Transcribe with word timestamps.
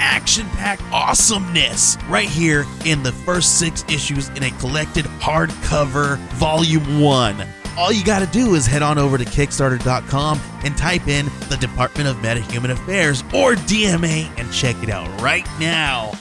action 0.00 0.46
packed 0.50 0.82
awesomeness 0.92 1.96
right 2.08 2.28
here 2.28 2.64
in 2.84 3.02
the 3.02 3.12
first 3.12 3.58
six 3.58 3.84
issues 3.88 4.28
in 4.30 4.42
a 4.42 4.50
collected 4.52 5.04
hardcover 5.20 6.18
volume 6.34 7.00
one. 7.00 7.46
All 7.76 7.92
you 7.92 8.04
got 8.04 8.18
to 8.18 8.26
do 8.26 8.54
is 8.54 8.66
head 8.66 8.82
on 8.82 8.98
over 8.98 9.16
to 9.18 9.24
Kickstarter.com 9.24 10.40
and 10.64 10.76
type 10.76 11.06
in 11.06 11.26
the 11.48 11.56
Department 11.56 12.08
of 12.08 12.16
Metahuman 12.16 12.70
Affairs 12.70 13.22
or 13.32 13.54
DMA 13.54 14.28
and 14.36 14.52
check 14.52 14.82
it 14.82 14.90
out 14.90 15.08
right 15.20 15.46
now. 15.60 16.12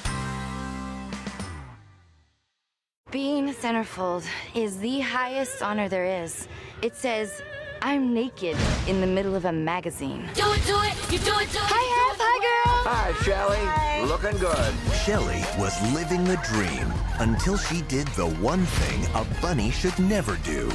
Being 3.09 3.53
centerfold 3.53 4.27
is 4.53 4.77
the 4.79 4.99
highest 4.99 5.63
honor 5.63 5.89
there 5.89 6.23
is. 6.23 6.47
It 6.81 6.93
says, 6.95 7.41
I'm 7.81 8.13
naked 8.13 8.57
in 8.87 9.01
the 9.01 9.07
middle 9.07 9.33
of 9.33 9.45
a 9.45 9.51
magazine. 9.51 10.29
Do 10.33 10.51
it, 10.51 10.65
do 10.65 10.77
it, 10.81 11.11
you 11.11 11.17
do 11.19 11.31
it, 11.39 11.49
do 11.51 11.57
it. 11.57 11.63
Hi, 11.63 12.09
Hef. 12.11 12.17
Hi, 12.19 12.65
girl. 12.65 12.66
Hi, 12.89 13.11
Shelly. 13.21 14.07
Looking 14.07 14.37
good. 14.39 14.73
Shelly 15.03 15.43
was 15.59 15.75
living 15.93 16.23
the 16.23 16.37
dream 16.37 16.93
until 17.19 17.57
she 17.57 17.81
did 17.81 18.07
the 18.15 18.27
one 18.39 18.63
thing 18.63 19.05
a 19.13 19.25
bunny 19.41 19.71
should 19.71 19.99
never 19.99 20.37
do. 20.37 20.71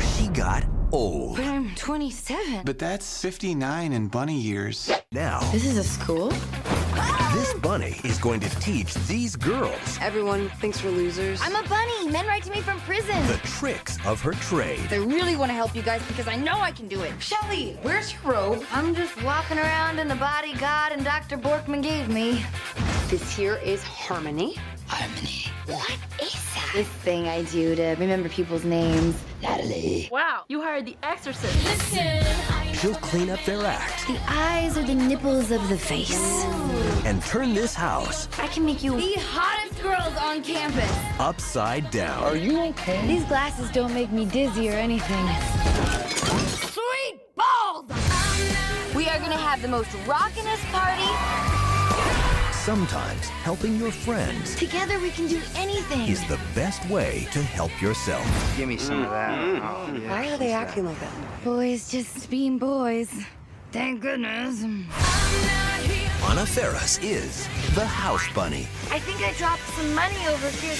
She 0.00 0.26
got 0.26 0.64
old. 0.90 1.36
But 1.36 1.46
I'm 1.46 1.72
27. 1.76 2.62
But 2.64 2.80
that's 2.80 3.22
59 3.22 3.92
in 3.92 4.08
bunny 4.08 4.36
years. 4.40 4.90
Now, 5.12 5.38
This 5.52 5.64
is 5.64 5.76
a 5.78 5.84
school? 5.84 6.32
This 7.32 7.54
bunny 7.54 7.96
is 8.04 8.18
going 8.18 8.40
to 8.40 8.50
teach 8.60 8.94
these 9.06 9.36
girls 9.36 9.98
Everyone 10.00 10.48
thinks 10.60 10.82
we're 10.82 10.90
losers. 10.90 11.40
I'm 11.42 11.54
a 11.54 11.66
bunny. 11.68 12.08
Men 12.08 12.26
write 12.26 12.42
to 12.44 12.50
me 12.50 12.60
from 12.60 12.80
prison. 12.80 13.26
the 13.26 13.40
tricks 13.44 13.98
of 14.04 14.20
her 14.20 14.32
trade. 14.32 14.80
I 14.90 14.96
really 14.96 15.36
want 15.36 15.50
to 15.50 15.54
help 15.54 15.74
you 15.74 15.82
guys 15.82 16.02
because 16.08 16.28
I 16.28 16.36
know 16.36 16.58
I 16.60 16.72
can 16.72 16.88
do 16.88 17.00
it. 17.02 17.12
Shelly, 17.22 17.78
where's 17.82 18.12
your 18.12 18.32
robe? 18.32 18.64
I'm 18.72 18.94
just 18.94 19.22
walking 19.22 19.58
around 19.58 19.98
in 19.98 20.08
the 20.08 20.16
body 20.16 20.54
God 20.54 20.92
and 20.92 21.04
Dr. 21.04 21.38
Borkman 21.38 21.82
gave 21.82 22.08
me. 22.08 22.44
This 23.08 23.34
here 23.34 23.56
is 23.56 23.82
Harmony. 23.82 24.56
Harmony. 24.86 25.46
What 25.66 25.90
is 26.22 26.32
that? 26.54 26.70
This 26.74 26.88
thing 26.88 27.28
I 27.28 27.42
do 27.44 27.74
to 27.74 27.94
remember 27.98 28.28
people's 28.28 28.64
names. 28.64 29.16
Natalie. 29.42 30.08
Wow, 30.10 30.44
you 30.48 30.60
hired 30.62 30.86
the 30.86 30.96
exorcist. 31.02 31.54
Listen, 31.64 32.24
She'll 32.74 32.94
clean 32.96 33.30
up 33.30 33.38
their 33.44 33.64
act 33.64 34.06
The 34.08 34.18
eyes 34.28 34.76
are 34.76 34.82
the 34.82 34.94
nipples 34.94 35.50
of 35.52 35.66
the 35.68 35.78
face. 35.78 36.44
and 37.04 37.22
turn 37.22 37.54
this 37.54 37.74
house 37.74 38.28
I 38.38 38.46
can 38.48 38.64
make 38.64 38.82
you 38.82 38.96
the 38.96 39.14
hottest 39.20 39.80
girls 39.82 40.16
on 40.18 40.42
campus. 40.42 40.90
upside 41.20 41.90
down. 41.90 42.22
Are 42.24 42.36
you 42.36 42.60
okay? 42.70 43.06
These 43.06 43.24
glasses 43.24 43.70
don't 43.70 43.94
make 43.94 44.10
me 44.10 44.24
dizzy 44.24 44.68
or 44.68 44.72
anything. 44.74 45.26
Sweet 46.72 47.20
balls! 47.36 47.86
We 48.96 49.08
are 49.08 49.18
gonna 49.18 49.36
have 49.36 49.62
the 49.62 49.68
most 49.68 49.90
rockinest 50.06 50.64
party. 50.72 51.61
Sometimes 52.64 53.28
helping 53.42 53.74
your 53.76 53.90
friends 53.90 54.54
Together 54.54 55.00
we 55.00 55.10
can 55.10 55.26
do 55.26 55.40
anything. 55.56 56.02
is 56.06 56.24
the 56.28 56.38
best 56.54 56.88
way 56.88 57.26
to 57.32 57.42
help 57.42 57.72
yourself. 57.82 58.24
Give 58.56 58.68
me 58.68 58.76
some 58.76 59.02
of 59.02 59.10
that. 59.10 59.36
Oh, 59.36 59.92
yeah. 59.92 60.08
Why 60.08 60.30
are 60.30 60.36
they 60.36 60.52
acting 60.52 60.84
like 60.84 61.00
that? 61.00 61.10
Boys 61.42 61.90
just 61.90 62.30
being 62.30 62.58
boys. 62.58 63.12
Thank 63.72 64.00
goodness. 64.00 64.62
Anna 64.62 66.46
Faris 66.46 66.98
is 67.02 67.48
the 67.74 67.84
House 67.84 68.32
Bunny. 68.32 68.68
I 68.92 69.00
think 69.00 69.20
I 69.22 69.32
dropped 69.32 69.66
some 69.70 69.92
money 69.92 70.24
over 70.28 70.48
here. 70.48 70.76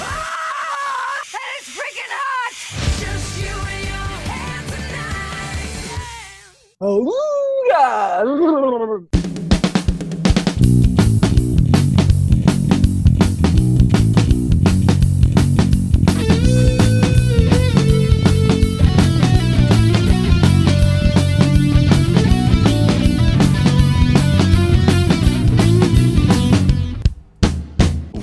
Ah! 0.00 1.20
That 1.30 1.50
is 1.60 1.68
freaking 1.68 2.10
hot! 2.18 2.54
just 2.98 3.38
you 3.40 3.54
and 3.74 3.84
your 3.86 4.10
hands 4.26 4.70
tonight. 8.82 9.10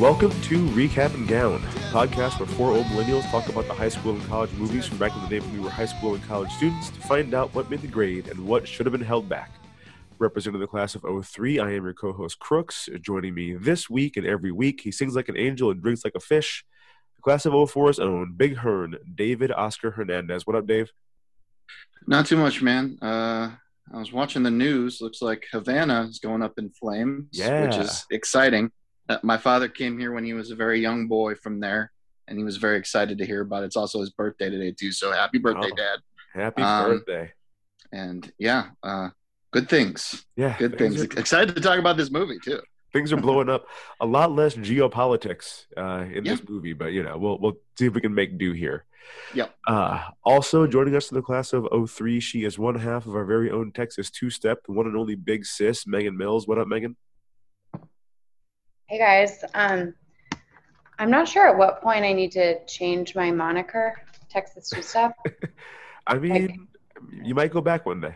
Welcome 0.07 0.31
to 0.43 0.65
Recap 0.67 1.15
and 1.15 1.27
Gown, 1.27 1.55
a 1.55 1.67
podcast 1.91 2.39
where 2.39 2.47
four 2.47 2.71
old 2.71 2.85
millennials 2.85 3.29
talk 3.29 3.49
about 3.49 3.67
the 3.67 3.73
high 3.73 3.89
school 3.89 4.13
and 4.13 4.25
college 4.29 4.53
movies 4.53 4.85
from 4.85 4.99
back 4.99 5.13
in 5.13 5.21
the 5.21 5.27
day 5.27 5.41
when 5.41 5.51
we 5.51 5.59
were 5.59 5.69
high 5.69 5.85
school 5.85 6.15
and 6.15 6.23
college 6.23 6.49
students 6.53 6.89
to 6.91 6.99
find 7.01 7.33
out 7.33 7.53
what 7.53 7.69
made 7.69 7.81
the 7.81 7.89
grade 7.89 8.29
and 8.29 8.39
what 8.39 8.65
should 8.65 8.85
have 8.85 8.93
been 8.93 9.01
held 9.01 9.27
back. 9.27 9.51
Representing 10.17 10.61
the 10.61 10.65
class 10.65 10.95
of 10.95 11.03
03, 11.25 11.59
I 11.59 11.73
am 11.73 11.83
your 11.83 11.93
co 11.93 12.13
host 12.13 12.39
Crooks. 12.39 12.87
Joining 13.01 13.33
me 13.33 13.55
this 13.55 13.89
week 13.89 14.15
and 14.15 14.25
every 14.25 14.53
week, 14.53 14.79
he 14.79 14.93
sings 14.93 15.13
like 15.13 15.27
an 15.27 15.35
angel 15.35 15.71
and 15.71 15.81
drinks 15.81 16.05
like 16.05 16.15
a 16.15 16.21
fish. 16.21 16.63
The 17.17 17.21
class 17.21 17.45
of 17.45 17.51
04's 17.51 17.99
own 17.99 18.31
Big 18.31 18.55
Hearn, 18.55 18.95
David 19.13 19.51
Oscar 19.51 19.91
Hernandez. 19.91 20.47
What 20.47 20.55
up, 20.55 20.65
Dave? 20.65 20.89
Not 22.07 22.27
too 22.27 22.37
much, 22.37 22.61
man. 22.61 22.97
Uh, 23.01 23.51
I 23.93 23.97
was 23.97 24.13
watching 24.13 24.43
the 24.43 24.51
news. 24.51 25.01
Looks 25.01 25.21
like 25.21 25.47
Havana 25.51 26.07
is 26.09 26.19
going 26.19 26.43
up 26.43 26.53
in 26.57 26.69
flames, 26.69 27.27
yeah. 27.33 27.65
which 27.65 27.75
is 27.75 28.05
exciting. 28.09 28.71
Uh, 29.09 29.17
my 29.23 29.37
father 29.37 29.67
came 29.67 29.97
here 29.97 30.11
when 30.11 30.23
he 30.25 30.33
was 30.33 30.51
a 30.51 30.55
very 30.55 30.79
young 30.81 31.07
boy 31.07 31.35
from 31.35 31.59
there, 31.59 31.91
and 32.27 32.37
he 32.37 32.43
was 32.43 32.57
very 32.57 32.77
excited 32.77 33.17
to 33.17 33.25
hear 33.25 33.41
about 33.41 33.63
it. 33.63 33.67
It's 33.67 33.77
also 33.77 33.99
his 34.01 34.09
birthday 34.09 34.49
today 34.49 34.71
too, 34.77 34.91
so 34.91 35.11
happy 35.11 35.37
birthday, 35.37 35.69
Oh. 35.71 35.75
Dad! 35.75 35.99
Happy 36.33 36.61
Um, 36.61 36.91
birthday. 36.91 37.31
And 37.91 38.29
yeah, 38.37 38.69
uh, 38.83 39.09
good 39.51 39.69
things, 39.69 40.25
Yeah, 40.35 40.55
good 40.59 40.77
things. 40.77 41.01
Are, 41.01 41.19
Excited 41.19 41.55
to 41.55 41.61
talk 41.61 41.79
about 41.79 41.95
this 41.97 42.11
movie 42.11 42.37
too. 42.43 42.59
things 42.93 43.13
are 43.13 43.17
blowing 43.17 43.49
up. 43.49 43.67
A 44.01 44.05
lot 44.05 44.31
less 44.33 44.55
geopolitics 44.55 45.65
uh, 45.77 46.05
in 46.11 46.25
Yeah. 46.25 46.35
this 46.35 46.49
movie, 46.49 46.73
but 46.73 46.87
you 46.87 47.03
know, 47.03 47.17
we'll 47.17 47.37
we'll 47.39 47.57
see 47.77 47.85
if 47.85 47.93
we 47.93 48.01
can 48.01 48.13
make 48.13 48.37
do 48.37 48.51
here. 48.51 48.85
Yep. 49.33 49.55
Uh, 49.65 50.03
also 50.25 50.67
joining 50.67 50.93
us 50.95 51.09
in 51.11 51.15
the 51.15 51.21
class 51.21 51.53
of 51.53 51.65
03, 51.89 52.19
she 52.19 52.43
is 52.43 52.59
one 52.59 52.75
half 52.75 53.05
of 53.05 53.15
our 53.15 53.23
very 53.23 53.49
own 53.49 53.71
Texas 53.71 54.11
two 54.11 54.29
step, 54.29 54.63
the 54.65 54.73
one 54.73 54.85
and 54.85 54.97
only 54.97 55.15
big 55.15 55.45
sis, 55.45 55.87
Megan 55.87 56.17
Mills. 56.17 56.45
What 56.45 56.57
up, 56.57 56.67
Megan? 56.67 56.97
Hey 58.87 58.99
guys, 58.99 59.43
um, 59.53 59.93
I'm 60.97 61.09
not 61.09 61.27
sure 61.27 61.45
at 61.47 61.57
what 61.57 61.81
point 61.81 62.05
I 62.05 62.13
need 62.13 62.31
to 62.33 62.63
change 62.65 63.15
my 63.15 63.31
moniker, 63.31 63.95
Texas 64.29 64.69
Two 64.69 64.81
Step. 64.81 65.11
I 66.07 66.17
mean, 66.17 66.67
you 67.21 67.35
might 67.35 67.51
go 67.51 67.59
back 67.59 67.85
one 67.85 67.99
day. 67.99 68.15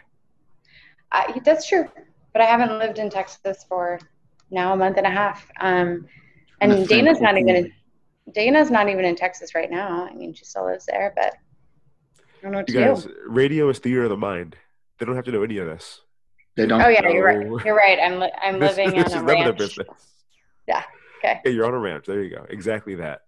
I, 1.11 1.41
that's 1.43 1.67
true, 1.67 1.89
but 2.31 2.41
I 2.41 2.45
haven't 2.45 2.79
lived 2.79 2.99
in 2.99 3.09
Texas 3.09 3.65
for 3.67 3.99
now 4.49 4.71
a 4.71 4.77
month 4.77 4.95
and 4.95 5.05
a 5.05 5.09
half. 5.09 5.45
Um, 5.59 6.07
and 6.61 6.87
Dana's 6.87 7.19
not 7.19 7.37
even 7.37 7.55
in, 7.57 7.73
Dana's 8.33 8.71
not 8.71 8.87
even 8.87 9.03
in 9.03 9.15
Texas 9.17 9.53
right 9.53 9.69
now. 9.69 10.07
I 10.09 10.13
mean, 10.13 10.33
she 10.33 10.45
still 10.45 10.67
lives 10.67 10.85
there, 10.85 11.11
but 11.17 11.33
I 12.17 12.41
don't 12.41 12.53
know 12.53 12.59
what 12.59 12.69
You 12.69 12.75
to 12.75 12.79
guys, 12.79 13.03
do. 13.03 13.13
radio 13.27 13.67
is 13.67 13.79
theater 13.79 14.03
of 14.03 14.09
the 14.09 14.15
mind. 14.17 14.55
They 14.99 15.05
don't 15.05 15.15
have 15.15 15.25
to 15.25 15.31
know 15.33 15.43
any 15.43 15.57
of 15.57 15.67
this. 15.67 15.99
They 16.55 16.65
don't. 16.65 16.81
Oh 16.81 16.87
yeah, 16.87 17.09
you're 17.09 17.25
right. 17.25 17.65
You're 17.65 17.75
right. 17.75 17.99
I'm 18.01 18.19
li- 18.19 18.31
I'm 18.41 18.57
This- 18.59 18.77
living 18.77 18.95
this 18.95 19.13
on 19.13 19.19
a 19.19 19.25
none 19.25 19.47
of 19.49 19.59
ranch. 19.59 19.77
Business. 20.67 20.83
Yeah. 21.23 21.29
Okay. 21.29 21.41
Yeah, 21.45 21.51
you're 21.51 21.65
on 21.65 21.73
a 21.73 21.79
ranch. 21.79 22.05
There 22.07 22.23
you 22.23 22.35
go. 22.35 22.45
Exactly 22.49 22.95
that. 22.95 23.21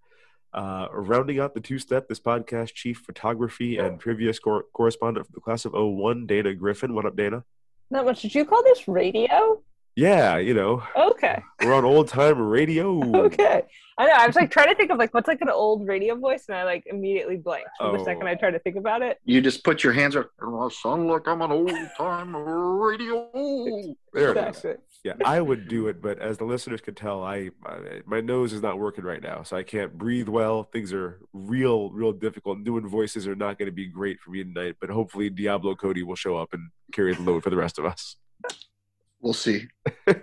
Uh, 0.54 0.88
rounding 0.92 1.40
out 1.40 1.54
the 1.54 1.60
two 1.60 1.80
step, 1.80 2.08
this 2.08 2.20
podcast 2.20 2.74
chief 2.74 3.00
photography 3.06 3.78
and 3.78 4.00
previous 4.00 4.38
cor- 4.40 4.66
correspondent 4.74 5.26
for 5.26 5.32
the 5.32 5.40
class 5.42 5.66
of 5.66 5.74
01, 5.74 6.28
Dana 6.28 6.54
Griffin. 6.54 6.94
What 6.94 7.06
up, 7.06 7.16
Dana? 7.16 7.44
Not 7.90 8.06
much. 8.06 8.22
Did 8.22 8.36
you 8.36 8.46
call 8.46 8.64
this 8.64 8.88
radio? 8.88 9.62
Yeah, 9.96 10.38
you 10.38 10.56
know, 10.56 10.82
Okay. 10.98 11.40
we're 11.64 11.74
on 11.74 11.86
old 11.86 12.08
time 12.08 12.40
radio. 12.42 13.00
Okay. 13.26 13.62
I 13.96 14.08
know. 14.08 14.14
I 14.14 14.26
was 14.26 14.36
like 14.36 14.50
trying 14.50 14.70
to 14.70 14.76
think 14.76 14.90
of 14.90 14.98
like 14.98 15.14
what's 15.14 15.28
like 15.28 15.42
an 15.42 15.50
old 15.50 15.88
radio 15.88 16.16
voice, 16.16 16.46
and 16.50 16.58
I 16.58 16.64
like 16.64 16.84
immediately 16.88 17.38
blanked 17.38 17.70
Oh. 17.80 17.96
the 17.96 18.04
second 18.04 18.26
I 18.28 18.34
tried 18.34 18.52
to 18.52 18.60
think 18.60 18.76
about 18.76 19.04
it. 19.04 19.20
You 19.24 19.40
just 19.40 19.64
put 19.64 19.84
your 19.84 19.94
hands 19.94 20.16
up. 20.16 20.32
I 20.42 20.68
sound 20.70 21.08
like 21.08 21.28
I'm 21.28 21.44
an 21.44 21.52
old 21.52 21.72
time 21.96 22.36
radio. 22.36 23.30
There 24.14 24.36
it 24.36 24.56
is. 24.56 24.66
Exactly. 25.04 25.24
Yeah, 25.26 25.32
I 25.32 25.42
would 25.42 25.68
do 25.68 25.88
it, 25.88 26.02
but 26.02 26.20
as 26.20 26.38
the 26.38 26.46
listeners 26.46 26.80
could 26.80 26.96
tell, 26.96 27.24
I, 27.24 27.50
I 27.66 28.02
my 28.06 28.22
nose 28.22 28.54
is 28.54 28.62
not 28.62 28.80
working 28.80 29.04
right 29.04 29.22
now, 29.22 29.44
so 29.44 29.58
I 29.58 29.64
can't 29.64 29.98
breathe 29.98 30.30
well. 30.30 30.64
Things 30.64 30.94
are 30.94 31.20
real, 31.34 31.90
real 31.90 32.14
difficult. 32.14 32.64
Doing 32.64 32.88
voices 32.88 33.28
are 33.28 33.36
not 33.36 33.60
going 33.60 33.66
to 33.66 33.74
be 33.74 33.88
great 33.88 34.22
for 34.22 34.32
me 34.32 34.44
tonight, 34.44 34.78
but 34.80 34.90
hopefully 34.90 35.30
Diablo 35.30 35.76
Cody 35.76 36.04
will 36.04 36.16
show 36.16 36.38
up 36.38 36.54
and 36.54 36.70
carry 36.94 37.14
the 37.14 37.22
load 37.22 37.44
for 37.44 37.50
the 37.50 37.58
rest 37.58 37.80
of 37.80 37.86
us. 37.86 38.16
We'll 39.20 39.34
see. 39.34 39.68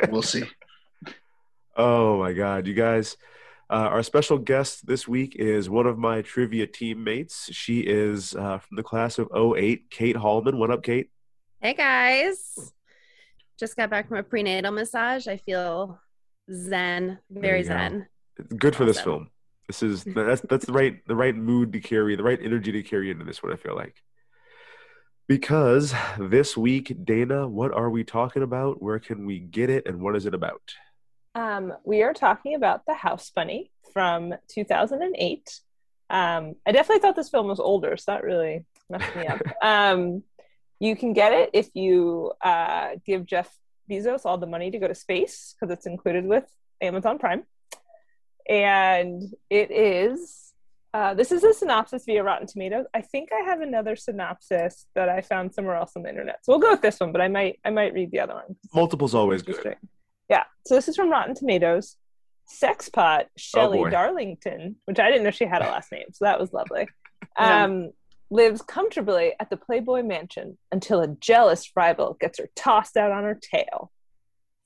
We'll 0.09 0.23
see. 0.23 0.45
Oh 1.77 2.19
my 2.19 2.33
God, 2.33 2.67
you 2.67 2.75
guys. 2.75 3.17
Uh, 3.71 3.89
our 3.89 4.03
special 4.03 4.37
guest 4.37 4.87
this 4.87 5.07
week 5.07 5.37
is 5.37 5.71
one 5.71 5.87
of 5.87 5.97
my 5.97 6.21
trivia 6.21 6.67
teammates. 6.67 7.49
She 7.53 7.81
is 7.81 8.35
uh, 8.35 8.59
from 8.59 8.77
the 8.77 8.83
class 8.83 9.19
of 9.19 9.29
08, 9.33 9.89
Kate 9.89 10.17
Hallman. 10.17 10.59
What 10.59 10.73
up, 10.73 10.83
Kate? 10.83 11.11
Hey 11.61 11.75
guys. 11.75 12.73
Just 13.61 13.77
got 13.77 13.91
back 13.91 14.09
from 14.09 14.17
a 14.17 14.23
prenatal 14.23 14.73
massage. 14.73 15.29
I 15.29 15.37
feel 15.37 16.01
zen, 16.51 17.19
very 17.31 17.59
you 17.59 17.65
go. 17.65 17.69
zen. 17.69 18.07
It's 18.39 18.55
good 18.55 18.75
for 18.75 18.87
this 18.87 19.03
film. 19.03 19.29
This 19.67 19.83
is 19.83 20.03
that's 20.17 20.41
that's 20.49 20.65
the 20.65 20.73
right 20.73 21.07
the 21.07 21.15
right 21.15 21.37
mood 21.37 21.75
to 21.75 21.81
carry, 21.81 22.17
the 22.17 22.23
right 22.23 22.39
energy 22.43 22.73
to 22.73 22.83
carry 22.83 23.11
into 23.11 23.27
this 23.27 23.43
one. 23.43 23.53
I 23.53 23.57
feel 23.57 23.77
like 23.77 23.97
because 25.29 25.95
this 26.19 26.57
week, 26.57 27.05
Dana, 27.05 27.47
what 27.47 27.75
are 27.75 27.91
we 27.91 28.03
talking 28.03 28.43
about? 28.43 28.83
Where 28.83 28.99
can 28.99 29.27
we 29.27 29.39
get 29.39 29.69
it, 29.69 29.87
and 29.87 30.01
what 30.01 30.17
is 30.17 30.25
it 30.25 30.33
about? 30.33 30.63
Um, 31.35 31.75
we 31.85 32.03
are 32.03 32.15
talking 32.15 32.55
about 32.55 32.87
The 32.87 32.95
House 32.95 33.31
Bunny 33.31 33.71
from 33.93 34.35
2008. 34.49 35.61
Um, 36.09 36.55
I 36.67 36.73
definitely 36.73 37.01
thought 37.01 37.15
this 37.15 37.29
film 37.29 37.49
was 37.49 37.61
older, 37.61 37.99
so 37.99 38.13
that 38.13 38.25
really 38.25 38.65
messed 38.89 39.15
me 39.15 39.27
up. 39.27 39.41
um, 39.63 40.23
you 40.81 40.97
can 40.97 41.13
get 41.13 41.33
it 41.33 41.51
if 41.53 41.69
you 41.75 42.33
uh, 42.43 42.91
give 43.07 43.27
Jeff 43.27 43.55
Bezos 43.89 44.23
all 44.25 44.39
the 44.39 44.47
money 44.47 44.71
to 44.71 44.79
go 44.79 44.89
to 44.89 44.95
space 44.95 45.55
because 45.55 45.73
it's 45.73 45.87
included 45.87 46.25
with 46.25 46.45
Amazon 46.81 47.19
Prime. 47.19 47.45
And 48.49 49.23
it 49.51 49.71
is, 49.71 50.53
uh, 50.95 51.15
this 51.15 51.31
is 51.31 51.45
a 51.45 51.53
synopsis 51.53 52.05
via 52.07 52.25
Rotten 52.25 52.47
Tomatoes. 52.47 52.87
I 52.95 53.03
think 53.03 53.29
I 53.33 53.45
have 53.45 53.61
another 53.61 53.95
synopsis 53.95 54.87
that 54.95 55.09
I 55.09 55.21
found 55.21 55.55
somewhere 55.55 55.77
else 55.77 55.93
on 55.97 56.03
the 56.03 56.09
internet. 56.09 56.39
So 56.43 56.53
we'll 56.53 56.61
go 56.61 56.71
with 56.71 56.83
this 56.83 56.99
one, 56.99 57.13
but 57.13 57.21
I 57.21 57.29
might, 57.29 57.61
I 57.65 57.71
might 57.71 57.93
read 57.93 58.11
the 58.11 58.21
other 58.21 58.35
one. 58.35 58.57
Multiple's 58.75 59.15
always 59.15 59.43
good. 59.43 59.77
Yeah. 60.31 60.45
So 60.67 60.75
this 60.75 60.89
is 60.89 60.97
from 60.97 61.11
Rotten 61.11 61.35
Tomatoes. 61.35 61.97
Sexpot 62.51 63.27
Shelley 63.37 63.79
boy. 63.79 63.91
Darlington, 63.91 64.77
which 64.87 64.99
I 64.99 65.09
didn't 65.09 65.25
know 65.25 65.31
she 65.31 65.45
had 65.45 65.63
a 65.63 65.67
last 65.67 65.93
name, 65.93 66.07
so 66.13 66.25
that 66.25 66.41
was 66.41 66.53
lovely. 66.53 66.89
Um, 67.37 67.93
lives 68.31 68.63
comfortably 68.63 69.33
at 69.41 69.51
the 69.51 69.57
Playboy 69.57 70.03
Mansion 70.03 70.57
until 70.71 71.01
a 71.01 71.09
jealous 71.09 71.71
rival 71.75 72.17
gets 72.21 72.39
her 72.39 72.49
tossed 72.55 72.97
out 72.97 73.11
on 73.11 73.25
her 73.25 73.39
tail 73.41 73.91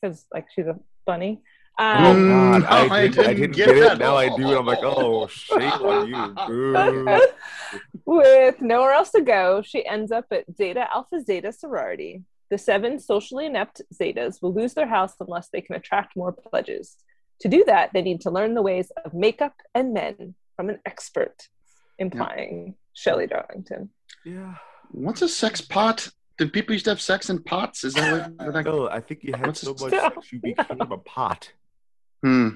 because, 0.00 0.26
like, 0.32 0.46
she's 0.55 0.66
a 0.66 0.78
bunny. 1.06 1.40
Oh 1.78 1.84
Um, 1.84 2.28
God, 2.28 2.64
I, 2.64 2.84
I 2.88 3.08
did, 3.08 3.19
I 3.19 3.34
didn't 3.34 3.40
didn't 3.40 3.56
get 3.56 3.66
get, 3.66 3.93
it. 3.93 3.99
Now 3.99 4.16
I 4.16 4.28
do, 4.28 4.49
and 4.49 4.58
I'm 4.58 4.66
like, 4.66 4.78
oh, 4.82 5.26
shame 5.26 5.62
on 5.62 6.08
you. 6.49 7.20
With 8.05 8.61
nowhere 8.61 8.93
else 8.93 9.11
to 9.12 9.22
go, 9.22 9.62
she 9.62 9.84
ends 9.84 10.12
up 10.12 10.26
at 10.31 10.44
Zeta 10.56 10.87
Alpha 10.94 11.20
Zeta 11.22 11.50
sorority. 11.52 12.22
The 12.50 12.58
seven 12.58 13.00
socially 13.00 13.46
inept 13.46 13.81
Zetas 13.93 14.40
will 14.40 14.55
lose 14.55 14.75
their 14.75 14.87
house 14.87 15.14
unless 15.19 15.49
they 15.49 15.62
can 15.62 15.75
attract 15.75 16.14
more 16.16 16.31
pledges. 16.32 16.96
To 17.40 17.49
do 17.49 17.64
that, 17.64 17.90
they 17.93 18.02
need 18.02 18.20
to 18.20 18.31
learn 18.31 18.55
the 18.55 18.62
ways 18.62 18.93
of 19.05 19.12
makeup 19.14 19.55
and 19.75 19.93
men 19.93 20.34
from 20.55 20.69
an 20.69 20.78
expert, 20.87 21.49
implying 21.99 22.76
Shelley 22.94 23.26
Darlington. 23.26 23.91
Yeah. 24.25 24.55
What's 24.91 25.23
a 25.23 25.29
sex 25.29 25.61
pot? 25.61 26.08
Did 26.38 26.52
people 26.52 26.73
used 26.73 26.87
to 26.87 26.93
have 26.93 27.00
sex 27.00 27.31
in 27.31 27.43
pots? 27.43 27.85
Is 27.85 27.94
that 27.94 28.32
what? 28.38 28.46
what 28.46 28.56
I, 28.56 28.62
No, 28.62 28.88
I 28.88 29.00
think 29.00 29.23
you 29.23 29.32
had 29.35 29.46
What's 29.46 29.61
so 29.61 29.73
it- 29.73 29.81
much 29.81 29.91
sex 29.91 30.32
you 30.32 30.41
became 30.41 30.81
a 30.81 30.99
pot. 30.99 31.52
hmm. 32.23 32.50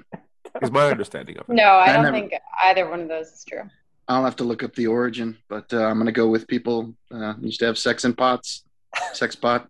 Is 0.63 0.71
my 0.71 0.91
understanding 0.91 1.37
of 1.37 1.49
it. 1.49 1.53
No, 1.53 1.63
I 1.65 1.85
I 1.91 1.93
don't 1.93 2.05
never- 2.05 2.17
think 2.19 2.33
either 2.65 2.89
one 2.89 3.01
of 3.03 3.09
those 3.09 3.29
is 3.29 3.45
true. 3.47 3.63
I'll 4.09 4.25
have 4.25 4.37
to 4.37 4.45
look 4.45 4.63
up 4.63 4.75
the 4.75 4.87
origin, 4.87 5.37
but 5.49 5.73
uh, 5.75 5.85
I'm 5.85 5.99
gonna 5.99 6.11
go 6.13 6.29
with 6.29 6.49
people 6.49 6.95
uh, 7.13 7.35
used 7.41 7.61
to 7.61 7.67
have 7.67 7.77
sex 7.77 8.05
in 8.07 8.15
pots, 8.15 8.65
sex 9.13 9.37
pot. 9.37 9.69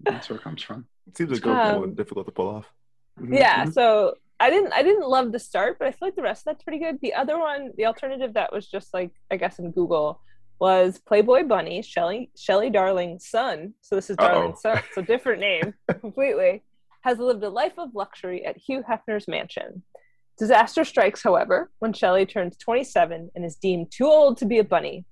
That's 0.00 0.28
where 0.28 0.38
it 0.38 0.42
comes 0.42 0.62
from. 0.62 0.86
It 1.06 1.16
seems 1.16 1.30
like 1.30 1.46
Um, 1.46 1.94
difficult 1.94 2.26
to 2.26 2.32
pull 2.32 2.48
off. 2.48 2.66
Yeah, 3.30 3.64
so 3.66 4.14
I 4.40 4.50
didn't 4.50 4.72
I 4.72 4.82
didn't 4.82 5.08
love 5.08 5.32
the 5.32 5.38
start, 5.38 5.78
but 5.78 5.88
I 5.88 5.90
feel 5.90 6.08
like 6.08 6.16
the 6.16 6.22
rest 6.22 6.42
of 6.42 6.44
that's 6.46 6.62
pretty 6.62 6.78
good. 6.78 6.98
The 7.02 7.14
other 7.14 7.38
one, 7.38 7.72
the 7.76 7.86
alternative 7.86 8.34
that 8.34 8.52
was 8.52 8.68
just 8.68 8.94
like 8.94 9.10
I 9.30 9.36
guess 9.36 9.58
in 9.58 9.72
Google 9.72 10.20
was 10.60 10.98
Playboy 10.98 11.44
Bunny, 11.44 11.82
Shelley 11.82 12.30
Shelley 12.36 12.70
Darling's 12.70 13.28
son. 13.28 13.74
So 13.80 13.96
this 13.96 14.10
is 14.10 14.16
Darling's 14.16 14.60
son, 14.60 14.80
so 14.92 15.02
different 15.02 15.40
name 15.40 15.74
completely. 16.00 16.62
Has 17.02 17.18
lived 17.18 17.42
a 17.44 17.48
life 17.48 17.78
of 17.78 17.94
luxury 17.94 18.44
at 18.44 18.56
Hugh 18.56 18.82
Hefner's 18.88 19.28
mansion. 19.28 19.82
Disaster 20.36 20.84
strikes, 20.84 21.22
however, 21.22 21.70
when 21.80 21.92
Shelley 21.92 22.26
turns 22.26 22.56
27 22.58 23.30
and 23.34 23.44
is 23.44 23.56
deemed 23.56 23.90
too 23.90 24.06
old 24.06 24.36
to 24.38 24.46
be 24.46 24.58
a 24.58 24.64
bunny. 24.64 25.04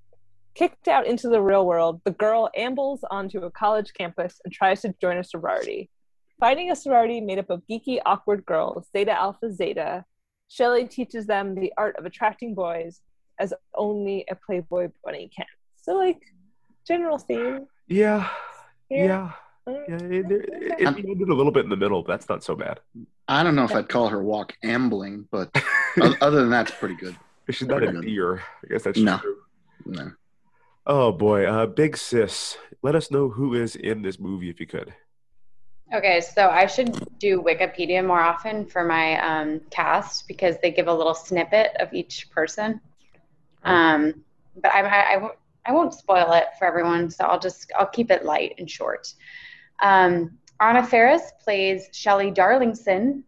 Kicked 0.54 0.88
out 0.88 1.06
into 1.06 1.28
the 1.28 1.42
real 1.42 1.66
world, 1.66 2.00
the 2.04 2.12
girl 2.12 2.48
ambles 2.56 3.04
onto 3.10 3.40
a 3.40 3.50
college 3.50 3.92
campus 3.92 4.40
and 4.44 4.54
tries 4.54 4.82
to 4.82 4.94
join 5.00 5.18
a 5.18 5.24
sorority. 5.24 5.90
Finding 6.38 6.70
a 6.70 6.76
sorority 6.76 7.20
made 7.20 7.38
up 7.38 7.50
of 7.50 7.62
geeky, 7.70 7.98
awkward 8.04 8.44
girls, 8.44 8.86
Zeta 8.92 9.12
Alpha 9.12 9.50
Zeta, 9.52 10.04
Shelley 10.48 10.86
teaches 10.86 11.26
them 11.26 11.54
the 11.54 11.72
art 11.78 11.96
of 11.98 12.04
attracting 12.04 12.54
boys 12.54 13.00
as 13.38 13.52
only 13.74 14.24
a 14.30 14.34
Playboy 14.34 14.88
bunny 15.04 15.30
can. 15.34 15.46
So, 15.76 15.94
like, 15.94 16.20
general 16.86 17.18
theme. 17.18 17.66
Yeah. 17.88 18.28
here. 18.88 19.06
Yeah. 19.06 19.30
Yeah. 19.66 19.96
It, 19.96 20.30
it, 20.30 20.48
it 20.80 20.86
ended 20.86 21.28
a 21.28 21.34
little 21.34 21.50
bit 21.50 21.64
in 21.64 21.70
the 21.70 21.76
middle, 21.76 22.02
but 22.02 22.12
that's 22.12 22.28
not 22.28 22.44
so 22.44 22.54
bad. 22.54 22.78
I 23.26 23.42
don't 23.42 23.56
know 23.56 23.64
if 23.64 23.74
I'd 23.74 23.88
call 23.88 24.08
her 24.08 24.22
walk 24.22 24.54
ambling, 24.62 25.26
but 25.32 25.50
other 26.20 26.40
than 26.40 26.50
that, 26.50 26.68
it's 26.68 26.78
pretty 26.78 26.94
good. 26.94 27.16
She's 27.50 27.66
not 27.66 27.78
a 27.82 27.86
Pretty 27.86 27.92
good. 28.00 28.06
deer. 28.06 28.42
I 28.64 28.66
guess 28.68 28.82
that's 28.84 28.98
No. 28.98 29.18
true. 29.18 29.36
No. 29.86 30.12
Oh 30.86 31.10
boy, 31.12 31.46
uh, 31.46 31.66
Big 31.66 31.96
Sis, 31.96 32.56
let 32.82 32.94
us 32.94 33.10
know 33.10 33.28
who 33.28 33.54
is 33.54 33.74
in 33.74 34.02
this 34.02 34.20
movie 34.20 34.48
if 34.50 34.60
you 34.60 34.66
could. 34.68 34.94
Okay, 35.94 36.20
so 36.20 36.48
I 36.48 36.66
should 36.66 36.92
do 37.18 37.40
Wikipedia 37.40 38.04
more 38.04 38.20
often 38.20 38.66
for 38.66 38.84
my 38.84 39.20
um, 39.20 39.60
cast 39.70 40.26
because 40.26 40.56
they 40.60 40.72
give 40.72 40.88
a 40.88 40.94
little 40.94 41.14
snippet 41.14 41.76
of 41.78 41.92
each 41.92 42.28
person. 42.30 42.80
Um, 43.62 44.24
but 44.60 44.72
I, 44.72 44.80
I, 44.80 45.14
I, 45.14 45.16
won't, 45.18 45.34
I 45.64 45.72
won't 45.72 45.94
spoil 45.94 46.32
it 46.32 46.46
for 46.58 46.66
everyone, 46.66 47.10
so 47.10 47.24
I'll 47.24 47.38
just 47.38 47.70
I'll 47.78 47.86
keep 47.86 48.10
it 48.10 48.24
light 48.24 48.54
and 48.58 48.68
short. 48.68 49.12
Um, 49.80 50.38
Anna 50.60 50.84
Faris 50.84 51.32
plays 51.42 51.88
Shelley 51.92 52.32
Darlingson. 52.32 53.22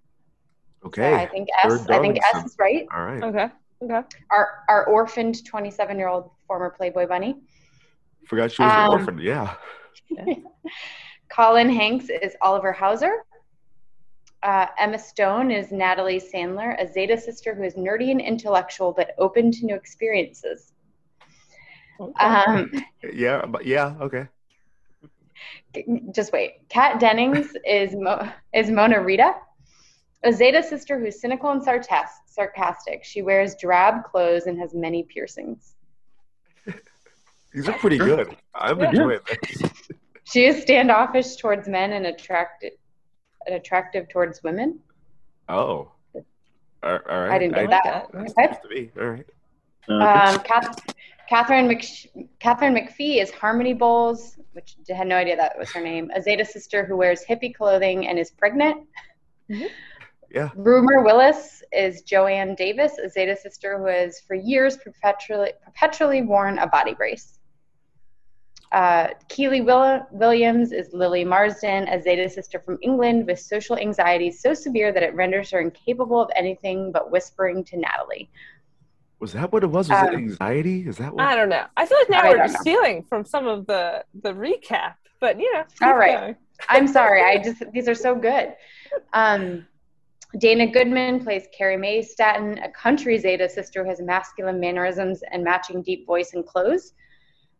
Okay. 0.84 1.14
I 1.14 1.26
think 1.26 1.48
S. 1.62 1.86
I 1.88 1.98
think 2.00 2.18
S 2.34 2.44
is 2.44 2.56
right. 2.58 2.86
All 2.92 3.04
right. 3.04 3.22
Okay. 3.22 3.48
Okay. 3.82 4.00
Our 4.30 4.64
our 4.68 4.86
orphaned 4.86 5.44
27 5.44 5.98
year 5.98 6.08
old 6.08 6.30
former 6.46 6.70
Playboy 6.70 7.06
bunny. 7.06 7.36
Forgot 8.26 8.52
she 8.52 8.62
was 8.62 8.72
an 8.72 8.78
Um, 8.78 8.90
orphan. 8.90 9.18
Yeah. 9.18 9.54
Colin 11.30 11.68
Hanks 11.68 12.08
is 12.08 12.34
Oliver 12.42 12.72
Hauser. 12.72 13.24
Uh, 14.42 14.66
Emma 14.78 14.98
Stone 14.98 15.50
is 15.50 15.72
Natalie 15.72 16.20
Sandler, 16.20 16.80
a 16.80 16.86
Zeta 16.90 17.20
sister 17.20 17.54
who 17.54 17.64
is 17.64 17.74
nerdy 17.74 18.10
and 18.10 18.20
intellectual 18.20 18.92
but 18.92 19.14
open 19.18 19.50
to 19.52 19.64
new 19.66 19.74
experiences. 19.74 20.72
Um, 22.20 22.70
Yeah. 23.12 23.44
But 23.46 23.66
yeah. 23.66 23.94
Okay. 24.00 24.26
just 26.12 26.32
wait. 26.32 26.68
Kat 26.68 26.98
Dennings 27.00 27.52
is 27.66 27.94
Mo- 27.96 28.28
is 28.54 28.70
Mona 28.70 29.02
Rita, 29.02 29.34
a 30.24 30.32
Zeta 30.32 30.62
sister 30.62 30.98
who's 30.98 31.20
cynical 31.20 31.50
and 31.50 31.60
sartas- 31.60 32.22
sarcastic. 32.26 33.04
She 33.04 33.22
wears 33.22 33.56
drab 33.56 34.04
clothes 34.04 34.46
and 34.46 34.58
has 34.60 34.72
many 34.74 35.02
piercings. 35.02 35.74
These 37.52 37.68
are 37.68 37.72
pretty 37.78 37.98
good. 37.98 38.36
I'm 38.54 38.78
Yeah. 38.80 38.90
enjoying 38.90 39.20
this. 39.26 39.67
She 40.30 40.44
is 40.44 40.62
standoffish 40.62 41.36
towards 41.36 41.68
men 41.68 41.92
and 41.92 42.06
attractive 42.06 42.72
and 43.46 43.54
attractive 43.56 44.08
towards 44.08 44.42
women. 44.42 44.80
Oh. 45.48 45.92
All 46.14 46.20
all 46.82 47.20
right. 47.22 47.30
I 47.30 47.38
didn't 47.38 47.52
know 47.56 47.64
like 47.64 47.70
that. 47.70 48.12
that. 48.12 48.30
Okay. 48.38 48.56
To 48.62 48.68
me. 48.68 48.90
All 49.00 49.08
right. 49.08 49.26
Um, 49.88 50.38
Kath- 50.40 50.94
Katharine, 51.28 51.66
Mc- 51.66 52.28
Katharine 52.40 52.74
McPhee 52.74 53.22
is 53.22 53.30
Harmony 53.30 53.72
Bowles, 53.72 54.38
which 54.52 54.76
I 54.90 54.94
had 54.94 55.06
no 55.06 55.16
idea 55.16 55.36
that 55.36 55.58
was 55.58 55.70
her 55.72 55.80
name. 55.80 56.10
A 56.14 56.20
Zeta 56.20 56.44
sister 56.44 56.84
who 56.84 56.96
wears 56.96 57.24
hippie 57.24 57.54
clothing 57.54 58.06
and 58.06 58.18
is 58.18 58.30
pregnant. 58.30 58.86
Yeah. 60.30 60.50
Rumor 60.54 61.02
Willis 61.02 61.62
is 61.72 62.02
Joanne 62.02 62.54
Davis, 62.54 62.98
a 62.98 63.08
Zeta 63.08 63.34
sister 63.34 63.78
who 63.78 63.86
has 63.86 64.20
for 64.20 64.34
years 64.34 64.76
perpetually 64.76 65.52
perpetually 65.64 66.20
worn 66.22 66.58
a 66.58 66.66
body 66.66 66.94
brace. 66.94 67.37
Uh, 68.72 69.08
Kiely 69.28 69.64
Will- 69.64 70.06
Williams 70.10 70.72
is 70.72 70.92
Lily 70.92 71.24
Marsden, 71.24 71.88
a 71.88 72.00
Zeta 72.02 72.28
sister 72.28 72.60
from 72.60 72.78
England 72.82 73.26
with 73.26 73.40
social 73.40 73.76
anxiety 73.78 74.30
so 74.30 74.52
severe 74.52 74.92
that 74.92 75.02
it 75.02 75.14
renders 75.14 75.50
her 75.50 75.60
incapable 75.60 76.20
of 76.20 76.30
anything 76.36 76.92
but 76.92 77.10
whispering 77.10 77.64
to 77.64 77.78
Natalie. 77.78 78.28
Was 79.20 79.32
that 79.32 79.50
what 79.52 79.64
it 79.64 79.68
was? 79.68 79.88
Was 79.88 80.02
it 80.02 80.08
Um, 80.10 80.16
anxiety? 80.16 80.86
Is 80.86 80.98
that 80.98 81.14
what? 81.14 81.24
I 81.24 81.34
don't 81.34 81.48
know. 81.48 81.64
I 81.76 81.86
feel 81.86 81.98
like 81.98 82.10
now 82.10 82.20
I 82.20 82.28
we're 82.28 82.36
don't 82.36 82.46
just 82.48 82.54
know. 82.58 82.60
stealing 82.60 83.02
from 83.04 83.24
some 83.24 83.46
of 83.46 83.66
the 83.66 84.04
the 84.22 84.32
recap, 84.32 84.94
but 85.18 85.40
you 85.40 85.52
know. 85.54 85.64
All 85.82 85.96
right. 85.96 86.20
going. 86.20 86.36
I'm 86.68 86.86
sorry. 86.86 87.22
I 87.22 87.42
just 87.42 87.62
these 87.72 87.88
are 87.88 87.94
so 87.94 88.14
good. 88.14 88.54
Um, 89.14 89.66
Dana 90.38 90.66
Goodman 90.66 91.24
plays 91.24 91.44
Carrie 91.56 91.78
Mae 91.78 92.02
Staten, 92.02 92.58
a 92.58 92.70
country 92.70 93.18
Zeta 93.18 93.48
sister 93.48 93.82
who 93.82 93.88
has 93.88 94.00
masculine 94.02 94.60
mannerisms 94.60 95.22
and 95.32 95.42
matching 95.42 95.82
deep 95.82 96.06
voice 96.06 96.34
and 96.34 96.46
clothes. 96.46 96.92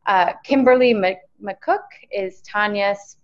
Uh, 0.07 0.33
Kimberly 0.45 0.95
McCook 0.95 1.85
is 2.11 2.41
Tanya 2.43 2.95
Sp- 2.97 3.21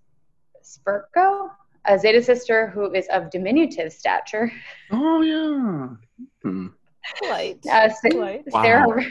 Spurko, 0.62 1.50
a 1.86 1.98
Zeta 1.98 2.22
sister 2.22 2.68
who 2.68 2.92
is 2.92 3.06
of 3.08 3.30
diminutive 3.30 3.92
stature. 3.92 4.50
Oh 4.90 5.20
yeah. 5.22 5.88
Hmm. 6.42 6.66
Light. 7.28 7.64
Uh, 7.66 7.88
Sa- 7.88 8.16
Light. 8.16 8.44
Sarah, 8.50 9.04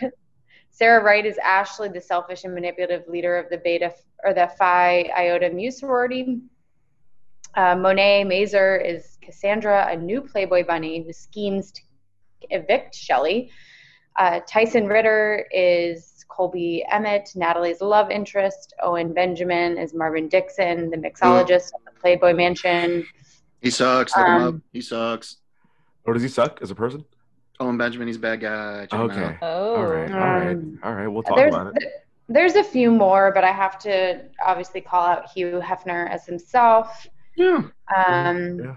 Sarah 0.72 1.04
Wright 1.04 1.26
is 1.26 1.38
Ashley, 1.38 1.90
the 1.90 2.02
selfish 2.02 2.44
and 2.44 2.54
manipulative 2.54 3.08
leader 3.08 3.38
of 3.38 3.50
the 3.50 3.58
Beta 3.58 3.94
or 4.24 4.34
the 4.34 4.50
Phi 4.58 5.12
Iota 5.16 5.50
Mu 5.52 5.70
sorority. 5.72 6.42
Uh, 7.56 7.76
Monet 7.76 8.24
Mazur 8.24 8.78
is 8.78 9.18
Cassandra, 9.22 9.88
a 9.92 9.96
new 9.96 10.22
Playboy 10.22 10.66
bunny 10.66 11.04
who 11.04 11.14
schemes 11.14 11.72
to 11.72 11.82
evict 12.50 12.96
Shelley. 12.96 13.52
Uh, 14.18 14.40
Tyson 14.48 14.88
Ritter 14.88 15.46
is 15.52 16.13
Colby 16.34 16.84
Emmett, 16.90 17.30
Natalie's 17.36 17.80
love 17.80 18.10
interest. 18.10 18.74
Owen 18.82 19.14
Benjamin 19.14 19.78
is 19.78 19.94
Marvin 19.94 20.28
Dixon, 20.28 20.90
the 20.90 20.98
mixologist 20.98 21.74
at 21.76 21.86
the 21.86 21.92
Playboy 22.02 22.34
Mansion. 22.34 23.06
He 23.62 23.70
sucks. 23.70 24.16
Um, 24.18 24.44
up. 24.44 24.56
He 24.72 24.82
sucks. 24.82 25.38
Or 26.06 26.14
does 26.14 26.24
he 26.24 26.28
suck 26.28 26.60
as 26.64 26.72
a 26.72 26.76
person? 26.76 27.06
Owen 27.60 27.78
Benjamin, 27.78 28.08
he's 28.08 28.18
a 28.18 28.20
bad 28.20 28.42
guy. 28.42 28.88
Check 28.88 29.00
Okay. 29.00 29.24
out. 29.24 29.36
Oh. 29.44 29.76
All 29.76 29.86
right. 29.86 30.12
All 30.12 30.18
right. 30.20 30.52
Um, 30.52 30.80
All 30.84 30.94
right. 30.94 31.08
We'll 31.08 31.22
talk 31.24 31.38
there's, 31.38 31.54
about 31.54 31.76
it. 31.78 31.84
there's 32.28 32.56
a 32.56 32.64
few 32.64 32.90
more, 32.92 33.32
but 33.32 33.44
I 33.44 33.52
have 33.52 33.78
to 33.80 34.22
obviously 34.44 34.82
call 34.82 35.06
out 35.06 35.30
Hugh 35.30 35.62
Hefner 35.64 36.10
as 36.10 36.26
himself. 36.26 37.08
Yeah. 37.38 37.62
Um, 37.96 38.60
Yeah. 38.60 38.76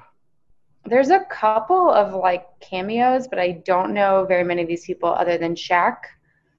There's 0.88 1.10
a 1.10 1.20
couple 1.24 1.90
of 1.90 2.14
like 2.14 2.46
cameos, 2.60 3.26
but 3.26 3.40
I 3.40 3.60
don't 3.64 3.92
know 3.92 4.24
very 4.28 4.44
many 4.44 4.62
of 4.62 4.68
these 4.68 4.84
people 4.84 5.08
other 5.08 5.36
than 5.36 5.56
Shaq. 5.56 5.96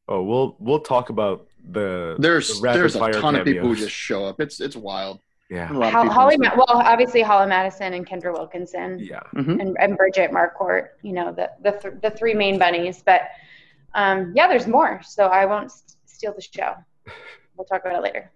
Oh, 0.07 0.21
we'll 0.23 0.55
we'll 0.59 0.79
talk 0.79 1.09
about 1.09 1.47
the 1.69 2.15
There's 2.19 2.59
the 2.61 2.71
there's 2.71 2.95
a 2.95 2.99
fire 2.99 3.13
ton 3.13 3.35
of 3.35 3.45
people 3.45 3.67
who 3.69 3.75
just 3.75 3.91
show 3.91 4.25
up. 4.25 4.39
It's 4.39 4.59
it's 4.61 4.75
wild. 4.75 5.19
yeah 5.49 5.69
A 5.69 5.89
Ho- 5.91 6.09
Holly, 6.09 6.37
Ma- 6.37 6.55
well, 6.55 6.65
obviously 6.69 7.21
Holly 7.21 7.47
Madison 7.47 7.93
and 7.93 8.07
Kendra 8.07 8.31
Wilkinson, 8.33 8.99
yeah. 8.99 9.19
Mhm. 9.35 9.59
and, 9.61 9.77
and 9.79 9.97
Bridget 9.97 10.31
Marquardt. 10.31 10.89
You 11.03 11.13
know 11.13 11.31
the 11.31 11.51
the 11.61 11.71
th- 11.71 11.95
the 12.01 12.11
three 12.11 12.33
main 12.33 12.57
bunnies, 12.57 13.03
but 13.05 13.21
um, 13.95 14.31
yeah, 14.35 14.47
there's 14.47 14.67
more. 14.67 15.01
So 15.03 15.25
I 15.27 15.45
won't 15.45 15.65
s- 15.65 15.97
steal 16.05 16.33
the 16.33 16.41
show. 16.41 16.73
We'll 17.57 17.65
talk 17.65 17.81
about 17.85 17.95
it 17.97 18.03
later. 18.03 18.31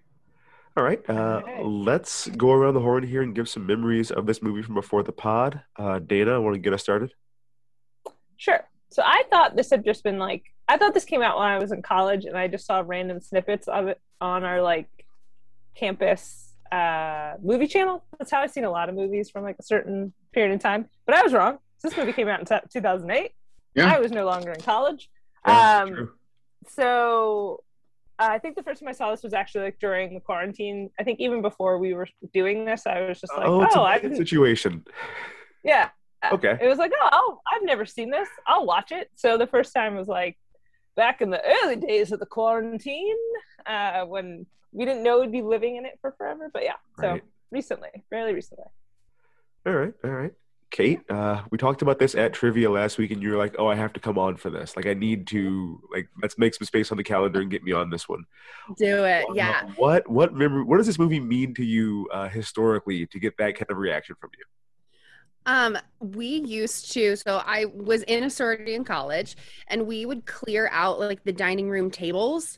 All 0.75 0.83
right. 0.83 0.99
Uh, 1.07 1.41
Okay. 1.43 1.61
let's 1.63 2.27
go 2.29 2.51
around 2.53 2.73
the 2.73 2.79
horn 2.79 3.03
here 3.03 3.21
and 3.21 3.35
give 3.35 3.47
some 3.47 3.67
memories 3.67 4.09
of 4.09 4.25
this 4.25 4.41
movie 4.41 4.63
from 4.63 4.73
before 4.73 5.03
the 5.03 5.11
pod. 5.11 5.61
Uh, 5.77 5.99
Dana, 5.99 6.41
want 6.41 6.55
to 6.55 6.59
get 6.59 6.73
us 6.73 6.81
started. 6.81 7.13
Sure. 8.37 8.61
So 8.89 9.03
I 9.05 9.23
thought 9.29 9.55
this 9.55 9.69
had 9.69 9.85
just 9.85 10.03
been 10.03 10.17
like 10.17 10.43
I 10.71 10.77
thought 10.77 10.93
this 10.93 11.03
came 11.03 11.21
out 11.21 11.37
when 11.37 11.47
I 11.47 11.59
was 11.59 11.73
in 11.73 11.81
college, 11.81 12.23
and 12.23 12.37
I 12.37 12.47
just 12.47 12.65
saw 12.65 12.81
random 12.85 13.19
snippets 13.19 13.67
of 13.67 13.87
it 13.87 13.99
on 14.21 14.45
our 14.45 14.61
like 14.61 14.87
campus 15.75 16.53
uh, 16.71 17.33
movie 17.43 17.67
channel. 17.67 18.05
That's 18.17 18.31
how 18.31 18.39
I've 18.39 18.51
seen 18.51 18.63
a 18.63 18.71
lot 18.71 18.87
of 18.87 18.95
movies 18.95 19.29
from 19.29 19.43
like 19.43 19.57
a 19.59 19.63
certain 19.63 20.13
period 20.31 20.53
in 20.53 20.59
time. 20.59 20.87
But 21.05 21.15
I 21.15 21.23
was 21.23 21.33
wrong. 21.33 21.57
This 21.83 21.97
movie 21.97 22.13
came 22.13 22.29
out 22.29 22.39
in 22.39 22.45
t- 22.45 22.67
2008. 22.71 23.31
Yeah. 23.75 23.93
I 23.93 23.99
was 23.99 24.11
no 24.11 24.25
longer 24.25 24.53
in 24.53 24.61
college. 24.61 25.09
Yeah, 25.45 25.83
um, 25.83 26.11
so 26.69 27.63
uh, 28.17 28.29
I 28.29 28.39
think 28.39 28.55
the 28.55 28.63
first 28.63 28.79
time 28.79 28.87
I 28.87 28.93
saw 28.93 29.11
this 29.11 29.23
was 29.23 29.33
actually 29.33 29.65
like 29.65 29.79
during 29.79 30.13
the 30.13 30.21
quarantine. 30.21 30.89
I 30.97 31.03
think 31.03 31.19
even 31.19 31.41
before 31.41 31.79
we 31.79 31.93
were 31.93 32.07
doing 32.33 32.63
this, 32.63 32.87
I 32.87 33.01
was 33.01 33.19
just 33.19 33.33
like, 33.35 33.45
oh, 33.45 33.67
oh, 33.69 33.81
a 33.81 33.83
I 33.83 33.99
didn't 33.99 34.15
situation. 34.15 34.85
yeah. 35.65 35.89
Okay. 36.31 36.57
It 36.61 36.67
was 36.67 36.77
like, 36.77 36.93
oh, 36.95 37.09
I'll, 37.11 37.41
I've 37.51 37.65
never 37.65 37.85
seen 37.85 38.09
this. 38.09 38.29
I'll 38.47 38.65
watch 38.65 38.93
it. 38.93 39.09
So 39.15 39.37
the 39.37 39.47
first 39.47 39.73
time 39.73 39.95
was 39.95 40.07
like 40.07 40.37
back 40.95 41.21
in 41.21 41.29
the 41.29 41.41
early 41.63 41.75
days 41.75 42.12
of 42.12 42.19
the 42.19 42.25
quarantine 42.25 43.17
uh, 43.65 44.05
when 44.05 44.45
we 44.71 44.86
didn't 44.86 45.03
know 45.03 45.19
we'd 45.19 45.31
be 45.31 45.41
living 45.41 45.75
in 45.77 45.86
it 45.86 45.98
for 46.01 46.12
forever. 46.17 46.50
But 46.53 46.63
yeah, 46.63 46.75
so 47.00 47.12
Right. 47.12 47.24
recently, 47.51 47.89
fairly 48.10 48.33
recently. 48.33 48.65
All 49.65 49.74
right. 49.74 49.93
All 50.03 50.12
right. 50.12 50.31
Kate, 50.71 51.01
uh, 51.10 51.41
we 51.51 51.57
talked 51.57 51.81
about 51.81 52.00
this 52.00 52.15
at 52.15 52.31
trivia 52.31 52.71
last 52.71 52.98
week, 52.98 53.12
and 53.12 53.21
you 53.21 53.31
were 53.31 53.38
like, 53.38 53.55
"Oh, 53.60 53.67
I 53.67 53.75
have 53.75 53.91
to 53.91 54.00
come 54.00 54.17
on 54.17 54.38
for 54.38 54.50
this. 54.50 54.77
Like, 54.77 54.86
I 54.86 54.93
need 54.93 55.27
to 55.27 55.81
like 55.93 56.07
let's 56.21 56.38
make 56.38 56.55
some 56.55 56.65
space 56.65 56.91
on 56.91 56.98
the 56.98 57.03
calendar 57.03 57.41
and 57.41 57.51
get 57.51 57.62
me 57.62 57.74
on 57.74 57.89
this 57.89 58.07
one." 58.07 58.24
Do 58.77 59.03
it. 59.03 59.25
Yeah. 59.33 59.69
What 59.75 60.10
what 60.10 60.33
memory? 60.33 60.63
What 60.63 60.77
does 60.77 60.88
this 60.88 60.98
movie 60.98 61.19
mean 61.19 61.53
to 61.55 61.65
you 61.65 62.07
uh, 62.13 62.29
historically 62.29 63.05
to 63.07 63.19
get 63.19 63.36
that 63.38 63.55
kind 63.55 63.69
of 63.69 63.75
reaction 63.77 64.15
from 64.21 64.29
you? 64.38 64.45
Um, 65.45 65.77
we 66.00 66.27
used 66.27 66.91
to, 66.93 67.15
so 67.15 67.41
I 67.45 67.65
was 67.65 68.03
in 68.03 68.24
a 68.24 68.29
sorority 68.29 68.75
in 68.75 68.83
college, 68.83 69.36
and 69.67 69.88
we 69.88 70.05
would 70.05 70.25
clear 70.25 70.69
out 70.71 71.00
like 71.00 71.24
the 71.24 71.33
dining 71.33 71.69
room 71.69 71.89
tables 71.89 72.57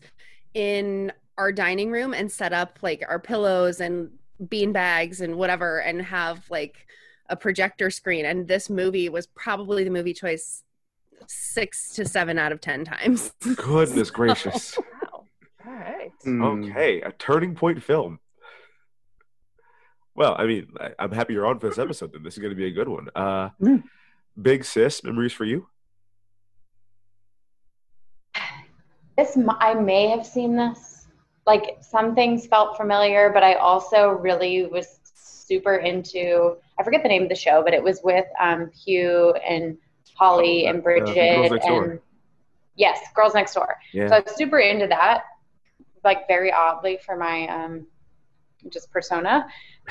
in 0.53 1.11
our 1.37 1.51
dining 1.51 1.91
room 1.91 2.13
and 2.13 2.31
set 2.31 2.53
up 2.53 2.79
like 2.81 3.03
our 3.07 3.19
pillows 3.19 3.79
and 3.79 4.11
bean 4.49 4.71
bags 4.71 5.21
and 5.21 5.35
whatever, 5.35 5.79
and 5.79 6.01
have 6.01 6.49
like 6.49 6.87
a 7.29 7.35
projector 7.35 7.89
screen. 7.89 8.25
And 8.25 8.47
this 8.47 8.69
movie 8.69 9.09
was 9.09 9.27
probably 9.27 9.83
the 9.83 9.89
movie 9.89 10.13
choice 10.13 10.63
six 11.27 11.93
to 11.95 12.05
seven 12.05 12.37
out 12.37 12.51
of 12.51 12.59
ten 12.59 12.83
times. 12.83 13.33
Goodness 13.55 14.11
gracious. 14.11 14.77
Wow. 14.77 15.25
All 15.65 15.71
right. 15.71 16.11
Hmm. 16.23 16.43
Okay, 16.43 17.01
a 17.01 17.11
turning 17.13 17.55
point 17.55 17.81
film. 17.81 18.19
Well, 20.15 20.35
I 20.37 20.45
mean, 20.45 20.67
I, 20.79 20.91
I'm 20.99 21.11
happy 21.11 21.33
you're 21.33 21.45
on 21.47 21.59
for 21.59 21.69
this 21.69 21.79
episode. 21.79 22.13
Then 22.13 22.23
this 22.23 22.33
is 22.35 22.39
going 22.39 22.51
to 22.51 22.55
be 22.55 22.67
a 22.67 22.71
good 22.71 22.87
one. 22.87 23.07
Uh, 23.15 23.49
Yeah. 23.59 23.77
Big 24.41 24.65
sis, 24.65 25.03
memories 25.03 25.31
for 25.31 25.45
you? 25.45 25.67
This 29.17 29.37
I 29.59 29.75
may 29.75 30.07
have 30.07 30.25
seen 30.25 30.55
this. 30.55 31.07
Like 31.45 31.77
some 31.81 32.15
things 32.15 32.47
felt 32.47 32.77
familiar, 32.77 33.29
but 33.31 33.43
I 33.43 33.55
also 33.55 34.09
really 34.09 34.65
was 34.65 34.99
super 35.13 35.75
into. 35.75 36.55
I 36.79 36.83
forget 36.83 37.03
the 37.03 37.09
name 37.09 37.23
of 37.23 37.29
the 37.29 37.35
show, 37.35 37.61
but 37.63 37.73
it 37.75 37.83
was 37.83 38.01
with 38.03 38.25
um, 38.39 38.71
Hugh 38.71 39.35
and 39.47 39.77
Holly 40.15 40.65
Oh, 40.65 40.69
and 40.69 40.79
uh, 40.79 40.81
Bridget 40.81 41.51
Next 41.51 41.67
Door. 41.67 41.83
and 41.91 41.99
yes, 42.75 42.99
Girls 43.15 43.35
Next 43.35 43.53
Door. 43.53 43.75
Yeah. 43.93 44.07
So 44.07 44.15
I 44.15 44.19
was 44.21 44.35
super 44.35 44.59
into 44.59 44.87
that, 44.87 45.25
like 46.03 46.27
very 46.27 46.51
oddly 46.51 46.97
for 47.05 47.15
my 47.15 47.47
um, 47.49 47.85
just 48.69 48.91
persona, 48.91 49.47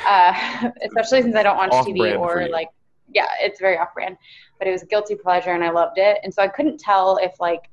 uh, 0.06 0.70
especially 0.84 1.22
since 1.22 1.36
I 1.36 1.42
don't 1.42 1.56
watch 1.56 1.72
TV 1.72 2.16
Off-brand 2.16 2.16
or 2.16 2.48
like 2.48 2.68
yeah, 3.14 3.26
it's 3.40 3.60
very 3.60 3.78
off 3.78 3.94
brand. 3.94 4.16
But 4.58 4.68
it 4.68 4.72
was 4.72 4.82
a 4.82 4.86
guilty 4.86 5.14
pleasure 5.14 5.50
and 5.50 5.64
I 5.64 5.70
loved 5.70 5.98
it. 5.98 6.18
And 6.22 6.32
so 6.32 6.42
I 6.42 6.48
couldn't 6.48 6.78
tell 6.78 7.18
if 7.18 7.38
like 7.40 7.68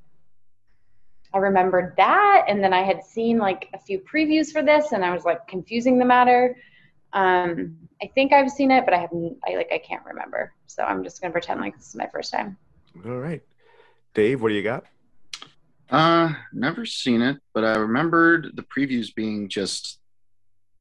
I 1.33 1.37
remembered 1.37 1.93
that 1.97 2.45
and 2.47 2.63
then 2.63 2.73
I 2.73 2.81
had 2.81 3.03
seen 3.03 3.37
like 3.37 3.69
a 3.73 3.79
few 3.79 3.99
previews 3.99 4.51
for 4.51 4.63
this 4.63 4.91
and 4.91 5.05
I 5.05 5.13
was 5.13 5.25
like 5.25 5.47
confusing 5.47 5.99
the 5.99 6.05
matter. 6.05 6.55
Um 7.13 7.77
I 8.01 8.09
think 8.15 8.33
I've 8.33 8.49
seen 8.49 8.71
it, 8.71 8.85
but 8.85 8.93
I 8.93 8.99
haven't 8.99 9.37
I 9.47 9.55
like 9.55 9.69
I 9.71 9.77
can't 9.77 10.05
remember. 10.05 10.53
So 10.67 10.83
I'm 10.83 11.03
just 11.03 11.21
gonna 11.21 11.31
pretend 11.31 11.61
like 11.61 11.75
this 11.77 11.89
is 11.89 11.95
my 11.95 12.07
first 12.07 12.31
time. 12.31 12.57
All 13.05 13.17
right. 13.17 13.41
Dave, 14.13 14.41
what 14.41 14.49
do 14.49 14.55
you 14.55 14.63
got? 14.63 14.85
Uh, 15.89 16.33
never 16.53 16.85
seen 16.85 17.21
it, 17.21 17.37
but 17.53 17.65
I 17.65 17.75
remembered 17.75 18.51
the 18.55 18.63
previews 18.63 19.13
being 19.13 19.49
just 19.49 19.99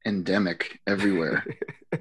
endemic 0.05 0.79
everywhere. 0.87 1.45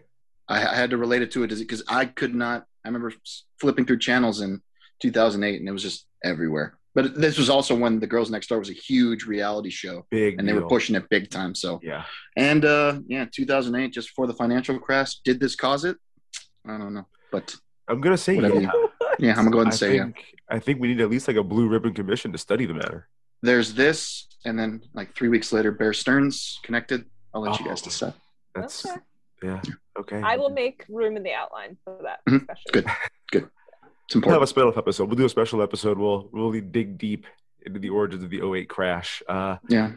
I, 0.49 0.67
I 0.67 0.75
had 0.75 0.91
to 0.91 0.97
relate 0.97 1.23
it 1.23 1.31
to 1.33 1.43
it 1.45 1.49
because 1.59 1.83
I 1.89 2.07
could 2.07 2.35
not. 2.35 2.65
I 2.85 2.89
remember 2.89 3.13
flipping 3.61 3.85
through 3.85 3.99
channels 3.99 4.41
in 4.41 4.63
2008, 5.03 5.61
and 5.61 5.69
it 5.69 5.73
was 5.73 5.83
just 5.83 6.07
everywhere. 6.25 6.79
But 6.95 7.15
this 7.15 7.39
was 7.39 7.51
also 7.51 7.77
when 7.77 8.01
The 8.01 8.07
Girls 8.07 8.31
Next 8.31 8.49
Door 8.49 8.61
was 8.61 8.71
a 8.71 8.75
huge 8.75 9.25
reality 9.25 9.71
show, 9.71 10.07
Big 10.11 10.39
and 10.39 10.49
they 10.49 10.53
were 10.53 10.67
pushing 10.67 10.97
it 10.97 11.09
big 11.11 11.31
time. 11.31 11.55
So, 11.55 11.79
Yeah. 11.83 12.05
and 12.37 12.65
uh, 12.65 13.01
yeah, 13.07 13.27
2008, 13.31 13.93
just 13.93 14.09
before 14.09 14.27
the 14.27 14.35
financial 14.35 14.79
crash, 14.79 15.17
did 15.25 15.39
this 15.39 15.55
cause 15.55 15.85
it? 15.85 15.97
I 16.67 16.77
don't 16.79 16.95
know, 16.95 17.07
but 17.31 17.55
I'm 17.89 18.01
gonna 18.01 18.17
say 18.19 18.37
yeah. 18.37 18.49
you- 18.49 18.91
yeah, 19.21 19.31
I'm 19.33 19.45
gonna 19.45 19.51
go 19.51 19.59
ahead 19.61 19.67
and 19.67 19.73
I 19.75 19.77
say 19.77 19.97
yeah. 19.97 20.09
I 20.51 20.59
think 20.59 20.81
we 20.81 20.89
need 20.89 21.01
at 21.01 21.11
least 21.11 21.29
like 21.29 21.37
a 21.37 21.43
blue 21.43 21.69
ribbon 21.69 21.93
commission 21.95 22.33
to 22.33 22.39
study 22.39 22.67
the 22.67 22.75
matter. 22.75 23.09
There's 23.43 23.75
this, 23.75 24.27
and 24.45 24.59
then 24.59 24.81
like 24.95 25.15
three 25.15 25.29
weeks 25.29 25.53
later, 25.53 25.71
Bear 25.71 25.93
Stearns 25.93 26.59
connected. 26.65 27.05
I'll 27.35 27.41
let 27.43 27.59
you 27.61 27.67
guys 27.67 27.83
Oh. 27.83 27.85
decide. 27.85 28.15
That's 28.55 28.87
Okay. 28.87 28.97
yeah. 29.43 29.61
Okay. 29.99 30.21
I 30.23 30.37
will 30.37 30.51
make 30.51 30.85
room 30.89 31.17
in 31.17 31.23
the 31.23 31.33
outline 31.33 31.77
for 31.85 31.99
that 32.03 32.21
Mhm. 32.29 32.47
Good. 32.73 32.87
Good. 33.31 33.51
It's 34.07 34.15
We'll 34.15 34.23
have 34.23 34.41
important. 34.41 34.43
a 34.43 34.47
special 34.47 34.79
episode. 34.79 35.09
We'll 35.09 35.17
do 35.17 35.25
a 35.27 35.29
special 35.29 35.63
episode. 35.63 35.99
We'll 35.99 36.29
really 36.33 36.61
dig 36.61 36.97
deep 36.99 37.27
into 37.67 37.79
the 37.79 37.91
origins 37.91 38.23
of 38.25 38.31
the 38.31 38.41
08 38.41 38.69
crash. 38.69 39.23
Uh, 39.29 39.57
Yeah. 39.69 39.93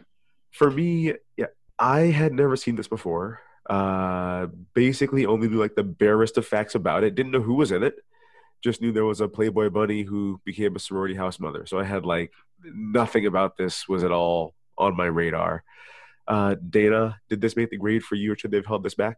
for 0.50 0.70
me, 0.70 1.14
yeah, 1.36 1.46
I 1.78 2.00
had 2.02 2.32
never 2.34 2.56
seen 2.56 2.76
this 2.76 2.88
before. 2.88 3.40
Uh, 3.70 4.46
basically, 4.74 5.24
only 5.24 5.48
knew 5.48 5.56
like 5.58 5.76
the 5.76 5.84
barest 5.84 6.36
of 6.36 6.46
facts 6.46 6.74
about 6.74 7.04
it. 7.04 7.14
Didn't 7.14 7.32
know 7.32 7.40
who 7.40 7.54
was 7.54 7.72
in 7.72 7.82
it. 7.82 8.04
Just 8.60 8.80
knew 8.82 8.92
there 8.92 9.04
was 9.06 9.20
a 9.20 9.28
Playboy 9.28 9.70
bunny 9.70 10.02
who 10.02 10.40
became 10.44 10.76
a 10.76 10.78
sorority 10.78 11.14
house 11.14 11.40
mother. 11.40 11.64
So 11.66 11.78
I 11.78 11.84
had 11.84 12.04
like 12.04 12.32
nothing 12.62 13.24
about 13.26 13.56
this 13.56 13.88
was 13.88 14.04
at 14.04 14.12
all 14.12 14.54
on 14.76 14.94
my 14.96 15.06
radar. 15.06 15.64
Uh, 16.28 16.54
Dana, 16.70 17.20
did 17.28 17.40
this 17.40 17.56
make 17.56 17.70
the 17.70 17.76
grade 17.76 18.02
for 18.02 18.14
you, 18.14 18.32
or 18.32 18.36
should 18.36 18.50
they 18.50 18.56
have 18.56 18.66
held 18.66 18.82
this 18.84 18.94
back? 18.94 19.16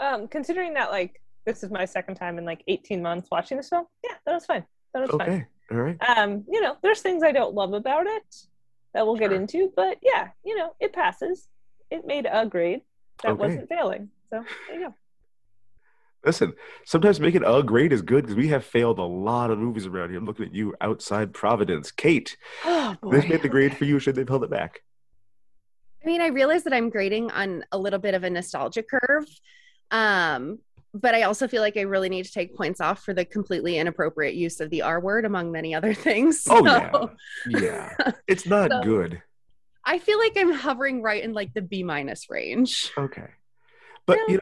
Um, 0.00 0.26
considering 0.28 0.74
that 0.74 0.90
like 0.90 1.20
this 1.46 1.62
is 1.62 1.70
my 1.70 1.84
second 1.84 2.16
time 2.16 2.38
in 2.38 2.44
like 2.44 2.64
18 2.68 3.00
months 3.02 3.28
watching 3.30 3.56
this 3.56 3.68
film, 3.68 3.86
yeah, 4.02 4.16
that 4.26 4.32
was 4.32 4.44
fine. 4.46 4.64
That 4.92 5.02
was 5.02 5.10
fine. 5.10 5.20
Okay, 5.22 5.46
all 5.70 5.78
right. 5.78 5.96
Um, 6.16 6.44
you 6.48 6.60
know, 6.60 6.76
there's 6.82 7.00
things 7.00 7.22
I 7.22 7.32
don't 7.32 7.54
love 7.54 7.72
about 7.74 8.06
it 8.06 8.36
that 8.92 9.06
we'll 9.06 9.16
get 9.16 9.32
into, 9.32 9.72
but 9.76 9.98
yeah, 10.02 10.28
you 10.44 10.56
know, 10.56 10.74
it 10.80 10.92
passes. 10.92 11.48
It 11.90 12.06
made 12.06 12.26
a 12.30 12.46
grade 12.46 12.80
that 13.22 13.32
Okay. 13.32 13.40
wasn't 13.40 13.68
failing. 13.68 14.10
So 14.30 14.44
there 14.68 14.80
you 14.80 14.86
go. 14.88 14.94
Listen, 16.24 16.54
sometimes 16.86 17.20
making 17.20 17.44
a 17.44 17.62
grade 17.62 17.92
is 17.92 18.00
good 18.00 18.22
because 18.22 18.36
we 18.36 18.48
have 18.48 18.64
failed 18.64 18.98
a 18.98 19.02
lot 19.04 19.50
of 19.50 19.58
movies 19.58 19.86
around 19.86 20.08
here. 20.08 20.18
I'm 20.18 20.24
looking 20.24 20.46
at 20.46 20.54
you 20.54 20.74
outside 20.80 21.34
Providence. 21.34 21.90
Kate, 21.92 22.36
Oh, 22.64 22.96
this 23.10 23.28
made 23.28 23.42
the 23.42 23.48
grade 23.48 23.76
for 23.76 23.84
you. 23.84 23.98
Should 23.98 24.14
they 24.14 24.22
have 24.22 24.28
held 24.30 24.42
it 24.44 24.50
back? 24.50 24.80
I 26.04 26.06
mean, 26.06 26.20
I 26.20 26.26
realize 26.26 26.64
that 26.64 26.72
I'm 26.74 26.90
grading 26.90 27.30
on 27.30 27.64
a 27.72 27.78
little 27.78 27.98
bit 27.98 28.14
of 28.14 28.24
a 28.24 28.30
nostalgia 28.30 28.82
curve. 28.82 29.24
Um, 29.90 30.58
but 30.92 31.14
I 31.14 31.22
also 31.22 31.48
feel 31.48 31.62
like 31.62 31.76
I 31.76 31.82
really 31.82 32.08
need 32.08 32.24
to 32.26 32.32
take 32.32 32.54
points 32.54 32.80
off 32.80 33.02
for 33.02 33.14
the 33.14 33.24
completely 33.24 33.78
inappropriate 33.78 34.34
use 34.34 34.60
of 34.60 34.70
the 34.70 34.82
R 34.82 35.00
word, 35.00 35.24
among 35.24 35.50
many 35.50 35.74
other 35.74 35.94
things. 36.08 36.44
Oh, 36.48 36.64
yeah. 36.64 37.06
Yeah. 37.48 38.10
It's 38.28 38.46
not 38.56 38.70
So- 38.70 38.82
good. 38.82 39.22
I 39.86 39.98
feel 39.98 40.18
like 40.18 40.32
I'm 40.36 40.52
hovering 40.52 41.02
right 41.02 41.22
in 41.22 41.34
like 41.34 41.52
the 41.52 41.60
B 41.60 41.82
minus 41.82 42.30
range. 42.30 42.90
Okay. 42.96 43.28
But 44.06 44.18
you 44.28 44.36
know, 44.36 44.40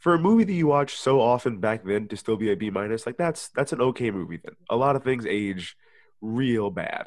for 0.00 0.12
a 0.14 0.18
movie 0.18 0.44
that 0.44 0.52
you 0.52 0.66
watch 0.66 0.96
so 0.96 1.18
often 1.20 1.60
back 1.60 1.82
then 1.82 2.08
to 2.08 2.16
still 2.18 2.36
be 2.36 2.52
a 2.52 2.56
B 2.56 2.68
minus, 2.68 3.06
like 3.06 3.16
that's 3.16 3.48
that's 3.54 3.72
an 3.72 3.80
okay 3.80 4.10
movie 4.10 4.38
then. 4.44 4.54
A 4.68 4.76
lot 4.76 4.96
of 4.96 5.02
things 5.04 5.24
age 5.24 5.76
real 6.20 6.70
bad. 6.70 7.06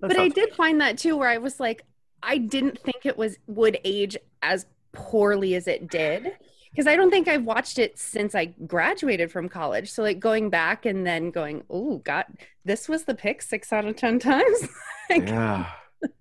That's 0.00 0.14
but 0.14 0.20
I 0.22 0.28
did 0.28 0.54
find 0.54 0.80
that 0.80 0.96
too, 0.96 1.16
where 1.16 1.28
I 1.28 1.38
was 1.38 1.58
like, 1.58 1.82
I 2.22 2.38
didn't 2.38 2.78
think 2.78 3.04
it 3.04 3.16
was 3.18 3.38
would 3.46 3.78
age 3.84 4.16
as 4.42 4.66
poorly 4.92 5.54
as 5.54 5.66
it 5.66 5.88
did. 5.88 6.32
Because 6.70 6.86
I 6.86 6.96
don't 6.96 7.10
think 7.10 7.28
I've 7.28 7.44
watched 7.44 7.78
it 7.78 7.98
since 7.98 8.34
I 8.34 8.46
graduated 8.46 9.30
from 9.30 9.50
college. 9.50 9.90
So 9.90 10.02
like 10.02 10.18
going 10.18 10.48
back 10.48 10.86
and 10.86 11.06
then 11.06 11.30
going, 11.30 11.64
oh 11.68 11.98
God, 11.98 12.24
this 12.64 12.88
was 12.88 13.04
the 13.04 13.14
pick 13.14 13.42
six 13.42 13.72
out 13.72 13.84
of 13.84 13.96
ten 13.96 14.18
times. 14.18 14.68
Like, 15.10 15.28
yeah. 15.28 15.66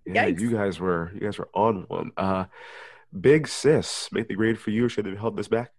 Yeah, 0.05 0.25
Yikes. 0.25 0.41
you 0.41 0.51
guys 0.51 0.79
were 0.79 1.11
you 1.13 1.21
guys 1.21 1.37
were 1.37 1.47
on 1.53 1.85
one. 1.87 2.11
Uh 2.17 2.45
Big 3.17 3.47
Sis, 3.47 4.09
make 4.11 4.27
the 4.27 4.35
grade 4.35 4.59
for 4.59 4.71
you. 4.71 4.89
Should 4.89 5.05
have 5.05 5.17
held 5.17 5.37
this 5.37 5.47
back? 5.47 5.71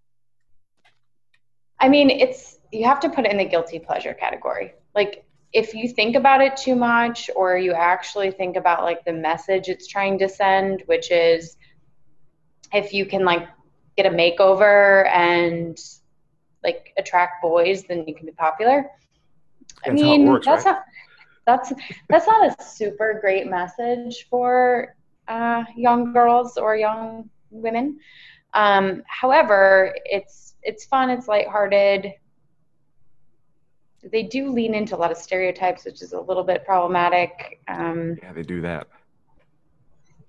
I 1.79 1.89
mean, 1.89 2.11
it's 2.11 2.59
you 2.73 2.87
have 2.87 3.01
to 3.01 3.11
put 3.11 3.27
it 3.27 3.33
in 3.33 3.39
the 3.39 3.45
guilty 3.45 3.79
pleasure 3.81 4.15
category. 4.15 4.73
Like 4.95 5.25
if 5.53 5.75
you 5.75 5.89
think 5.89 6.17
about 6.17 6.41
it 6.41 6.57
too 6.57 6.75
much 6.75 7.31
or 7.37 7.57
you 7.59 7.73
actually 7.73 8.31
think 8.31 8.57
about 8.57 8.83
like 8.83 9.05
the 9.05 9.13
message 9.13 9.69
it's 9.69 9.87
trying 9.87 10.19
to 10.19 10.29
send, 10.29 10.83
which 10.87 11.11
is 11.11 11.57
if 12.73 12.93
you 12.93 13.05
can 13.07 13.25
like 13.25 13.49
get 13.97 14.07
a 14.07 14.11
makeover 14.11 15.09
and 15.13 15.79
like 16.65 16.93
attract 16.97 17.43
boys, 17.43 17.85
then 17.85 18.05
you 18.07 18.15
can 18.15 18.27
be 18.27 18.33
popular. 18.33 18.91
I 19.85 19.91
That's 19.91 20.03
how 20.03 20.15
it 20.15 20.19
mean, 20.19 20.25
works, 20.25 20.47
that's 20.47 20.65
right? 20.65 20.65
not 20.65 20.83
that's 21.47 21.73
that's 22.09 22.27
not 22.27 22.47
a 22.59 22.63
super 22.63 23.19
great 23.21 23.49
message 23.49 24.27
for 24.31 24.95
uh, 25.29 25.65
young 25.77 26.13
girls 26.13 26.57
or 26.57 26.77
young 26.77 27.29
women. 27.51 27.99
Um, 28.55 29.03
however, 29.07 29.95
it's 30.05 30.55
it's 30.63 30.85
fun, 30.87 31.11
it's 31.11 31.29
lighthearted. 31.29 32.13
They 34.11 34.25
do 34.25 34.51
lean 34.51 34.75
into 34.75 34.97
a 34.97 34.99
lot 34.99 35.11
of 35.13 35.17
stereotypes, 35.17 35.85
which 35.85 36.03
is 36.03 36.13
a 36.13 36.21
little 36.21 36.43
bit 36.43 36.65
problematic. 36.65 37.61
Um, 37.69 38.17
Yeah, 38.23 38.33
they 38.33 38.43
do 38.43 38.61
that. 38.63 38.89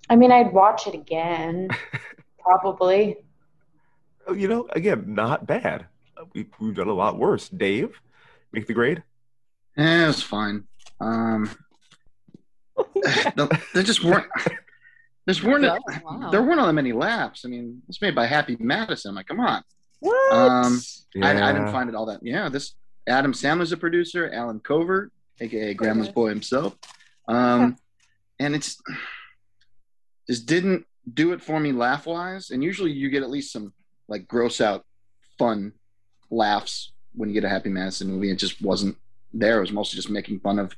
I 0.09 0.15
mean, 0.15 0.31
I'd 0.31 0.53
watch 0.53 0.85
it 0.85 0.93
again, 0.93 1.69
probably. 2.39 3.17
Oh, 4.27 4.33
You 4.33 4.47
know, 4.47 4.67
again, 4.71 5.05
not 5.15 5.47
bad. 5.47 5.87
Uh, 6.17 6.25
We, 6.33 6.45
we've 6.59 6.75
done 6.75 6.87
a 6.89 6.93
lot 6.93 7.17
worse. 7.17 7.49
Dave, 7.49 7.99
make 8.51 8.67
the 8.67 8.73
grade. 8.73 9.01
Yeah, 9.75 10.09
it's 10.09 10.21
fine. 10.21 10.65
Um, 10.99 11.49
the- 12.75 13.59
there 13.73 13.83
just 13.83 14.03
weren't. 14.03 14.27
There's 15.25 15.43
weren't. 15.43 15.65
Oh, 15.65 15.77
wow. 16.03 16.29
There 16.31 16.43
weren't 16.43 16.59
all 16.59 16.67
that 16.67 16.73
many 16.73 16.91
laughs. 16.91 17.43
I 17.45 17.47
mean, 17.47 17.81
it's 17.89 18.01
made 18.01 18.13
by 18.13 18.25
Happy 18.27 18.55
Madison. 18.59 19.09
I'm 19.09 19.15
like, 19.15 19.27
come 19.27 19.39
on. 19.39 19.63
What? 19.99 20.33
Um, 20.33 20.81
I, 21.23 21.49
I 21.49 21.53
didn't 21.53 21.71
find 21.71 21.89
it 21.89 21.95
all 21.95 22.05
that. 22.07 22.19
Yeah, 22.23 22.49
this 22.49 22.73
Adam 23.07 23.33
Sandler's 23.33 23.72
a 23.72 23.77
producer. 23.77 24.29
Alan 24.31 24.60
Covert, 24.60 25.12
aka 25.39 25.74
Grandma's 25.74 26.10
Boy 26.10 26.29
himself. 26.29 26.77
Um, 27.27 27.77
and 28.39 28.56
it's 28.56 28.82
just 30.27 30.45
didn't 30.45 30.86
do 31.12 31.34
it 31.34 31.41
for 31.41 31.60
me 31.60 31.71
laugh 31.71 32.06
wise. 32.06 32.49
And 32.51 32.63
usually 32.63 32.91
you 32.91 33.10
get 33.10 33.23
at 33.23 33.30
least 33.30 33.51
some 33.51 33.73
like 34.08 34.27
gross 34.27 34.62
out 34.62 34.86
fun 35.38 35.73
laughs 36.30 36.91
when 37.13 37.30
you 37.30 37.34
get 37.34 37.43
a 37.43 37.49
Happy 37.49 37.69
Madison 37.69 38.10
movie. 38.10 38.32
It 38.32 38.39
just 38.39 38.62
wasn't 38.62 38.97
there. 39.34 39.58
It 39.58 39.62
was 39.62 39.71
mostly 39.71 39.97
just 39.97 40.10
making 40.10 40.39
fun 40.39 40.60
of 40.60 40.75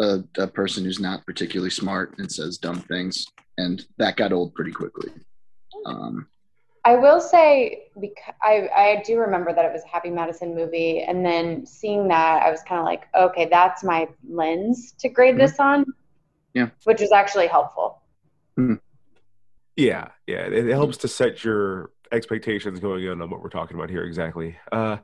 a, 0.00 0.22
a 0.38 0.46
person 0.46 0.84
who's 0.84 1.00
not 1.00 1.24
particularly 1.26 1.70
smart 1.70 2.14
and 2.18 2.30
says 2.30 2.58
dumb 2.58 2.80
things. 2.80 3.26
And 3.58 3.84
that 3.98 4.16
got 4.16 4.32
old 4.32 4.54
pretty 4.54 4.72
quickly. 4.72 5.10
Um, 5.86 6.26
I 6.86 6.94
will 6.94 7.20
say, 7.20 7.88
because 8.00 8.34
I, 8.40 8.68
I 8.74 9.02
do 9.04 9.18
remember 9.18 9.52
that 9.52 9.64
it 9.64 9.72
was 9.72 9.82
a 9.82 9.88
Happy 9.88 10.08
Madison 10.08 10.54
movie, 10.54 11.02
and 11.02 11.26
then 11.26 11.66
seeing 11.66 12.06
that, 12.08 12.44
I 12.44 12.50
was 12.52 12.62
kind 12.62 12.78
of 12.78 12.84
like, 12.84 13.08
okay, 13.12 13.48
that's 13.50 13.82
my 13.82 14.08
lens 14.28 14.92
to 15.00 15.08
grade 15.08 15.32
mm-hmm. 15.32 15.40
this 15.40 15.58
on. 15.58 15.84
Yeah. 16.54 16.68
Which 16.84 17.00
was 17.00 17.10
actually 17.10 17.48
helpful. 17.48 18.02
Mm-hmm. 18.56 18.74
Yeah, 19.74 20.10
yeah. 20.28 20.46
It, 20.46 20.68
it 20.68 20.72
helps 20.72 20.96
mm-hmm. 20.98 21.02
to 21.02 21.08
set 21.08 21.42
your 21.42 21.90
expectations 22.12 22.78
going 22.78 23.02
in 23.02 23.20
on 23.20 23.30
what 23.30 23.42
we're 23.42 23.48
talking 23.48 23.76
about 23.76 23.90
here 23.90 24.04
exactly. 24.04 24.56
Uh 24.70 24.98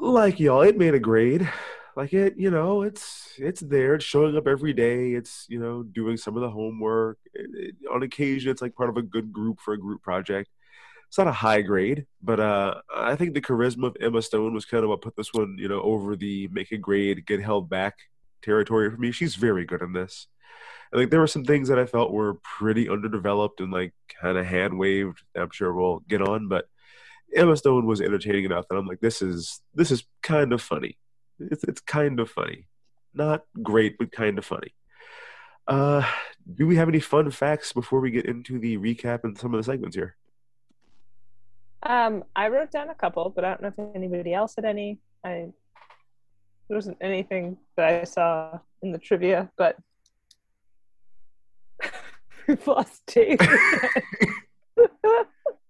like 0.00 0.40
y'all, 0.40 0.62
it 0.62 0.76
made 0.76 0.94
a 0.94 0.98
grade. 0.98 1.48
Like 1.94 2.12
it, 2.12 2.34
you 2.36 2.50
know, 2.50 2.82
it's 2.82 3.32
it's 3.38 3.60
there. 3.60 3.94
It's 3.94 4.04
showing 4.04 4.36
up 4.36 4.46
every 4.46 4.74
day. 4.74 5.12
It's 5.12 5.46
you 5.48 5.58
know 5.58 5.84
doing 5.84 6.18
some 6.18 6.36
of 6.36 6.42
the 6.42 6.50
homework. 6.50 7.18
It, 7.32 7.50
it- 7.54 7.74
on 7.90 8.02
occasion, 8.02 8.50
it's 8.50 8.60
like 8.60 8.74
part 8.74 8.90
of 8.90 8.96
a 8.98 9.02
good 9.02 9.32
group 9.32 9.60
for 9.60 9.72
a 9.72 9.80
group 9.80 10.02
project. 10.02 10.50
It's 11.08 11.18
not 11.18 11.28
a 11.28 11.32
high 11.32 11.62
grade, 11.62 12.06
but 12.22 12.40
uh, 12.40 12.80
I 12.94 13.16
think 13.16 13.34
the 13.34 13.40
charisma 13.40 13.86
of 13.86 13.96
Emma 14.00 14.20
Stone 14.22 14.54
was 14.54 14.64
kind 14.64 14.82
of 14.82 14.90
what 14.90 15.02
put 15.02 15.16
this 15.16 15.32
one, 15.32 15.56
you 15.58 15.68
know, 15.68 15.80
over 15.80 16.16
the 16.16 16.48
make 16.52 16.72
a 16.72 16.76
grade, 16.76 17.26
get 17.26 17.40
held 17.40 17.70
back 17.70 17.94
territory 18.42 18.90
for 18.90 18.96
me. 18.96 19.12
She's 19.12 19.36
very 19.36 19.64
good 19.64 19.82
in 19.82 19.92
this. 19.92 20.26
And, 20.92 21.00
like 21.00 21.10
there 21.10 21.20
were 21.20 21.26
some 21.26 21.44
things 21.44 21.68
that 21.68 21.78
I 21.78 21.86
felt 21.86 22.12
were 22.12 22.34
pretty 22.42 22.88
underdeveloped 22.88 23.60
and 23.60 23.72
like 23.72 23.94
kind 24.20 24.36
of 24.36 24.46
hand 24.46 24.78
waved. 24.78 25.22
I'm 25.34 25.50
sure 25.50 25.72
we'll 25.72 26.00
get 26.08 26.22
on, 26.22 26.48
but 26.48 26.66
Emma 27.34 27.56
Stone 27.56 27.86
was 27.86 28.00
entertaining 28.00 28.44
enough 28.44 28.66
that 28.68 28.76
I'm 28.76 28.86
like, 28.86 29.00
this 29.00 29.22
is 29.22 29.60
this 29.74 29.90
is 29.90 30.04
kind 30.22 30.52
of 30.52 30.62
funny. 30.62 30.98
It's 31.38 31.64
it's 31.64 31.80
kind 31.80 32.18
of 32.20 32.30
funny, 32.30 32.66
not 33.14 33.44
great, 33.62 33.98
but 33.98 34.12
kind 34.12 34.38
of 34.38 34.44
funny. 34.44 34.74
Uh, 35.66 36.06
do 36.54 36.66
we 36.66 36.76
have 36.76 36.88
any 36.88 37.00
fun 37.00 37.30
facts 37.30 37.72
before 37.72 38.00
we 38.00 38.10
get 38.10 38.26
into 38.26 38.58
the 38.58 38.78
recap 38.78 39.24
and 39.24 39.36
some 39.36 39.52
of 39.52 39.58
the 39.58 39.64
segments 39.64 39.96
here? 39.96 40.16
Um, 41.88 42.24
I 42.34 42.48
wrote 42.48 42.72
down 42.72 42.90
a 42.90 42.94
couple, 42.94 43.30
but 43.30 43.44
I 43.44 43.50
don't 43.50 43.62
know 43.62 43.68
if 43.68 43.94
anybody 43.94 44.34
else 44.34 44.54
had 44.56 44.64
any. 44.64 44.98
I 45.24 45.48
there 46.68 46.76
wasn't 46.76 46.96
anything 47.00 47.56
that 47.76 47.88
I 47.88 48.02
saw 48.04 48.58
in 48.82 48.90
the 48.90 48.98
trivia, 48.98 49.48
but 49.56 49.76
we've 52.48 52.66
lost 52.66 53.06
Dave. 53.06 53.38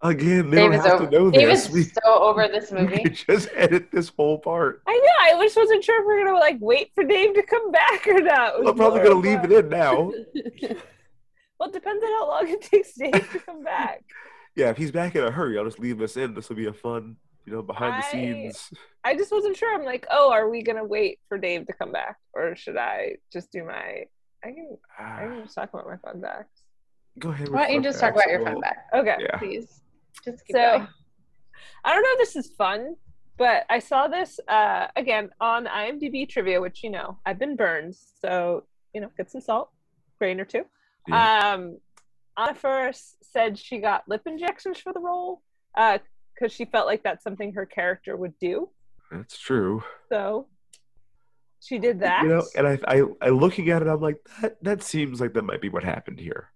Again, 0.03 0.51
they 0.51 0.57
Dave 0.57 0.71
don't 0.71 0.75
is, 0.75 0.85
have 0.87 1.01
over, 1.01 1.07
to 1.07 1.11
know 1.11 1.31
Dave 1.31 1.49
this. 1.49 1.67
is 1.67 1.73
We, 1.73 1.83
so 1.83 2.01
over 2.07 2.49
this 2.49 2.73
movie. 2.79 3.03
could 3.03 3.15
just 3.15 3.49
edit 3.55 3.91
this 3.91 4.09
whole 4.09 4.39
part. 4.39 4.83
I 4.87 4.93
know. 4.93 5.39
I 5.39 5.45
just 5.45 5.57
wasn't 5.57 5.85
sure 5.85 6.01
if 6.01 6.07
we 6.07 6.15
are 6.15 6.25
gonna 6.25 6.39
like 6.39 6.57
wait 6.61 6.93
for 6.95 7.05
Dave 7.05 7.35
to 7.35 7.43
come 7.43 7.71
back 7.73 8.07
or 8.07 8.21
not. 8.21 8.67
I'm 8.67 8.75
probably 8.75 9.01
gonna 9.01 9.17
leave 9.17 9.45
it 9.45 9.53
in 9.53 9.69
now. 9.69 10.13
Well, 11.59 11.69
it 11.71 11.73
depends 11.73 12.03
on 12.05 12.11
how 12.11 12.29
long 12.29 12.49
it 12.49 12.63
takes 12.63 12.95
Dave 12.95 13.13
to 13.33 13.39
come 13.41 13.63
back. 13.65 14.03
Yeah, 14.57 14.71
if 14.71 14.77
he's 14.79 14.91
back 14.91 15.15
in 15.15 15.23
a 15.23 15.31
hurry, 15.31 15.59
I'll 15.59 15.65
just 15.65 15.79
leave 15.79 15.99
this 15.99 16.17
in. 16.17 16.35
This 16.35 16.49
will 16.49 16.57
be 16.57 16.67
a 16.67 16.73
fun, 16.73 17.17
you 17.45 17.53
know, 17.53 17.63
behind 17.63 18.03
the 18.03 18.07
I- 18.07 18.11
scenes. 18.11 18.71
I 19.05 19.15
just 19.15 19.31
wasn't 19.31 19.57
sure. 19.57 19.73
I'm 19.75 19.85
like, 19.85 20.07
oh, 20.11 20.33
are 20.33 20.49
we 20.51 20.63
gonna 20.63 20.85
wait 20.85 21.21
for 21.29 21.39
Dave 21.39 21.67
to 21.67 21.73
come 21.75 21.93
back, 21.93 22.17
or 22.33 22.57
should 22.57 22.77
I 22.77 23.17
just 23.33 23.53
do 23.53 23.65
my? 23.65 24.05
I 24.45 24.49
can. 24.49 24.77
I 24.99 25.21
can 25.27 25.43
just 25.45 25.55
talk 25.55 25.73
about 25.73 25.87
my 25.87 25.97
fun 25.99 26.21
facts. 26.23 26.63
Go 27.19 27.29
ahead. 27.31 27.49
Why 27.51 27.65
don't 27.65 27.71
you 27.71 27.77
fun 27.77 27.83
just 27.85 28.01
talk 28.01 28.15
about 28.15 28.29
your 28.29 28.43
Well, 28.43 28.55
fun 28.55 28.63
fact, 28.63 28.95
Okay. 28.95 29.17
Yeah. 29.21 29.39
please? 29.39 29.83
Just 30.25 30.45
keep 30.47 30.57
So, 30.57 30.61
going. 30.79 30.89
I 31.85 31.93
don't 31.95 32.03
know 32.03 32.13
if 32.13 32.19
this 32.19 32.37
is 32.37 32.51
fun, 32.57 32.97
but 33.39 33.65
I 33.71 33.79
saw 33.79 34.09
this 34.09 34.41
uh, 34.49 34.89
again 34.97 35.31
on 35.41 35.67
IMDb 35.67 36.29
trivia, 36.29 36.61
which 36.61 36.83
you 36.83 36.91
know 36.91 37.19
I've 37.27 37.39
been 37.39 37.57
burned, 37.57 37.95
so 38.21 38.65
you 38.95 39.01
know 39.01 39.11
get 39.17 39.31
some 39.31 39.41
salt, 39.41 39.71
grain 40.19 40.41
or 40.41 40.45
two. 40.47 40.65
Um, 41.13 41.79
Anna 42.39 42.55
Faris 42.55 43.17
said 43.23 43.59
she 43.59 43.79
got 43.79 44.05
lip 44.09 44.23
injections 44.27 44.79
for 44.79 44.93
the 44.93 45.01
role 45.01 45.43
uh, 45.77 45.99
because 46.35 46.53
she 46.53 46.65
felt 46.67 46.87
like 46.87 47.03
that's 47.03 47.25
something 47.25 47.53
her 47.55 47.67
character 47.67 48.17
would 48.17 48.39
do. 48.39 48.69
That's 49.11 49.39
true. 49.39 49.83
So 50.11 50.49
she 51.61 51.79
did 51.79 52.01
that. 52.01 52.23
You 52.23 52.29
know, 52.29 52.45
and 52.57 52.67
I, 52.67 52.79
I, 52.87 53.03
I 53.23 53.29
looking 53.31 53.71
at 53.71 53.83
it, 53.83 53.89
I'm 53.89 54.01
like, 54.01 54.19
that, 54.43 54.63
that 54.63 54.83
seems 54.83 55.21
like 55.21 55.33
that 55.35 55.43
might 55.45 55.61
be 55.61 55.69
what 55.69 55.85
happened 55.85 56.21
here. 56.21 56.51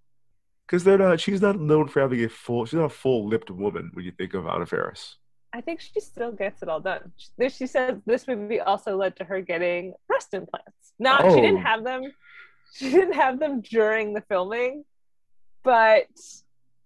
Because 0.66 0.84
they're 0.84 0.98
not. 0.98 1.18
She's 1.20 1.40
not 1.42 1.58
known 1.58 1.88
for 1.88 2.00
having 2.00 2.22
a 2.22 2.28
full. 2.28 2.64
She's 2.64 2.78
not 2.78 2.84
a 2.84 2.88
full-lipped 2.90 3.50
woman 3.50 3.90
when 3.92 4.04
you 4.04 4.12
think 4.12 4.34
of 4.34 4.46
Anna 4.46 4.66
Faris. 4.66 5.16
I 5.52 5.60
think 5.60 5.80
she 5.80 5.98
still 5.98 6.30
gets 6.30 6.62
it 6.62 6.68
all 6.68 6.78
done. 6.78 7.10
She, 7.16 7.48
she 7.48 7.66
says 7.66 7.98
this 8.06 8.28
movie 8.28 8.60
also 8.60 8.96
led 8.96 9.16
to 9.16 9.24
her 9.24 9.40
getting 9.40 9.94
breast 10.06 10.32
implants. 10.32 10.92
Not 11.00 11.22
she 11.22 11.40
didn't 11.40 11.56
Oh. 11.56 11.62
have 11.62 11.82
them. 11.82 12.02
She 12.72 12.88
didn't 12.88 13.14
have 13.14 13.40
them 13.40 13.62
during 13.62 14.12
the 14.14 14.20
filming, 14.20 14.84
but 15.62 16.06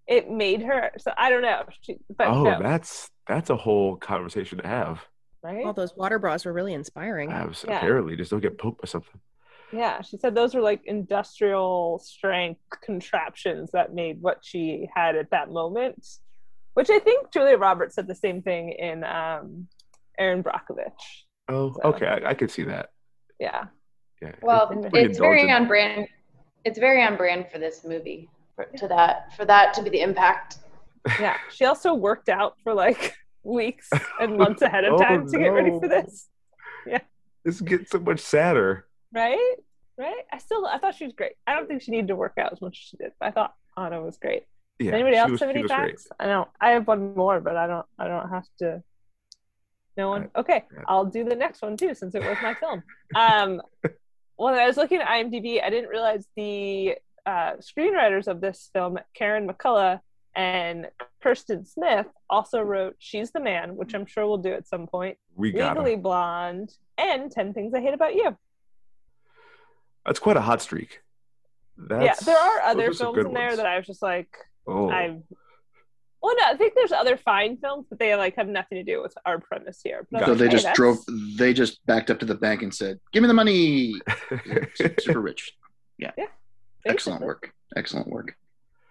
it 0.06 0.30
made 0.30 0.62
her. 0.62 0.90
So 0.98 1.12
I 1.16 1.30
don't 1.30 1.42
know. 1.42 1.62
She, 1.82 1.96
but 2.16 2.28
oh, 2.28 2.42
no. 2.42 2.58
that's 2.60 3.10
That's 3.28 3.50
a 3.50 3.56
whole 3.56 3.96
conversation 3.96 4.58
to 4.58 4.66
have. 4.66 5.00
right? 5.42 5.64
All 5.64 5.72
those 5.72 5.94
water 5.96 6.18
bras 6.18 6.44
were 6.44 6.52
really 6.52 6.74
inspiring. 6.74 7.30
Abs- 7.32 7.64
Yeah. 7.66 7.78
Apparently, 7.78 8.16
just 8.16 8.30
don't 8.30 8.40
get 8.40 8.58
poked 8.58 8.82
by 8.82 8.86
something. 8.86 9.20
Yeah, 9.72 10.02
she 10.02 10.18
said 10.18 10.34
those 10.36 10.54
were 10.54 10.60
like 10.60 10.82
industrial 10.84 11.98
strength 12.04 12.60
contraptions 12.82 13.70
that 13.72 13.92
made 13.94 14.20
what 14.22 14.38
she 14.42 14.88
had 14.94 15.16
at 15.16 15.30
that 15.30 15.50
moment. 15.50 16.06
Which 16.74 16.90
I 16.90 16.98
think 16.98 17.32
Julia 17.32 17.56
Roberts 17.56 17.94
said 17.94 18.06
the 18.06 18.14
same 18.14 18.42
thing 18.42 18.70
in 18.72 19.04
um, 19.04 19.68
Erin 20.18 20.42
Brockovich. 20.42 20.92
Oh, 21.48 21.72
So- 21.72 21.80
okay, 21.90 22.06
I, 22.06 22.30
I 22.30 22.34
could 22.34 22.50
see 22.50 22.64
that. 22.64 22.90
Yeah. 23.40 23.64
Yeah. 24.22 24.32
Well, 24.42 24.70
It's 24.70 24.88
it's 24.94 25.18
very 25.18 25.50
on 25.50 25.66
brand. 25.66 26.06
It's 26.64 26.78
very 26.78 27.02
on 27.02 27.16
brand 27.16 27.46
for 27.52 27.58
this 27.58 27.84
movie. 27.84 28.28
For, 28.56 28.64
to 28.78 28.88
that, 28.88 29.34
for 29.36 29.44
that 29.44 29.74
to 29.74 29.82
be 29.82 29.90
the 29.90 30.00
impact. 30.00 30.58
Yeah. 31.20 31.36
She 31.52 31.64
also 31.64 31.94
worked 31.94 32.28
out 32.28 32.56
for 32.62 32.72
like 32.74 33.14
weeks 33.42 33.90
and 34.20 34.36
months 34.38 34.62
ahead 34.62 34.84
of 34.84 34.94
Oh, 34.94 34.98
time 34.98 35.28
to 35.28 35.38
get 35.38 35.48
ready 35.48 35.70
for 35.70 35.88
this. 35.88 36.28
Yeah, 36.86 37.00
this 37.44 37.60
gets 37.60 37.90
so 37.90 37.98
much 37.98 38.20
sadder. 38.20 38.86
Right? 39.12 39.56
Right? 39.98 40.22
I 40.32 40.38
still 40.38 40.66
I 40.66 40.78
thought 40.78 40.94
she 40.94 41.04
was 41.04 41.12
great. 41.14 41.32
I 41.46 41.54
don't 41.54 41.66
think 41.68 41.82
she 41.82 41.90
needed 41.90 42.08
to 42.08 42.16
work 42.16 42.34
out 42.38 42.52
as 42.52 42.60
much 42.60 42.72
as 42.72 42.88
she 42.88 42.96
did, 42.96 43.12
but 43.18 43.26
I 43.26 43.30
thought 43.32 43.54
Anna 43.76 44.00
was 44.02 44.16
great. 44.18 44.44
Yeah, 44.78 44.92
Anybody 44.92 45.16
else 45.16 45.30
was- 45.32 45.40
have 45.40 45.50
any 45.50 45.62
was 45.62 45.70
great. 45.70 45.90
facts? 45.92 46.08
I 46.18 46.26
don't. 46.26 46.48
I 46.60 46.70
have 46.70 46.86
one 46.86 47.14
more, 47.14 47.40
but 47.40 47.56
I 47.56 47.66
don't. 47.66 47.86
I 47.98 48.08
don't 48.08 48.28
have 48.30 48.44
to. 48.60 48.82
No 49.96 50.08
one. 50.10 50.30
Okay, 50.36 50.64
I'll 50.88 51.04
do 51.04 51.22
the 51.24 51.36
next 51.36 51.62
one 51.62 51.76
too, 51.76 51.94
since 51.94 52.14
it 52.14 52.22
was 52.22 52.36
my 52.42 52.54
film. 52.54 52.82
Um, 53.14 53.62
when 54.36 54.54
I 54.54 54.66
was 54.66 54.76
looking 54.76 55.00
at 55.00 55.06
IMDb, 55.06 55.62
I 55.62 55.70
didn't 55.70 55.90
realize 55.90 56.26
the 56.36 56.96
uh, 57.26 57.52
screenwriters 57.60 58.26
of 58.28 58.40
this 58.40 58.70
film, 58.72 58.98
Karen 59.14 59.48
McCullah 59.48 60.00
and 60.36 60.88
Kirsten 61.22 61.64
Smith, 61.64 62.06
also 62.28 62.60
wrote 62.60 62.96
"She's 62.98 63.30
the 63.30 63.40
Man," 63.40 63.76
which 63.76 63.94
I'm 63.94 64.06
sure 64.06 64.26
we'll 64.26 64.38
do 64.38 64.52
at 64.52 64.66
some 64.68 64.86
point. 64.86 65.16
We 65.36 65.52
got 65.52 65.76
'em. 65.76 65.84
Legally 65.84 65.96
Blonde 65.96 66.72
and 66.98 67.30
Ten 67.30 67.52
Things 67.54 67.72
I 67.74 67.80
Hate 67.80 67.94
About 67.94 68.14
You. 68.14 68.36
That's 70.06 70.18
quite 70.18 70.36
a 70.36 70.40
hot 70.42 70.60
streak. 70.60 71.00
That's, 71.76 72.04
yeah, 72.04 72.14
there 72.26 72.36
are 72.38 72.60
other 72.62 72.92
films 72.92 73.16
good 73.16 73.26
in 73.26 73.32
there 73.34 73.46
ones. 73.46 73.56
that 73.56 73.66
I 73.66 73.76
was 73.78 73.86
just 73.86 74.02
like, 74.02 74.28
Oh, 74.66 74.88
I 74.90 75.18
well, 76.22 76.34
no, 76.38 76.44
I 76.46 76.56
think 76.56 76.74
there's 76.74 76.92
other 76.92 77.16
fine 77.18 77.58
films, 77.58 77.86
but 77.90 77.98
they 77.98 78.14
like 78.16 78.36
have 78.36 78.48
nothing 78.48 78.76
to 78.78 78.84
do 78.84 79.02
with 79.02 79.12
our 79.26 79.38
premise 79.40 79.80
here. 79.84 80.06
But 80.10 80.24
So 80.24 80.30
was 80.30 80.38
they 80.38 80.46
hey, 80.46 80.50
just 80.52 80.64
that's- 80.64 80.76
drove. 80.76 80.98
They 81.36 81.52
just 81.52 81.84
backed 81.86 82.10
up 82.10 82.18
to 82.20 82.26
the 82.26 82.34
bank 82.34 82.62
and 82.62 82.72
said, 82.74 82.98
"Give 83.12 83.22
me 83.22 83.26
the 83.28 83.34
money." 83.34 83.94
Super 85.00 85.20
rich. 85.20 85.52
Yeah. 85.98 86.12
Excellent 86.16 86.30
basically. 86.84 87.26
work. 87.26 87.52
Excellent 87.76 88.08
work. 88.08 88.36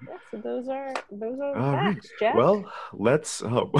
Yeah, 0.08 0.17
so 0.32 0.38
those 0.38 0.67
are 0.67 0.93
those 1.12 1.39
are 1.39 1.56
All 1.58 1.73
right. 1.73 1.95
facts, 1.95 2.10
Jack. 2.19 2.36
Well, 2.36 2.65
let's. 2.93 3.41
Um, 3.43 3.71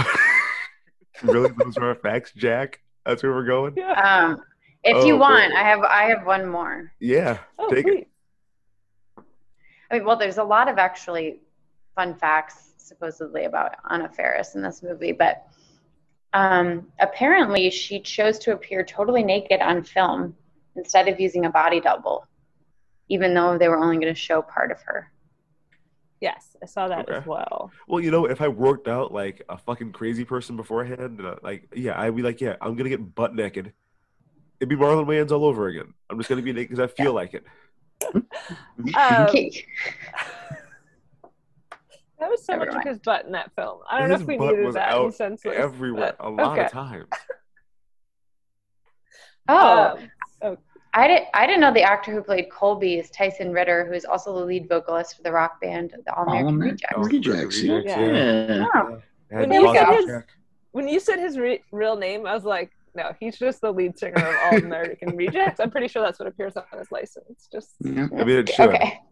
really, 1.24 1.52
those 1.58 1.78
are 1.78 1.90
our 1.90 1.96
facts, 1.96 2.32
Jack. 2.36 2.80
That's 3.06 3.22
where 3.24 3.34
we're 3.34 3.46
going. 3.46 3.74
yeah. 3.76 3.92
Um, 3.94 4.42
if 4.84 4.96
Oh, 4.98 5.06
you 5.06 5.14
boy. 5.14 5.20
want, 5.20 5.54
I 5.54 5.64
have 5.64 5.82
I 5.82 6.04
have 6.06 6.26
one 6.26 6.48
more. 6.48 6.92
Yeah, 7.00 7.40
Oh, 7.60 7.70
take 7.70 7.88
it. 7.88 8.08
I 9.92 9.98
mean, 9.98 10.06
well, 10.06 10.18
there's 10.18 10.38
a 10.38 10.44
lot 10.44 10.68
of 10.70 10.78
actually 10.78 11.40
fun 11.96 12.16
facts 12.16 12.72
supposedly 12.78 13.46
about 13.46 13.76
Anna 13.90 14.10
Faris 14.10 14.56
in 14.56 14.62
this 14.62 14.82
movie, 14.84 15.12
but 15.12 15.46
um, 16.34 16.88
apparently 17.00 17.70
she 17.70 18.00
chose 18.00 18.40
to 18.40 18.54
appear 18.54 18.84
totally 18.84 19.24
naked 19.24 19.62
on 19.62 19.84
film 19.84 20.36
instead 20.76 21.08
of 21.08 21.20
using 21.20 21.46
a 21.46 21.50
body 21.50 21.80
double, 21.80 22.26
even 23.10 23.34
though 23.34 23.58
they 23.58 23.68
were 23.70 23.78
only 23.78 23.98
going 23.98 24.14
to 24.14 24.20
show 24.20 24.42
part 24.42 24.72
of 24.72 24.82
her. 24.84 25.12
Yes, 26.22 26.56
I 26.64 26.66
saw 26.68 26.88
that 26.88 27.10
as 27.10 27.26
well. 27.26 27.70
Well, 27.88 28.00
you 28.02 28.10
know, 28.10 28.26
if 28.26 28.40
I 28.42 28.48
worked 28.48 28.88
out 28.88 29.12
like 29.14 29.44
a 29.50 29.58
fucking 29.58 29.92
crazy 29.92 30.24
person 30.24 30.56
beforehand, 30.56 31.20
uh, 31.20 31.36
like, 31.44 31.68
yeah, 31.76 32.00
I'd 32.00 32.16
be 32.16 32.22
like, 32.22 32.40
yeah, 32.40 32.56
I'm 32.62 32.76
gonna 32.76 32.90
get 32.90 33.14
butt 33.14 33.36
naked. 33.36 33.74
It'd 34.62 34.70
be 34.70 34.78
Marlon 34.78 35.06
Wayans 35.06 35.32
all 35.32 35.44
over 35.44 35.68
again. 35.68 35.94
I'm 36.10 36.18
just 36.18 36.30
gonna 36.30 36.42
be 36.42 36.54
naked 36.54 36.70
because 36.70 36.84
I 36.84 36.88
feel 36.96 37.12
like 37.14 37.34
it. 37.34 37.44
Um, 38.16 38.26
Okay. 39.28 39.52
that 42.20 42.30
was 42.30 42.46
so 42.46 42.54
Never 42.54 42.66
much 42.68 42.74
mind. 42.76 42.88
of 42.88 42.94
his 42.94 43.00
butt 43.00 43.26
in 43.26 43.34
that 43.34 43.52
film. 43.56 43.80
I 43.90 44.00
don't 44.00 44.08
know 44.08 44.16
if 44.16 44.22
we 44.24 44.38
butt 44.38 44.52
needed 44.52 44.66
was 44.66 44.76
that 44.76 44.94
in 44.96 45.06
out 45.08 45.14
senseless. 45.14 45.58
everywhere 45.58 46.16
but- 46.18 46.26
a 46.26 46.30
lot 46.30 46.54
okay. 46.58 46.66
of 46.68 46.72
times. 46.72 47.08
Oh, 49.50 50.00
Um, 50.42 50.58
I 50.96 51.08
didn't 51.08 51.26
I 51.34 51.46
didn't 51.48 51.62
know 51.62 51.74
the 51.74 51.82
actor 51.84 52.12
who 52.12 52.22
played 52.22 52.50
Colby 52.52 52.96
is 53.00 53.10
Tyson 53.10 53.52
Ritter, 53.52 53.86
who 53.86 53.94
is 53.94 54.06
also 54.06 54.38
the 54.38 54.46
lead 54.46 54.70
vocalist 54.70 55.18
for 55.18 55.24
the 55.24 55.32
rock 55.32 55.60
band 55.62 55.94
The 56.06 56.14
All 56.16 56.24
American 56.24 56.46
All-American 56.96 57.02
Rejects. 57.02 57.58
Rejects. 57.62 57.62
Rejects, 57.64 57.92
Yeah. 57.98 58.56
yeah. 58.56 58.68
Oh. 58.76 59.02
Had 59.32 59.50
When 59.50 59.62
you 59.62 59.74
said 59.74 59.88
his- 59.96 60.24
when 60.72 60.88
you 60.88 61.00
said 61.00 61.20
his 61.20 61.38
re- 61.40 61.64
real 61.72 61.96
name, 61.96 62.26
I 62.26 62.34
was 62.34 62.46
like, 62.46 62.72
no, 62.96 63.12
he's 63.20 63.38
just 63.38 63.62
the 63.62 63.72
lead 63.72 63.98
singer 63.98 64.16
of 64.28 64.36
All 64.46 64.58
American 64.58 65.16
Rejects. 65.18 65.60
I'm 65.60 65.70
pretty 65.72 65.88
sure 65.88 66.02
that's 66.04 66.20
what 66.20 66.28
appears 66.28 66.56
on 66.58 66.64
his 66.78 66.92
license. 66.92 67.48
Just 67.52 67.76
Yeah. 67.80 68.08
I 68.18 68.24
mean, 68.24 68.38
it 68.40 68.50
should. 68.50 68.70
Okay. 68.70 69.00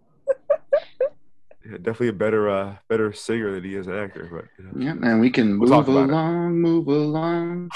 Yeah, 1.64 1.74
definitely 1.78 2.08
a 2.08 2.14
better, 2.14 2.50
uh, 2.50 2.76
better 2.90 3.14
singer 3.14 3.52
than 3.52 3.64
he 3.64 3.76
is 3.76 3.86
an 3.86 3.96
actor. 3.96 4.28
But 4.32 4.46
you 4.58 4.66
know. 4.72 4.72
Yeah, 5.04 5.10
and 5.12 5.22
we 5.22 5.30
can 5.30 5.60
We'll 5.60 5.70
move 5.70 5.86
talk 5.86 5.88
about 5.88 6.10
it. 6.10 6.12
along, 6.12 6.54
move 6.60 6.88
along. 6.88 7.70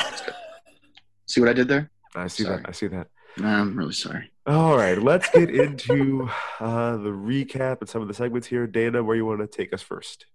See 1.27 1.39
what 1.39 1.51
I 1.51 1.53
did 1.53 1.67
there? 1.67 1.91
I 2.15 2.25
see 2.25 2.43
Sorry. 2.45 2.57
that. 2.57 2.65
I 2.67 2.71
see 2.71 2.87
that. 2.87 3.07
I'm 3.43 3.77
really 3.77 3.93
sorry. 3.93 4.31
All 4.47 4.77
right, 4.77 5.01
let's 5.01 5.29
get 5.29 5.49
into 5.49 6.29
uh, 6.59 6.97
the 6.97 7.09
recap 7.09 7.81
and 7.81 7.89
some 7.89 8.01
of 8.01 8.07
the 8.07 8.13
segments 8.13 8.47
here. 8.47 8.67
Dana, 8.67 9.03
where 9.03 9.15
you 9.15 9.25
want 9.25 9.39
to 9.39 9.47
take 9.47 9.73
us 9.73 9.81
first? 9.81 10.27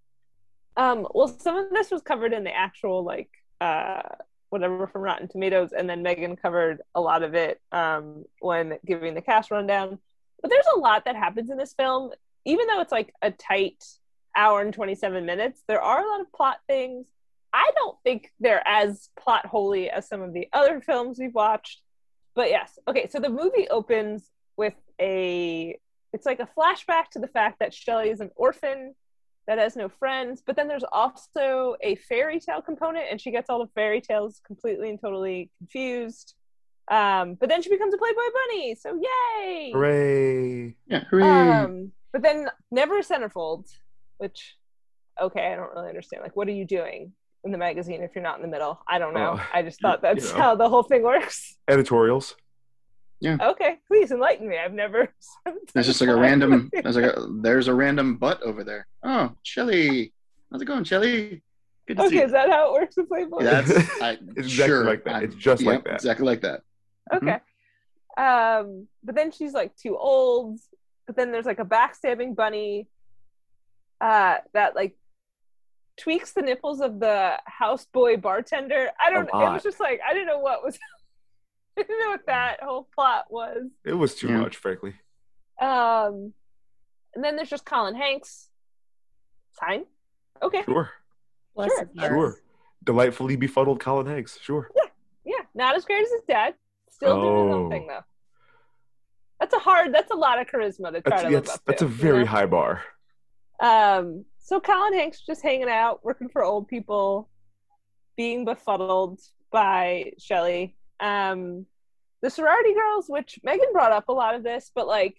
Um, 0.77 1.07
well, 1.15 1.29
some 1.29 1.57
of 1.57 1.71
this 1.71 1.91
was 1.91 2.03
covered 2.03 2.33
in 2.33 2.45
the 2.45 2.55
actual 2.55 3.05
like 3.05 3.31
uh, 3.61 4.03
whatever 4.51 4.87
from 4.87 5.03
Rotten 5.03 5.29
Tomatoes, 5.29 5.73
and 5.73 5.89
then 5.89 6.03
Megan 6.03 6.37
covered 6.37 6.83
a 6.95 7.01
lot 7.01 7.23
of 7.23 7.35
it 7.35 7.61
um, 7.73 8.25
when 8.41 8.79
giving 8.85 9.15
the 9.15 9.23
cast 9.23 9.51
rundown. 9.51 9.99
But 10.43 10.51
there's 10.51 10.65
a 10.75 10.79
lot 10.79 11.05
that 11.05 11.17
happens 11.17 11.51
in 11.51 11.57
this 11.57 11.75
film, 11.75 12.11
even 12.45 12.67
though 12.67 12.81
it's 12.81 12.93
like 12.93 13.13
a 13.23 13.31
tight 13.31 13.85
hour 14.37 14.61
and 14.61 14.73
27 14.73 15.25
minutes. 15.25 15.63
There 15.67 15.81
are 15.81 16.05
a 16.05 16.09
lot 16.09 16.21
of 16.21 16.33
plot 16.33 16.59
things. 16.67 17.07
I 17.53 17.71
don't 17.77 17.97
think 18.05 18.33
they're 18.39 18.67
as 18.67 19.11
plot 19.19 19.47
holy 19.47 19.91
as 19.91 20.09
some 20.09 20.23
of 20.23 20.33
the 20.33 20.49
other 20.53 20.81
films 20.81 21.19
we've 21.19 21.35
watched. 21.35 21.81
But 22.35 22.51
yes, 22.51 22.79
okay. 22.89 23.09
So 23.09 23.19
the 23.19 23.29
movie 23.29 23.69
opens 23.69 24.31
with 24.57 24.75
a 25.01 25.79
it's 26.13 26.27
like 26.27 26.41
a 26.41 26.49
flashback 26.59 27.09
to 27.13 27.19
the 27.19 27.29
fact 27.29 27.59
that 27.61 27.73
Shelley 27.73 28.11
is 28.11 28.21
an 28.21 28.31
orphan 28.37 28.95
that 29.47 29.59
has 29.59 29.77
no 29.77 29.89
friends. 29.89 30.43
But 30.45 30.57
then 30.57 30.69
there's 30.69 30.85
also 30.93 31.77
a 31.81 31.95
fairy 31.97 32.41
tale 32.41 32.63
component, 32.63 33.07
and 33.11 33.21
she 33.21 33.31
gets 33.31 33.49
all 33.49 33.59
the 33.59 33.71
fairy 33.75 34.01
tales 34.01 34.41
completely 34.47 34.91
and 34.91 35.01
totally 35.01 35.51
confused. 35.59 36.35
Um, 36.91 37.35
but 37.35 37.49
then 37.49 37.63
she 37.63 37.71
becomes 37.71 37.95
a 37.95 37.99
Playboy 37.99 38.21
bunny, 38.35 38.75
so 38.75 39.01
yay! 39.01 39.71
Hooray! 39.73 40.75
Yeah, 40.87 41.05
hooray. 41.09 41.23
Um, 41.23 41.93
but 42.13 42.23
then 42.23 42.49
never 42.73 42.99
a 42.99 43.03
centerfold, 43.03 43.69
which 44.19 44.57
okay, 45.21 45.53
I 45.53 45.57
don't 45.57 45.73
really 45.73 45.89
understand. 45.89 46.23
Like, 46.23 46.35
what 46.35 46.49
are 46.49 46.53
you 46.53 46.65
doing 46.65 47.13
in 47.45 47.53
the 47.53 47.59
magazine 47.59 48.03
if 48.03 48.11
you're 48.15 48.25
not 48.25 48.37
in 48.37 48.43
the 48.43 48.49
middle? 48.49 48.81
I 48.89 48.99
don't 48.99 49.15
know. 49.15 49.37
Oh, 49.39 49.47
I 49.53 49.63
just 49.63 49.81
thought 49.81 49.99
you 50.03 50.15
that's 50.15 50.33
know. 50.33 50.39
how 50.39 50.55
the 50.55 50.69
whole 50.69 50.83
thing 50.83 51.03
works. 51.03 51.57
Editorials. 51.69 52.37
Yeah. 53.21 53.37
Okay, 53.41 53.79
please 53.87 54.11
enlighten 54.13 54.49
me. 54.49 54.57
I've 54.59 54.73
never. 54.73 55.13
There's 55.75 55.87
just 55.87 56.01
like 56.01 56.09
a 56.11 56.17
random. 56.17 56.71
There's 56.73 56.97
like 56.97 57.05
a. 57.05 57.27
There's 57.43 57.69
a 57.69 57.75
random 57.75 58.17
butt 58.17 58.43
over 58.43 58.65
there. 58.65 58.87
Oh, 59.03 59.33
Shelly, 59.43 60.13
how's 60.51 60.63
it 60.63 60.65
going, 60.65 60.85
Shelly? 60.85 61.43
Good 61.87 61.97
to 61.99 62.03
see 62.05 62.07
Okay, 62.09 62.17
you. 62.17 62.23
is 62.25 62.33
that 62.33 62.49
how 62.49 62.69
it 62.75 62.81
works 62.81 62.97
with 62.97 63.09
Playboy? 63.09 63.43
That's 63.43 63.71
I, 64.03 64.13
It's 64.13 64.23
exactly 64.39 64.67
sure. 64.69 64.85
like 64.85 65.05
that. 65.05 65.15
I'm- 65.17 65.25
It's 65.25 65.35
just 65.35 65.63
like 65.63 65.85
that. 65.85 65.95
Exactly 65.95 66.25
like 66.27 66.41
that. 66.43 66.63
Okay. 67.13 67.39
Um, 68.17 68.87
but 69.05 69.15
then 69.15 69.31
she's 69.33 69.53
like 69.53 69.77
too 69.77 69.97
old. 69.99 70.59
But 71.07 71.17
then 71.17 71.31
there's 71.33 71.47
like 71.47 71.59
a 71.59 71.65
backstabbing 71.65 72.37
bunny 72.37 72.87
uh 74.01 74.37
that 74.55 74.75
like 74.75 74.97
tweaks 76.01 76.33
the 76.33 76.43
nipples 76.43 76.81
of 76.81 76.99
the 76.99 77.39
houseboy 77.61 78.21
bartender. 78.21 78.91
I 79.05 79.11
don't 79.11 79.29
A 79.33 79.41
it 79.47 79.53
was 79.53 79.63
just 79.63 79.79
like 79.81 80.01
I 80.09 80.13
didn't 80.15 80.29
know 80.29 80.39
what 80.39 80.65
was 80.65 80.79
I 81.79 81.83
didn't 81.83 81.99
know 82.01 82.11
what 82.11 82.27
that 82.27 82.63
whole 82.63 82.89
plot 82.95 83.27
was. 83.31 83.65
It 83.85 83.93
was 83.95 84.15
too 84.15 84.29
Yeah. 84.29 84.39
much, 84.39 84.57
frankly. 84.57 84.95
Um 85.61 86.33
and 87.15 87.25
then 87.25 87.37
there's 87.37 87.51
just 87.51 87.65
Colin 87.65 87.95
Hanks. 87.95 88.49
Fine. 89.53 89.85
Okay. 90.43 90.63
Sure, 90.65 90.91
Bless 91.55 91.71
Sure. 91.77 91.89
sure. 92.09 92.41
Delightfully 92.85 93.37
befuddled 93.37 93.79
Colin 93.81 94.07
Hanks. 94.07 94.39
Sure. 94.41 94.71
Yeah. 94.77 94.91
Yeah. 95.25 95.45
Not 95.55 95.77
as 95.77 95.85
great 95.85 96.03
as 96.03 96.11
his 96.11 96.23
dad. 96.27 96.55
Still 96.91 97.21
doing 97.21 97.49
his 97.49 97.55
Oh. 97.55 97.65
own 97.65 97.71
thing 97.71 97.87
though. 97.89 98.05
That's 99.39 99.55
a 99.55 99.59
hard 99.59 99.93
that's 99.95 100.11
a 100.11 100.17
lot 100.17 100.41
of 100.41 100.47
charisma 100.47 100.93
to 100.93 101.01
try 101.03 101.11
That's 101.11 101.23
to 101.23 101.29
live 101.29 101.45
that's, 101.45 101.57
up 101.57 101.65
that's 101.67 101.79
to, 101.81 101.87
a 101.87 101.89
you 101.89 101.95
very 101.95 102.21
know? 102.25 102.31
high 102.31 102.47
bar. 102.47 102.83
Um, 103.61 104.25
so 104.41 104.61
Colin 104.61 104.95
Hanks 104.95 105.21
just 105.21 105.43
hanging 105.43 105.69
out, 105.69 106.01
working 106.05 106.29
for 106.29 106.43
old 106.43 106.69
people, 106.69 107.29
being 108.17 108.45
befuddled 108.45 109.21
by 109.51 110.13
Shelley. 110.19 110.77
Um, 110.99 111.67
the 112.23 112.31
sorority 112.31 112.75
girls, 112.75 113.07
which 113.09 113.39
Megan 113.43 113.73
brought 113.73 113.93
up 113.93 114.09
a 114.09 114.13
lot 114.13 114.35
of 114.35 114.43
this, 114.43 114.71
but 114.75 114.87
like, 114.87 115.17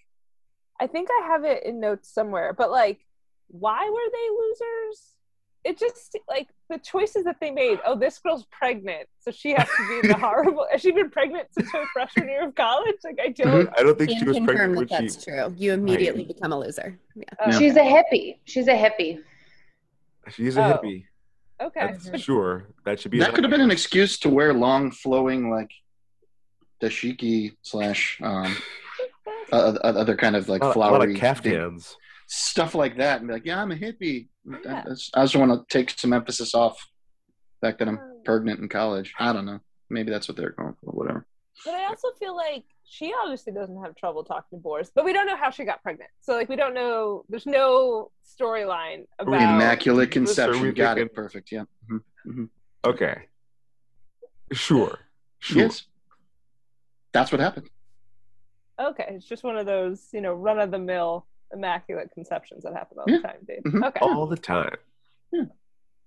I 0.80 0.86
think 0.86 1.08
I 1.10 1.26
have 1.26 1.44
it 1.44 1.64
in 1.64 1.80
notes 1.80 2.12
somewhere. 2.12 2.52
But 2.52 2.70
like, 2.70 3.00
why 3.48 3.88
were 3.90 4.10
they 4.12 4.28
losers? 4.30 5.14
It 5.64 5.78
just 5.78 6.16
like 6.28 6.48
the 6.68 6.78
choices 6.78 7.24
that 7.24 7.36
they 7.40 7.50
made. 7.50 7.78
Oh, 7.86 7.96
this 7.96 8.18
girl's 8.18 8.44
pregnant, 8.50 9.06
so 9.20 9.30
she 9.30 9.52
has 9.52 9.68
to 9.68 9.88
be 9.88 10.00
in 10.00 10.08
the 10.08 10.18
horrible. 10.18 10.66
Has 10.72 10.80
she 10.80 10.90
been 10.90 11.10
pregnant 11.10 11.48
since 11.56 11.70
her 11.72 11.84
freshman 11.92 12.28
year 12.28 12.46
of 12.48 12.54
college? 12.54 12.96
Like 13.04 13.18
I 13.22 13.28
don't. 13.28 13.68
I 13.78 13.82
don't 13.82 13.96
think 13.96 14.10
she 14.18 14.24
was 14.24 14.38
pregnant 14.40 14.76
when 14.76 14.86
that 14.88 15.00
she. 15.00 15.06
that's 15.08 15.24
true. 15.24 15.54
You 15.56 15.72
immediately 15.72 16.24
become 16.24 16.52
a 16.52 16.58
loser. 16.58 16.98
Yeah. 17.14 17.58
She's 17.58 17.76
a 17.76 17.80
hippie. 17.80 18.38
She's 18.44 18.66
a 18.68 18.72
hippie. 18.74 19.20
She's 20.30 20.56
a 20.56 20.64
Oh. 20.64 20.72
hippie. 20.82 21.04
okay. 21.60 21.94
That's 22.04 22.20
sure. 22.22 22.66
That 22.84 22.98
should 23.00 23.10
be. 23.12 23.18
That 23.20 23.34
could 23.34 23.44
have 23.44 23.50
been 23.50 23.60
an 23.60 23.70
excuse 23.70 24.18
to 24.20 24.28
wear 24.28 24.52
long, 24.52 24.90
flowing, 24.90 25.50
like 25.50 25.70
dashiki 26.82 27.54
slash 27.62 28.18
um, 28.22 28.56
uh, 29.52 29.78
other 29.84 30.16
kind 30.16 30.34
of 30.34 30.48
like 30.48 30.62
a 30.62 30.66
lot, 30.66 30.76
a 30.76 30.78
lot 30.80 30.88
flowery 30.90 31.14
of 31.14 31.20
caftans. 31.20 31.96
Stuff 32.34 32.74
like 32.74 32.96
that, 32.96 33.18
and 33.18 33.28
be 33.28 33.34
like, 33.34 33.44
"Yeah, 33.44 33.60
I'm 33.60 33.72
a 33.72 33.76
hippie." 33.76 34.28
Yeah. 34.64 34.84
I, 34.86 35.20
I 35.20 35.24
just- 35.24 35.36
want 35.36 35.52
to 35.52 35.64
take 35.68 35.90
some 35.90 36.12
emphasis 36.14 36.54
off 36.54 36.76
the 37.60 37.68
fact 37.68 37.78
that 37.80 37.88
I'm 37.88 38.00
pregnant 38.24 38.60
in 38.60 38.68
college. 38.68 39.12
I 39.18 39.32
don't 39.32 39.44
know. 39.46 39.60
Maybe 39.90 40.10
that's 40.10 40.28
what 40.28 40.36
they're 40.36 40.50
going 40.50 40.74
for. 40.82 40.90
Whatever. 40.92 41.26
But 41.66 41.74
I 41.74 41.84
also 41.86 42.08
feel 42.18 42.34
like 42.34 42.64
she 42.84 43.12
obviously 43.22 43.52
doesn't 43.52 43.80
have 43.84 43.94
trouble 43.94 44.24
talking 44.24 44.58
to 44.58 44.62
Boris, 44.62 44.90
but 44.94 45.04
we 45.04 45.12
don't 45.12 45.26
know 45.26 45.36
how 45.36 45.50
she 45.50 45.64
got 45.64 45.82
pregnant. 45.82 46.10
So 46.20 46.32
like 46.34 46.48
we 46.48 46.56
don't 46.56 46.72
know. 46.74 47.24
There's 47.28 47.46
no 47.46 48.10
storyline 48.40 49.04
about. 49.18 49.34
Immaculate 49.34 50.10
conception. 50.10 50.62
we 50.62 50.72
Got 50.72 50.96
thinking- 50.96 51.06
it. 51.12 51.14
Perfect. 51.14 51.52
Yeah. 51.52 51.64
hmm 52.24 52.44
Okay. 52.84 53.28
Sure. 54.52 54.98
Sure. 55.38 55.62
Yes. 55.62 55.84
That's 57.12 57.30
what 57.30 57.40
happened. 57.40 57.68
Okay, 58.80 59.06
it's 59.10 59.26
just 59.26 59.44
one 59.44 59.56
of 59.56 59.66
those 59.66 60.08
you 60.12 60.20
know 60.22 60.32
run 60.32 60.58
of 60.58 60.70
the 60.70 60.78
mill 60.78 61.26
immaculate 61.52 62.10
conceptions 62.14 62.64
that 62.64 62.72
happen 62.74 62.98
all 62.98 63.04
Yeah. 63.08 63.18
the 63.18 63.22
time, 63.22 63.38
dude. 63.46 63.64
Mhm. 63.64 63.88
Okay. 63.88 64.00
All 64.00 64.26
the 64.26 64.36
time. 64.36 64.76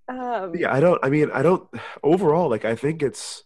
Um, 0.08 0.56
Yeah, 0.56 0.72
I 0.74 0.80
don't. 0.80 1.04
I 1.04 1.10
mean, 1.10 1.32
I 1.32 1.42
don't. 1.42 1.68
Overall, 2.04 2.50
like, 2.50 2.64
I 2.66 2.76
think 2.76 3.02
it's 3.02 3.44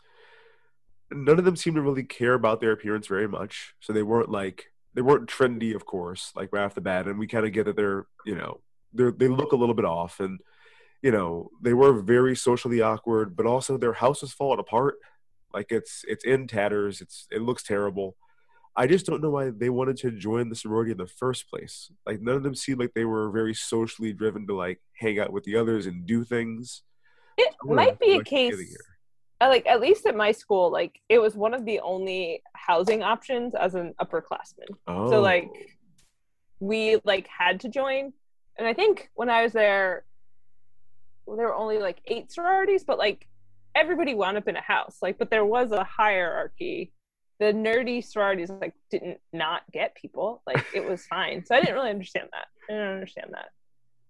none 1.12 1.40
of 1.40 1.46
them 1.46 1.56
seem 1.56 1.74
to 1.76 1.82
really 1.82 2.04
care 2.04 2.34
about 2.34 2.60
their 2.62 2.72
appearance 2.72 3.08
very 3.08 3.28
much. 3.28 3.74
So 3.80 3.94
they 3.94 4.04
weren't 4.04 4.30
like 4.30 4.66
they 4.94 5.02
weren't 5.02 5.30
trendy, 5.30 5.74
of 5.76 5.86
course, 5.86 6.32
like 6.36 6.50
right 6.52 6.64
off 6.66 6.76
the 6.76 6.82
bat. 6.82 7.08
And 7.08 7.18
we 7.20 7.28
kind 7.28 7.46
of 7.46 7.54
get 7.54 7.66
that 7.66 7.76
they're, 7.76 8.08
you 8.26 8.36
know, 8.36 8.60
they 8.94 9.10
they 9.12 9.28
look 9.28 9.54
a 9.54 9.56
little 9.56 9.76
bit 9.76 9.86
off, 9.86 10.20
and 10.20 10.40
you 11.02 11.12
know, 11.12 11.50
they 11.62 11.74
were 11.74 11.94
very 12.02 12.36
socially 12.36 12.82
awkward. 12.82 13.36
But 13.38 13.46
also, 13.46 13.78
their 13.78 13.94
house 13.94 14.22
is 14.24 14.34
falling 14.34 14.60
apart. 14.60 14.96
Like 15.54 15.72
it's 15.72 16.04
it's 16.08 16.26
in 16.26 16.46
tatters. 16.48 17.00
It's 17.02 17.26
it 17.32 17.42
looks 17.42 17.64
terrible. 17.64 18.18
I 18.80 18.88
just 18.88 19.06
don't 19.06 19.22
know 19.22 19.30
why 19.30 19.50
they 19.50 19.70
wanted 19.70 19.98
to 19.98 20.12
join 20.12 20.48
the 20.48 20.56
sorority 20.56 20.92
in 20.92 20.98
the 20.98 21.06
first 21.06 21.50
place. 21.50 21.92
Like 22.08 22.22
none 22.22 22.36
of 22.38 22.44
them 22.44 22.56
seemed 22.56 22.80
like 22.80 22.94
they 22.94 23.04
were 23.04 23.30
very 23.30 23.54
socially 23.54 24.14
driven 24.14 24.48
to 24.48 24.56
like 24.56 24.80
hang 24.94 25.20
out 25.20 25.34
with 25.34 25.44
the 25.44 25.58
others 25.58 25.86
and 25.86 26.06
do 26.06 26.24
things. 26.24 26.84
it 27.38 27.54
might 27.66 28.00
be 28.00 28.14
a 28.14 28.24
case. 28.24 28.56
Like 29.42 29.68
at 29.68 29.82
least 29.82 30.06
at 30.06 30.16
my 30.16 30.32
school, 30.32 30.72
like 30.72 31.02
it 31.10 31.20
was 31.20 31.36
one 31.36 31.54
of 31.54 31.66
the 31.66 31.82
only 31.82 32.42
housing 32.54 33.04
options 33.04 33.54
as 33.54 33.76
an 33.76 33.96
upperclassman. 34.02 34.70
Oh, 34.88 35.12
So 35.12 35.20
like 35.20 35.50
we 36.62 37.02
like 37.04 37.28
had 37.28 37.60
to 37.62 37.70
join, 37.70 38.14
and 38.58 38.66
I 38.66 38.74
think 38.74 39.10
when 39.14 39.30
I 39.30 39.44
was 39.44 39.52
there, 39.52 40.06
well, 41.26 41.36
there 41.36 41.48
were 41.48 41.56
only 41.56 41.80
like 41.80 42.00
eight 42.06 42.32
sororities, 42.32 42.86
but 42.86 42.98
like 42.98 43.28
everybody 43.76 44.14
wound 44.14 44.38
up 44.38 44.48
in 44.48 44.56
a 44.56 44.62
house. 44.62 45.00
Like, 45.02 45.18
but 45.18 45.30
there 45.30 45.46
was 45.46 45.74
a 45.74 45.84
hierarchy. 45.84 46.94
The 47.40 47.54
nerdy 47.54 48.04
sororities 48.06 48.50
like 48.50 48.74
didn't 48.92 49.20
not 49.32 49.62
get 49.72 49.96
people. 49.96 50.42
Like 50.46 50.66
it 50.74 50.88
was 50.88 51.06
fine. 51.10 51.46
So 51.46 51.56
I 51.56 51.60
didn't 51.62 51.76
really 51.76 51.90
understand 51.92 52.28
that. 52.32 52.48
I 52.70 52.74
didn't 52.78 52.94
understand 52.94 53.32
that. 53.34 53.50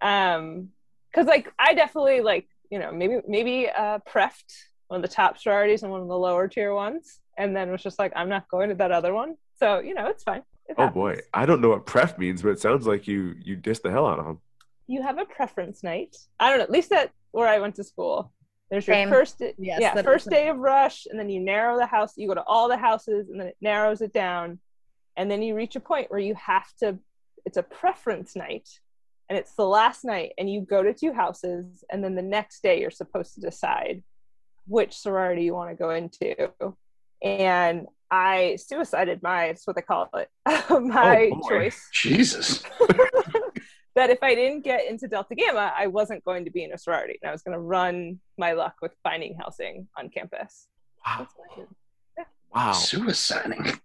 Um, 0.06 0.68
because 1.10 1.26
like 1.26 1.52
I 1.58 1.74
definitely 1.74 2.20
like 2.20 2.46
you 2.70 2.78
know 2.78 2.92
maybe 2.92 3.20
maybe 3.26 3.68
uh 3.68 3.98
prefed 4.08 4.52
one 4.88 4.98
of 4.98 5.02
the 5.08 5.14
top 5.14 5.38
sororities 5.38 5.82
and 5.82 5.92
one 5.92 6.00
of 6.02 6.08
the 6.08 6.18
lower 6.18 6.48
tier 6.48 6.74
ones, 6.74 7.20
and 7.38 7.54
then 7.54 7.70
was 7.70 7.82
just 7.82 7.98
like 7.98 8.12
I'm 8.16 8.28
not 8.28 8.48
going 8.48 8.68
to 8.70 8.74
that 8.76 8.92
other 8.92 9.12
one. 9.14 9.36
So 9.58 9.78
you 9.80 9.94
know 9.94 10.06
it's 10.06 10.22
fine. 10.24 10.42
It 10.68 10.76
oh 10.78 10.88
boy, 10.88 11.18
I 11.34 11.46
don't 11.46 11.60
know 11.60 11.70
what 11.70 11.84
pref 11.86 12.16
means, 12.18 12.42
but 12.42 12.50
it 12.50 12.60
sounds 12.60 12.86
like 12.86 13.06
you 13.08 13.34
you 13.42 13.56
dissed 13.56 13.82
the 13.82 13.90
hell 13.90 14.06
out 14.06 14.18
of 14.20 14.24
them. 14.24 14.40
you 14.86 15.02
have 15.02 15.18
a 15.18 15.24
preference 15.24 15.82
night. 15.82 16.16
I 16.38 16.48
don't 16.48 16.58
know. 16.58 16.64
At 16.64 16.70
least 16.70 16.92
at 16.92 17.10
where 17.32 17.48
I 17.48 17.58
went 17.58 17.74
to 17.76 17.84
school, 17.84 18.32
there's 18.70 18.86
your 18.86 19.08
first 19.08 19.42
Yes, 19.58 19.80
yeah 19.80 20.02
first 20.02 20.30
day 20.30 20.48
of 20.48 20.58
rush, 20.58 21.06
and 21.06 21.18
then 21.18 21.28
you 21.28 21.40
narrow 21.40 21.76
the 21.76 21.86
house. 21.86 22.12
You 22.16 22.28
go 22.28 22.34
to 22.34 22.44
all 22.46 22.68
the 22.68 22.76
houses, 22.76 23.28
and 23.28 23.40
then 23.40 23.48
it 23.48 23.56
narrows 23.60 24.00
it 24.00 24.12
down, 24.12 24.60
and 25.16 25.30
then 25.30 25.42
you 25.42 25.54
reach 25.54 25.76
a 25.76 25.80
point 25.80 26.10
where 26.10 26.20
you 26.20 26.34
have 26.34 26.66
to. 26.78 26.98
It's 27.44 27.56
a 27.56 27.62
preference 27.62 28.36
night, 28.36 28.68
and 29.28 29.38
it's 29.38 29.54
the 29.54 29.66
last 29.66 30.04
night, 30.04 30.32
and 30.38 30.50
you 30.50 30.60
go 30.60 30.82
to 30.82 30.94
two 30.94 31.12
houses, 31.12 31.84
and 31.90 32.04
then 32.04 32.14
the 32.14 32.22
next 32.22 32.62
day 32.62 32.80
you're 32.80 32.90
supposed 32.90 33.34
to 33.34 33.40
decide 33.40 34.02
which 34.66 34.96
sorority 34.96 35.42
you 35.42 35.54
want 35.54 35.70
to 35.70 35.76
go 35.76 35.90
into. 35.90 36.52
And 37.22 37.86
I 38.10 38.56
suicided 38.56 39.22
my, 39.22 39.48
that's 39.48 39.66
what 39.66 39.76
they 39.76 39.82
call 39.82 40.08
it, 40.14 40.28
my 40.70 41.30
Oh, 41.32 41.48
choice 41.48 41.88
Jesus. 41.92 42.62
that 44.00 44.10
if 44.10 44.22
I 44.22 44.34
didn't 44.34 44.62
get 44.64 44.86
into 44.88 45.06
Delta 45.08 45.34
Gamma, 45.34 45.72
I 45.76 45.86
wasn't 45.86 46.24
going 46.24 46.44
to 46.46 46.50
be 46.50 46.64
in 46.64 46.72
a 46.72 46.78
sorority. 46.78 47.18
And 47.22 47.28
I 47.28 47.32
was 47.32 47.42
going 47.42 47.54
to 47.54 47.60
run 47.60 48.18
my 48.38 48.52
luck 48.52 48.76
with 48.82 48.92
finding 49.02 49.36
housing 49.40 49.86
on 49.96 50.08
campus. 50.08 50.68
Wow, 51.06 51.16
That's 51.18 51.34
what 51.34 51.68
wow. 52.54 52.72
Suiciding. 52.72 53.78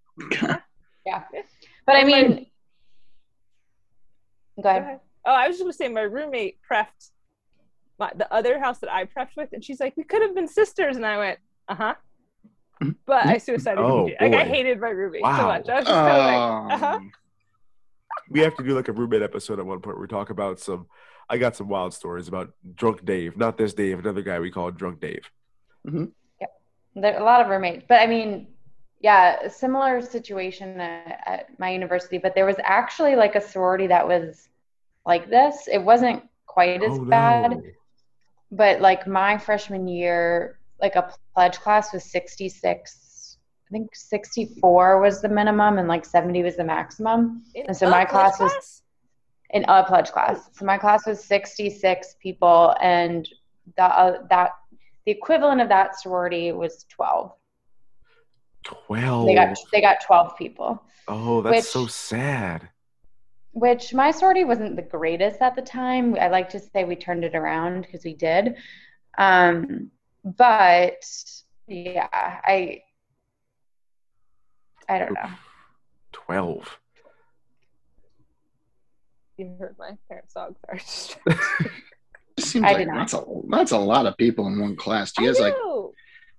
Yeah. 1.06 1.24
But 1.86 1.96
I 1.98 2.00
And 2.00 2.10
my- 2.10 2.22
mean, 2.24 2.46
go 4.58 4.64
Go 4.64 4.70
ahead. 4.70 4.82
ahead. 4.82 5.00
Oh, 5.28 5.32
I 5.34 5.48
was 5.48 5.58
just 5.58 5.64
going 5.64 5.72
to 5.72 5.78
say 5.78 5.88
my 5.88 6.02
roommate 6.02 6.58
prepped 6.70 7.12
my, 8.00 8.12
the 8.16 8.32
other 8.34 8.60
house 8.60 8.80
that 8.80 8.92
I 8.92 9.06
prepped 9.06 9.36
with, 9.38 9.50
and 9.54 9.64
she's 9.64 9.80
like, 9.80 9.96
"We 9.98 10.04
could 10.04 10.22
have 10.22 10.34
been 10.36 10.48
sisters," 10.48 10.96
and 10.98 11.06
I 11.06 11.18
went, 11.18 11.40
"Uh 11.68 11.76
huh." 11.76 11.96
But 13.06 13.26
I 13.28 13.38
suicided. 13.38 13.80
Oh, 13.84 14.10
like 14.20 14.34
I 14.34 14.44
hated 14.46 14.80
my 14.82 14.90
roommate 14.90 15.22
so 15.24 15.30
much. 15.54 15.70
I 15.70 15.76
was 15.76 15.86
just 15.86 15.96
kind 15.96 16.70
like, 16.70 16.74
"Uh 16.74 16.78
huh." 16.78 17.00
We 18.30 18.40
have 18.42 18.56
to 18.58 18.64
do 18.64 18.74
like 18.76 18.88
a 18.88 18.94
roommate 18.94 19.22
episode 19.22 19.60
at 19.60 19.66
one 19.66 19.80
point 19.80 19.98
where 19.98 20.02
we 20.02 20.08
talk 20.08 20.30
about 20.30 20.60
some. 20.60 20.88
I 21.30 21.38
got 21.38 21.56
some 21.56 21.68
wild 21.68 21.94
stories 21.94 22.28
about 22.28 22.52
drunk 22.76 23.04
Dave, 23.04 23.36
not 23.36 23.58
this 23.58 23.74
Dave, 23.74 24.00
another 24.00 24.22
guy 24.22 24.40
we 24.40 24.52
call 24.52 24.70
drunk 24.72 25.00
Dave. 25.02 25.30
Mm-hmm. 25.88 26.06
There 26.98 27.20
a 27.20 27.24
lot 27.24 27.42
of 27.42 27.48
roommates, 27.48 27.84
but 27.90 28.00
I 28.00 28.08
mean, 28.08 28.48
yeah, 29.02 29.42
a 29.44 29.50
similar 29.50 30.02
situation 30.02 30.80
at, 30.80 31.20
at 31.26 31.60
my 31.60 31.70
university. 31.72 32.18
But 32.18 32.36
there 32.36 32.46
was 32.46 32.56
actually 32.64 33.16
like 33.16 33.36
a 33.36 33.42
sorority 33.42 33.88
that 33.88 34.08
was 34.08 34.48
like 35.06 35.30
this. 35.30 35.68
It 35.72 35.80
wasn't 35.80 36.24
quite 36.46 36.82
as 36.84 36.94
Oh, 36.94 37.04
no. 37.04 37.10
bad, 37.10 37.62
but 38.52 38.80
like 38.80 39.08
my 39.08 39.38
freshman 39.38 39.88
year, 39.88 40.58
like 40.80 40.96
a 40.96 41.12
pledge 41.34 41.58
class 41.60 41.92
was 41.94 42.04
66. 42.06 42.62
I 42.62 43.05
think 43.76 43.94
64 43.94 45.02
was 45.02 45.22
the 45.22 45.28
minimum 45.28 45.80
and 45.80 45.88
like 45.90 46.06
70 46.06 46.44
was 46.44 46.56
the 46.56 46.64
maximum. 46.64 47.44
In 47.56 47.66
And 47.68 47.76
so 47.76 47.90
my 47.90 48.06
pledge 48.06 48.32
class 48.34 48.40
was 48.40 48.84
in 49.50 49.66
a 49.68 49.84
pledge 49.84 50.12
class. 50.12 50.50
So 50.54 50.64
my 50.66 50.78
class 50.78 51.06
was 51.06 51.22
66 51.22 52.16
people, 52.22 52.74
and 52.82 53.28
the, 53.76 53.84
uh, 53.84 54.24
that 54.30 54.52
the 55.06 55.12
equivalent 55.12 55.60
of 55.60 55.68
that 55.70 56.00
sorority 56.00 56.54
was 56.54 56.86
12. 56.90 57.34
Twelve. 58.64 59.28
They 59.28 59.36
got 59.36 59.58
they 59.72 59.82
got 59.82 59.98
12 60.04 60.38
people, 60.38 60.82
oh, 61.08 61.42
that's 61.44 61.58
which- 61.58 61.66
so 61.66 61.86
sad. 61.86 62.70
which 63.52 63.94
my 63.94 64.10
sorority 64.10 64.44
wasn't 64.44 64.76
the 64.76 64.82
greatest 64.82 65.40
at 65.42 65.56
the 65.56 65.62
time. 65.62 66.16
I 66.20 66.30
like 66.30 66.50
to 66.50 66.60
say 66.60 66.84
we 66.84 66.96
turned 66.96 67.24
it 67.24 67.36
around 67.36 67.82
because 67.82 68.04
we 68.04 68.16
did. 68.16 68.56
Um, 69.20 69.92
but 70.24 71.06
yeah, 71.68 72.08
I 72.12 72.82
I 74.90 75.00
don't 75.00 75.14
know. 75.14 75.30
Twelve. 76.12 76.80
You 79.38 79.56
heard 79.60 79.76
my 79.78 79.92
parents' 80.08 80.34
dog. 80.34 80.56
Sorry. 80.66 80.80
Just- 80.80 81.18
seems 82.40 82.66
I 82.66 82.70
like 82.70 82.78
did 82.80 82.88
not. 82.88 82.98
that's 82.98 83.14
a 83.14 83.24
that's 83.50 83.72
a 83.72 83.78
lot 83.78 84.06
of 84.06 84.18
people 84.18 84.48
in 84.48 84.60
one 84.60 84.76
class. 84.76 85.12
Do 85.14 85.24
you 85.24 85.30
guys 85.30 85.40
like 85.40 85.56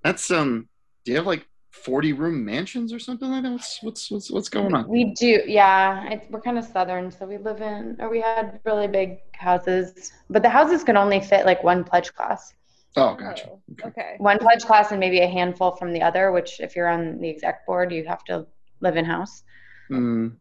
that's 0.02 0.30
um? 0.30 0.68
Do 1.04 1.12
you 1.12 1.16
have 1.18 1.26
like 1.26 1.46
forty 1.72 2.12
room 2.12 2.44
mansions 2.44 2.92
or 2.92 2.98
something 2.98 3.30
like 3.30 3.42
that? 3.42 3.50
What's 3.52 3.82
what's 3.82 4.10
what's 4.10 4.30
what's 4.30 4.48
going 4.48 4.74
on? 4.74 4.88
We 4.88 5.04
do, 5.14 5.42
yeah. 5.46 6.08
It's, 6.10 6.28
we're 6.30 6.40
kind 6.40 6.58
of 6.58 6.64
southern, 6.64 7.10
so 7.10 7.26
we 7.26 7.38
live 7.38 7.60
in, 7.60 7.96
or 7.98 8.10
we 8.10 8.20
had 8.20 8.60
really 8.64 8.88
big 8.88 9.18
houses, 9.32 10.12
but 10.28 10.42
the 10.42 10.48
houses 10.48 10.84
could 10.84 10.96
only 10.96 11.20
fit 11.20 11.46
like 11.46 11.62
one 11.62 11.84
pledge 11.84 12.12
class, 12.14 12.54
Oh, 12.96 13.14
gotcha. 13.14 13.50
Oh, 13.50 13.60
okay. 13.84 14.14
one 14.18 14.38
pledge 14.38 14.64
class, 14.64 14.90
and 14.90 14.98
maybe 15.00 15.20
a 15.20 15.26
handful 15.26 15.72
from 15.76 15.92
the 15.92 16.02
other. 16.02 16.32
Which, 16.32 16.60
if 16.60 16.74
you're 16.74 16.88
on 16.88 17.18
the 17.20 17.28
exec 17.30 17.66
board, 17.66 17.92
you 17.92 18.04
have 18.06 18.24
to 18.24 18.46
live 18.80 18.96
in 18.96 19.04
house. 19.04 19.42
Mm, 19.90 20.36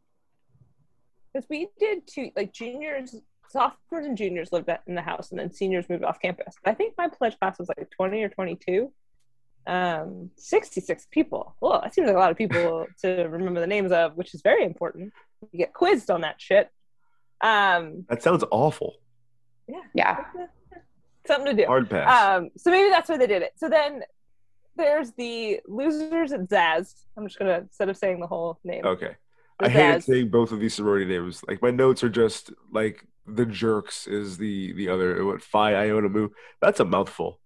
because 1.33 1.47
we 1.49 1.67
did 1.79 2.07
two 2.07 2.31
like 2.35 2.53
juniors 2.53 3.15
sophomores 3.49 4.05
and 4.05 4.17
juniors 4.17 4.51
lived 4.51 4.69
in 4.87 4.95
the 4.95 5.01
house 5.01 5.29
and 5.31 5.39
then 5.39 5.51
seniors 5.51 5.87
moved 5.87 6.03
off 6.03 6.19
campus 6.19 6.55
i 6.65 6.73
think 6.73 6.95
my 6.97 7.07
pledge 7.07 7.37
class 7.37 7.59
was 7.59 7.67
like 7.69 7.87
20 7.91 8.23
or 8.23 8.29
22 8.29 8.91
um 9.67 10.31
66 10.35 11.07
people 11.11 11.55
well 11.61 11.79
that 11.81 11.93
seems 11.93 12.07
like 12.07 12.15
a 12.15 12.19
lot 12.19 12.31
of 12.31 12.37
people 12.37 12.87
to 13.01 13.09
remember 13.29 13.59
the 13.59 13.67
names 13.67 13.91
of 13.91 14.15
which 14.15 14.33
is 14.33 14.41
very 14.41 14.63
important 14.65 15.13
you 15.51 15.59
get 15.59 15.73
quizzed 15.73 16.09
on 16.09 16.21
that 16.21 16.41
shit 16.41 16.69
um 17.41 18.03
That 18.09 18.23
sounds 18.23 18.43
awful. 18.49 18.95
yeah 19.67 19.81
Yeah. 19.93 20.23
Something 21.25 21.55
to 21.55 21.63
do. 21.63 21.67
Hard 21.67 21.89
pass. 21.89 22.38
Um, 22.38 22.49
so 22.57 22.71
maybe 22.71 22.89
that's 22.89 23.09
why 23.09 23.17
they 23.17 23.27
did 23.27 23.41
it. 23.41 23.53
So 23.57 23.69
then 23.69 24.03
there's 24.75 25.11
the 25.13 25.59
losers 25.67 26.31
at 26.31 26.41
Zaz. 26.41 26.93
I'm 27.17 27.27
just 27.27 27.39
gonna 27.39 27.59
instead 27.59 27.89
of 27.89 27.97
saying 27.97 28.19
the 28.19 28.27
whole 28.27 28.59
name. 28.63 28.85
Okay. 28.85 29.15
I 29.59 29.69
hated 29.69 30.01
Zaz. 30.01 30.03
saying 30.03 30.29
both 30.29 30.51
of 30.51 30.59
these 30.59 30.73
sorority 30.73 31.05
names. 31.05 31.41
Like 31.47 31.61
my 31.61 31.71
notes 31.71 32.03
are 32.03 32.09
just 32.09 32.51
like 32.71 33.05
the 33.25 33.45
jerks 33.45 34.07
is 34.07 34.38
the 34.38 34.73
the 34.73 34.89
other 34.89 35.23
what 35.25 35.41
Phi 35.41 35.73
Iota 35.73 36.09
Mu. 36.09 36.29
That's 36.61 36.79
a 36.79 36.85
mouthful. 36.85 37.39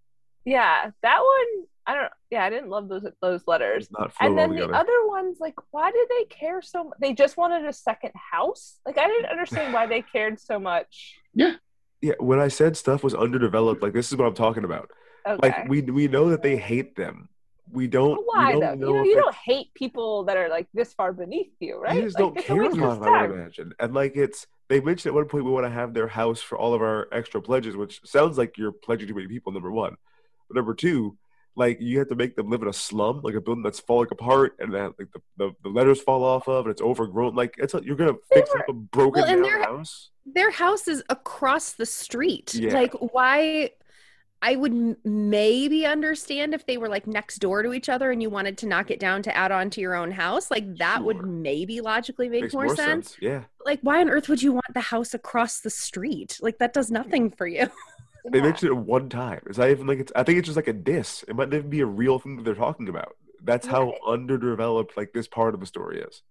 Yeah, 0.46 0.92
that 1.02 1.20
one. 1.20 1.65
I 1.86 1.96
don't. 1.96 2.12
Yeah, 2.30 2.46
I 2.46 2.50
didn't 2.50 2.70
love 2.70 2.88
those 2.88 3.06
those 3.22 3.44
letters. 3.48 3.89
Not 3.92 4.12
And 4.20 4.38
then 4.38 4.56
the 4.56 4.70
other 4.70 5.08
ones, 5.08 5.38
like, 5.39 5.56
why 5.72 5.92
did 5.92 6.08
they 6.10 6.26
care 6.26 6.62
so 6.62 6.86
much? 6.86 6.98
They 7.00 7.13
just 7.13 7.36
wanted 7.38 7.65
a 7.65 7.74
second 7.74 8.12
house. 8.13 8.80
Like, 8.86 8.98
I 8.98 9.08
didn't 9.08 9.26
understand 9.26 9.74
why 9.74 9.88
they 9.88 10.02
cared 10.02 10.39
so 10.39 10.60
much. 10.60 11.15
Yeah, 11.34 11.56
when 12.20 12.40
I 12.40 12.48
said 12.48 12.78
stuff 12.78 13.04
was 13.04 13.14
underdeveloped, 13.14 13.82
like 13.82 13.94
this 13.94 14.12
is 14.12 14.18
what 14.18 14.28
I'm 14.28 14.34
talking 14.34 14.64
about. 14.64 14.92
Okay. 15.28 15.40
Like 15.42 15.70
we 15.70 15.82
we 15.82 16.08
know 16.08 16.30
that 16.30 16.42
they 16.42 16.58
hate 16.58 16.96
them. 16.96 17.30
We 17.72 17.88
don't. 17.88 18.22
Why 18.26 18.56
we 18.56 18.62
though? 18.62 18.68
don't 18.68 18.80
You 18.80 18.94
know, 18.94 19.04
you 19.04 19.16
don't 19.16 19.36
hate 19.36 19.74
people 19.74 20.24
that 20.24 20.38
are 20.38 20.50
like 20.50 20.68
this 20.74 20.94
far 20.94 21.14
beneath 21.14 21.52
you, 21.60 21.80
right? 21.80 21.96
You 21.96 22.04
just 22.04 22.20
Like, 22.20 22.36
don't 22.36 22.46
care 22.46 22.64
about 22.64 23.04
I 23.04 23.28
would 23.28 23.40
imagine. 23.40 23.74
And 23.80 23.94
like 23.94 24.16
it's 24.16 24.48
they 24.70 24.80
mentioned 24.80 25.12
at 25.12 25.16
one 25.16 25.26
point 25.26 25.46
we 25.46 25.52
want 25.52 25.66
to 25.66 25.72
have 25.72 25.94
their 25.94 26.08
house 26.08 26.42
for 26.42 26.58
all 26.58 26.74
of 26.74 26.82
our 26.82 27.08
extra 27.12 27.42
pledges, 27.42 27.76
which 27.76 28.02
sounds 28.06 28.38
like 28.38 28.58
you're 28.58 28.72
pledging 28.72 29.08
too 29.08 29.16
many 29.16 29.28
people, 29.28 29.52
number 29.52 29.72
one. 29.72 29.96
But 30.48 30.56
number 30.56 30.74
two, 30.74 31.18
like 31.56 31.80
you 31.82 32.00
have 32.00 32.08
to 32.10 32.16
make 32.16 32.36
them 32.36 32.50
live 32.50 32.62
in 32.62 32.68
a 32.68 32.74
slum, 32.74 33.22
like 33.24 33.36
a 33.36 33.42
building 33.42 33.64
that's 33.64 33.80
falling 33.80 34.08
apart 34.12 34.56
and 34.60 34.74
that 34.74 34.94
like 34.98 35.10
the, 35.14 35.22
the, 35.38 35.52
the 35.64 35.70
letters 35.70 36.00
fall 36.02 36.24
off 36.24 36.48
of 36.48 36.66
and 36.66 36.72
it's 36.72 36.82
overgrown. 36.82 37.36
Like 37.36 37.56
it's 37.58 37.74
a, 37.74 37.82
you're 37.84 37.96
gonna 37.98 38.14
fix 38.34 38.50
up 38.52 38.70
a 38.70 38.74
broken 38.74 39.22
Well, 39.24 39.32
down 39.34 39.42
their- 39.42 39.64
house. 39.64 40.12
Their 40.32 40.52
house 40.52 40.88
is 40.88 41.04
across 41.10 41.72
the 41.74 41.88
street. 41.88 42.54
Yeah. 42.54 42.74
Like, 42.74 42.94
why? 42.94 43.72
I 44.42 44.56
would 44.56 44.72
m- 44.72 44.96
maybe 45.04 45.86
understand 45.86 46.54
if 46.54 46.66
they 46.66 46.78
were 46.78 46.88
like 46.88 47.08
next 47.08 47.40
door 47.40 47.62
to 47.64 47.74
each 47.74 47.90
other 47.90 48.10
and 48.12 48.22
you 48.22 48.30
wanted 48.30 48.58
to 48.60 48.68
knock 48.68 48.90
it 48.90 49.00
down 49.00 49.22
to 49.24 49.36
add 49.36 49.52
on 49.52 49.70
to 49.72 49.82
your 49.82 49.96
own 49.96 50.12
house. 50.12 50.50
Like, 50.50 50.78
that 50.78 51.04
would 51.04 51.26
maybe 51.26 51.82
logically 51.82 52.30
make 52.30 52.44
Makes 52.44 52.54
more, 52.54 52.74
sense. 52.76 53.18
Yeah. 53.20 53.44
Like, 53.66 53.80
why 53.82 54.00
on 54.00 54.10
earth 54.10 54.30
would 54.30 54.42
you 54.42 54.54
want 54.54 54.74
the 54.74 54.80
house 54.80 55.14
across 55.14 55.60
the 55.60 55.70
street? 55.70 56.38
Like, 56.42 56.60
that 56.60 56.72
does 56.74 56.90
nothing 56.90 57.32
for 57.32 57.48
you. 57.48 57.70
They 58.26 58.42
mentioned 58.42 58.72
it 58.72 58.76
one 58.76 59.10
time. 59.10 59.42
It's 59.48 59.58
not 59.58 59.70
even 59.70 59.88
like 59.88 60.00
it's 60.00 60.12
I 60.16 60.24
think 60.24 60.40
it's 60.40 60.48
just 60.48 60.56
like 60.56 60.68
a 60.68 60.74
diss. 60.74 61.24
It 61.28 61.36
might 61.36 61.50
not 61.50 61.58
even 61.58 61.70
be 61.70 61.82
a 61.82 61.86
real 61.86 62.20
thing 62.20 62.36
that 62.38 62.44
they're 62.44 62.56
talking 62.56 62.90
about. 62.90 63.16
That's 63.44 63.66
how 63.66 63.94
underdeveloped 64.06 64.98
like 64.98 65.14
this 65.14 65.28
part 65.28 65.54
of 65.54 65.60
the 65.60 65.66
story 65.66 66.02
is. 66.02 66.22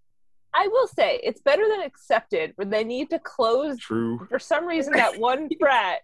I 0.54 0.66
will 0.68 0.88
say 0.88 1.20
it's 1.22 1.40
better 1.40 1.66
than 1.68 1.82
accepted, 1.82 2.52
where 2.56 2.66
they 2.66 2.84
need 2.84 3.10
to 3.10 3.18
close. 3.18 3.78
True. 3.78 4.26
For 4.28 4.38
some 4.38 4.66
reason, 4.66 4.92
that 4.94 5.18
one 5.20 5.48
frat 5.58 6.00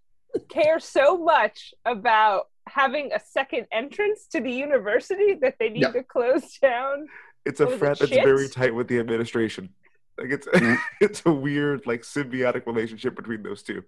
cares 0.49 0.85
so 0.85 1.17
much 1.19 1.75
about 1.85 2.49
having 2.69 3.13
a 3.13 3.21
second 3.21 3.67
entrance 3.73 4.27
to 4.33 4.41
the 4.41 4.51
university 4.51 5.35
that 5.43 5.57
they 5.59 5.69
need 5.69 5.83
Yeah. 5.83 5.93
to 5.93 6.03
close 6.03 6.59
down. 6.59 7.09
It's 7.45 7.61
a 7.61 7.65
oh, 7.65 7.67
What 7.67 7.75
it, 7.75 7.79
frat 7.79 7.99
that's 7.99 8.11
shit? 8.13 8.25
very 8.25 8.49
tight 8.49 8.75
with 8.75 8.89
the 8.89 8.99
administration. 8.99 9.71
Like 10.19 10.31
it's 10.31 10.47
mm. 10.47 10.79
it's 11.01 11.23
a 11.27 11.33
weird 11.33 11.87
like 11.87 12.03
symbiotic 12.03 12.67
relationship 12.67 13.17
between 13.17 13.43
those 13.43 13.63
two. 13.63 13.83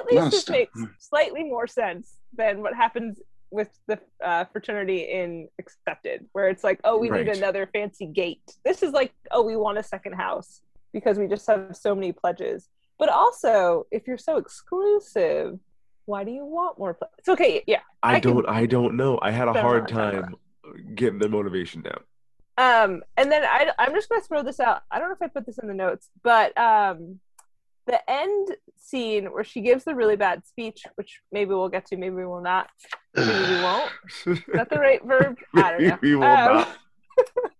At 0.00 0.06
least 0.06 0.16
No, 0.24 0.28
this 0.30 0.40
stop. 0.42 0.56
makes 0.56 0.80
slightly 0.98 1.44
more 1.44 1.66
sense 1.66 2.14
than 2.36 2.62
what 2.62 2.74
happens 2.74 3.20
with 3.50 3.68
the 3.88 3.98
uh, 4.24 4.44
fraternity 4.46 5.00
in 5.10 5.48
Accepted, 5.58 6.26
where 6.32 6.48
it's 6.48 6.62
like, 6.64 6.80
oh, 6.84 6.98
we 6.98 7.10
Right. 7.10 7.26
need 7.26 7.36
another 7.36 7.68
fancy 7.72 8.06
gate. 8.06 8.42
This 8.64 8.82
is 8.82 8.92
like, 8.92 9.12
oh, 9.32 9.42
we 9.42 9.56
want 9.56 9.78
a 9.78 9.82
second 9.82 10.14
house 10.14 10.62
because 10.92 11.18
we 11.18 11.26
just 11.26 11.46
have 11.48 11.76
so 11.76 11.94
many 11.94 12.12
pledges. 12.12 12.68
But 12.98 13.08
also, 13.08 13.86
if 13.90 14.06
you're 14.06 14.18
so 14.18 14.36
exclusive, 14.36 15.58
why 16.06 16.24
do 16.24 16.30
you 16.30 16.44
want 16.44 16.78
more 16.78 16.94
pledges? 16.94 17.14
It's 17.18 17.28
okay, 17.28 17.62
yeah. 17.66 17.80
I, 18.02 18.20
can- 18.20 18.34
don't 18.34 18.48
I 18.48 18.66
don't 18.66 18.96
know. 18.96 19.18
I 19.20 19.30
had 19.30 19.48
a 19.48 19.52
hard 19.52 19.82
lot 19.82 19.90
of 19.90 19.96
time 19.96 20.22
time 20.22 20.34
getting 20.94 21.18
the 21.18 21.28
motivation 21.28 21.82
down. 21.82 22.00
Um, 22.56 23.02
and 23.16 23.32
then 23.32 23.42
I, 23.42 23.72
I'm 23.78 23.94
just 23.94 24.08
gonna 24.08 24.20
throw 24.20 24.42
this 24.42 24.60
out. 24.60 24.82
I 24.90 24.98
don't 24.98 25.08
know 25.08 25.14
if 25.14 25.22
I 25.22 25.28
put 25.28 25.46
this 25.46 25.58
in 25.58 25.66
the 25.66 25.74
notes, 25.74 26.08
but 26.22 26.56
um, 26.58 27.18
the 27.86 27.98
end 28.10 28.48
scene 28.76 29.26
where 29.32 29.44
she 29.44 29.60
gives 29.60 29.84
the 29.84 29.94
really 29.94 30.16
bad 30.16 30.46
speech, 30.46 30.82
which 30.96 31.20
maybe 31.32 31.50
we'll 31.50 31.68
get 31.68 31.86
to, 31.86 31.96
maybe 31.96 32.14
we 32.16 32.26
will 32.26 32.42
not, 32.42 32.68
maybe 33.14 33.30
we 33.30 33.62
won't. 33.62 33.90
Is 34.26 34.40
that 34.54 34.68
the 34.70 34.78
right 34.80 35.04
verb? 35.04 35.36
I 35.54 35.70
don't 35.72 35.82
know. 35.82 35.98
We 36.02 36.14
will 36.16 36.24
Um, 36.24 36.54
not. 36.56 36.78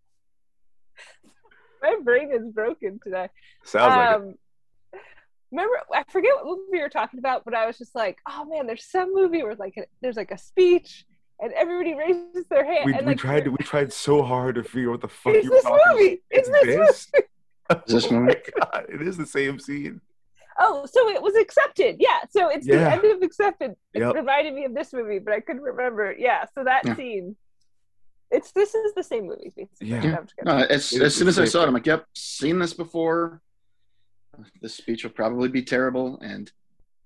My 1.83 1.97
brain 2.03 2.31
is 2.33 2.47
broken 2.53 3.01
today. 3.03 3.29
Sounds 3.65 3.97
like 3.97 4.11
it. 4.11 4.15
um, 4.17 4.35
Remember, 5.51 5.81
I 5.93 6.05
forget 6.09 6.31
what 6.37 6.45
movie 6.47 6.63
we 6.71 6.81
were 6.81 6.89
talking 6.89 7.19
about, 7.19 7.45
but 7.45 7.55
I 7.55 7.67
was 7.67 7.77
just 7.77 7.93
like, 7.97 8.19
"Oh 8.29 8.45
man, 8.45 8.69
there's 8.69 8.85
some 8.85 9.13
movie 9.13 9.43
where 9.43 9.57
like 9.57 9.75
there's 10.01 10.17
like 10.17 10.31
a 10.31 10.39
speech 10.39 11.05
and 11.41 11.53
everybody 11.55 11.95
raises 11.95 12.45
their 12.51 12.65
hand 12.65 12.85
We, 12.85 12.93
and 12.95 13.01
we 13.05 13.13
like 13.15 13.19
tried 13.19 13.49
we 13.49 13.57
tried 13.57 13.93
so 13.93 14.23
hard 14.23 14.55
to 14.57 14.63
figure 14.63 14.91
out 14.91 14.93
what 14.93 15.01
the 15.01 15.09
fuck 15.09 15.35
it's 15.35 15.45
you 15.45 15.51
were 15.51 15.57
this 15.57 15.65
talking 15.65 15.83
movie. 15.93 16.23
It's 16.31 16.49
about. 16.49 16.65
this 16.67 17.09
movie. 17.13 17.27
Is 17.87 17.93
this 17.93 18.07
oh 18.07 18.13
movie? 18.21 18.27
my 18.27 18.61
god, 18.61 18.87
it 18.93 19.03
is 19.03 19.17
the 19.17 19.27
same 19.27 19.59
scene. 19.59 20.01
Oh, 20.63 20.85
so 20.87 21.09
it 21.09 21.23
was 21.23 21.35
accepted. 21.37 21.97
Yeah. 21.99 22.21
So 22.31 22.49
it's 22.49 22.67
the 22.67 22.79
end 22.79 23.03
of 23.05 23.23
accepted. 23.23 23.73
It 23.95 24.01
Yep. 24.01 24.15
reminded 24.15 24.53
me 24.55 24.67
of 24.67 24.75
this 24.75 24.93
movie, 24.93 25.19
but 25.19 25.33
I 25.33 25.41
couldn't 25.41 25.63
remember. 25.63 26.15
Yeah. 26.17 26.45
So 26.55 26.65
that 26.65 26.83
Yeah. 26.85 26.97
scene. 26.97 27.37
It's 28.31 28.53
this 28.53 28.75
is 28.75 28.95
the 28.95 29.03
same 29.03 29.27
movie. 29.27 29.53
basically. 29.57 29.89
Yeah. 29.89 29.97
I'm 30.19 30.25
just 30.27 30.37
kidding. 30.37 30.45
No, 30.55 30.59
as, 30.59 30.93
as 30.93 31.17
soon 31.17 31.29
as 31.29 31.39
I 31.39 31.47
saw 31.47 31.63
it. 31.63 31.67
I'm 31.69 31.75
like, 31.75 31.87
yep, 31.87 32.05
seen 32.15 32.59
this 32.59 32.75
before. 32.75 33.41
This 34.61 34.75
speech 34.75 35.03
will 35.03 35.11
probably 35.11 35.49
be 35.49 35.63
terrible. 35.63 36.19
And 36.21 36.51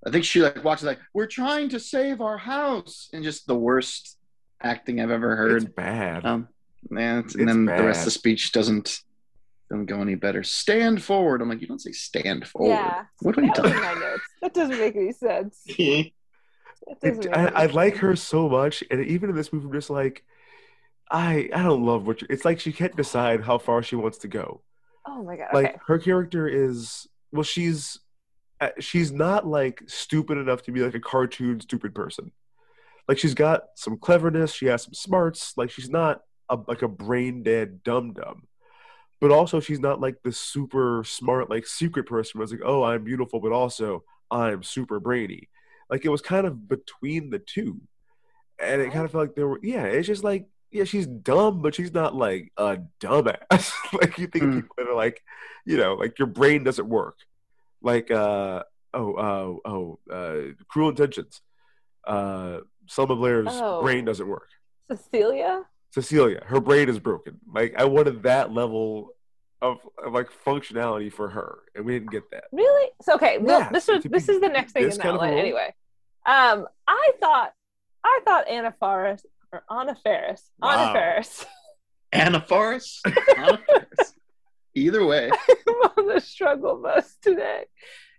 I 0.07 0.11
think 0.11 0.25
she 0.25 0.43
like 0.43 0.63
walks 0.65 0.83
like, 0.83 0.99
we're 1.15 1.27
trying 1.27 1.69
to 1.71 1.81
save 1.81 2.21
our 2.21 2.37
house. 2.39 3.09
And 3.13 3.23
just 3.25 3.47
the 3.47 3.57
worst 3.57 4.19
acting 4.63 5.01
I've 5.01 5.11
ever 5.11 5.37
heard. 5.37 5.63
It's 5.63 5.73
bad. 5.73 6.27
Um, 6.27 6.49
and, 6.91 7.25
It's 7.25 7.35
and 7.37 7.49
then 7.49 7.65
the 7.65 7.85
rest 7.85 8.01
of 8.01 8.07
the 8.07 8.11
speech 8.11 8.53
doesn't 8.53 9.01
doesn't 9.75 9.87
go 9.87 10.01
any 10.01 10.15
better. 10.15 10.43
Stand 10.43 11.03
forward. 11.03 11.43
I'm 11.43 11.49
like, 11.49 11.61
you 11.61 11.67
don't 11.67 11.81
say 11.81 11.93
stand 11.93 12.47
forward. 12.47 12.71
Yeah. 12.75 13.05
What 13.21 13.37
are 13.39 13.43
you 13.43 13.49
That 13.49 13.57
talking 13.57 13.73
in 13.77 13.83
my 13.83 13.95
notes. 13.95 14.23
That 14.43 14.55
doesn't 14.55 14.79
make 14.79 14.97
any 14.97 15.13
sense. 15.13 15.63
It, 17.03 17.17
make 17.17 17.35
I, 17.35 17.47
I 17.47 17.67
like 17.67 17.97
her 17.97 18.15
so 18.15 18.47
much, 18.47 18.85
and 18.91 19.03
even 19.07 19.31
in 19.31 19.37
this 19.37 19.55
movie, 19.55 19.65
I'm 19.67 19.73
just 19.73 19.89
like, 19.89 20.23
I 21.11 21.49
I 21.55 21.63
don't 21.63 21.83
love 21.83 22.07
what 22.07 22.21
you, 22.21 22.27
it's 22.29 22.45
like. 22.45 22.61
She 22.61 22.75
can't 22.75 22.95
decide 22.95 23.43
how 23.43 23.57
far 23.57 23.83
she 23.83 23.97
wants 23.97 24.19
to 24.19 24.29
go. 24.29 24.61
Oh 25.07 25.23
my 25.25 25.37
god. 25.37 25.49
Like 25.55 25.67
Okay. 25.67 25.79
her 25.87 25.99
character 25.99 26.47
is 26.47 27.07
well, 27.33 27.43
she's 27.43 28.01
uh, 28.61 28.69
she's 28.81 29.13
not 29.13 29.47
like 29.47 29.83
stupid 29.87 30.37
enough 30.37 30.61
to 30.65 30.73
be 30.73 30.81
like 30.83 30.95
a 30.95 31.01
cartoon 31.01 31.59
stupid 31.61 31.95
person. 31.95 32.33
Like 33.09 33.17
she's 33.17 33.35
got 33.35 33.63
some 33.77 33.97
cleverness, 33.97 34.53
she 34.53 34.67
has 34.67 34.83
some 34.83 34.93
smarts. 34.93 35.55
Like 35.57 35.71
she's 35.71 35.89
not 35.89 36.21
a, 36.51 36.59
like 36.69 36.83
a 36.83 36.89
brain 36.89 37.43
dead 37.43 37.83
dum 37.83 38.13
dum, 38.13 38.47
but 39.25 39.31
also 39.31 39.59
she's 39.59 39.81
not 39.81 40.01
like 40.03 40.17
the 40.23 40.33
super 40.33 41.03
smart 41.07 41.49
like 41.49 41.67
secret 41.67 42.05
person. 42.05 42.41
Who's 42.41 42.53
like, 42.53 42.61
oh, 42.63 42.83
I'm 42.85 43.05
beautiful, 43.05 43.41
but 43.41 43.53
also 43.53 44.05
I'm 44.31 44.63
super 44.63 45.01
brainy. 45.01 45.49
Like 45.89 46.05
it 46.05 46.11
was 46.11 46.21
kind 46.21 46.47
of 46.47 46.69
between 46.69 47.31
the 47.31 47.39
two, 47.39 47.81
and 48.61 48.83
it 48.83 48.93
kind 48.93 49.07
of 49.07 49.13
felt 49.13 49.25
like 49.29 49.35
there 49.35 49.49
were 49.49 49.61
yeah. 49.63 49.85
It's 49.85 50.07
just 50.07 50.25
like 50.25 50.47
yeah, 50.71 50.85
she's 50.85 51.07
dumb, 51.07 51.63
but 51.63 51.75
she's 51.75 51.95
not 51.95 52.15
like 52.15 52.53
a 52.59 52.79
dumbass. 53.01 53.73
like 54.01 54.19
you 54.19 54.27
think 54.27 54.45
Mm. 54.45 54.55
people 54.57 54.75
that 54.77 54.89
are 54.89 54.95
like, 54.95 55.23
you 55.65 55.77
know, 55.79 55.95
like 55.95 56.19
your 56.19 56.27
brain 56.27 56.65
doesn't 56.65 56.89
work. 56.89 57.17
Like 57.81 58.11
uh 58.11 58.63
oh 58.93 59.15
oh 59.17 59.61
oh 59.65 59.99
uh 60.13 60.53
cruel 60.69 60.91
intentions. 60.91 61.41
Uh 62.07 62.59
Selma 62.89 63.17
Blair's 63.17 63.47
Oh. 63.51 63.81
brain 63.83 64.05
doesn't 64.05 64.29
work. 64.29 64.49
Cecilia. 64.91 65.63
Cecilia, 65.93 66.43
her 66.47 66.61
brain 66.61 66.89
is 66.89 66.99
broken. 66.99 67.39
Like 67.51 67.75
I 67.79 67.85
wanted 67.85 68.25
that 68.25 68.53
level 68.53 69.11
of, 69.65 69.79
of 70.05 70.13
like 70.13 70.29
functionality 70.45 71.13
for 71.13 71.29
her, 71.29 71.61
and 71.75 71.85
we 71.85 71.95
didn't 71.99 72.11
get 72.11 72.31
that. 72.31 72.45
Really? 72.53 72.91
So 73.03 73.15
okay. 73.15 73.39
Well, 73.39 73.61
Yeah, 73.61 73.69
this 73.71 73.85
so 73.85 73.95
was 73.97 74.05
this 74.05 74.29
is 74.29 74.41
the 74.41 74.49
next 74.49 74.73
thing 74.73 74.85
in 74.85 74.91
kind 74.91 75.01
that 75.01 75.15
of 75.15 75.21
line. 75.21 75.35
Anyway, 75.35 75.75
um, 76.27 76.67
I 76.87 77.13
thought 77.21 77.53
I 78.05 78.21
thought 78.25 78.49
Anna 78.49 78.75
Faris 78.79 79.25
or 79.53 79.63
Anna 79.71 79.97
Faris, 80.05 80.51
Anna 80.63 80.77
Wow. 80.77 80.93
Faris. 80.93 81.47
Anna 82.13 82.41
Forrest? 82.41 83.01
Anna 83.37 83.59
Forrest. 83.67 84.15
Either 84.77 85.05
way. 85.05 85.31
I'm 85.69 85.91
on 85.99 86.15
the 86.15 86.21
struggle 86.21 86.81
bus 86.81 87.17
today. 87.21 87.65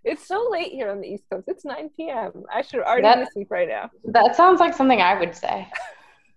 It's 0.04 0.26
so 0.26 0.48
late 0.50 0.70
here 0.72 0.90
on 0.90 1.00
the 1.00 1.08
East 1.08 1.24
Coast. 1.32 1.48
It's 1.48 1.64
9 1.64 1.90
p.m. 1.96 2.44
I 2.52 2.62
should 2.62 2.80
already 2.80 3.20
be 3.20 3.26
asleep 3.26 3.48
right 3.50 3.68
now. 3.68 3.90
That 4.04 4.36
sounds 4.36 4.60
like 4.60 4.74
something 4.74 5.00
I 5.00 5.18
would 5.18 5.34
say. 5.34 5.66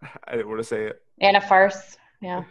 I 0.28 0.32
didn't 0.32 0.48
want 0.48 0.60
to 0.60 0.64
say 0.64 0.86
it. 0.86 1.02
Anna 1.22 1.40
a 1.40 1.42
farce. 1.42 1.98
Yeah. 2.22 2.44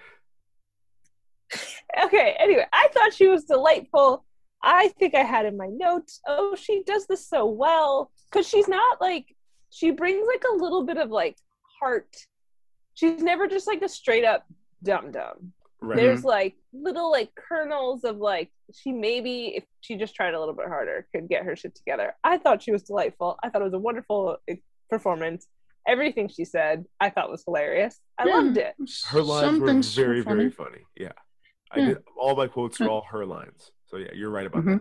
Okay, 2.04 2.36
anyway, 2.38 2.66
I 2.72 2.88
thought 2.92 3.14
she 3.14 3.28
was 3.28 3.44
delightful. 3.44 4.24
I 4.62 4.88
think 4.98 5.14
I 5.14 5.22
had 5.22 5.46
in 5.46 5.56
my 5.56 5.68
notes, 5.68 6.20
oh, 6.26 6.56
she 6.56 6.82
does 6.84 7.06
this 7.06 7.26
so 7.28 7.46
well. 7.46 8.10
Because 8.30 8.48
she's 8.48 8.68
not 8.68 9.00
like, 9.00 9.34
she 9.70 9.90
brings 9.90 10.26
like 10.26 10.44
a 10.50 10.56
little 10.56 10.84
bit 10.84 10.98
of 10.98 11.10
like 11.10 11.36
heart. 11.80 12.14
She's 12.94 13.22
never 13.22 13.46
just 13.46 13.66
like 13.66 13.82
a 13.82 13.88
straight 13.88 14.24
up 14.24 14.44
dum 14.82 15.12
dum. 15.12 15.52
Right. 15.80 15.96
There's 15.96 16.20
mm-hmm. 16.20 16.28
like 16.28 16.56
little 16.72 17.10
like 17.10 17.30
kernels 17.36 18.04
of 18.04 18.18
like, 18.18 18.50
she 18.74 18.92
maybe, 18.92 19.54
if 19.56 19.64
she 19.80 19.96
just 19.96 20.14
tried 20.14 20.34
a 20.34 20.40
little 20.40 20.54
bit 20.54 20.66
harder, 20.66 21.06
could 21.14 21.28
get 21.28 21.44
her 21.44 21.54
shit 21.56 21.74
together. 21.74 22.14
I 22.24 22.38
thought 22.38 22.62
she 22.62 22.72
was 22.72 22.82
delightful. 22.82 23.38
I 23.42 23.48
thought 23.48 23.62
it 23.62 23.66
was 23.66 23.74
a 23.74 23.78
wonderful 23.78 24.38
performance. 24.90 25.46
Everything 25.86 26.28
she 26.28 26.44
said, 26.44 26.84
I 27.00 27.08
thought 27.10 27.30
was 27.30 27.44
hilarious. 27.46 27.98
I 28.18 28.26
Yeah. 28.26 28.34
loved 28.34 28.58
it. 28.58 28.74
Her 29.06 29.22
lines 29.22 29.46
Some 29.46 29.60
were 29.60 29.66
things 29.68 29.96
were 29.96 30.04
very, 30.04 30.20
very 30.20 30.50
funny. 30.50 30.70
funny. 30.70 30.84
Yeah. 30.96 31.12
I 31.70 31.78
Yeah. 31.80 31.86
did 31.86 31.98
all 32.16 32.36
my 32.36 32.46
quotes 32.46 32.80
are 32.80 32.88
all 32.88 33.06
her 33.10 33.24
lines. 33.26 33.70
So 33.86 33.96
yeah, 33.96 34.12
you're 34.14 34.30
right 34.30 34.46
about 34.46 34.64
Mhm. 34.64 34.80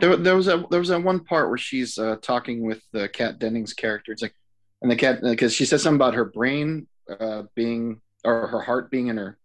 There, 0.00 0.16
there 0.16 0.34
was 0.34 0.48
a 0.48 0.64
there 0.70 0.80
was 0.80 0.88
that 0.88 1.02
one 1.02 1.20
part 1.20 1.48
where 1.48 1.58
she's 1.58 1.98
uh, 1.98 2.16
talking 2.20 2.62
with 2.64 2.82
uh, 2.94 3.06
Kat 3.12 3.38
Dennings' 3.38 3.74
character. 3.74 4.10
It's 4.12 4.22
like, 4.22 4.34
and 4.82 4.90
the 4.90 4.96
cat 4.96 5.20
because 5.22 5.54
she 5.54 5.64
says 5.64 5.82
something 5.82 5.96
about 5.98 6.14
her 6.14 6.24
brain 6.24 6.88
uh, 7.08 7.44
being 7.54 8.00
or 8.24 8.48
her 8.48 8.60
heart 8.60 8.90
being 8.90 9.06
in 9.08 9.16
her 9.18 9.38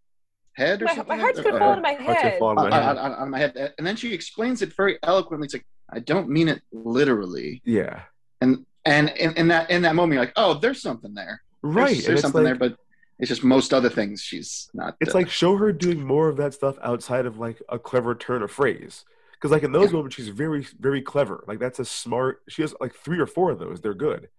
head 0.53 0.81
or 0.81 0.85
My, 0.85 0.95
something. 0.95 1.17
my 1.17 1.21
heart's 1.21 1.37
like 1.37 1.45
gonna 1.45 1.59
fall 1.59 1.69
into 1.73 1.81
my 1.83 1.93
Heart's 1.93 2.05
gonna 2.07 2.19
head. 2.31 2.39
fall 2.39 2.51
into 2.51 2.63
on, 2.63 2.69
my 2.71 2.81
head. 2.81 2.97
on- 2.97 3.11
on 3.13 3.29
my 3.29 3.37
head, 3.39 3.73
and 3.77 3.85
then 3.85 3.95
she 3.95 4.13
explains 4.13 4.61
it 4.63 4.73
very 4.75 4.97
eloquently. 5.03 5.45
It's 5.45 5.53
like 5.53 5.65
I 5.91 5.99
don't 5.99 6.29
mean 6.29 6.47
it 6.47 6.61
literally, 6.71 7.61
Yeah. 7.65 8.03
and 8.41 8.65
and 8.85 9.09
in, 9.09 9.33
in 9.35 9.47
that 9.49 9.69
in 9.69 9.83
that 9.83 9.93
moment, 9.95 10.13
you're 10.15 10.23
like, 10.23 10.33
oh, 10.35 10.55
there's 10.55 10.81
something 10.81 11.13
there. 11.13 11.41
Right. 11.61 11.89
There's, 11.93 12.05
and 12.07 12.13
it's 12.13 12.21
something 12.23 12.43
like, 12.43 12.57
there, 12.59 12.69
but 12.69 12.79
it's 13.19 13.29
just 13.29 13.43
most 13.43 13.73
other 13.73 13.89
things 13.89 14.21
she's 14.21 14.69
not. 14.73 14.95
it's 15.01 15.13
uh, 15.13 15.17
like 15.19 15.29
show 15.29 15.57
her 15.57 15.71
doing 15.73 16.01
more 16.05 16.29
of 16.29 16.37
that 16.37 16.53
stuff 16.53 16.77
outside 16.81 17.25
of 17.25 17.37
like 17.37 17.61
a 17.69 17.77
clever 17.77 18.15
turn 18.15 18.41
of 18.41 18.51
phrase. 18.51 19.03
Because 19.33 19.51
like 19.51 19.63
in 19.63 19.71
those 19.71 19.87
Yeah. 19.91 19.97
moments, 19.97 20.15
she's 20.15 20.27
very, 20.29 20.65
very 20.79 21.01
clever. 21.01 21.43
Like 21.47 21.59
that's 21.59 21.79
a 21.79 21.85
smart. 21.85 22.41
She 22.49 22.61
has 22.61 22.73
like 22.81 22.93
three 22.95 23.19
or 23.19 23.25
four 23.27 23.51
of 23.51 23.59
those. 23.59 23.79
They're 23.81 23.93
good. 23.93 24.29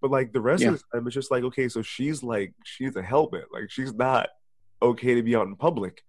But 0.00 0.10
like 0.10 0.32
the 0.32 0.40
rest 0.40 0.62
Yeah. 0.62 0.70
of 0.70 0.74
the 0.74 0.98
time, 0.98 1.06
it's 1.06 1.14
just 1.14 1.30
like 1.30 1.44
okay, 1.44 1.68
so 1.68 1.82
she's 1.82 2.22
like 2.22 2.52
she's 2.64 2.94
a 2.96 3.02
helmet. 3.02 3.46
Like 3.52 3.70
she's 3.70 3.92
not 3.94 4.28
okay 4.82 5.14
to 5.14 5.22
be 5.22 5.34
out 5.34 5.46
in 5.46 5.56
public. 5.56 6.02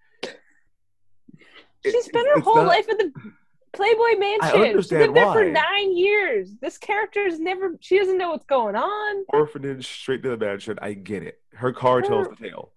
It- 1.83 1.91
She 1.91 2.01
spent 2.01 2.27
her 2.33 2.39
whole 2.41 2.55
not- 2.55 2.67
life 2.67 2.87
at 2.89 2.97
the 2.97 3.11
Playboy 3.75 4.19
Mansion. 4.19 4.51
She 4.51 4.69
understand 4.69 5.01
lived 5.01 5.15
there 5.15 5.33
for 5.33 5.45
why. 5.45 5.51
nine 5.51 5.97
years. 5.97 6.51
This 6.61 6.77
character 6.77 7.25
is 7.25 7.39
never. 7.39 7.75
She 7.79 7.97
doesn't 7.99 8.17
know 8.17 8.31
what's 8.31 8.45
going 8.45 8.75
on. 8.75 9.25
orphanage 9.29 9.87
straight 9.87 10.23
to 10.23 10.29
the 10.29 10.37
mansion. 10.37 10.77
I 10.81 10.93
get 10.93 11.23
it. 11.23 11.41
Her 11.53 11.71
car 11.71 12.01
tells 12.01 12.27
mm. 12.27 12.37
the 12.37 12.49
tale. 12.49 12.71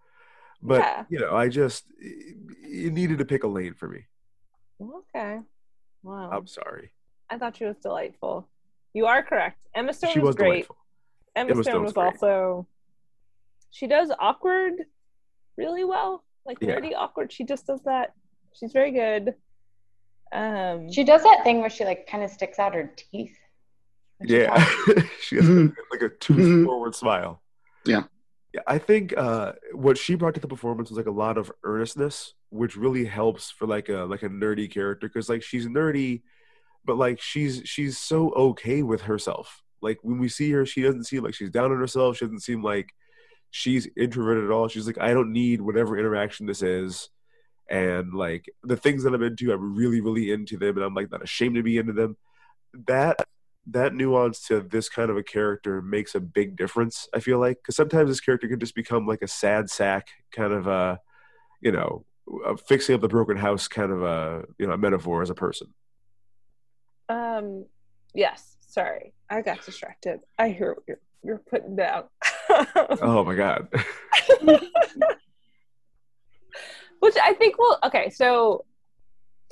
But 0.62 0.80
Yeah. 0.80 1.04
you 1.08 1.18
know, 1.20 1.34
I 1.34 1.48
just 1.48 1.84
you 2.00 2.90
needed 2.90 3.18
to 3.18 3.24
pick 3.24 3.44
a 3.44 3.48
lane 3.48 3.74
for 3.74 3.88
me. 3.88 4.06
Okay. 4.80 5.40
Wow. 6.02 6.30
I'm 6.32 6.46
sorry. 6.46 6.90
I 7.30 7.38
thought 7.38 7.56
she 7.56 7.64
was 7.64 7.76
delightful. 7.78 8.48
You 8.94 9.06
are 9.06 9.22
correct. 9.22 9.58
Emma 9.74 9.92
Stone 9.92 10.12
she 10.12 10.18
was, 10.18 10.28
was 10.28 10.36
great. 10.36 10.48
delightful. 10.48 10.76
Emma, 11.36 11.50
Emma 11.50 11.62
Stone 11.62 11.84
was 11.84 11.92
great. 11.92 12.04
also. 12.06 12.66
She 13.70 13.86
does 13.86 14.10
awkward 14.18 14.74
really 15.56 15.84
well, 15.84 16.24
like 16.46 16.58
Yeah. 16.60 16.76
nerdy 16.76 16.94
awkward. 16.96 17.32
She 17.32 17.44
just 17.44 17.66
does 17.66 17.82
that. 17.82 18.14
She's 18.54 18.72
very 18.72 18.90
good. 18.92 19.34
Um, 20.32 20.90
She 20.92 21.04
does 21.04 21.22
that 21.22 21.42
thing 21.44 21.60
where 21.60 21.70
she 21.70 21.84
like 21.84 22.06
kind 22.06 22.22
of 22.22 22.30
sticks 22.30 22.58
out 22.58 22.74
her 22.74 22.92
teeth. 22.96 23.36
Yeah, 24.22 24.54
she 25.20 25.36
has 25.36 25.44
Mhm. 25.46 25.74
like 25.92 26.02
a 26.02 26.08
tooth 26.08 26.36
Mhm. 26.38 26.64
forward 26.64 26.94
smile. 26.94 27.40
Yeah. 27.84 28.04
Yeah, 28.54 28.62
I 28.66 28.78
think 28.78 29.14
uh, 29.16 29.52
what 29.72 29.98
she 29.98 30.14
brought 30.14 30.34
to 30.34 30.40
the 30.40 30.48
performance 30.48 30.88
was 30.90 30.96
like 30.96 31.06
a 31.06 31.10
lot 31.10 31.36
of 31.38 31.52
earnestness, 31.64 32.32
which 32.50 32.76
really 32.76 33.04
helps 33.04 33.50
for 33.50 33.66
like 33.66 33.88
a 33.90 33.98
like 34.04 34.22
a 34.22 34.28
nerdy 34.28 34.70
character 34.70 35.06
because 35.06 35.28
like 35.28 35.42
she's 35.42 35.66
nerdy, 35.66 36.22
but 36.84 36.96
like 36.96 37.20
she's 37.20 37.62
she's 37.66 37.98
so 37.98 38.30
okay 38.32 38.82
with 38.82 39.02
herself. 39.02 39.62
Like 39.82 39.98
when 40.02 40.18
we 40.18 40.28
see 40.28 40.50
her, 40.52 40.64
she 40.66 40.82
doesn't 40.82 41.04
seem 41.04 41.22
like 41.22 41.34
she's 41.34 41.50
down 41.50 41.70
on 41.72 41.78
herself. 41.78 42.16
She 42.16 42.24
doesn't 42.24 42.40
seem 42.40 42.62
like 42.62 42.88
she's 43.50 43.86
introverted 43.96 44.44
at 44.44 44.50
all. 44.50 44.66
She's 44.68 44.86
like, 44.86 44.98
I 44.98 45.12
don't 45.14 45.32
need 45.32 45.60
whatever 45.60 45.96
interaction 45.98 46.46
this 46.46 46.62
is. 46.62 47.10
And 47.70 48.14
like 48.14 48.46
the 48.62 48.76
things 48.76 49.02
that 49.02 49.14
I'm 49.14 49.22
into, 49.22 49.52
I'm 49.52 49.74
really, 49.74 50.00
really 50.00 50.32
into 50.32 50.56
them, 50.56 50.76
and 50.76 50.84
I'm 50.84 50.94
like 50.94 51.10
not 51.10 51.22
ashamed 51.22 51.56
to 51.56 51.62
be 51.62 51.76
into 51.78 51.92
them. 51.92 52.16
That 52.86 53.16
that 53.66 53.94
nuance 53.94 54.40
to 54.48 54.60
this 54.60 54.88
kind 54.88 55.10
of 55.10 55.16
a 55.18 55.22
character 55.22 55.82
makes 55.82 56.14
a 56.14 56.20
big 56.20 56.56
difference. 56.56 57.06
I 57.14 57.20
feel 57.20 57.38
like 57.38 57.58
because 57.58 57.76
sometimes 57.76 58.08
this 58.08 58.20
character 58.20 58.48
can 58.48 58.58
just 58.58 58.74
become 58.74 59.06
like 59.06 59.20
a 59.20 59.28
sad 59.28 59.68
sack 59.68 60.08
kind 60.32 60.52
of 60.54 60.66
a, 60.66 60.98
you 61.60 61.72
know, 61.72 62.06
a 62.46 62.56
fixing 62.56 62.94
up 62.94 63.02
the 63.02 63.08
broken 63.08 63.36
house 63.36 63.68
kind 63.68 63.92
of 63.92 64.02
a 64.02 64.44
you 64.58 64.66
know 64.66 64.72
a 64.72 64.78
metaphor 64.78 65.22
as 65.22 65.30
a 65.30 65.34
person. 65.34 65.68
um, 67.08 67.66
yes. 68.14 68.56
Sorry, 68.60 69.14
I 69.30 69.40
got 69.40 69.64
distracted. 69.64 70.20
I 70.38 70.50
hear 70.50 70.74
what 70.74 70.84
you're 70.86 71.00
you're 71.24 71.42
putting 71.50 71.76
down. 71.76 72.04
Oh 73.02 73.22
my 73.24 73.34
god. 73.34 73.68
Which 77.00 77.16
I 77.22 77.32
think 77.34 77.58
will 77.58 77.78
okay. 77.84 78.10
So, 78.10 78.64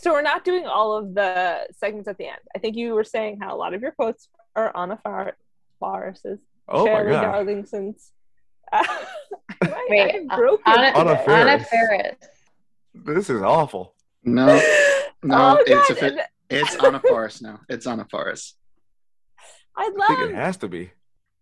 so 0.01 0.13
we're 0.13 0.23
not 0.23 0.45
doing 0.45 0.67
all 0.67 0.97
of 0.97 1.15
the 1.15 1.67
segments 1.77 2.09
at 2.09 2.19
the 2.19 2.27
end. 2.27 2.39
I 2.55 2.59
think 2.59 2.77
you 2.77 2.95
were 2.95 3.05
saying 3.05 3.39
how 3.41 3.55
a 3.55 3.59
lot 3.59 3.75
of 3.75 3.83
your 3.83 3.93
quotes 3.93 4.29
are 4.55 4.77
Anna 4.77 4.99
Far- 5.03 5.37
Faris's, 5.81 6.41
Oh 6.69 6.85
my 6.87 6.93
Shirley 6.93 7.11
god. 7.13 7.25
Darlingson's. 7.47 8.13
I, 8.73 9.07
Wait, 9.89 10.15
I'm 10.17 10.31
uh, 10.31 10.37
broken 10.37 10.63
Anna, 10.67 10.87
Anna 10.99 11.11
today. 11.11 11.25
Faris. 11.25 11.49
Anna 11.49 11.65
Faris. 11.65 12.17
This 12.95 13.31
is 13.31 13.43
awful. 13.43 13.95
no, 14.25 14.47
no, 15.23 15.59
oh 15.59 15.65
it's 15.67 15.89
God, 15.89 15.91
a 15.91 15.95
fit, 15.95 16.19
it's 16.51 16.75
Anna 16.83 17.01
Faris 17.01 17.41
now. 17.43 17.61
It's 17.69 17.87
Anna 17.87 18.07
Faris. 18.11 18.55
I 19.77 19.83
I 19.83 19.85
think 20.09 20.19
it 20.21 20.25
love 20.27 20.31
has 20.35 20.57
to 20.59 20.69
be. 20.69 20.91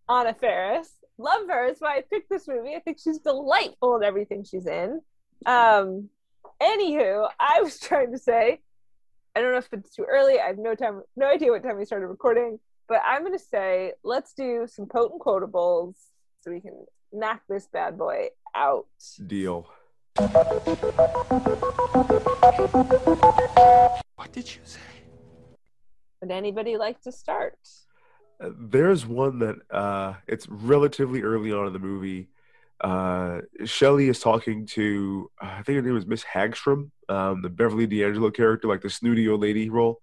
Anna 0.09 0.35
Faris. 0.35 0.91
Love 1.17 1.49
her. 1.49 1.69
That's 1.69 1.81
why 1.81 1.97
I 1.99 2.03
picked 2.03 2.29
this 2.29 2.47
movie. 2.49 2.75
I 2.75 2.81
think 2.81 2.99
she's 3.03 3.19
delightful 3.21 3.97
in 3.97 4.03
everything 4.03 4.45
she's 4.45 4.67
in. 4.67 5.01
Um, 5.47 6.09
anywho, 6.61 7.29
I 7.39 7.61
was 7.63 7.79
trying 7.81 8.13
to 8.13 8.19
say, 8.19 8.61
I 9.37 9.41
don't 9.41 9.53
know 9.53 9.59
if 9.59 9.73
it's 9.73 9.95
too 9.95 10.07
early. 10.09 10.39
I 10.41 10.47
have 10.47 10.59
no 10.59 10.75
time, 10.75 11.03
no 11.17 11.27
idea 11.27 11.51
what 11.51 11.63
time 11.63 11.77
we 11.77 11.85
started 11.85 12.07
recording, 12.07 12.59
but 12.89 13.01
I'm 13.05 13.23
going 13.23 13.37
to 13.37 13.45
say 13.45 13.93
let's 14.03 14.33
do 14.33 14.67
some 14.71 14.87
potent 14.87 15.21
quotables 15.21 15.95
so 16.41 16.51
we 16.51 16.61
can 16.61 16.87
knock 17.13 17.43
this 17.49 17.67
bad 17.67 17.99
boy 17.99 18.29
out. 18.55 18.87
Deal. 19.27 19.67
What 24.15 24.33
did 24.33 24.55
you 24.55 24.61
say? 24.65 24.81
Would 26.21 26.31
anybody 26.31 26.77
like 26.77 27.01
to 27.03 27.13
start? 27.13 27.59
Uh, 28.41 28.51
There's 28.59 29.05
one 29.05 29.41
that 29.41 29.57
uh, 29.71 30.15
it's 30.27 30.49
relatively 30.49 31.23
early 31.23 31.53
on 31.53 31.67
in 31.67 31.73
the 31.73 31.79
movie. 31.79 32.29
Uh, 32.81 33.41
Shelley 33.65 34.09
is 34.09 34.21
talking 34.21 34.67
to, 34.67 35.31
uh, 35.41 35.55
I 35.59 35.63
think 35.63 35.77
her 35.77 35.83
name 35.83 35.97
is 35.97 36.07
Miss 36.07 36.25
Hagstrom, 36.25 36.91
um, 37.09 37.43
the 37.43 37.49
Beverly 37.49 37.87
D'Angelo 37.87 38.31
character, 38.31 38.69
like 38.69 38.83
the 38.83 38.91
snooty 38.91 39.29
old 39.29 39.41
lady 39.41 39.71
role. 39.71 40.01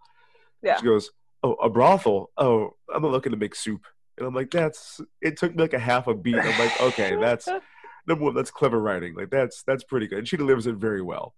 Yeah. 0.64 0.78
She 0.78 0.86
goes, 0.86 1.12
"Oh, 1.44 1.54
a 1.54 1.70
brothel? 1.70 2.32
Oh, 2.38 2.76
I'm 2.94 3.02
not 3.02 3.12
looking 3.12 3.32
to 3.32 3.38
make 3.38 3.56
soup." 3.56 3.86
And 4.18 4.28
I'm 4.28 4.34
like, 4.34 4.52
"That's." 4.52 5.02
It 5.22 5.38
took 5.38 5.56
me 5.56 5.62
like 5.62 5.74
a 5.74 5.80
half 5.80 6.08
a 6.08 6.14
beat. 6.14 6.36
I'm 6.36 6.60
like, 6.60 6.82
"Okay, 6.82 7.16
that's 7.16 7.48
number 8.08 8.26
one. 8.26 8.36
That's 8.36 8.52
clever 8.52 8.80
writing. 8.80 9.16
Like 9.16 9.30
that's 9.30 9.64
that's 9.64 9.84
pretty 9.84 10.08
good." 10.08 10.20
And 10.20 10.28
she 10.28 10.38
delivers 10.38 10.68
it 10.68 10.76
very 10.76 11.02
well. 11.02 11.34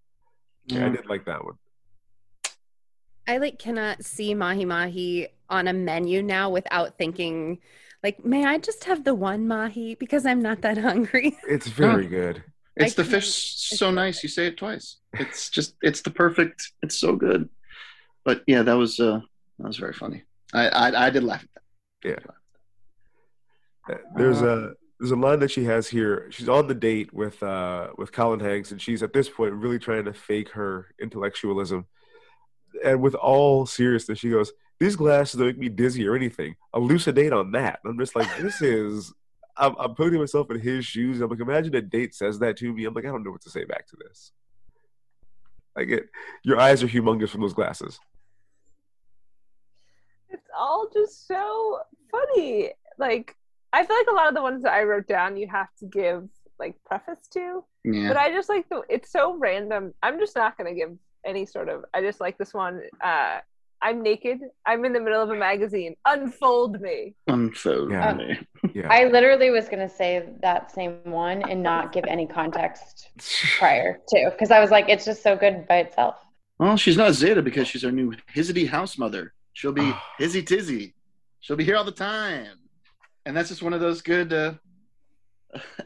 Yeah, 0.66 0.86
I 0.86 0.90
did 0.90 1.08
like 1.08 1.26
that 1.26 1.44
one. 1.44 1.56
I 3.28 3.38
like 3.38 3.58
cannot 3.58 4.04
see 4.04 4.34
mahi 4.34 4.66
mahi 4.66 5.30
on 5.50 5.68
a 5.68 5.74
menu 5.74 6.22
now 6.22 6.50
without 6.50 6.98
thinking, 6.98 7.60
like, 8.04 8.24
may 8.26 8.46
I 8.46 8.58
just 8.58 8.84
have 8.84 9.04
the 9.06 9.16
one 9.16 9.48
mahi 9.48 9.96
because 9.96 10.26
I'm 10.26 10.42
not 10.42 10.62
that 10.62 10.78
hungry. 10.90 11.38
It's 11.48 11.68
very 11.68 12.06
good. 12.06 12.44
It's 12.76 13.00
I 13.00 13.04
the 13.04 13.10
fish 13.10 13.28
so 13.30 13.92
nice. 13.92 14.22
You 14.24 14.30
say 14.30 14.48
it 14.48 14.58
twice. 14.58 14.98
It's 15.14 15.50
just 15.50 15.76
it's 15.82 16.02
the 16.02 16.10
perfect. 16.10 16.72
It's 16.82 16.98
so 16.98 17.16
good. 17.16 17.50
But 18.26 18.42
yeah, 18.48 18.64
that 18.64 18.74
was 18.74 19.00
uh 19.00 19.22
that 19.60 19.68
was 19.68 19.78
very 19.78 19.94
funny. 19.94 20.24
I 20.54 20.68
I, 20.68 21.06
I 21.06 21.10
did 21.10 21.24
laugh 21.24 21.44
at 21.44 21.50
that. 21.54 22.10
Yeah. 22.10 23.94
Uh, 23.96 24.00
There's 24.16 24.42
a 24.42 24.74
there's 25.00 25.12
a 25.12 25.16
line 25.16 25.40
that 25.40 25.52
she 25.52 25.66
has 25.66 25.88
here. 25.88 26.28
She's 26.32 26.50
on 26.50 26.68
the 26.68 26.74
date 26.76 27.14
with 27.14 27.42
uh 27.44 27.90
with 27.98 28.12
Colin 28.12 28.40
Hanks, 28.40 28.72
and 28.72 28.82
she's 28.82 29.04
at 29.04 29.14
this 29.14 29.30
point 29.30 29.54
really 29.54 29.80
trying 29.80 30.06
to 30.06 30.14
fake 30.14 30.50
her 30.52 30.88
intellectualism. 31.00 31.86
And 32.84 33.02
with 33.02 33.14
all 33.14 33.68
seriousness, 33.68 34.18
she 34.20 34.32
goes, 34.32 34.52
"These 34.80 34.96
glasses 34.96 35.38
don't 35.38 35.48
make 35.48 35.58
me 35.58 35.70
dizzy 35.70 36.08
or 36.08 36.16
anything. 36.16 36.56
Elucidate 36.74 37.34
on 37.34 37.52
that." 37.54 37.80
I'm 37.86 37.98
just 38.00 38.16
like, 38.16 38.28
this 38.38 38.62
is. 38.76 39.14
I'm, 39.56 39.76
I'm 39.78 39.94
putting 39.94 40.20
myself 40.20 40.50
in 40.50 40.60
his 40.60 40.84
shoes. 40.84 41.22
I'm 41.22 41.30
like, 41.30 41.40
imagine 41.40 41.76
a 41.76 41.82
date 41.82 42.16
says 42.16 42.40
that 42.40 42.58
to 42.58 42.74
me. 42.74 42.86
I'm 42.86 42.94
like, 42.96 43.06
I 43.06 43.10
don't 43.10 43.24
know 43.24 43.30
what 43.30 43.42
to 43.42 43.52
say 43.52 43.66
back 43.66 43.88
to 43.90 43.96
this. 43.98 44.32
I 45.78 45.84
get 45.84 46.10
your 46.44 46.60
eyes 46.60 46.82
are 46.84 46.88
humongous 46.88 47.30
from 47.30 47.42
those 47.42 47.54
glasses. 47.54 48.00
it's 50.30 50.50
all 50.58 50.90
just 50.92 51.28
so 51.28 51.80
funny. 52.12 52.72
Like 52.98 53.36
I 53.72 53.86
feel 53.86 53.96
like 53.96 54.08
a 54.10 54.14
lot 54.16 54.28
of 54.28 54.36
the 54.36 54.42
ones 54.42 54.64
that 54.64 54.74
I 54.74 54.84
wrote 54.84 55.08
down, 55.08 55.38
you 55.38 55.48
have 55.48 55.70
to 55.80 55.86
give 55.86 56.28
like 56.60 56.76
preface 56.86 57.28
to. 57.34 57.64
Yeah. 57.84 58.08
But 58.08 58.18
I 58.18 58.32
just 58.32 58.50
like 58.50 58.68
the 58.70 58.84
it's 58.90 59.12
so 59.12 59.36
random. 59.38 59.94
I'm 60.04 60.20
just 60.20 60.36
not 60.36 60.58
gonna 60.58 60.74
give 60.74 60.96
any 61.26 61.46
sort 61.46 61.70
of. 61.70 61.86
I 61.94 62.02
just 62.02 62.20
like 62.20 62.38
this 62.38 62.54
one. 62.54 62.82
Uh, 63.02 63.40
I'm 63.84 64.02
naked. 64.02 64.40
I'm 64.66 64.86
in 64.86 64.94
the 64.94 65.00
middle 65.00 65.22
of 65.22 65.30
a 65.30 65.36
magazine. 65.36 65.96
Unfold 66.06 66.80
me. 66.82 67.16
Unfold 67.28 67.92
Yeah. 67.92 68.14
me. 68.14 68.40
Yeah. 68.74 68.88
I 68.90 69.06
literally 69.10 69.50
was 69.50 69.66
going 69.68 69.88
to 69.88 69.94
say 69.94 70.24
that 70.42 70.72
same 70.72 71.00
one 71.04 71.42
and 71.44 71.62
not 71.62 71.92
give 71.92 72.06
any 72.08 72.26
context 72.26 73.10
prior 73.60 74.00
to 74.08 74.30
because 74.32 74.52
I 74.52 74.62
was 74.62 74.72
like, 74.72 74.88
it's 74.88 75.04
just 75.04 75.22
so 75.22 75.36
good 75.36 75.68
by 75.68 75.80
itself. 75.80 76.16
Well, 76.60 76.78
she's 76.78 76.96
not 76.96 77.12
Zeta 77.14 77.42
because 77.42 77.68
she's 77.68 77.84
our 77.84 77.92
new 77.92 78.14
Hizzy 78.28 78.66
house 78.66 78.98
mother. 78.98 79.34
She'll 79.52 79.74
be 79.74 79.94
Hizzy 80.18 80.44
Tizzy. 80.44 80.96
She'll 81.42 81.58
be 81.58 81.66
here 81.66 81.76
all 81.76 81.84
the 81.84 81.92
time. 81.92 82.56
and 83.26 83.36
that's 83.36 83.50
just 83.50 83.62
one 83.64 83.74
of 83.74 83.82
those 83.82 84.02
good 84.02 84.32
uh, 84.32 84.54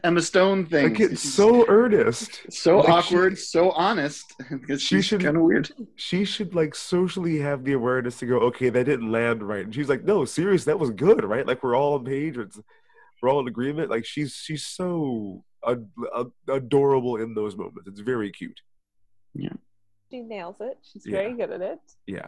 Emma 0.04 0.20
Stone 0.22 0.66
thing. 0.66 0.90
Like 0.92 1.00
it's 1.00 1.22
so 1.22 1.66
earnest, 1.68 2.40
so 2.52 2.78
Like, 2.78 2.88
awkward, 2.88 3.38
so 3.38 3.70
honest. 3.72 4.24
She 4.68 4.76
she's 4.78 5.04
should 5.04 5.22
kind 5.22 5.36
of 5.36 5.42
weird. 5.42 5.70
She 5.96 6.24
should 6.24 6.54
like 6.54 6.74
socially 6.74 7.38
have 7.40 7.64
the 7.64 7.72
awareness 7.74 8.18
to 8.18 8.26
go, 8.26 8.38
okay, 8.48 8.70
that 8.70 8.84
didn't 8.84 9.10
land 9.12 9.42
right, 9.42 9.64
and 9.64 9.74
she's 9.74 9.88
like, 9.88 10.04
no, 10.04 10.24
serious, 10.24 10.64
that 10.64 10.78
was 10.78 10.90
good, 10.90 11.24
right? 11.24 11.46
Like 11.46 11.62
we're 11.62 11.76
all 11.76 11.94
on 11.94 12.04
page, 12.04 12.36
it's, 12.38 12.58
we're 13.22 13.28
all 13.30 13.40
in 13.40 13.48
agreement. 13.48 13.90
Like 13.90 14.04
she's 14.06 14.34
she's 14.34 14.64
so 14.64 15.44
ad- 15.66 15.88
ad- 16.16 16.32
adorable 16.48 17.16
in 17.16 17.34
those 17.34 17.56
moments. 17.56 17.86
It's 17.88 18.00
very 18.00 18.30
cute. 18.30 18.60
Yeah, 19.34 19.52
she 20.10 20.20
nails 20.20 20.56
it. 20.60 20.78
She's 20.82 21.04
Yeah. 21.06 21.12
very 21.18 21.34
good 21.34 21.50
at 21.50 21.60
it. 21.60 21.80
Yeah. 22.06 22.26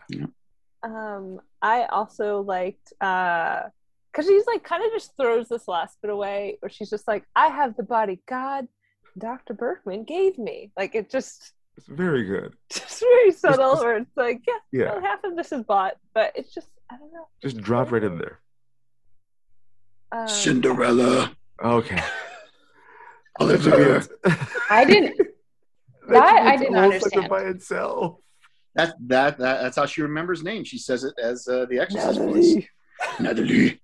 Um, 0.82 1.41
I 1.62 1.84
also 1.84 2.41
liked 2.41 2.93
uh 3.01 3.64
because 4.12 4.26
she's 4.26 4.46
like 4.46 4.62
kind 4.64 4.84
of 4.84 4.90
just 4.92 5.16
throws 5.16 5.48
this 5.48 5.68
last 5.68 5.98
bit 6.02 6.11
away, 6.11 6.56
where 6.61 6.70
she's 6.70 6.90
just 6.90 7.06
like, 7.08 7.24
I 7.36 7.48
have 7.48 7.76
the 7.76 7.82
body 7.82 8.20
God, 8.28 8.66
Dr. 9.18 9.54
Berkman 9.54 10.04
gave 10.04 10.38
me. 10.38 10.72
Like 10.76 10.94
it 10.94 11.11
just 11.11 11.52
It's 11.76 11.86
very 11.86 12.24
good. 12.24 12.54
just 12.70 13.00
very 13.00 13.32
subtle 13.32 13.76
where 13.78 13.96
it's 13.98 14.16
like, 14.16 14.40
yeah, 14.46 14.54
Yeah. 14.72 14.92
well, 14.92 15.00
half 15.02 15.22
of 15.24 15.36
this 15.36 15.52
is 15.52 15.62
bought, 15.64 15.96
but 16.14 16.32
it's 16.34 16.52
just 16.52 16.68
I 16.90 16.96
don't 16.96 17.12
know. 17.12 17.26
Just 17.42 17.58
drop 17.58 17.92
right 17.92 18.02
in 18.02 18.18
there. 18.18 18.40
Um, 20.12 20.26
Cinderella. 20.28 21.32
Okay. 21.62 22.02
Oliver. 23.40 24.02
I 24.70 24.84
didn't. 24.84 25.20
That 26.08 26.24
I 26.44 26.56
didn't 26.56 26.74
understand. 26.74 27.28
by 27.28 27.42
itself. 27.42 28.16
That, 28.74 28.96
that 29.06 29.38
that 29.38 29.62
that's 29.62 29.76
how 29.76 29.86
she 29.86 30.02
remembers 30.02 30.42
names. 30.42 30.66
She 30.66 30.78
says 30.78 31.04
it 31.04 31.14
as 31.22 31.46
uh, 31.46 31.66
the 31.70 31.78
Exorcist 31.78 32.18
voice. 32.18 32.64
Natalie. 33.20 33.80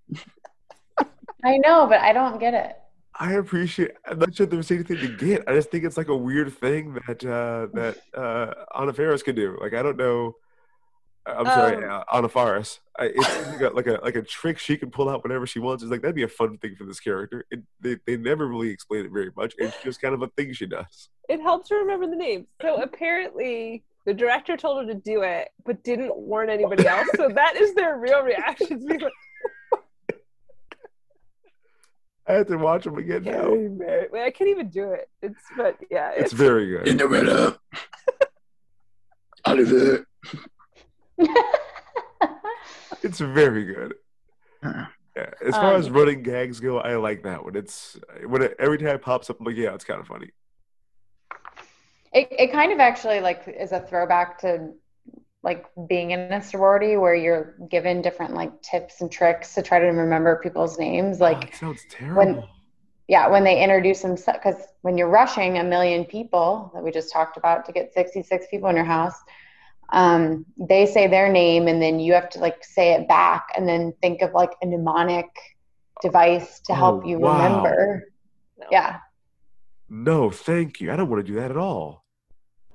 I 1.45 1.59
know, 1.59 1.87
but 1.87 2.01
I 2.01 2.13
don't 2.13 2.39
get 2.41 2.55
it. 2.55 2.77
I 3.19 3.35
appreciate. 3.35 3.93
I'm 4.07 4.19
not 4.19 4.35
sure 4.35 4.47
there's 4.47 4.71
anything 4.71 4.99
to 4.99 5.17
get. 5.17 5.45
I 5.49 5.55
just 5.55 5.71
think 5.71 5.85
it's 5.85 5.97
like 5.97 6.09
a 6.09 6.17
weird 6.17 6.53
thing 6.53 6.95
that 7.07 7.25
uh, 7.25 7.69
that 7.75 7.97
uh, 8.15 8.53
Anna 8.79 8.93
Faris 8.93 9.23
can 9.23 9.35
do. 9.35 9.57
Like 9.61 9.73
I 9.75 9.83
don't 9.83 9.97
know. 9.97 10.35
I'm 11.25 11.45
sorry, 11.47 11.85
Um, 11.85 11.91
uh, 11.91 12.05
Anna 12.17 12.29
Faris. 12.29 12.79
I, 12.99 13.07
it's 13.15 13.49
like 13.49 13.61
a, 13.61 13.69
like 13.75 13.87
a 13.87 14.01
like 14.03 14.17
a 14.17 14.23
trick 14.23 14.59
she 14.59 14.77
can 14.77 14.91
pull 14.91 15.09
out 15.09 15.23
whenever 15.25 15.47
she 15.47 15.59
wants. 15.59 15.83
It's 15.83 15.91
like 15.91 16.03
that'd 16.03 16.15
be 16.15 16.23
a 16.25 16.29
fun 16.29 16.59
thing 16.59 16.77
for 16.77 16.85
this 16.85 17.01
character. 17.01 17.45
It, 17.51 17.63
they 17.81 17.97
they 18.07 18.17
never 18.17 18.47
really 18.47 18.69
explain 18.71 19.05
it 19.07 19.13
very 19.13 19.31
much. 19.37 19.55
It's 19.59 19.77
just 19.83 20.01
kind 20.01 20.15
of 20.15 20.23
a 20.23 20.29
thing 20.29 20.53
she 20.53 20.67
does. 20.67 21.09
it 21.29 21.41
helps 21.41 21.71
her 21.71 21.79
remember 21.79 22.07
the 22.07 22.17
names. 22.17 22.47
So 22.63 22.83
apparently 22.83 23.83
the 24.07 24.15
director 24.15 24.57
told 24.57 24.87
her 24.87 24.95
to 24.95 24.99
do 24.99 25.23
it, 25.23 25.49
but 25.67 25.83
didn't 25.85 26.17
warn 26.17 26.49
anybody 26.49 26.87
else. 26.87 27.09
So 27.17 27.29
that 27.29 27.57
is 27.57 27.75
their 27.75 27.99
real 27.99 28.23
reaction. 28.23 28.87
Being 28.87 29.01
like, 29.01 29.13
I 32.29 32.33
have 32.35 32.47
to 32.49 32.57
watch 32.57 32.85
them 32.85 32.97
again 32.99 33.23
now. 33.25 33.51
"Hey, 33.85 34.09
I 34.25 34.31
can't 34.31 34.51
even 34.51 34.69
do 34.69 34.91
it. 34.93 35.09
It's 35.23 35.39
but 35.57 35.77
yeah, 35.91 36.13
It's 36.17 36.33
very 36.33 36.67
good. 36.71 36.87
Cinderella. 36.89 37.59
Oliver. 39.45 40.07
It's 43.03 43.19
very 43.21 43.65
good. 43.65 43.95
Uh-uh. 44.65 44.87
Yeah. 45.17 45.31
As 45.47 45.55
far 45.55 45.75
as 45.75 45.87
Um, 45.87 45.93
running 45.93 46.23
gags 46.25 46.59
go, 46.59 46.79
I 46.79 46.97
like 46.97 47.23
that 47.23 47.45
one. 47.45 47.55
It's 47.55 47.97
when 48.27 48.43
it, 48.43 48.57
every 48.59 48.79
time 48.79 48.97
it 48.97 49.03
pops 49.03 49.31
up, 49.31 49.39
I'm 49.39 49.47
like, 49.47 49.55
yeah, 49.57 49.75
it's 49.75 49.85
kind 49.85 50.01
of 50.01 50.07
funny. 50.09 50.31
It 52.39 52.49
it 52.49 52.53
kind 52.53 52.73
of 52.73 52.81
actually 52.81 53.21
like 53.21 53.43
is 53.49 53.73
a 53.73 53.81
throwback 53.81 54.41
to 54.41 54.73
like 55.43 55.67
being 55.89 56.11
in 56.11 56.33
a 56.33 56.43
sorority 56.43 56.97
where 56.97 57.15
you're 57.15 57.55
given 57.71 58.03
different 58.03 58.35
like 58.35 58.63
tips 58.63 59.01
and 59.01 59.11
tricks 59.13 59.55
to 59.55 59.63
try 59.63 59.79
to 59.79 59.87
remember 59.87 60.41
people's 60.43 60.79
names. 60.79 61.21
Oh, 61.21 61.25
Like 61.25 61.45
it 61.45 61.55
sounds 61.55 61.85
terrible. 61.91 62.23
when 62.23 62.43
yeah, 63.09 63.29
when 63.29 63.45
they 63.45 63.63
introduce 63.63 64.03
them 64.03 64.17
because 64.17 64.57
when 64.83 64.99
you're 64.99 65.09
rushing 65.09 65.59
a 65.59 65.65
million 65.65 66.05
people 66.05 66.73
that 66.75 66.83
we 66.83 66.91
just 66.91 67.13
talked 67.13 67.37
about 67.37 67.65
to 67.67 67.73
get 67.73 67.93
66 67.95 68.47
people 68.51 68.69
in 68.69 68.77
your 68.77 68.85
house, 68.85 69.15
um, 69.93 70.45
they 70.59 70.87
say 70.87 71.07
their 71.07 71.31
name 71.31 71.69
and 71.69 71.81
then 71.81 72.01
you 72.01 72.15
have 72.15 72.29
to 72.31 72.41
like 72.41 72.65
say 72.65 72.95
it 72.95 73.07
back 73.07 73.47
and 73.57 73.69
then 73.69 73.93
think 74.03 74.23
of 74.23 74.33
like 74.33 74.51
a 74.63 74.67
mnemonic 74.67 75.27
device 76.03 76.61
to 76.61 76.75
help 76.75 77.05
Oh, 77.05 77.09
you 77.09 77.19
wow. 77.19 77.39
remember. 77.39 78.05
Yeah. 78.73 78.99
no, 79.89 80.31
thank 80.31 80.81
you. 80.81 80.93
I 80.93 80.97
don't 80.97 81.09
want 81.09 81.25
to 81.25 81.33
do 81.33 81.39
that 81.39 81.53
at 81.53 81.57
all. 81.57 82.06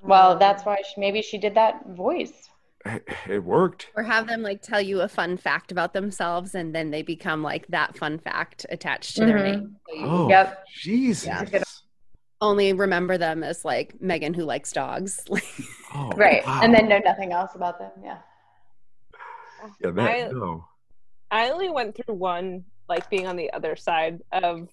Well, 0.02 0.36
that's 0.36 0.64
why 0.64 0.76
she, 0.76 1.00
maybe 1.00 1.22
she 1.22 1.38
did 1.38 1.54
that 1.54 1.86
voice. 1.90 2.48
It, 2.84 3.06
it 3.28 3.44
worked. 3.44 3.88
Or 3.96 4.02
have 4.02 4.26
them 4.26 4.42
like 4.42 4.60
tell 4.60 4.80
you 4.80 5.02
a 5.02 5.08
fun 5.08 5.36
fact 5.36 5.70
about 5.70 5.92
themselves 5.92 6.54
and 6.56 6.74
then 6.74 6.90
they 6.90 7.02
become 7.02 7.42
like 7.42 7.66
that 7.68 7.96
fun 7.96 8.18
fact 8.18 8.66
attached 8.70 9.14
to 9.16 9.24
their 9.26 9.38
Mhm. 9.38 9.44
name. 9.44 9.76
So 9.88 9.94
you 9.94 10.06
Oh, 10.06 10.28
Yep. 10.28 10.64
Jesus. 10.74 11.26
Yeah. 11.26 11.62
only 12.40 12.72
remember 12.72 13.16
them 13.18 13.44
as 13.44 13.64
like 13.64 13.94
Megan 14.00 14.34
who 14.34 14.44
likes 14.44 14.72
dogs. 14.72 15.24
Oh, 15.94 16.10
Right. 16.16 16.44
wow. 16.46 16.60
And 16.62 16.74
then 16.74 16.88
know 16.88 17.00
nothing 17.04 17.32
else 17.32 17.54
about 17.54 17.78
them. 17.78 17.90
Yeah. 18.02 18.16
yeah, 19.84 19.90
that, 19.90 20.08
I- 20.08 20.28
no. 20.32 20.64
I 21.30 21.50
only 21.50 21.68
went 21.68 21.94
through 21.94 22.14
one, 22.14 22.64
like 22.88 23.08
being 23.10 23.26
on 23.26 23.36
the 23.36 23.52
other 23.52 23.76
side 23.76 24.22
of 24.32 24.68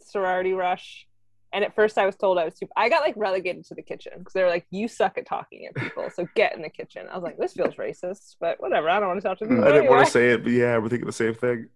sorority 0.00 0.52
rush. 0.54 1.06
And 1.52 1.64
at 1.64 1.74
first, 1.74 1.96
I 1.96 2.04
was 2.06 2.16
told 2.16 2.38
I 2.38 2.44
was 2.44 2.54
too. 2.54 2.68
I 2.76 2.88
got 2.88 3.02
like 3.02 3.14
relegated 3.16 3.64
to 3.66 3.74
the 3.74 3.82
kitchen 3.82 4.12
because 4.18 4.32
they 4.34 4.42
were 4.42 4.48
like, 4.50 4.66
"You 4.70 4.88
suck 4.88 5.16
at 5.16 5.26
talking 5.26 5.66
at 5.66 5.74
people, 5.74 6.10
so 6.10 6.26
get 6.34 6.54
in 6.54 6.62
the 6.62 6.68
kitchen." 6.68 7.06
I 7.10 7.14
was 7.14 7.22
like, 7.22 7.38
"This 7.38 7.52
feels 7.54 7.76
racist," 7.76 8.36
but 8.40 8.60
whatever. 8.60 8.88
I 8.90 8.98
don't 8.98 9.08
want 9.08 9.22
to 9.22 9.28
talk 9.28 9.38
to 9.38 9.46
people 9.46 9.62
I 9.62 9.68
didn't 9.68 9.82
anyway. 9.82 9.94
want 9.96 10.06
to 10.06 10.12
say 10.12 10.30
it, 10.30 10.42
but 10.42 10.52
yeah, 10.52 10.76
we're 10.78 10.88
thinking 10.88 11.06
the 11.06 11.12
same 11.12 11.34
thing. 11.34 11.68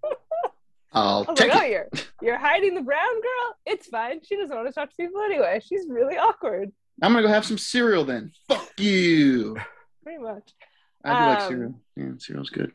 I'll 0.93 1.25
I 1.29 1.31
was 1.31 1.39
take 1.39 1.51
like, 1.55 1.63
"Oh, 1.63 1.67
you're 1.67 1.89
you're 2.21 2.39
hiding 2.39 2.75
the 2.75 2.83
brown 2.83 3.15
girl. 3.15 3.57
It's 3.65 3.87
fine. 3.87 4.21
She 4.25 4.37
doesn't 4.37 4.55
want 4.55 4.69
to 4.69 4.75
talk 4.75 4.91
to 4.91 4.97
people 4.97 5.21
anyway. 5.23 5.61
She's 5.65 5.87
really 5.89 6.19
awkward, 6.19 6.73
I'm 7.03 7.13
gonna 7.13 7.23
go 7.27 7.33
have 7.33 7.47
some 7.47 7.59
cereal 7.59 8.05
then. 8.05 8.33
Fuck 8.49 8.79
you. 8.79 9.57
pretty 10.03 10.19
much." 10.23 10.53
I 11.05 11.09
do 11.09 11.27
like 11.31 11.41
Um, 11.43 11.49
cereal. 11.49 11.75
Yeah, 11.97 12.05
cereal's 12.19 12.51
good. 12.51 12.73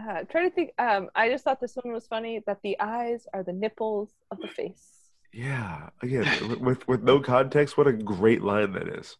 Uh, 0.00 0.22
trying 0.24 0.48
to 0.48 0.54
think. 0.54 0.72
Um, 0.78 1.10
I 1.14 1.28
just 1.28 1.44
thought 1.44 1.60
this 1.60 1.76
one 1.76 1.92
was 1.92 2.06
funny. 2.06 2.42
That 2.46 2.58
the 2.62 2.80
eyes 2.80 3.26
are 3.34 3.42
the 3.42 3.52
nipples 3.52 4.10
of 4.30 4.38
the 4.40 4.48
face. 4.48 4.97
Yeah, 5.32 5.90
again, 6.02 6.26
with- 6.48 6.60
with 6.60 6.88
with 6.88 7.02
no 7.02 7.20
context, 7.20 7.76
what 7.76 7.86
a 7.86 7.92
great 7.92 8.42
line 8.42 8.72
that 8.72 8.88
is. 8.88 9.16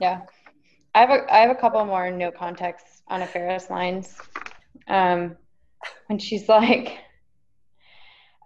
Yeah. 0.00 0.22
I 0.94 1.00
have 1.00 1.10
a 1.10 1.32
I 1.34 1.38
have 1.38 1.50
a 1.50 1.54
couple 1.54 1.84
more 1.84 2.10
no 2.10 2.30
context 2.30 2.84
Anna 3.08 3.26
Faris 3.26 3.70
lines. 3.70 4.16
Um 4.88 5.36
when 6.06 6.18
she's 6.18 6.48
like 6.48 6.98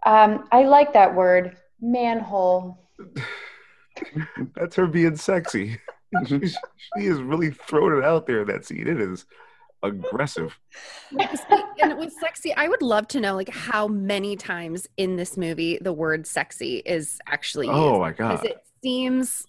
um 0.05 0.49
I 0.51 0.65
like 0.65 0.93
that 0.95 1.15
word, 1.15 1.57
manhole. 1.81 2.79
That's 4.57 4.75
her 4.77 4.87
being 4.87 5.17
sexy. 5.17 5.79
she, 6.27 6.41
she 6.49 7.07
is 7.07 7.21
really 7.23 7.51
throwing 7.51 7.99
it 7.99 8.05
out 8.05 8.27
there 8.27 8.43
in 8.43 8.49
that 8.49 8.65
scene. 8.65 8.89
It 8.89 9.01
is 9.01 9.25
aggressive. 9.83 10.59
See, 11.11 11.63
and 11.83 11.99
with 11.99 12.13
sexy, 12.13 12.55
I 12.55 12.69
would 12.69 12.83
love 12.83 13.09
to 13.09 13.21
know 13.21 13.35
like 13.35 13.49
how 13.49 13.89
many 13.89 14.37
times 14.37 14.89
in 14.97 15.17
this 15.17 15.37
movie 15.37 15.79
the 15.81 15.93
word 15.93 16.27
sexy 16.27 16.77
is 16.85 17.19
actually 17.27 17.67
used. 17.67 17.79
Oh 17.79 17.99
my 17.99 18.11
Because 18.11 18.41
god. 18.41 18.47
it 18.47 18.63
seems 18.83 19.45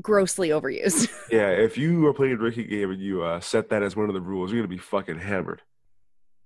grossly 0.00 0.50
overused. 0.50 1.08
Yeah, 1.30 1.48
if 1.48 1.76
you 1.76 2.06
are 2.06 2.14
playing 2.14 2.34
a 2.34 2.36
drinking 2.36 2.68
game 2.68 2.90
and 2.90 3.00
you 3.00 3.22
uh, 3.22 3.40
set 3.40 3.68
that 3.70 3.82
as 3.82 3.96
one 3.96 4.08
of 4.08 4.14
the 4.14 4.20
rules, 4.20 4.52
you're 4.52 4.60
gonna 4.60 4.68
be 4.68 4.78
fucking 4.78 5.18
hammered. 5.18 5.62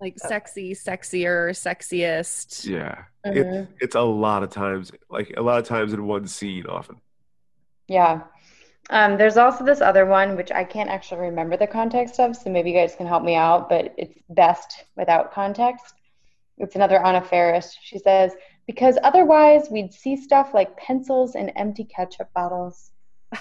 like 0.01 0.19
sexy, 0.19 0.73
sexier, 0.75 1.51
sexiest. 1.51 2.67
Yeah, 2.67 3.05
it's 3.25 3.71
it's 3.81 3.95
a 3.95 4.01
lot 4.01 4.43
of 4.43 4.51
times, 4.51 4.93
like 5.11 5.35
a 5.37 5.43
lot 5.43 5.59
of 5.59 5.67
times 5.67 5.93
in 5.93 6.07
one 6.07 6.27
scene, 6.27 6.65
often. 6.67 7.01
Yeah. 7.89 8.23
Um, 8.91 9.17
there's 9.17 9.37
also 9.37 9.65
this 9.65 9.81
other 9.81 10.05
one 10.05 10.37
which 10.37 10.51
I 10.51 10.65
can't 10.65 10.91
actually 10.91 11.21
remember 11.23 11.57
the 11.57 11.67
context 11.67 12.19
of, 12.19 12.35
so 12.37 12.51
maybe 12.51 12.71
you 12.71 12.77
guys 12.77 12.97
can 12.97 13.07
help 13.07 13.23
me 13.23 13.37
out, 13.37 13.69
but 13.69 13.95
it's 13.97 14.19
best 14.31 14.85
without 14.97 15.33
context. 15.33 15.95
It's 16.59 16.75
another 16.75 17.05
Anna 17.05 17.23
Faris. 17.23 17.77
She 17.83 17.99
says, 17.99 18.33
because 18.67 18.99
otherwise 19.05 19.69
we'd 19.71 19.93
see 19.95 20.17
stuff 20.17 20.53
like 20.55 20.77
pencils 20.77 21.35
and 21.37 21.53
empty 21.57 21.85
ketchup 21.85 22.29
bottles. 22.35 22.91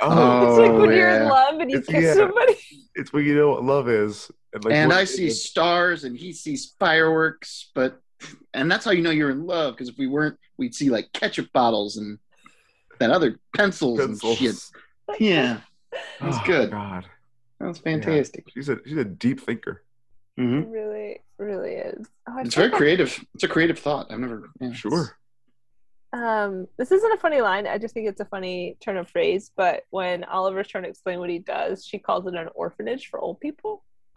Oh, 0.00 0.48
it's 0.48 0.58
like 0.58 0.80
when 0.80 0.90
you're 0.90 1.08
in 1.08 1.28
love 1.28 1.60
and 1.60 1.70
you 1.70 1.78
It's- 1.78 1.92
kiss 1.94 2.04
yeah. 2.04 2.14
somebody. 2.14 2.56
it's 2.96 3.12
when 3.12 3.24
you 3.24 3.36
know 3.36 3.50
what 3.50 3.62
love 3.64 3.88
is. 3.88 4.28
And, 4.52 4.64
like, 4.64 4.74
and 4.74 4.92
I 4.92 5.04
see 5.04 5.30
stars 5.30 6.02
and 6.02 6.16
he 6.16 6.32
sees 6.32 6.74
fireworks, 6.80 7.70
but 7.76 8.00
and 8.54 8.68
that's 8.70 8.84
how 8.84 8.90
you 8.90 9.02
know 9.02 9.10
you're 9.10 9.30
in 9.30 9.46
love 9.46 9.74
because 9.74 9.88
if 9.88 9.96
we 9.96 10.08
weren't, 10.08 10.36
we'd 10.56 10.74
see 10.74 10.90
like 10.90 11.12
ketchup 11.12 11.52
bottles 11.52 11.96
and 11.96 12.18
that 12.98 13.10
other 13.10 13.38
pencils, 13.56 13.98
pencils. 14.00 14.40
and 14.40 14.48
shit. 14.56 14.70
Yeah, 15.20 15.60
that's 16.20 16.36
Oh, 16.36 16.42
good. 16.44 16.70
God, 16.70 17.06
That's 17.58 17.78
fantastic. 17.78 18.44
she's 18.52 18.68
a 18.68 18.78
she's 18.84 18.98
a 18.98 19.04
deep 19.04 19.40
thinker. 19.40 19.82
hmm 20.36 20.58
It 20.58 20.68
really, 20.68 21.20
really 21.38 21.74
is. 21.74 22.06
Oh, 22.28 22.38
It's 22.40 22.54
very 22.54 22.70
creative. 22.70 23.18
It's 23.34 23.44
a 23.44 23.48
creative 23.48 23.78
thought. 23.78 24.10
I've 24.10 24.18
never. 24.20 24.50
Yeah, 24.60 24.72
Sure. 24.72 25.16
Um, 26.12 26.66
this 26.78 26.90
isn't 26.92 27.12
a 27.12 27.16
funny 27.18 27.40
line. 27.42 27.66
I 27.66 27.76
just 27.78 27.92
think 27.94 28.08
it's 28.08 28.20
a 28.20 28.24
funny 28.26 28.76
turn 28.80 28.96
of 28.98 29.08
phrase. 29.10 29.50
But 29.56 29.82
when 29.90 30.24
Oliver's 30.24 30.66
trying 30.68 30.84
to 30.84 30.90
explain 30.90 31.18
what 31.20 31.28
he 31.30 31.38
does, 31.38 31.84
she 31.86 31.98
calls 31.98 32.26
it 32.26 32.34
an 32.34 32.48
orphanage 32.54 33.08
for 33.08 33.18
old 33.20 33.40
people. 33.40 33.84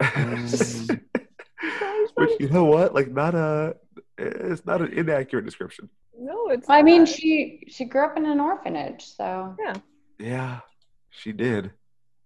Which 2.14 2.30
you 2.40 2.48
know 2.50 2.64
what? 2.64 2.94
Like 2.94 3.10
not 3.10 3.34
a 3.34 3.76
It's 4.18 4.64
not 4.66 4.80
an 4.82 4.92
inaccurate 4.92 5.44
description. 5.44 5.88
No, 6.18 6.48
it's. 6.48 6.68
Well, 6.68 6.78
I 6.78 6.82
mean, 6.82 7.06
she 7.06 7.64
she 7.68 7.84
grew 7.84 8.04
up 8.04 8.16
in 8.16 8.26
an 8.26 8.40
orphanage, 8.40 9.04
so 9.04 9.56
yeah. 9.58 9.74
Yeah, 10.18 10.60
she 11.10 11.32
did. 11.32 11.72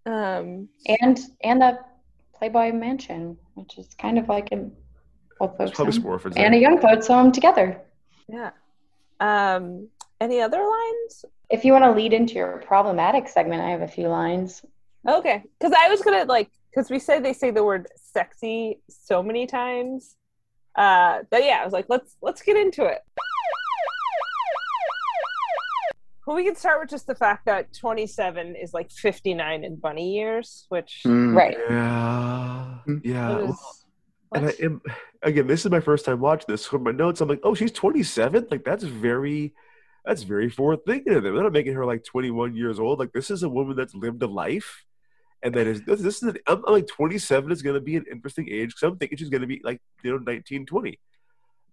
Um. 0.04 0.68
and 1.00 1.18
and 1.42 1.60
the 1.62 1.78
Playboy 2.34 2.72
mansion, 2.72 3.36
which 3.54 3.78
is 3.78 3.88
kind 3.98 4.18
of 4.18 4.28
like 4.28 4.52
a 4.52 4.68
old 5.40 5.58
There's 5.58 5.70
folks 5.70 5.76
probably 5.76 6.00
home 6.00 6.06
orphans 6.06 6.36
and 6.36 6.52
there. 6.52 6.58
a 6.58 6.62
young 6.62 6.80
folks 6.80 7.06
home 7.06 7.32
together. 7.32 7.80
Yeah. 8.28 8.50
Um. 9.20 9.88
Any 10.20 10.40
other 10.40 10.58
lines? 10.58 11.24
If 11.50 11.64
you 11.64 11.72
want 11.72 11.84
to 11.84 11.92
lead 11.92 12.12
into 12.12 12.34
your 12.34 12.62
problematic 12.66 13.28
segment, 13.28 13.62
I 13.62 13.70
have 13.70 13.82
a 13.82 13.88
few 13.88 14.08
lines. 14.08 14.64
Okay, 15.08 15.42
because 15.58 15.76
I 15.78 15.88
was 15.88 16.02
gonna 16.02 16.24
like 16.24 16.50
because 16.70 16.90
we 16.90 16.98
say 16.98 17.20
they 17.20 17.32
say 17.32 17.50
the 17.50 17.62
word 17.64 17.86
sexy 17.96 18.80
so 18.88 19.22
many 19.22 19.46
times. 19.46 20.16
Uh, 20.74 21.20
but 21.30 21.44
yeah, 21.44 21.58
I 21.60 21.64
was 21.64 21.72
like, 21.72 21.86
let's 21.88 22.16
let's 22.22 22.42
get 22.42 22.56
into 22.56 22.84
it. 22.84 23.00
Well, 26.26 26.34
we 26.36 26.44
can 26.44 26.56
start 26.56 26.80
with 26.80 26.90
just 26.90 27.06
the 27.06 27.14
fact 27.14 27.46
that 27.46 27.72
27 27.72 28.56
is 28.56 28.74
like 28.74 28.90
59 28.90 29.62
in 29.64 29.76
bunny 29.76 30.14
years, 30.16 30.66
which 30.70 31.02
Mm. 31.06 31.36
Right. 31.36 31.56
Yeah, 31.70 32.78
yeah. 33.04 33.38
is- 33.38 33.46
well, 33.48 33.74
and 34.34 34.46
I 34.46 34.54
am 34.60 34.82
again. 35.22 35.46
This 35.46 35.64
is 35.64 35.70
my 35.70 35.78
first 35.78 36.04
time 36.04 36.18
watching 36.20 36.46
this. 36.48 36.66
From 36.66 36.82
my 36.82 36.90
notes, 36.90 37.20
I'm 37.20 37.28
like, 37.28 37.40
oh, 37.44 37.54
she's 37.54 37.70
27. 37.70 38.48
Like 38.50 38.64
that's 38.64 38.82
very, 38.82 39.54
that's 40.04 40.24
very 40.24 40.50
forward 40.50 40.80
thinking 40.84 41.14
of 41.14 41.22
them. 41.22 41.32
They're 41.34 41.44
not 41.44 41.52
making 41.52 41.74
her 41.74 41.86
like 41.86 42.02
21 42.02 42.56
years 42.56 42.80
old. 42.80 42.98
Like 42.98 43.12
this 43.12 43.30
is 43.30 43.44
a 43.44 43.48
woman 43.48 43.76
that's 43.76 43.94
lived 43.94 44.20
a 44.24 44.26
life, 44.26 44.84
and 45.44 45.54
that 45.54 45.68
is 45.68 45.82
this, 45.84 46.00
this 46.00 46.16
is. 46.24 46.30
An, 46.30 46.38
I'm, 46.48 46.64
I'm 46.66 46.72
like 46.72 46.88
27 46.88 47.52
is 47.52 47.62
going 47.62 47.74
to 47.74 47.80
be 47.80 47.94
an 47.94 48.04
interesting 48.10 48.48
age 48.50 48.70
because 48.70 48.82
I'm 48.82 48.98
thinking 48.98 49.16
she's 49.16 49.30
going 49.30 49.42
to 49.42 49.46
be 49.46 49.60
like 49.62 49.80
you 50.02 50.10
know 50.10 50.18
19, 50.18 50.66
20. 50.66 50.98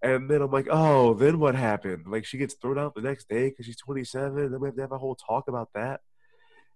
And 0.03 0.29
then 0.29 0.41
I'm 0.41 0.51
like, 0.51 0.67
oh, 0.69 1.13
then 1.13 1.39
what 1.39 1.55
happened? 1.55 2.05
Like 2.07 2.25
she 2.25 2.37
gets 2.37 2.55
thrown 2.55 2.77
out 2.77 2.93
the 2.93 3.01
next 3.01 3.29
day 3.29 3.49
because 3.49 3.65
she's 3.65 3.77
27. 3.77 4.51
Then 4.51 4.59
we 4.59 4.67
have 4.67 4.75
to 4.75 4.81
have 4.81 4.91
a 4.91 4.97
whole 4.97 5.15
talk 5.15 5.47
about 5.47 5.69
that. 5.73 6.01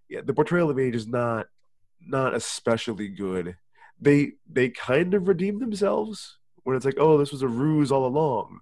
Yeah, 0.07 0.21
the 0.23 0.33
portrayal 0.33 0.69
of 0.69 0.79
age 0.79 0.95
is 0.95 1.07
not 1.07 1.47
not 2.01 2.33
especially 2.33 3.09
good. 3.09 3.57
They 3.99 4.33
they 4.49 4.69
kind 4.69 5.13
of 5.13 5.27
redeem 5.27 5.59
themselves 5.59 6.37
when 6.63 6.77
it's 6.77 6.85
like, 6.85 6.97
oh, 6.97 7.17
this 7.17 7.33
was 7.33 7.41
a 7.41 7.47
ruse 7.47 7.91
all 7.91 8.05
along. 8.05 8.61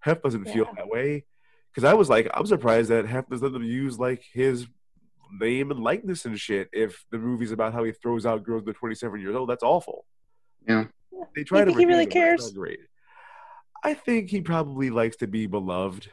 Hef 0.00 0.22
doesn't 0.22 0.46
feel 0.46 0.66
that 0.76 0.88
way 0.88 1.24
because 1.72 1.84
I 1.84 1.94
was 1.94 2.08
like, 2.08 2.28
I'm 2.34 2.46
surprised 2.46 2.90
that 2.90 3.06
Hef 3.06 3.28
doesn't 3.28 3.44
let 3.44 3.52
them 3.52 3.62
use 3.62 3.98
like 3.98 4.24
his 4.32 4.66
name 5.30 5.70
and 5.70 5.78
likeness 5.80 6.24
and 6.24 6.38
shit. 6.38 6.68
If 6.72 7.04
the 7.12 7.18
movie's 7.18 7.52
about 7.52 7.74
how 7.74 7.84
he 7.84 7.92
throws 7.92 8.26
out 8.26 8.42
girls 8.42 8.64
that 8.64 8.70
are 8.70 8.74
27 8.80 9.20
years 9.20 9.36
old, 9.36 9.48
that's 9.48 9.62
awful. 9.62 10.04
Yeah. 10.66 10.86
They 11.36 11.44
try 11.44 11.60
You 11.60 11.64
to 11.66 11.70
think 11.70 11.78
he 11.78 11.86
really 11.86 12.06
redeem 12.06 12.22
him, 12.22 12.26
but 12.26 12.34
it's 12.34 12.42
cares? 12.42 12.52
not 12.52 12.58
Great. 12.58 12.80
I 13.82 13.94
think 13.94 14.30
he 14.30 14.40
probably 14.40 14.90
likes 14.90 15.16
to 15.16 15.26
be 15.26 15.46
beloved. 15.46 16.08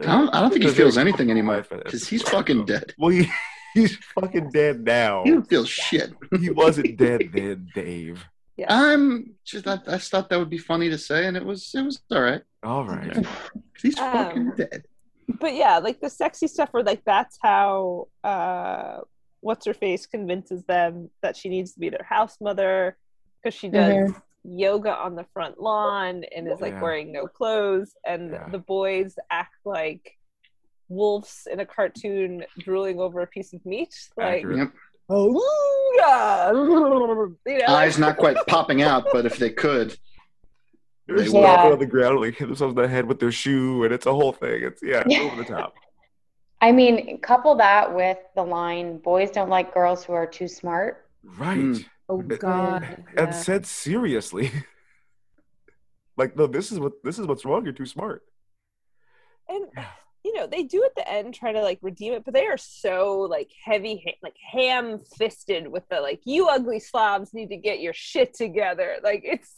I 0.00 0.02
don't, 0.06 0.28
I 0.34 0.40
don't 0.40 0.50
think 0.50 0.64
he 0.64 0.70
feels 0.70 0.96
anything 0.98 1.30
anymore 1.30 1.56
compromised 1.56 1.70
by 1.70 1.76
that. 1.76 1.84
because 1.86 2.08
he's 2.08 2.22
fucking 2.22 2.64
dead. 2.66 2.94
Well, 2.98 3.10
he, 3.10 3.28
he's 3.74 3.96
fucking 4.14 4.50
dead 4.50 4.84
now. 4.84 5.24
He 5.24 5.30
don't 5.30 5.48
feel 5.48 5.64
shit. 5.64 6.12
He 6.38 6.50
wasn't 6.50 6.96
dead 6.96 7.22
then, 7.32 7.68
Dave. 7.74 8.24
I'm 8.68 9.34
just 9.44 9.66
I, 9.68 9.74
I 9.86 9.92
just 9.98 10.10
thought 10.10 10.28
that 10.30 10.38
would 10.38 10.50
be 10.50 10.58
funny 10.58 10.88
to 10.90 10.98
say, 10.98 11.26
and 11.26 11.36
it 11.36 11.44
was 11.44 11.72
it 11.74 11.82
was 11.82 12.00
all 12.10 12.20
right. 12.20 12.42
All 12.64 12.84
right. 12.84 13.24
He's 13.82 13.96
fucking 13.96 14.48
Um, 14.48 14.54
dead. 14.56 14.84
but 15.40 15.54
yeah, 15.54 15.78
like 15.78 16.00
the 16.00 16.10
sexy 16.10 16.48
stuff 16.48 16.68
where 16.72 16.82
like 16.82 17.04
that's 17.04 17.38
how 17.40 18.08
uh 18.24 18.98
what's 19.40 19.64
her 19.66 19.74
face 19.74 20.06
convinces 20.06 20.64
them 20.64 21.10
that 21.22 21.36
she 21.36 21.48
needs 21.48 21.72
to 21.74 21.78
be 21.80 21.88
their 21.88 22.04
house 22.08 22.36
mother 22.40 22.96
because 23.42 23.56
she 23.56 23.68
does 23.68 24.10
yoga 24.50 24.94
on 24.94 25.14
the 25.14 25.24
front 25.32 25.60
lawn 25.60 26.24
and 26.34 26.48
is 26.50 26.60
like 26.60 26.72
Yeah. 26.74 26.82
wearing 26.82 27.12
no 27.12 27.26
clothes 27.26 27.94
and 28.06 28.32
Yeah. 28.32 28.48
the 28.50 28.58
boys 28.58 29.16
act 29.30 29.54
like 29.64 30.16
wolves 30.88 31.46
in 31.50 31.60
a 31.60 31.66
cartoon 31.66 32.44
drooling 32.58 32.98
over 32.98 33.20
a 33.20 33.26
piece 33.26 33.52
of 33.52 33.64
meat 33.66 33.94
like 34.16 34.44
Yep. 34.44 34.72
oh 35.10 35.94
yeah 35.98 36.50
you 37.52 37.58
know, 37.58 37.74
Eyes 37.74 37.98
not 37.98 38.16
quite 38.16 38.36
popping 38.46 38.82
out, 38.82 39.06
but 39.12 39.26
if 39.26 39.36
they 39.38 39.50
could, 39.50 39.96
They're 41.06 41.18
They 41.18 41.26
stomping 41.26 41.42
will. 41.66 41.72
on 41.72 41.78
the 41.78 41.86
ground, 41.86 42.20
like 42.20 42.34
hit 42.36 42.46
themselves 42.46 42.72
in 42.76 42.82
the 42.82 42.88
head 42.88 43.06
with 43.06 43.18
their 43.18 43.32
shoe, 43.32 43.84
and 43.84 43.92
it's 43.94 44.04
a 44.06 44.12
whole 44.12 44.32
thing. 44.32 44.62
It's 44.62 44.82
yeah, 44.82 45.02
it's 45.06 45.18
over 45.18 45.36
the 45.42 45.44
top. 45.56 45.74
I 46.60 46.72
mean, 46.72 47.18
couple 47.20 47.54
that 47.56 47.94
with 47.94 48.18
the 48.34 48.42
line, 48.42 48.98
boys 48.98 49.30
don't 49.30 49.48
like 49.48 49.72
girls 49.72 50.04
who 50.04 50.12
are 50.12 50.26
too 50.26 50.48
smart. 50.48 51.06
Right. 51.24 51.58
Mm. 51.58 51.84
Oh 52.08 52.18
God. 52.22 52.82
And 53.16 53.28
yeah. 53.28 53.30
said 53.30 53.66
seriously. 53.66 54.50
like, 56.16 56.36
no, 56.36 56.46
this 56.46 56.72
is 56.72 56.78
what 56.80 56.92
this 57.04 57.18
is 57.18 57.26
what's 57.26 57.44
wrong. 57.44 57.64
You're 57.64 57.72
too 57.72 57.86
smart. 57.86 58.22
and 59.48 59.66
you 60.24 60.34
know 60.34 60.46
they 60.46 60.62
do 60.64 60.84
at 60.84 60.94
the 60.96 61.08
end 61.08 61.32
try 61.32 61.52
to 61.52 61.62
like 61.62 61.78
redeem 61.80 62.12
it 62.12 62.24
but 62.24 62.34
they 62.34 62.46
are 62.46 62.58
so 62.58 63.20
like 63.20 63.50
heavy 63.64 64.02
ha- 64.04 64.18
like 64.22 64.34
ham 64.52 64.98
fisted 65.16 65.68
with 65.68 65.88
the 65.88 66.00
like 66.00 66.20
you 66.24 66.48
ugly 66.48 66.80
slobs 66.80 67.32
need 67.32 67.48
to 67.48 67.56
get 67.56 67.80
your 67.80 67.92
shit 67.94 68.34
together 68.34 68.96
like 69.04 69.22
it's 69.24 69.52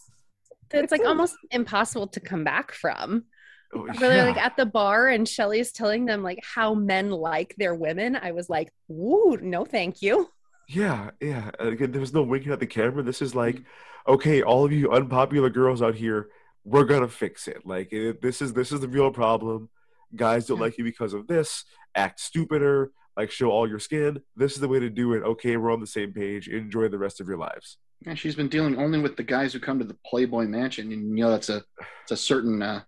It's 0.73 0.93
like 0.93 1.01
so- 1.03 1.09
almost 1.09 1.37
impossible 1.51 2.07
to 2.09 2.21
come 2.21 2.45
back 2.45 2.73
from. 2.73 3.25
Oh, 3.73 3.83
Where 3.83 3.95
they're 4.09 4.27
like 4.27 4.37
at 4.37 4.57
the 4.57 4.67
bar 4.67 5.09
and 5.09 5.29
Shelly's 5.29 5.73
telling 5.73 6.05
them 6.05 6.23
like 6.23 6.41
how 6.43 6.75
men 6.75 7.11
like 7.11 7.55
their 7.57 7.75
women. 7.75 8.17
I 8.17 8.33
was 8.33 8.49
like, 8.51 8.73
"Woo, 8.89 9.37
no, 9.41 9.65
thank 9.65 10.03
you." 10.03 10.29
Yeah, 10.73 11.11
yeah. 11.21 11.51
Again, 11.59 11.91
there 11.91 12.01
was 12.01 12.15
no 12.15 12.23
winking 12.23 12.53
at 12.53 12.61
the 12.61 12.67
camera. 12.67 13.03
This 13.03 13.21
is 13.21 13.35
like, 13.35 13.63
okay, 14.07 14.43
all 14.43 14.65
of 14.65 14.71
you 14.73 14.93
unpopular 14.93 15.51
girls 15.51 15.83
out 15.83 15.97
here, 15.97 16.29
we're 16.65 16.85
gonna 16.85 17.09
fix 17.09 17.49
it. 17.49 17.67
Like, 17.67 17.93
it, 17.93 18.23
this 18.23 18.41
is 18.41 18.53
this 18.53 18.71
is 18.71 18.81
the 18.81 18.89
real 18.89 19.11
problem. 19.11 19.69
Guys 20.15 20.47
don't 20.47 20.61
like 20.61 20.79
you 20.79 20.85
because 20.85 21.13
of 21.13 21.27
this. 21.27 21.65
Act 21.97 22.21
stupider. 22.21 22.93
Like, 23.17 23.33
show 23.33 23.51
all 23.51 23.69
your 23.69 23.81
skin. 23.81 24.21
This 24.37 24.53
is 24.53 24.61
the 24.61 24.69
way 24.69 24.79
to 24.79 24.89
do 24.89 25.13
it. 25.15 25.23
Okay, 25.25 25.57
we're 25.57 25.73
on 25.73 25.81
the 25.81 25.87
same 25.87 26.13
page. 26.13 26.47
Enjoy 26.49 26.87
the 26.89 26.99
rest 26.99 27.21
of 27.21 27.27
your 27.27 27.37
lives. 27.37 27.79
yeah, 28.07 28.15
she's 28.15 28.37
been 28.37 28.49
dealing 28.49 28.79
only 28.79 29.01
with 29.01 29.17
the 29.17 29.25
guys 29.25 29.53
who 29.53 29.59
come 29.59 29.79
to 29.81 29.85
the 29.85 29.97
Playboy 30.07 30.45
Mansion, 30.47 30.93
and 30.93 31.19
you 31.19 31.25
know 31.25 31.31
that's 31.31 31.49
a 31.49 31.65
it's 32.03 32.13
a 32.13 32.17
certain 32.17 32.63
uh, 32.63 32.83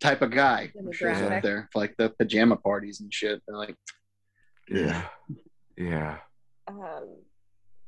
type 0.00 0.20
of 0.20 0.30
guy 0.30 0.70
who 0.74 0.92
shows 0.92 1.16
up 1.22 1.42
there 1.42 1.68
for 1.72 1.78
like 1.80 1.96
the 1.96 2.10
pajama 2.10 2.56
parties 2.56 3.00
and 3.00 3.12
shit. 3.12 3.40
They're 3.48 3.56
like, 3.56 3.74
Yeah, 4.68 5.02
yeah. 5.78 6.18
Um 6.70 7.08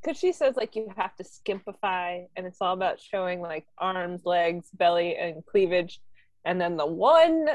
because 0.01 0.19
she 0.19 0.33
says 0.33 0.57
like 0.57 0.75
you 0.75 0.89
have 0.97 1.15
to 1.17 1.23
skimpify 1.25 2.25
and 2.37 2.45
it's 2.47 2.61
all 2.61 2.75
about 2.75 3.01
showing 3.01 3.41
like 3.41 3.67
arms 3.79 4.23
legs 4.25 4.67
belly 4.75 5.17
and 5.17 5.45
cleavage. 5.47 6.01
And 6.45 6.61
then 6.61 6.77
the 6.77 6.87
one 6.87 7.47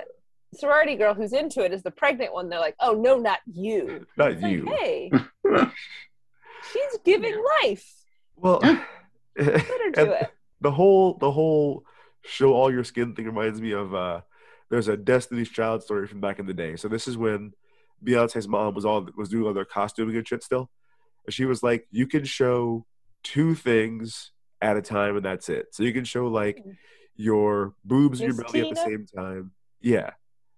sorority 0.54 0.96
girl 0.96 1.14
who's 1.14 1.34
into 1.34 1.64
it 1.66 1.74
is 1.74 1.84
the 1.84 1.92
pregnant 1.92 2.34
one. 2.34 2.48
They're 2.50 2.60
like 2.60 2.76
oh 2.80 2.94
no 2.94 3.18
not 3.18 3.40
you. 3.52 4.06
Not 4.16 4.32
It's 4.32 4.42
like, 4.42 4.52
you. 4.54 4.66
hey 4.80 5.12
she's 6.74 7.00
giving 7.04 7.36
life. 7.64 7.94
Well, 8.36 8.60
let 8.62 8.78
her 9.38 9.86
and 9.88 9.96
do 9.96 10.12
it. 10.12 10.32
the 10.62 10.72
whole 10.72 11.16
the 11.16 11.32
whole 11.32 11.84
show 12.24 12.54
all 12.54 12.72
your 12.72 12.84
skin 12.84 13.14
thing 13.16 13.26
reminds 13.26 13.60
me 13.62 13.72
of 13.72 13.94
uh 13.94 14.22
there's 14.70 14.88
a 14.88 14.98
Destiny's 14.98 15.50
Child 15.50 15.84
story 15.84 16.08
from 16.08 16.20
back 16.20 16.40
in 16.40 16.46
the 16.46 16.54
day. 16.54 16.76
So 16.76 16.88
this 16.88 17.08
is 17.08 17.18
when 17.18 17.54
Beyonce's 18.04 18.48
mom 18.48 18.74
was 18.74 18.86
all 18.86 19.08
was 19.18 19.30
doing 19.30 19.46
all 19.48 19.54
their 19.54 19.66
costuming 19.66 20.16
and 20.16 20.28
shit 20.28 20.44
still. 20.44 20.70
And 21.28 21.34
she 21.34 21.46
was 21.46 21.62
like, 21.62 21.88
you 21.92 22.08
can 22.08 22.24
show 22.26 22.86
two 23.24 23.54
things 23.54 24.32
at 24.62 24.78
a 24.78 24.82
time 24.82 25.16
and 25.18 25.26
that's 25.26 25.50
it. 25.50 25.68
So 25.74 25.84
you 25.84 25.94
can 25.94 26.06
show 26.06 26.28
like 26.28 26.64
your 27.16 27.74
boobs 27.84 28.20
and 28.22 28.28
your 28.30 28.38
Miss 28.38 28.52
belly 28.52 28.70
at 28.70 28.76
the 28.76 28.82
same 28.82 29.06
time. 29.06 29.52
Yeah. 29.82 30.12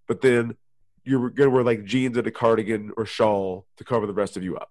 But 0.07 0.21
then 0.21 0.55
you're 1.03 1.29
gonna 1.31 1.49
wear 1.49 1.63
like 1.63 1.83
jeans 1.85 2.17
and 2.17 2.27
a 2.27 2.31
cardigan 2.31 2.91
or 2.95 3.05
shawl 3.05 3.65
to 3.77 3.83
cover 3.83 4.05
the 4.05 4.13
rest 4.13 4.37
of 4.37 4.43
you 4.43 4.55
up. 4.57 4.69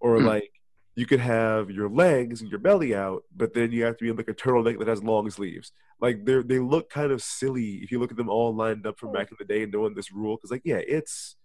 Or 0.00 0.18
Hmm. 0.18 0.26
like 0.26 0.50
you 0.94 1.06
could 1.06 1.20
have 1.20 1.70
your 1.70 1.88
legs 1.88 2.42
and 2.42 2.50
your 2.50 2.60
belly 2.60 2.94
out, 2.94 3.24
but 3.34 3.54
then 3.54 3.72
you 3.72 3.82
have 3.84 3.96
to 3.96 4.04
be 4.04 4.10
in 4.10 4.16
like 4.16 4.28
a 4.28 4.34
turtleneck 4.34 4.78
that 4.78 4.88
has 4.88 5.02
long 5.02 5.28
sleeves. 5.30 5.72
Like 6.00 6.24
they 6.24 6.42
they 6.42 6.58
look 6.58 6.90
kind 6.90 7.10
of 7.10 7.22
silly 7.22 7.76
if 7.82 7.90
you 7.90 7.98
look 7.98 8.10
at 8.10 8.16
them 8.16 8.28
all 8.28 8.54
lined 8.54 8.86
up 8.86 8.98
from 8.98 9.12
back 9.12 9.30
in 9.30 9.36
the 9.38 9.44
day 9.44 9.62
and 9.64 9.72
knowing 9.72 9.94
this 9.94 10.12
rule. 10.12 10.36
Because 10.36 10.50
like 10.50 10.62
yeah, 10.64 10.80
it's 10.86 11.36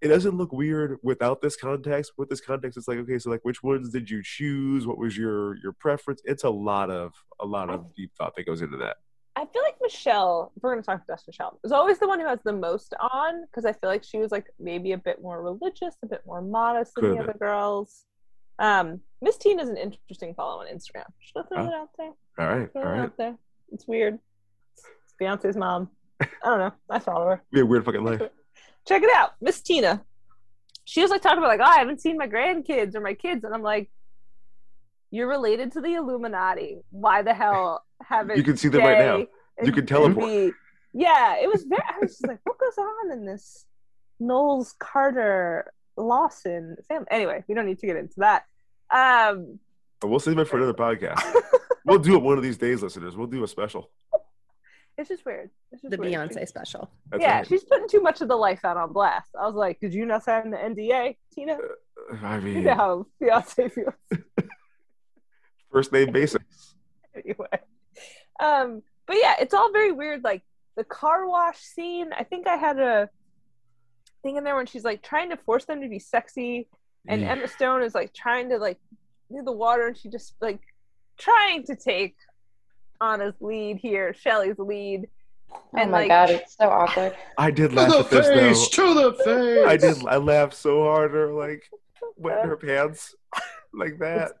it 0.00 0.08
doesn't 0.08 0.36
look 0.36 0.52
weird 0.52 0.98
without 1.02 1.40
this 1.40 1.56
context. 1.56 2.12
With 2.18 2.28
this 2.28 2.40
context, 2.40 2.76
it's 2.76 2.88
like 2.88 2.98
okay, 2.98 3.18
so 3.18 3.30
like 3.30 3.40
which 3.44 3.62
ones 3.62 3.90
did 3.90 4.10
you 4.10 4.22
choose? 4.22 4.86
What 4.86 4.98
was 4.98 5.16
your 5.16 5.56
your 5.58 5.72
preference? 5.72 6.20
It's 6.24 6.44
a 6.44 6.50
lot 6.50 6.90
of 6.90 7.12
a 7.40 7.46
lot 7.46 7.70
of 7.70 7.94
deep 7.94 8.12
thought 8.18 8.34
that 8.36 8.46
goes 8.46 8.62
into 8.62 8.76
that. 8.78 8.96
I 9.36 9.46
feel 9.46 9.62
like 9.62 9.74
Michelle, 9.82 10.52
we're 10.62 10.70
going 10.72 10.80
to 10.82 10.86
talk 10.86 11.02
about 11.08 11.20
Michelle, 11.26 11.58
is 11.64 11.72
always 11.72 11.98
the 11.98 12.06
one 12.06 12.20
who 12.20 12.26
has 12.26 12.38
the 12.44 12.52
most 12.52 12.94
on 13.00 13.42
because 13.46 13.64
I 13.64 13.72
feel 13.72 13.90
like 13.90 14.04
she 14.04 14.18
was 14.18 14.30
like 14.30 14.46
maybe 14.60 14.92
a 14.92 14.98
bit 14.98 15.20
more 15.20 15.42
religious, 15.42 15.96
a 16.04 16.06
bit 16.06 16.22
more 16.24 16.40
modest 16.40 16.94
than 16.94 17.02
Could've 17.02 17.16
the 17.18 17.22
other 17.24 17.38
girls. 17.38 18.04
Um, 18.60 19.00
Miss 19.20 19.36
Tina 19.36 19.62
is 19.64 19.68
an 19.68 19.76
interesting 19.76 20.34
follow 20.34 20.60
on 20.60 20.66
Instagram. 20.68 21.06
Just 21.20 21.34
gonna 21.34 21.48
throw 21.48 21.64
Oh. 21.64 21.68
it 21.68 21.74
out 21.74 21.88
there. 21.98 22.12
All 22.38 22.56
right, 22.58 22.72
Throw 22.72 22.82
all 22.84 22.92
it 22.94 22.98
out 23.00 23.16
there. 23.16 23.36
It's 23.72 23.88
weird. 23.88 24.20
It's 24.76 25.14
Beyonce's 25.20 25.56
mom. 25.56 25.90
I 26.20 26.26
don't 26.44 26.58
know. 26.60 26.72
I 26.88 27.00
follow 27.00 27.26
her. 27.26 27.42
Be 27.52 27.58
a 27.60 27.66
weird 27.66 27.84
fucking 27.84 28.04
life. 28.04 28.22
Check 28.86 29.02
it 29.02 29.10
out, 29.14 29.32
Miss 29.40 29.60
Tina. 29.60 30.02
She 30.84 31.00
was 31.00 31.10
like 31.10 31.22
talking 31.22 31.38
about 31.38 31.48
like, 31.48 31.60
oh, 31.60 31.70
I 31.70 31.78
haven't 31.78 32.00
seen 32.00 32.18
my 32.18 32.28
grandkids 32.28 32.94
or 32.94 33.00
my 33.00 33.14
kids, 33.14 33.44
and 33.44 33.54
I'm 33.54 33.62
like, 33.62 33.90
you're 35.10 35.28
related 35.28 35.72
to 35.72 35.80
the 35.80 35.94
Illuminati. 35.94 36.78
Why 36.90 37.22
the 37.22 37.32
hell 37.32 37.84
haven't 38.02 38.36
You 38.36 38.42
can 38.42 38.56
see 38.56 38.68
them 38.68 38.82
right 38.82 38.98
now. 38.98 39.26
You 39.64 39.72
can 39.72 39.86
teleport. 39.86 40.52
yeah, 40.92 41.36
it 41.40 41.48
was 41.48 41.64
very. 41.64 41.82
I 41.88 42.00
was 42.00 42.10
just 42.10 42.26
like, 42.26 42.40
what 42.44 42.58
goes 42.58 42.76
on 42.76 43.12
in 43.12 43.24
this 43.24 43.64
Knowles 44.20 44.74
Carter 44.78 45.72
Lawson 45.96 46.76
family? 46.88 47.06
Anyway, 47.10 47.44
we 47.48 47.54
don't 47.54 47.66
need 47.66 47.78
to 47.78 47.86
get 47.86 47.96
into 47.96 48.16
that. 48.18 48.44
Um, 48.90 49.58
we'll 50.02 50.18
save 50.20 50.38
it 50.38 50.48
for 50.48 50.56
another 50.56 50.74
podcast. 50.74 51.22
we'll 51.86 51.98
do 51.98 52.14
it 52.16 52.22
one 52.22 52.36
of 52.36 52.42
these 52.42 52.58
days, 52.58 52.82
listeners. 52.82 53.16
We'll 53.16 53.28
do 53.28 53.44
a 53.44 53.48
special. 53.48 53.90
It's 54.96 55.08
just 55.08 55.24
weird. 55.26 55.50
It's 55.72 55.82
just 55.82 55.90
The 55.90 55.98
weird. 55.98 56.12
Beyonce 56.30 56.46
special. 56.46 56.90
That's 57.10 57.20
yeah, 57.22 57.36
right. 57.38 57.46
she's 57.46 57.64
putting 57.64 57.88
too 57.88 58.00
much 58.00 58.20
of 58.20 58.28
the 58.28 58.36
life 58.36 58.64
out 58.64 58.76
on 58.76 58.92
blast. 58.92 59.30
I 59.38 59.46
was 59.46 59.54
like, 59.54 59.80
did 59.80 59.92
you 59.94 60.06
not 60.06 60.22
sign 60.24 60.50
the 60.50 60.56
NDA, 60.56 61.16
Tina? 61.32 61.58
I 62.22 62.38
mean, 62.40 62.56
You 62.56 62.62
know 62.62 62.74
how 62.74 63.06
Beyonce 63.22 63.72
feels. 63.72 63.94
first 65.72 65.92
name 65.92 66.12
basics. 66.12 66.74
anyway. 67.14 67.48
Um, 68.40 68.82
but 69.06 69.16
yeah, 69.20 69.34
it's 69.40 69.54
all 69.54 69.72
very 69.72 69.92
weird. 69.92 70.22
Like 70.24 70.42
the 70.76 70.84
car 70.84 71.28
wash 71.28 71.58
scene. 71.58 72.10
I 72.16 72.24
think 72.24 72.46
I 72.46 72.56
had 72.56 72.78
a 72.78 73.08
thing 74.22 74.36
in 74.36 74.44
there 74.44 74.56
when 74.56 74.66
she's 74.66 74.84
like 74.84 75.02
trying 75.02 75.30
to 75.30 75.36
force 75.36 75.64
them 75.64 75.80
to 75.82 75.88
be 75.88 75.98
sexy, 75.98 76.68
and 77.06 77.20
Yeah. 77.20 77.32
Emma 77.32 77.48
Stone 77.48 77.82
is 77.82 77.94
like 77.94 78.12
trying 78.14 78.48
to 78.50 78.58
like 78.58 78.78
do 79.30 79.42
the 79.42 79.52
water, 79.52 79.86
and 79.88 79.96
she 79.96 80.08
just 80.08 80.34
like 80.40 80.60
trying 81.18 81.64
to 81.64 81.76
take 81.76 82.16
Anna's 83.00 83.34
lead 83.40 83.76
here, 83.78 84.14
Shelley's 84.14 84.58
lead. 84.58 85.08
Oh 85.52 85.60
And, 85.74 85.90
my 85.90 86.00
like- 86.00 86.08
god, 86.08 86.30
it's 86.30 86.56
so 86.56 86.68
awkward. 86.68 87.16
I 87.38 87.50
did 87.50 87.70
To 87.70 87.76
laugh 87.76 87.90
the 87.90 87.98
at 87.98 88.10
this 88.10 88.28
face, 88.28 88.76
though. 88.76 88.94
to 88.94 88.94
the 89.16 89.24
face. 89.24 89.66
I 89.66 89.76
did. 89.76 90.06
I 90.06 90.16
laughed 90.16 90.54
so 90.54 90.82
hard. 90.82 91.12
Her 91.12 91.32
like 91.32 91.70
wetting 92.16 92.48
her 92.48 92.56
pants 92.56 93.14
like 93.72 93.98
that. 94.00 94.32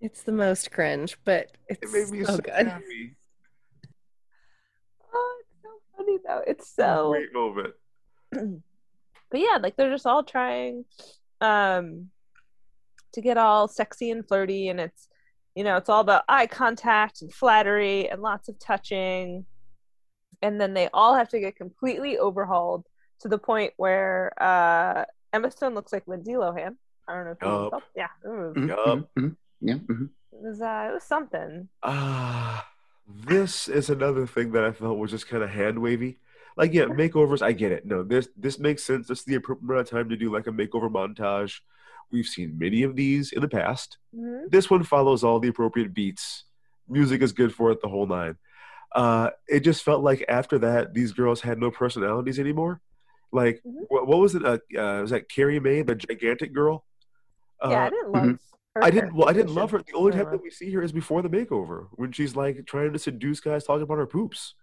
It's 0.00 0.22
the 0.22 0.32
most 0.32 0.70
cringe, 0.70 1.18
but 1.24 1.50
it's 1.68 1.94
It 1.94 2.10
made 2.10 2.18
me 2.20 2.24
so 2.24 2.34
so 2.36 2.38
good. 2.40 2.66
happy. 2.68 3.16
Oh, 5.12 5.40
it's 5.40 5.62
so 5.62 5.68
funny 5.96 6.18
though. 6.26 6.42
It's 6.46 6.74
so 6.74 7.10
Great 7.10 7.32
moment. 7.34 7.74
but 9.30 9.40
yeah, 9.40 9.58
like 9.60 9.76
they're 9.76 9.90
just 9.90 10.06
all 10.06 10.22
trying 10.22 10.84
um 11.40 12.10
to 13.12 13.20
get 13.20 13.36
all 13.38 13.66
sexy 13.66 14.10
and 14.10 14.26
flirty 14.26 14.68
and 14.68 14.78
it's 14.80 15.08
you 15.54 15.64
know, 15.64 15.76
it's 15.76 15.88
all 15.88 16.00
about 16.00 16.24
eye 16.28 16.46
contact 16.46 17.22
and 17.22 17.32
flattery 17.32 18.08
and 18.08 18.22
lots 18.22 18.48
of 18.48 18.58
touching. 18.58 19.44
And 20.42 20.60
then 20.60 20.74
they 20.74 20.88
all 20.94 21.14
have 21.14 21.28
to 21.30 21.40
get 21.40 21.56
completely 21.56 22.18
overhauled 22.18 22.86
to 23.20 23.28
the 23.28 23.38
point 23.38 23.72
where 23.76 24.32
uh 24.42 25.04
Emma 25.32 25.50
Stone 25.50 25.74
looks 25.74 25.92
like 25.92 26.04
Lindsay 26.06 26.32
Lohan. 26.32 26.76
I 27.08 27.14
don't 27.14 27.24
know 27.24 27.30
if 27.32 27.38
you 27.42 27.48
Yup. 27.48 27.70
felt- 27.70 27.82
yeah, 27.96 28.08
it 28.24 28.28
was, 28.28 28.56
Mhm, 28.56 28.68
Yup. 28.68 28.78
mhm, 28.86 29.06
mhm. 29.18 29.36
Yeah. 29.60 29.74
mhm. 29.74 30.08
it 30.32 30.42
was 30.42 30.60
uh, 30.62 30.86
it 30.90 30.94
was 30.94 31.04
something. 31.04 31.68
Ah, 31.82 32.66
this 33.06 33.68
is 33.68 33.90
another 33.90 34.26
thing 34.26 34.52
that 34.52 34.64
I 34.64 34.72
felt 34.72 34.98
was 34.98 35.10
just 35.10 35.28
kind 35.28 35.42
of 35.42 35.50
hand 35.50 35.80
wavy. 35.80 36.18
Like, 36.56 36.72
yeah, 36.72 36.84
makeovers, 36.86 37.42
I 37.42 37.52
get 37.52 37.72
it. 37.72 37.86
No, 37.86 38.02
this 38.02 38.28
this 38.36 38.58
makes 38.58 38.82
sense. 38.82 39.08
This 39.08 39.20
is 39.20 39.24
the 39.24 39.34
appropriate 39.36 39.68
amount 39.68 39.86
of 39.86 39.90
time 39.90 40.08
to 40.08 40.16
do 40.16 40.32
like 40.32 40.46
a 40.46 40.52
makeover 40.52 40.90
montage. 40.90 41.60
We've 42.12 42.26
seen 42.26 42.58
many 42.58 42.82
of 42.82 42.96
these 42.96 43.32
in 43.32 43.40
the 43.40 43.48
past. 43.48 43.98
Mhm. 44.14 44.50
This 44.50 44.68
one 44.70 44.82
follows 44.82 45.22
all 45.22 45.38
the 45.40 45.48
appropriate 45.48 45.94
beats. 45.94 46.44
Music 46.88 47.22
is 47.22 47.32
good 47.32 47.54
for 47.54 47.70
it, 47.70 47.80
the 47.80 47.88
whole 47.88 48.06
nine. 48.06 48.36
Uh, 48.94 49.30
it 49.48 49.60
just 49.60 49.84
felt 49.84 50.02
like 50.02 50.24
after 50.28 50.58
that, 50.58 50.94
these 50.94 51.12
girls 51.12 51.40
had 51.40 51.58
no 51.58 51.70
personalities 51.70 52.40
anymore. 52.40 52.80
Like, 53.32 53.62
Mhm. 53.64 53.84
what, 53.88 54.08
what 54.08 54.18
was 54.18 54.34
it? 54.34 54.44
Uh, 54.44 54.58
uh, 54.76 55.02
was 55.02 55.10
that 55.10 55.28
Carrie 55.28 55.60
Mae, 55.60 55.82
the 55.82 55.94
gigantic 55.94 56.52
girl? 56.52 56.84
yeah, 57.62 57.68
I 57.68 57.86
Uh, 57.86 57.90
didn't 57.90 58.12
love 58.12 58.22
mhm. 58.24 58.38
her 58.74 58.84
I 58.84 58.90
didn't. 58.90 59.14
Well, 59.14 59.28
I 59.28 59.32
didn't 59.32 59.54
love 59.54 59.70
her. 59.72 59.78
The 59.78 59.92
only 59.94 60.12
time 60.12 60.30
that 60.30 60.42
we 60.42 60.50
see 60.50 60.70
her 60.72 60.82
is 60.82 60.92
before 60.92 61.22
the 61.22 61.28
makeover, 61.28 61.88
when 61.92 62.12
she's 62.12 62.34
like 62.36 62.66
trying 62.66 62.92
to 62.92 62.98
seduce 62.98 63.40
guys, 63.40 63.64
talking 63.64 63.82
about 63.82 63.98
her 63.98 64.06
poops. 64.06 64.54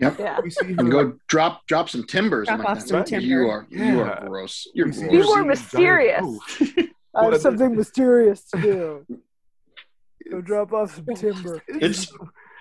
Yep. 0.00 0.18
Yeah. 0.18 0.40
We 0.40 0.50
see 0.50 0.72
her. 0.72 0.80
And 0.80 0.90
go 0.90 1.14
drop 1.26 1.66
drop 1.66 1.88
some 1.88 2.04
timbers. 2.04 2.46
Drop 2.48 2.60
like, 2.60 2.68
off 2.68 2.80
some 2.82 2.98
"That- 2.98 3.06
timber." 3.06 3.26
You 3.26 3.48
are 3.48 3.66
you 3.68 3.84
Yeah. 3.84 4.00
are 4.00 4.28
gross. 4.28 4.66
You're 4.74 4.86
gross. 4.86 4.98
Be 5.00 5.16
her 5.18 5.24
more 5.24 5.44
mysterious. 5.44 6.24
I 7.14 7.24
have 7.24 7.40
something 7.40 7.74
mysterious 7.82 8.44
to 8.50 8.60
do. 8.60 9.06
It's- 9.10 10.44
drop 10.44 10.72
off 10.72 10.94
some 10.94 11.06
timber. 11.14 11.62
It's 11.68 12.12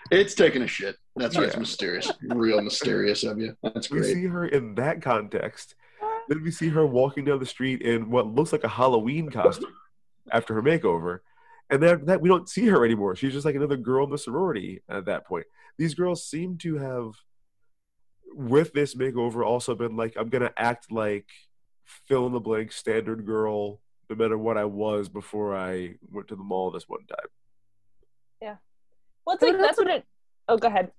it's 0.09 0.33
taking 0.35 0.61
a 0.61 0.67
shit. 0.67 0.95
That's 1.15 1.35
why 1.35 1.43
it's 1.45 1.57
mysterious. 1.57 2.09
Real 2.21 2.61
mysterious 2.61 3.23
of 3.23 3.39
you. 3.39 3.55
That's 3.61 3.89
we 3.91 4.03
see 4.03 4.25
her 4.25 4.45
in 4.47 4.75
that 4.75 5.01
context. 5.01 5.75
Then 6.29 6.43
we 6.43 6.51
see 6.51 6.69
her 6.69 6.85
walking 6.85 7.25
down 7.25 7.39
the 7.39 7.45
street 7.45 7.81
in 7.81 8.09
what 8.09 8.27
looks 8.27 8.51
like 8.51 8.63
a 8.63 8.67
Halloween 8.69 9.29
costume 9.29 9.73
after 10.31 10.53
her 10.53 10.61
makeover. 10.63 11.19
And 11.69 11.83
then 11.83 12.05
that 12.05 12.21
we 12.21 12.29
don't 12.29 12.47
see 12.47 12.67
her 12.67 12.85
anymore. 12.85 13.15
She's 13.15 13.33
just 13.33 13.45
like 13.45 13.55
another 13.55 13.77
girl 13.77 14.05
in 14.05 14.11
the 14.11 14.17
sorority 14.17 14.81
at 14.89 15.05
that 15.05 15.25
point. 15.25 15.45
These 15.77 15.95
girls 15.95 16.25
seem 16.25 16.57
to 16.59 16.77
have, 16.77 17.11
with 18.33 18.73
this 18.73 18.95
makeover, 18.95 19.45
also 19.45 19.75
been 19.75 19.97
like, 19.97 20.13
I'm 20.17 20.29
gonna 20.29 20.53
act 20.57 20.91
like 20.91 21.27
fill 22.07 22.25
in 22.27 22.33
the 22.33 22.39
blank 22.39 22.71
standard 22.71 23.25
girl, 23.25 23.81
no 24.09 24.15
matter 24.15 24.37
what 24.37 24.57
I 24.57 24.65
was 24.65 25.09
before 25.09 25.55
I 25.55 25.95
went 26.11 26.29
to 26.29 26.35
the 26.35 26.43
mall 26.43 26.71
this 26.71 26.87
one 26.87 27.05
time. 27.05 27.27
Yeah, 28.41 28.55
well, 29.25 29.35
it's 29.35 29.43
like 29.43 29.57
that's 29.57 29.77
what 29.77 29.87
it. 29.87 30.05
Oh, 30.47 30.57
go 30.57 30.67
ahead. 30.67 30.91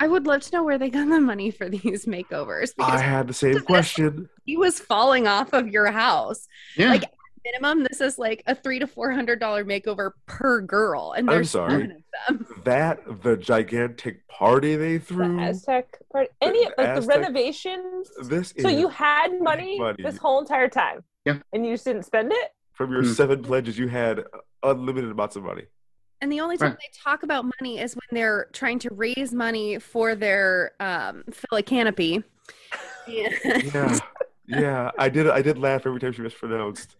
I 0.00 0.08
would 0.08 0.26
love 0.26 0.42
to 0.42 0.56
know 0.56 0.64
where 0.64 0.78
they 0.78 0.90
got 0.90 1.08
the 1.08 1.20
money 1.20 1.50
for 1.50 1.68
these 1.68 2.04
makeovers 2.04 2.72
I 2.80 2.98
had 2.98 3.28
the 3.28 3.34
same 3.34 3.60
question. 3.60 4.28
he 4.44 4.56
was 4.56 4.80
falling 4.80 5.26
off 5.26 5.52
of 5.52 5.68
your 5.68 5.90
house. 5.92 6.48
Yeah. 6.76 6.90
Like 6.90 7.04
minimum, 7.44 7.84
this 7.88 8.00
is 8.00 8.18
like 8.18 8.42
a 8.46 8.54
three 8.54 8.78
to 8.78 8.86
four 8.86 9.10
hundred 9.12 9.38
dollar 9.40 9.64
makeover 9.64 10.12
per 10.26 10.60
girl, 10.60 11.12
and 11.16 11.28
I'm 11.28 11.36
there's 11.36 11.50
sorry. 11.50 11.72
seven 11.72 12.02
of 12.28 12.38
them. 12.38 12.46
That 12.64 13.22
the 13.22 13.36
gigantic 13.36 14.26
party 14.28 14.76
they 14.76 14.96
The 14.98 15.04
threw. 15.04 15.40
Aztec 15.40 15.98
part. 16.12 16.28
Any 16.40 16.64
the 16.64 16.74
like 16.78 16.94
the 17.00 17.06
renovations. 17.06 18.10
This 18.24 18.54
So 18.58 18.68
is 18.68 18.80
you 18.80 18.88
had 18.88 19.28
money, 19.40 19.78
money. 19.78 20.02
this 20.02 20.16
whole 20.16 20.40
entire 20.40 20.68
time. 20.68 21.02
Yeah. 21.24 21.38
And 21.52 21.64
you 21.66 21.72
just 21.74 21.84
didn't 21.84 22.04
spend 22.04 22.32
it. 22.32 22.50
from 22.72 22.90
your 22.90 23.02
Hmm. 23.04 23.12
seven 23.12 23.42
pledges, 23.42 23.78
you 23.78 23.86
had 23.86 24.24
unlimited 24.64 25.08
amounts 25.10 25.36
of 25.36 25.44
money. 25.44 25.62
And 26.20 26.32
the 26.32 26.40
only 26.40 26.56
time 26.56 26.70
Right. 26.70 26.78
they 26.78 26.98
talk 27.08 27.22
about 27.22 27.44
money 27.60 27.78
is 27.78 27.94
when 27.94 28.02
they're 28.10 28.48
trying 28.52 28.80
to 28.80 28.88
raise 28.92 29.32
money 29.32 29.78
for 29.78 30.14
their 30.16 30.72
um, 30.80 31.22
Philly 31.30 31.62
canopy. 31.62 32.24
Yeah, 33.06 33.28
yeah. 34.48 34.90
I 34.98 35.08
did. 35.08 35.28
I 35.28 35.40
did 35.42 35.58
laugh 35.58 35.86
every 35.86 36.00
time 36.00 36.12
she 36.12 36.22
mispronounced 36.22 36.96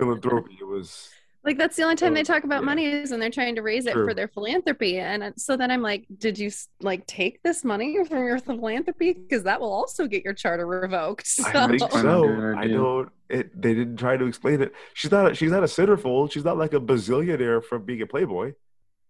philanthropy. 0.00 0.58
It 0.60 0.64
was 0.66 1.08
Like 1.44 1.56
that's 1.58 1.76
the 1.76 1.82
only 1.84 1.96
time 1.96 2.14
they 2.14 2.20
Oh, 2.20 2.24
talk 2.24 2.44
about 2.44 2.60
yeah. 2.62 2.66
money 2.66 2.86
is 2.86 3.10
when 3.10 3.20
they're 3.20 3.30
trying 3.30 3.54
to 3.54 3.62
raise 3.62 3.86
it 3.86 3.92
True. 3.92 4.06
for 4.06 4.14
their 4.14 4.28
philanthropy. 4.28 4.98
And 4.98 5.22
uh, 5.22 5.32
so 5.36 5.56
then 5.56 5.70
I'm 5.70 5.80
like, 5.82 6.06
did 6.18 6.38
you 6.38 6.50
like 6.80 7.06
take 7.06 7.42
this 7.42 7.64
money 7.64 8.04
from 8.04 8.24
your 8.24 8.38
philanthropy? 8.38 9.12
Because 9.14 9.44
that 9.44 9.60
will 9.60 9.72
also 9.72 10.06
get 10.06 10.24
your 10.24 10.34
charter 10.34 10.66
revoked. 10.66 11.26
So 11.26 11.44
I 11.48 11.66
think 11.68 11.80
so. 11.92 12.02
not 12.02 12.24
a 12.24 12.34
good 12.34 12.58
I 12.58 12.66
don't. 12.66 13.08
It. 13.28 13.62
They 13.62 13.74
didn't 13.74 13.96
try 13.96 14.16
to 14.16 14.26
explain 14.26 14.60
it. 14.60 14.72
She's 14.94 15.10
not. 15.10 15.30
A, 15.30 15.34
she's 15.34 15.50
not 15.52 15.62
a 15.62 15.66
centerfold. 15.66 16.32
She's 16.32 16.44
not 16.44 16.58
like 16.58 16.74
a 16.74 16.80
bazillionaire 16.80 17.62
from 17.64 17.84
being 17.84 18.02
a 18.02 18.06
playboy. 18.06 18.52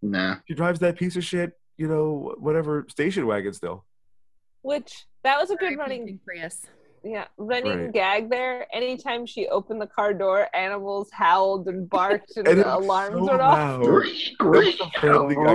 Nah. 0.02 0.36
She 0.46 0.54
drives 0.54 0.78
that 0.80 0.96
piece 0.96 1.16
of 1.16 1.24
shit. 1.24 1.52
You 1.78 1.88
know, 1.88 2.34
whatever 2.38 2.86
station 2.90 3.26
wagon 3.26 3.54
still. 3.54 3.84
Which 4.62 5.06
that 5.24 5.38
was 5.40 5.50
a 5.50 5.56
good 5.56 5.78
running 5.78 6.20
Prius. 6.24 6.66
Yeah, 7.02 7.26
running 7.38 7.84
Right. 7.84 7.92
gag 7.92 8.30
there. 8.30 8.66
Anytime 8.74 9.24
she 9.26 9.48
opened 9.48 9.80
the 9.80 9.86
car 9.86 10.12
door, 10.12 10.48
animals 10.54 11.08
howled 11.12 11.66
and 11.68 11.88
barked 11.88 12.36
and, 12.36 12.46
And 12.46 12.60
the 12.60 12.76
alarms 12.76 13.16
so 13.18 13.26
went 13.26 13.40
off. 13.40 13.54
loud. 13.54 13.84
Great, 13.86 14.36
That 14.38 14.46
was 14.48 14.80
a 14.80 15.00
Family 15.00 15.34
Guy. 15.34 15.54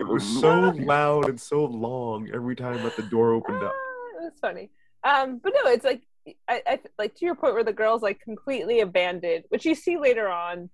It 0.00 0.06
was 0.08 0.40
so 0.40 0.60
loud 0.84 1.28
and 1.28 1.40
so 1.40 1.64
long 1.64 2.28
every 2.32 2.56
time 2.56 2.82
that 2.82 2.96
the 2.96 3.02
door 3.02 3.32
opened 3.32 3.62
up. 3.62 3.74
Ah, 3.74 4.18
it 4.20 4.24
was 4.24 4.32
funny. 4.40 4.70
Um, 5.04 5.40
but 5.42 5.52
no, 5.62 5.70
it's 5.70 5.84
like 5.84 6.02
I, 6.48 6.62
I 6.66 6.78
like 6.98 7.16
to 7.16 7.24
your 7.24 7.34
point 7.34 7.54
where 7.54 7.64
the 7.64 7.72
girls 7.72 8.00
like 8.02 8.20
completely 8.20 8.80
abandoned, 8.80 9.44
which 9.48 9.64
you 9.64 9.74
see 9.74 9.98
later 9.98 10.28
on 10.28 10.70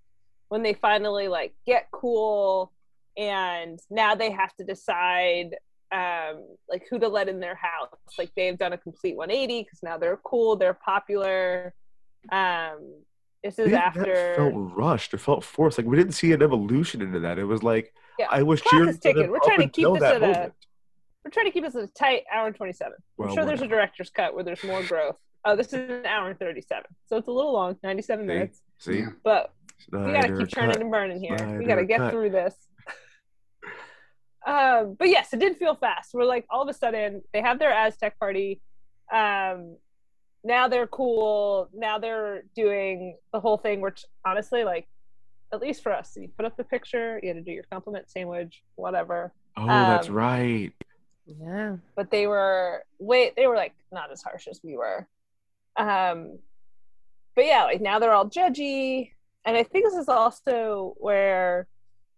when 0.49 0.63
they 0.63 0.75
finally 0.75 1.29
like 1.29 1.55
get 1.67 1.89
cool 1.91 2.73
and 3.17 3.79
now 3.91 4.15
they 4.15 4.31
have 4.31 4.55
to 4.57 4.65
decide 4.65 5.57
um 5.91 6.45
like 6.69 6.87
who 6.91 6.99
to 6.99 7.09
let 7.09 7.29
in 7.29 7.41
their 7.41 7.55
house. 7.55 7.89
Like 8.19 8.31
they've 8.37 8.59
done 8.59 8.73
a 8.73 8.79
complete 8.79 9.17
180 9.17 9.63
because 9.63 9.83
now 9.83 9.97
they're 9.99 10.19
cool, 10.25 10.57
they're 10.57 10.75
popular. 10.75 11.75
Um 12.31 13.03
this 13.43 13.59
is 13.59 13.69
It- 13.69 13.75
after 13.75 14.35
felt 14.37 14.53
rushed. 14.77 15.15
or 15.15 15.19
felt 15.19 15.45
forced. 15.45 15.79
Like 15.79 15.87
we 15.87 15.97
didn't 15.97 16.13
see 16.13 16.33
an 16.33 16.43
evolution 16.43 17.01
into 17.01 17.21
that. 17.21 17.39
It 17.39 17.45
was 17.45 17.63
like 17.63 17.95
Yeah, 18.19 18.27
I 18.31 18.43
was 18.43 18.61
clock 18.61 18.73
cheering 18.73 18.89
is 18.91 18.97
for 18.97 19.03
ticking. 19.03 19.23
them 19.23 19.31
We're 19.31 19.39
trying 19.41 19.59
to 19.61 19.69
keep 19.69 19.93
this 19.95 20.03
at 20.03 20.23
a- 20.23 20.53
we're 21.25 21.31
trying 21.31 21.47
to 21.47 21.53
keep 21.53 21.65
us 21.65 21.75
at 21.77 21.85
a 21.85 21.89
tight 21.89 22.23
hour 22.33 22.47
and 22.47 22.57
27. 22.57 22.93
Well, 23.17 23.29
I'm 23.29 23.35
sure 23.35 23.45
there's 23.45 23.61
a 23.63 23.67
director's 23.67 24.09
cut 24.11 24.35
where 24.35 24.45
there's 24.45 24.63
more 24.65 24.83
growth. 24.83 25.17
Oh, 25.45 25.57
this 25.57 25.69
is 25.69 25.89
an 25.91 26.07
hour 26.07 26.31
and 26.31 26.39
37. 26.39 26.85
So 27.07 27.17
it's 27.17 27.29
a 27.29 27.31
little 27.33 27.53
long, 27.53 27.77
97 27.83 28.25
See? 28.25 28.27
minutes. 28.27 28.63
See. 28.79 29.05
But 29.25 29.53
we 29.93 30.13
gotta 30.13 30.37
keep 30.37 30.49
turning 30.49 30.73
cut. 30.73 30.81
and 30.83 30.91
burning 30.91 31.21
here. 31.21 31.59
we 31.59 31.65
gotta 31.65 31.85
get 31.85 31.99
cut. 31.99 32.13
through 32.13 32.31
this. 32.31 32.55
Um, 34.53 34.97
but 34.99 35.09
yes, 35.09 35.33
it 35.35 35.41
did 35.41 35.57
feel 35.57 35.75
fast. 35.75 36.15
We're 36.15 36.25
like 36.25 36.47
all 36.51 36.63
of 36.63 36.69
a 36.69 36.75
sudden 36.75 37.23
they 37.33 37.43
have 37.43 37.59
their 37.59 37.73
Aztec 37.73 38.19
party. 38.19 38.61
Um, 39.13 39.77
now 40.45 40.69
they're 40.69 40.87
cool. 40.87 41.69
Now 41.75 41.99
they're 41.99 42.43
doing 42.55 43.17
the 43.33 43.41
whole 43.41 43.59
thing, 43.59 43.81
which 43.81 44.05
honestly, 44.25 44.65
like, 44.65 44.87
at 45.53 45.61
least 45.61 45.83
for 45.83 45.93
us, 45.93 46.17
you 46.17 46.29
put 46.37 46.47
up 46.47 46.57
the 46.57 46.65
picture, 46.65 47.19
you 47.23 47.29
had 47.29 47.37
to 47.37 47.43
do 47.43 47.53
your 47.53 47.65
compliment 47.71 48.11
sandwich, 48.11 48.63
whatever. 48.77 49.33
Oh, 49.57 49.67
that's 49.67 50.09
Um, 50.09 50.15
right. 50.15 50.73
Yeah. 51.27 51.77
but 51.95 52.11
they 52.11 52.27
were 52.27 52.85
wait 52.99 53.37
they 53.37 53.47
were 53.47 53.57
like 53.57 53.75
not 53.93 54.11
as 54.11 54.23
harsh 54.23 54.47
as 54.49 54.61
we 54.65 54.79
were 54.79 55.07
um 55.77 56.39
but 57.37 57.45
yeah 57.45 57.65
like 57.65 57.83
now 57.83 57.99
they're 57.99 58.15
all 58.15 58.31
judgy 58.31 59.13
and 59.45 59.55
i 59.55 59.63
think 59.63 59.85
this 59.85 59.93
is 59.95 60.09
also 60.09 60.95
where 60.97 61.67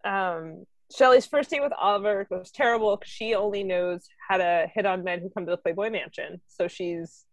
um 0.05 0.65
Shelly's 0.95 1.25
first 1.25 1.49
date 1.49 1.61
with 1.61 1.73
Oliver 1.77 2.27
was 2.29 2.51
terrible 2.51 2.95
because 2.97 3.11
she 3.11 3.33
only 3.35 3.63
knows 3.63 4.07
how 4.27 4.37
to 4.37 4.67
hit 4.73 4.85
on 4.85 5.03
men 5.03 5.19
who 5.21 5.29
come 5.29 5.45
to 5.45 5.51
the 5.51 5.57
Playboy 5.57 5.89
Mansion. 5.89 6.41
So 6.47 6.67
she's 6.67 7.25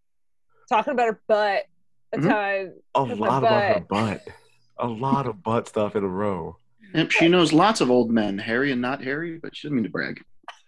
talking 0.69 0.93
about 0.93 1.07
her 1.07 1.21
butt 1.27 1.65
a 2.13 2.17
Mhm. 2.17 2.27
ton. 2.29 2.73
A 2.95 3.03
with 3.03 3.19
my 3.19 3.27
lot 3.27 3.43
about 3.43 3.63
her 3.63 3.79
butt. 3.81 4.25
butt. 4.25 4.33
A 4.79 4.87
lot 4.87 5.27
of 5.27 5.43
butt 5.43 5.67
stuff 5.67 5.95
in 5.95 6.03
a 6.03 6.07
row. 6.07 6.57
Yep, 6.93 7.11
she 7.11 7.27
knows 7.27 7.53
lots 7.53 7.81
of 7.81 7.91
old 7.91 8.09
men, 8.09 8.37
hairy 8.39 8.71
and 8.71 8.81
not 8.81 9.03
hairy, 9.03 9.37
but 9.37 9.55
she 9.55 9.67
doesn't 9.67 9.75
mean 9.75 9.83
to 9.83 9.89
brag. 9.91 10.23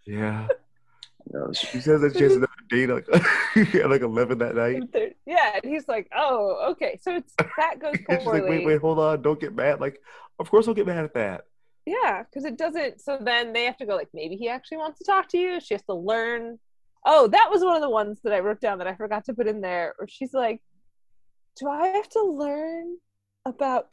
Yeah. 0.05 0.47
She 1.53 1.79
says 1.79 2.01
that 2.01 2.15
she 2.17 2.23
has 2.23 2.35
another 2.35 2.51
date 2.69 2.87
like, 2.89 3.07
at 3.75 3.89
like 3.89 4.01
11 4.01 4.39
that 4.39 4.55
night. 4.55 4.83
Yeah, 5.25 5.51
and 5.63 5.71
he's 5.71 5.87
like, 5.87 6.09
"Oh, 6.15 6.71
okay." 6.71 6.99
So 7.01 7.15
it's 7.15 7.33
that 7.57 7.79
goes 7.79 7.93
And 8.09 8.19
she's 8.19 8.23
poorly. 8.23 8.41
like, 8.41 8.49
wait, 8.49 8.65
wait, 8.65 8.81
hold 8.81 8.99
on. 8.99 9.21
Don't 9.21 9.39
get 9.39 9.55
mad. 9.55 9.79
Like, 9.79 9.99
of 10.39 10.49
course 10.51 10.67
I'll 10.67 10.73
get 10.73 10.87
mad 10.87 11.05
at 11.05 11.13
that. 11.13 11.45
Yeah, 11.85 12.23
because 12.23 12.45
it 12.45 12.57
doesn't. 12.57 13.01
So 13.01 13.17
then 13.19 13.53
they 13.53 13.65
have 13.65 13.77
to 13.77 13.85
go 13.85 13.95
like, 13.95 14.09
maybe 14.13 14.35
he 14.35 14.49
actually 14.49 14.77
wants 14.77 14.99
to 14.99 15.05
talk 15.05 15.27
to 15.29 15.37
you. 15.37 15.59
She 15.59 15.73
has 15.73 15.83
to 15.83 15.93
learn. 15.93 16.59
Oh, 17.05 17.27
that 17.27 17.49
was 17.51 17.63
one 17.63 17.75
of 17.75 17.81
the 17.81 17.89
ones 17.89 18.19
that 18.23 18.33
I 18.33 18.39
wrote 18.39 18.61
down 18.61 18.77
that 18.77 18.87
I 18.87 18.95
forgot 18.95 19.25
to 19.25 19.33
put 19.33 19.47
in 19.47 19.61
there. 19.61 19.95
Where 19.97 20.07
she's 20.07 20.33
like, 20.33 20.61
"Do 21.59 21.67
I 21.67 21.87
have 21.87 22.07
to 22.09 22.21
learn 22.21 22.97
about 23.45 23.89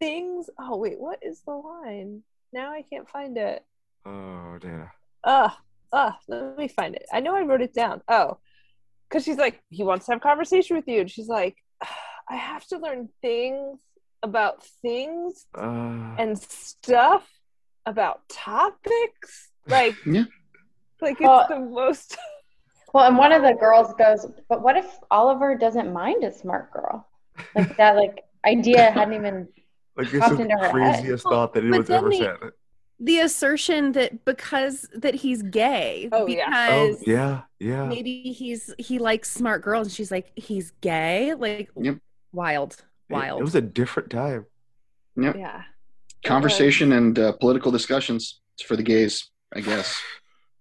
things?" 0.00 0.48
Oh 0.58 0.78
wait, 0.78 0.98
what 0.98 1.18
is 1.22 1.42
the 1.46 1.52
line? 1.52 2.22
Now 2.52 2.72
I 2.72 2.82
can't 2.82 3.08
find 3.08 3.36
it. 3.36 3.64
Oh, 4.06 4.58
damn. 4.60 4.90
Ugh, 5.24 5.52
ugh. 5.92 6.14
Let 6.28 6.56
me 6.56 6.68
find 6.68 6.94
it. 6.94 7.06
I 7.12 7.20
know 7.20 7.36
I 7.36 7.42
wrote 7.42 7.62
it 7.62 7.74
down. 7.74 8.00
Oh, 8.08 8.38
because 9.08 9.24
she's 9.24 9.36
like, 9.36 9.62
he 9.68 9.84
wants 9.84 10.06
to 10.06 10.12
have 10.12 10.20
a 10.20 10.22
conversation 10.22 10.76
with 10.76 10.88
you, 10.88 11.00
and 11.00 11.10
she's 11.10 11.28
like, 11.28 11.56
I 12.30 12.36
have 12.36 12.66
to 12.68 12.78
learn 12.78 13.10
things 13.20 13.78
about 14.22 14.64
things 14.82 15.46
Uh, 15.54 16.14
and 16.18 16.38
stuff 16.38 17.28
about 17.86 18.28
topics. 18.28 19.50
Like, 19.66 19.94
Yeah. 20.06 20.24
like 21.00 21.12
it's 21.20 21.20
Well- 21.20 21.46
the 21.48 21.58
most. 21.60 22.16
Well, 22.94 23.06
and 23.06 23.16
one 23.16 23.32
of 23.32 23.40
the 23.40 23.54
girls 23.54 23.94
goes, 23.94 24.26
"But 24.50 24.60
what 24.60 24.76
if 24.76 24.84
Oliver 25.10 25.56
doesn't 25.56 25.90
mind 25.94 26.24
a 26.24 26.30
smart 26.30 26.70
girl?" 26.74 27.08
Like 27.56 27.74
that, 27.78 27.96
like 27.96 28.22
idea 28.44 28.90
hadn't 28.90 29.14
even 29.14 29.48
like, 29.96 30.10
this 30.10 30.20
popped 30.20 30.34
is 30.34 30.40
into 30.40 30.54
the 30.60 30.68
her 30.68 30.78
head. 30.78 30.96
craziest 31.00 31.22
thought 31.24 31.54
that 31.54 31.60
But 31.60 31.66
anyone's 31.68 31.88
then 31.88 31.96
ever 31.98 32.10
they- 32.10 32.18
said. 32.18 32.36
The 33.00 33.20
assertion 33.20 33.92
that 33.92 34.26
because 34.26 34.86
that 34.94 35.14
he's 35.14 35.40
gay, 35.42 36.10
Oh, 36.12 36.26
yeah. 36.26 36.44
Oh, 36.70 36.88
because 36.92 37.06
yeah, 37.08 37.40
yeah. 37.58 37.86
maybe 37.86 38.24
he's 38.24 38.74
he 38.76 38.98
likes 38.98 39.30
smart 39.30 39.62
girls, 39.62 39.86
and 39.86 39.94
she's 39.96 40.10
like, 40.12 40.30
he's 40.36 40.72
gay, 40.82 41.32
like 41.32 41.70
Yep. 41.80 41.96
wild, 42.32 42.72
It- 42.74 42.84
wild. 43.10 43.40
It, 43.40 43.44
was 43.44 43.54
a 43.54 43.60
different 43.60 44.10
time. 44.10 44.46
Yep. 45.16 45.36
Yeah. 45.36 45.62
Conversation 46.24 46.92
and 46.92 47.18
uh, 47.18 47.32
political 47.32 47.70
discussions 47.72 48.40
it's 48.54 48.62
for 48.62 48.76
the 48.76 48.82
gays, 48.82 49.30
I 49.54 49.60
guess. 49.60 50.00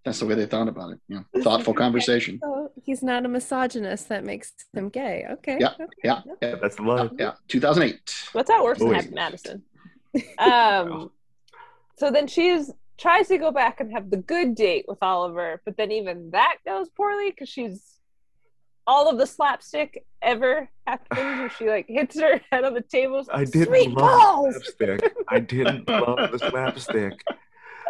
That's 0.04 0.20
the 0.20 0.26
way 0.26 0.34
they 0.34 0.48
thought 0.48 0.68
about 0.68 0.94
it. 0.94 1.00
You 1.08 1.18
know, 1.18 1.44
thoughtful 1.44 1.74
conversation. 1.74 2.40
Oh, 2.44 2.72
he's 2.84 3.04
not 3.04 3.26
a 3.26 3.30
misogynist. 3.30 4.10
That 4.10 4.24
makes 4.24 4.54
him 4.74 4.90
gay. 4.90 5.26
Okay. 5.30 5.58
Yeah, 5.60 5.74
okay. 5.74 5.86
yeah, 6.04 6.22
yeah, 6.42 6.56
That's 6.60 6.76
the 6.78 6.84
line. 6.84 7.12
yeah. 7.20 7.34
2008. 7.50 8.30
That's 8.34 8.50
how 8.50 8.62
it 8.62 8.64
works 8.64 8.82
in 8.82 8.88
Oh, 8.88 8.94
Happy. 8.94 9.10
Madison. 9.12 9.64
Um, 10.40 11.12
so 11.98 12.10
then 12.10 12.26
she's 12.28 12.72
tries 12.98 13.28
to 13.28 13.38
go 13.38 13.52
back 13.52 13.80
and 13.80 13.92
have 13.92 14.10
the 14.10 14.18
good 14.18 14.56
date 14.56 14.86
with 14.88 15.00
Oliver, 15.02 15.62
but 15.66 15.76
then 15.78 15.92
even 15.92 16.32
that 16.32 16.58
goes 16.66 16.88
poorly 16.90 17.32
because 17.32 17.50
she's 17.50 17.91
all 18.88 19.10
of 19.10 19.18
the 19.18 19.28
slapstick 19.28 20.06
ever 20.22 20.70
happens 20.88 21.20
where 21.20 21.50
she 21.50 21.70
like 21.70 21.86
hits 21.88 22.20
her 22.20 22.42
head 22.52 22.64
on 22.64 22.74
the 22.74 22.82
table. 22.82 23.26
I 23.32 23.46
didn't 23.46 23.68
Sweet 23.68 23.92
love 23.92 24.54
slapstick. 24.54 25.14
I 25.28 25.40
didn't 25.40 25.88
love 25.90 26.32
the 26.32 26.40
slapstick. 26.40 27.24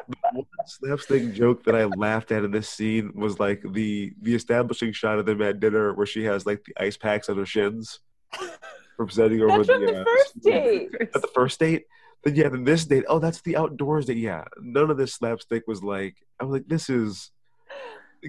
The 0.07 0.15
one 0.33 0.45
slapstick 0.65 1.33
joke 1.33 1.63
that 1.65 1.75
I 1.75 1.85
laughed 1.85 2.31
at 2.31 2.43
in 2.43 2.51
this 2.51 2.67
scene 2.69 3.11
was 3.15 3.39
like 3.39 3.63
the 3.71 4.13
the 4.21 4.35
establishing 4.35 4.91
shot 4.91 5.19
of 5.19 5.25
them 5.25 5.41
at 5.41 5.59
dinner 5.59 5.93
where 5.93 6.05
she 6.05 6.23
has 6.25 6.45
like 6.45 6.63
the 6.65 6.73
ice 6.83 6.97
packs 6.97 7.29
on 7.29 7.37
her 7.37 7.45
shins 7.45 7.99
from 8.97 9.09
setting 9.09 9.41
over 9.41 9.63
That's 9.63 9.67
the, 9.67 9.73
from 9.73 9.85
the 9.85 10.01
uh, 10.01 10.03
first 10.03 10.41
date. 10.41 10.89
at 11.01 11.21
the 11.21 11.29
first 11.33 11.59
date. 11.59 11.85
Then 12.23 12.35
yeah, 12.35 12.49
then 12.49 12.63
this 12.63 12.85
date. 12.85 13.05
Oh, 13.07 13.19
that's 13.19 13.41
the 13.41 13.57
outdoors 13.57 14.05
date. 14.05 14.17
Yeah, 14.17 14.43
none 14.59 14.91
of 14.91 14.97
this 14.97 15.13
slapstick 15.13 15.63
was 15.67 15.83
like. 15.83 16.17
I 16.39 16.43
was 16.43 16.53
like, 16.53 16.67
this 16.67 16.89
is 16.89 17.31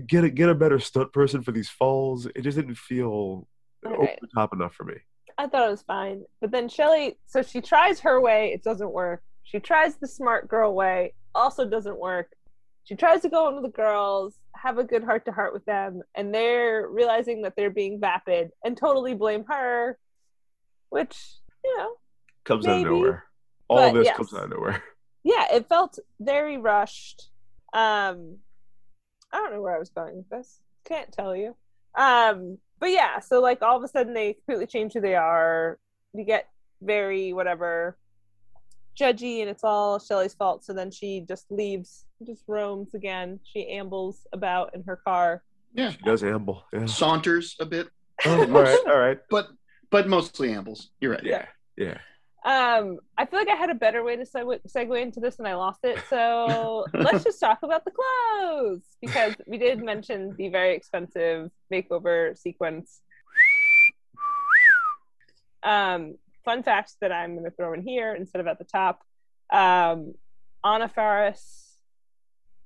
get 0.07 0.25
a 0.25 0.31
get 0.31 0.49
a 0.49 0.55
better 0.55 0.79
stunt 0.79 1.13
person 1.13 1.43
for 1.43 1.53
these 1.53 1.69
falls. 1.69 2.27
It 2.27 2.43
just 2.43 2.57
didn't 2.57 2.77
feel 2.77 3.47
over 3.85 4.09
the 4.21 4.29
top 4.35 4.53
enough 4.53 4.75
for 4.75 4.85
me. 4.85 4.95
I 5.39 5.47
thought 5.47 5.67
it 5.67 5.71
was 5.71 5.83
fine. 5.83 6.25
But 6.41 6.51
then 6.51 6.69
Shelly, 6.69 7.19
so 7.27 7.43
she 7.43 7.61
tries 7.61 8.01
her 8.01 8.21
way, 8.21 8.53
it 8.53 8.63
doesn't 8.63 8.93
work. 8.93 9.23
She 9.45 9.59
tries 9.59 9.97
the 9.97 10.07
smart 10.07 10.49
girl 10.49 10.75
way, 10.75 11.15
also 11.35 11.67
doesn't 11.67 11.99
work. 11.99 12.29
She 12.85 12.95
tries 12.97 13.23
to 13.23 13.29
go 13.29 13.49
in 13.49 13.55
with 13.55 13.65
the 13.65 13.71
girls, 13.71 14.35
have 14.57 14.79
a 14.79 14.85
good 14.85 15.05
heart 15.05 15.25
to 15.27 15.33
heart 15.33 15.53
with 15.53 15.65
them, 15.65 16.03
and 16.15 16.35
they're 16.35 16.89
realizing 16.89 17.43
that 17.43 17.55
they're 17.57 17.71
being 17.71 18.01
vapid 18.01 18.51
and 18.65 18.77
totally 18.77 19.15
blame 19.15 19.45
her, 19.49 19.99
which, 20.91 21.17
you 21.65 21.77
know, 21.79 21.93
Comes 22.45 22.67
out 22.67 22.79
Maybe, 22.79 22.89
of 22.89 22.95
nowhere. 22.95 23.25
All 23.69 23.93
this 23.93 24.07
yes. 24.07 24.17
comes 24.17 24.35
out 24.35 24.45
of 24.45 24.51
nowhere. 24.51 24.83
yeah, 25.23 25.47
it 25.53 25.69
felt 25.69 25.99
very 26.21 26.59
rushed. 26.59 27.31
Um, 27.73 28.39
I 29.33 29.39
don't 29.39 29.53
know 29.53 29.63
where 29.63 29.75
I 29.75 29.79
was 29.79 29.91
going 29.91 30.17
with 30.17 30.29
this. 30.29 30.61
Can't 30.85 31.11
tell 31.13 31.35
you. 31.35 31.57
Um, 31.95 32.59
but 32.79 32.91
yeah, 32.91 33.21
so 33.21 33.41
like 33.41 33.63
all 33.63 33.77
of 33.77 33.83
a 33.83 33.89
sudden 33.89 34.15
they 34.15 34.35
completely 34.35 34.67
change 34.67 34.93
who 34.93 35.01
they 35.01 35.15
are. 35.15 35.79
You 36.15 36.25
get 36.25 36.49
very 36.81 37.33
whatever 37.33 37.97
judgy, 38.99 39.41
and 39.41 39.49
it's 39.49 39.65
all 39.65 39.99
Shelly's 39.99 40.35
fault. 40.35 40.65
So 40.65 40.73
then 40.73 40.91
she 40.91 41.25
just 41.27 41.51
leaves, 41.51 42.05
just 42.27 42.43
roams 42.47 42.95
again. 42.95 43.41
She 43.45 43.69
ambles 43.69 44.27
about 44.33 44.75
in 44.75 44.83
her 44.85 44.97
car. 44.97 45.43
Yeah. 45.75 45.91
She 45.91 45.99
does 46.05 46.23
amble. 46.23 46.65
Yeah. 46.73 46.87
Saunters 46.87 47.57
a 47.61 47.65
bit, 47.65 47.89
Oh, 48.25 48.41
all 48.41 48.47
right, 48.47 48.79
all 48.87 48.99
right. 48.99 49.19
but 49.31 49.49
but 49.91 50.09
mostly 50.09 50.53
ambles. 50.53 50.91
You're 51.01 51.13
right. 51.13 51.25
Yeah, 51.25 51.47
yeah. 51.77 51.99
Um, 52.45 52.99
I 53.17 53.25
feel 53.27 53.39
like 53.39 53.49
I 53.49 53.55
had 53.55 53.71
a 53.71 53.75
better 53.75 54.03
way 54.03 54.17
to 54.17 54.25
segue, 54.25 54.59
segue 54.67 55.01
into 55.01 55.21
this 55.21 55.39
and 55.39 55.47
I 55.47 55.55
lost 55.55 55.81
it. 55.85 55.99
So 56.11 56.85
let's 56.95 57.23
just 57.23 57.39
talk 57.39 57.59
about 57.63 57.85
the 57.85 57.93
clothes 57.93 58.83
because 59.01 59.35
we 59.47 59.59
did 59.59 59.83
mention 59.83 60.35
the 60.37 60.49
very 60.49 60.75
expensive 60.75 61.51
makeover 61.73 62.37
sequence. 62.37 63.01
Um, 65.63 66.17
fun 66.45 66.63
fact 66.63 66.95
that 67.01 67.13
I'm 67.13 67.33
going 67.35 67.45
to 67.45 67.51
throw 67.53 67.73
in 67.75 67.83
here 67.83 68.15
instead 68.15 68.41
of 68.41 68.47
at 68.49 68.59
the 68.59 68.65
top. 68.65 69.01
Um, 69.53 70.15
Anna 70.65 70.89
Faris, 70.89 71.77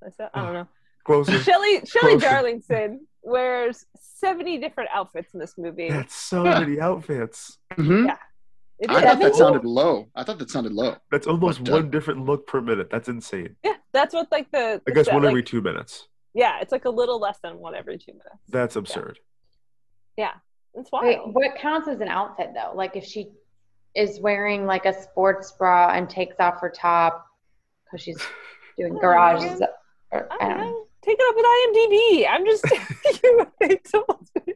what's 0.00 0.16
that? 0.16 0.30
I 0.34 0.42
don't 0.42 0.52
know. 0.54 0.68
Closer. 1.04 1.38
Shelley 1.40 1.82
Shelley 1.84 2.12
Closer. 2.12 2.18
Darlington 2.26 3.06
wears 3.22 3.84
70 3.96 4.58
different 4.58 4.90
outfits 4.92 5.34
in 5.34 5.40
this 5.40 5.54
movie. 5.58 5.88
That's 5.90 6.14
so 6.14 6.42
many 6.44 6.80
outfits. 6.80 7.58
Mhm. 7.74 8.06
Yeah. 8.06 8.16
It 8.78 8.90
I 8.90 9.00
thought 9.02 9.20
that 9.20 9.34
sounded 9.34 9.64
low. 9.64 10.08
I 10.14 10.22
thought 10.22 10.38
that 10.38 10.50
sounded 10.50 10.72
low. 10.72 10.96
That's 11.10 11.26
almost 11.26 11.64
But, 11.64 11.70
uh, 11.70 11.76
one 11.76 11.90
different 11.90 12.24
look 12.26 12.46
per 12.46 12.60
minute. 12.60 12.88
That's 12.90 13.08
insane. 13.08 13.56
Yeah, 13.64 13.74
that's 13.92 14.12
what 14.14 14.30
like 14.30 14.50
the 14.50 14.82
I 14.86 14.90
guess 14.90 15.06
the- 15.06 15.14
one 15.14 15.22
like- 15.22 15.30
every 15.30 15.42
two 15.42 15.60
minutes. 15.62 16.08
Yeah, 16.34 16.58
it's 16.60 16.70
like 16.72 16.84
a 16.84 16.90
little 16.90 17.18
less 17.18 17.38
than 17.42 17.58
one 17.58 17.74
every 17.74 17.96
two 17.96 18.12
minutes. 18.12 18.36
That's 18.50 18.76
absurd. 18.76 19.18
Yeah, 20.18 20.32
it's 20.74 20.90
Wait, 20.92 21.18
what 21.24 21.56
counts 21.56 21.88
as 21.88 22.00
an 22.00 22.08
outfit 22.08 22.50
though? 22.54 22.72
Like 22.74 22.94
if 22.96 23.04
she 23.04 23.30
is 23.94 24.20
wearing 24.20 24.66
like 24.66 24.84
a 24.84 24.92
sports 25.02 25.52
bra 25.52 25.92
and 25.94 26.10
takes 26.10 26.36
off 26.38 26.60
her 26.60 26.68
top 26.68 27.26
because 27.84 28.02
she's 28.02 28.20
doing 28.78 28.98
garage. 28.98 29.42
yeah. 29.42 29.52
Is 29.54 29.58
that, 29.60 29.74
or, 30.10 30.28
I 30.30 30.34
I 30.34 30.38
don't 30.38 30.48
don't 30.50 30.58
know. 30.58 30.70
know. 30.72 30.86
Take 31.02 31.16
it 31.18 31.28
up 31.28 31.36
with 31.36 31.46
IMDb. 31.46 32.26
I'm 32.28 32.44
just 32.44 32.64
telling 32.64 32.86
you 33.24 33.36
what 33.38 33.52
they 33.60 33.76
told 33.76 34.28
me. 34.46 34.54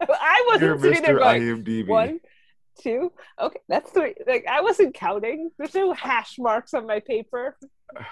I 0.00 0.44
wasn't 0.48 0.62
You're 0.62 0.78
sitting 0.78 1.02
there 1.02 1.16
Mr. 1.16 1.20
going 1.20 1.42
IMDb. 1.64 1.86
one, 1.88 2.20
two. 2.84 3.12
Okay, 3.40 3.58
that's 3.68 3.90
three. 3.90 4.14
Like 4.26 4.46
I 4.48 4.60
wasn't 4.60 4.94
counting. 4.94 5.50
There's 5.58 5.74
no 5.74 5.92
hash 5.92 6.36
marks 6.38 6.74
on 6.74 6.86
my 6.86 7.00
paper. 7.00 7.56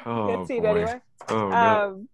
Oh, 0.07 0.27
Can't 0.29 0.49
see 0.49 0.57
it 0.57 0.63
boy. 0.63 0.69
anyway. 0.71 1.01
Oh, 1.29 1.49
no. 1.49 1.57
Um, 1.57 2.09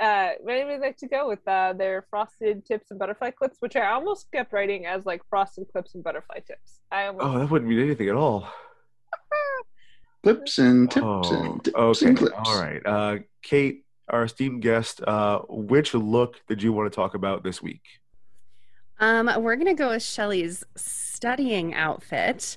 uh, 0.00 0.30
maybe 0.44 0.70
would 0.70 0.80
like 0.80 0.96
to 0.98 1.06
go 1.06 1.28
with 1.28 1.46
uh, 1.46 1.72
their 1.72 2.04
frosted 2.10 2.64
tips 2.66 2.90
and 2.90 2.98
butterfly 2.98 3.30
clips, 3.30 3.58
which 3.60 3.76
I 3.76 3.86
almost 3.92 4.26
kept 4.32 4.52
writing 4.52 4.86
as 4.86 5.04
like 5.06 5.22
frosted 5.30 5.66
clips 5.70 5.94
and 5.94 6.02
butterfly 6.02 6.40
tips. 6.46 6.80
I 6.90 7.06
almost 7.06 7.26
oh, 7.26 7.38
that 7.38 7.50
wouldn't 7.50 7.68
mean 7.70 7.80
anything 7.80 8.08
at 8.08 8.16
all. 8.16 8.48
Clips 10.22 10.58
and 10.58 10.90
tips 10.90 11.04
Oh, 11.06 11.22
and 11.34 11.62
tips 11.64 11.76
okay. 11.76 12.06
and 12.06 12.16
clips. 12.16 12.34
All 12.46 12.58
right. 12.58 12.80
Uh, 12.86 13.18
Kate, 13.42 13.84
our 14.08 14.24
esteemed 14.24 14.62
guest, 14.62 15.02
uh, 15.06 15.40
which 15.50 15.92
look 15.92 16.40
did 16.48 16.62
you 16.62 16.72
want 16.72 16.90
to 16.90 16.96
talk 16.96 17.14
about 17.14 17.44
this 17.44 17.60
week? 17.62 17.82
Um, 19.00 19.30
we're 19.42 19.56
gonna 19.56 19.74
go 19.74 19.90
with 19.90 20.02
Shelly's 20.02 20.64
studying 21.14 21.74
outfit. 21.74 22.56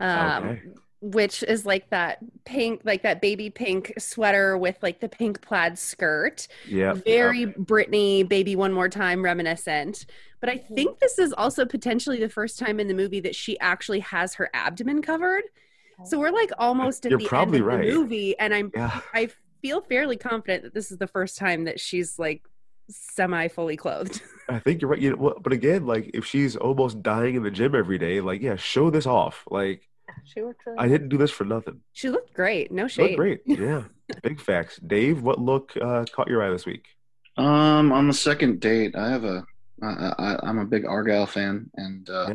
Um, 0.00 0.44
Okay. 0.44 0.62
which 1.00 1.42
is 1.42 1.66
like 1.66 1.90
that 1.90 2.16
pink, 2.46 2.80
like 2.82 3.02
that 3.02 3.20
baby 3.20 3.50
pink 3.50 3.92
sweater 3.98 4.56
with 4.56 4.78
like 4.82 5.00
the 5.00 5.08
pink 5.08 5.42
plaid 5.42 5.78
skirt. 5.78 6.48
Yeah. 6.66 6.94
Very 6.94 7.44
Britney, 7.46 8.26
baby 8.26 8.56
one 8.56 8.72
more 8.72 8.88
time 8.88 9.22
reminiscent. 9.22 10.06
But 10.40 10.48
I 10.48 10.56
think 10.56 11.00
this 11.00 11.18
is 11.18 11.34
also 11.34 11.66
potentially 11.66 12.18
the 12.18 12.30
first 12.30 12.58
time 12.58 12.80
in 12.80 12.88
the 12.88 12.94
movie 12.94 13.20
that 13.20 13.34
she 13.36 13.58
actually 13.60 14.00
has 14.00 14.34
her 14.34 14.48
abdomen 14.54 15.02
covered. 15.02 15.42
So 16.06 16.18
we're 16.18 16.30
like 16.32 16.50
almost 16.58 17.04
at 17.04 17.10
You're 17.10 17.20
the 17.20 17.26
probably 17.26 17.58
end 17.58 17.66
of 17.68 17.74
right. 17.74 17.86
the 17.86 17.94
movie, 17.94 18.38
and 18.38 18.54
I'm 18.54 18.72
Yeah. 18.74 19.00
I 19.12 19.28
feel 19.60 19.82
fairly 19.82 20.16
confident 20.16 20.64
that 20.64 20.74
this 20.74 20.90
is 20.90 20.96
the 20.98 21.06
first 21.06 21.36
time 21.38 21.64
that 21.64 21.78
she's 21.80 22.18
like 22.18 22.42
semi 22.90 23.48
fully 23.48 23.76
clothed. 23.76 24.20
I 24.48 24.58
think 24.58 24.80
you're 24.82 24.90
right. 24.90 25.00
You 25.00 25.16
know, 25.16 25.34
but 25.40 25.52
again, 25.52 25.86
like 25.86 26.10
if 26.14 26.24
she's 26.26 26.56
almost 26.56 27.02
dying 27.02 27.34
in 27.34 27.42
the 27.42 27.50
gym 27.50 27.74
every 27.74 27.98
day, 27.98 28.20
like 28.20 28.42
yeah, 28.42 28.56
show 28.56 28.90
this 28.90 29.06
off. 29.06 29.44
Like 29.50 29.88
She 30.24 30.42
worked 30.42 30.66
really 30.66 30.78
I 30.78 30.88
didn't 30.88 31.08
do 31.08 31.16
this 31.16 31.30
for 31.30 31.44
nothing. 31.44 31.80
She 31.92 32.08
looked 32.10 32.34
great. 32.34 32.70
No 32.70 32.86
She 32.88 33.02
looked 33.02 33.12
shade. 33.12 33.16
great. 33.16 33.40
Yeah, 33.46 33.84
big 34.22 34.40
facts. 34.40 34.76
Dave, 34.78 35.22
what 35.22 35.40
look 35.40 35.72
uh, 35.80 36.04
caught 36.12 36.28
your 36.28 36.42
eye 36.42 36.50
this 36.50 36.66
week? 36.66 36.84
Um, 37.36 37.90
on 37.92 38.06
the 38.06 38.12
second 38.14 38.60
date, 38.60 38.94
I 38.94 39.08
have 39.08 39.24
a, 39.24 39.44
I, 39.82 39.86
I, 40.18 40.38
I'm 40.48 40.58
a 40.58 40.64
big 40.66 40.84
Argyle 40.84 41.26
fan, 41.26 41.70
and 41.74 42.08
uh, 42.08 42.34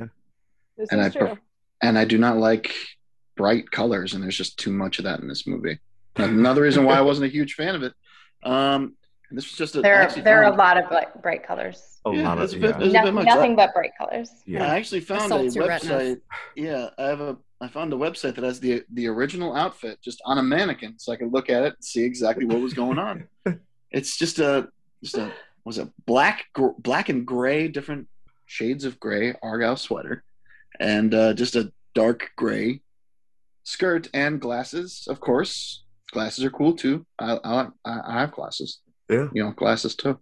This 0.78 0.89
and 0.91 1.00
is 1.00 1.08
I 1.08 1.10
true. 1.10 1.28
pref- 1.28 1.39
and 1.82 1.97
I 1.97 2.04
do 2.06 2.18
not 2.18 2.38
like 2.38 2.74
bright 3.38 3.70
colors, 3.72 4.14
and 4.14 4.22
there's 4.24 4.36
just 4.36 4.58
too 4.60 4.72
much 4.72 4.97
of 5.00 5.06
that 5.06 5.20
in 5.22 5.28
this 5.30 5.45
movie. 5.47 5.80
Another 6.18 6.64
reason 6.64 6.84
why 6.84 6.97
I 6.97 7.02
wasn't 7.02 7.28
a 7.28 7.32
huge 7.32 7.54
fan 7.54 7.76
of 7.76 7.84
it. 7.84 7.93
Um, 8.43 8.95
and 9.30 9.38
this 9.38 9.46
was 9.46 9.58
just 9.58 9.76
a, 9.76 9.80
I 9.80 9.82
There, 9.84 9.96
actually 9.96 10.22
there 10.24 10.44
are 10.44 10.52
a 10.52 10.56
lot 10.56 10.78
of 10.78 10.90
like 10.92 11.14
bright 11.22 11.46
colors. 11.46 12.00
A 12.06 12.12
Yeah, 12.14 12.24
lot 12.30 12.38
of 12.38 12.44
it's 12.46 12.54
a 12.54 12.58
bit- 12.60 12.76
yeah. 12.80 12.92
No- 13.02 13.04
bit 13.06 13.14
much. 13.14 13.26
nothing 13.26 13.56
but 13.56 13.74
bright 13.74 13.92
colors. 13.98 14.32
Yeah. 14.46 14.64
I 14.72 14.76
actually 14.78 15.02
found 15.02 15.22
a 15.32 15.36
Assaults 15.36 15.56
your 15.56 15.68
retinas. 15.68 15.92
website. 16.18 16.22
Yeah, 16.56 16.90
I 16.98 17.04
have 17.08 17.22
a. 17.22 17.38
I 17.62 17.68
found 17.68 17.92
a 17.92 17.98
website 17.98 18.36
that 18.36 18.44
has 18.46 18.60
the 18.62 18.84
the 18.94 19.08
original 19.08 19.54
outfit 19.56 20.00
just 20.02 20.22
on 20.26 20.38
a 20.38 20.44
mannequin, 20.44 20.98
so 20.98 21.12
I 21.12 21.18
could 21.18 21.32
look 21.34 21.50
at 21.50 21.64
it 21.64 21.74
and 21.76 21.84
see 21.84 22.04
exactly 22.04 22.46
what 22.46 22.62
was 22.62 22.74
going 22.74 22.98
on. 22.98 23.28
it's 23.92 24.18
just 24.18 24.40
a 24.40 24.70
just 25.04 25.18
a 25.18 25.32
was 25.66 25.78
it 25.78 25.90
black 26.06 26.46
gr- 26.54 26.78
black 26.80 27.10
and 27.10 27.26
gray 27.28 27.68
different 27.68 28.08
shades 28.46 28.86
of 28.86 28.98
gray 29.00 29.36
argyle 29.44 29.76
sweater, 29.76 30.24
and 30.80 31.14
uh, 31.14 31.34
just 31.34 31.56
a 31.58 31.72
dark 31.94 32.30
gray 32.38 32.80
skirt 33.64 34.08
and 34.14 34.40
glasses. 34.40 35.06
Of 35.10 35.20
course, 35.20 35.84
glasses 36.12 36.46
are 36.46 36.50
cool 36.50 36.74
too. 36.74 37.06
I 37.20 37.38
I, 37.44 37.68
I 37.86 38.22
have 38.22 38.32
glasses. 38.32 38.80
Yeah. 39.10 39.28
You 39.34 39.43
know, 39.43 39.51
glasses 39.51 39.95
too. 39.95 40.20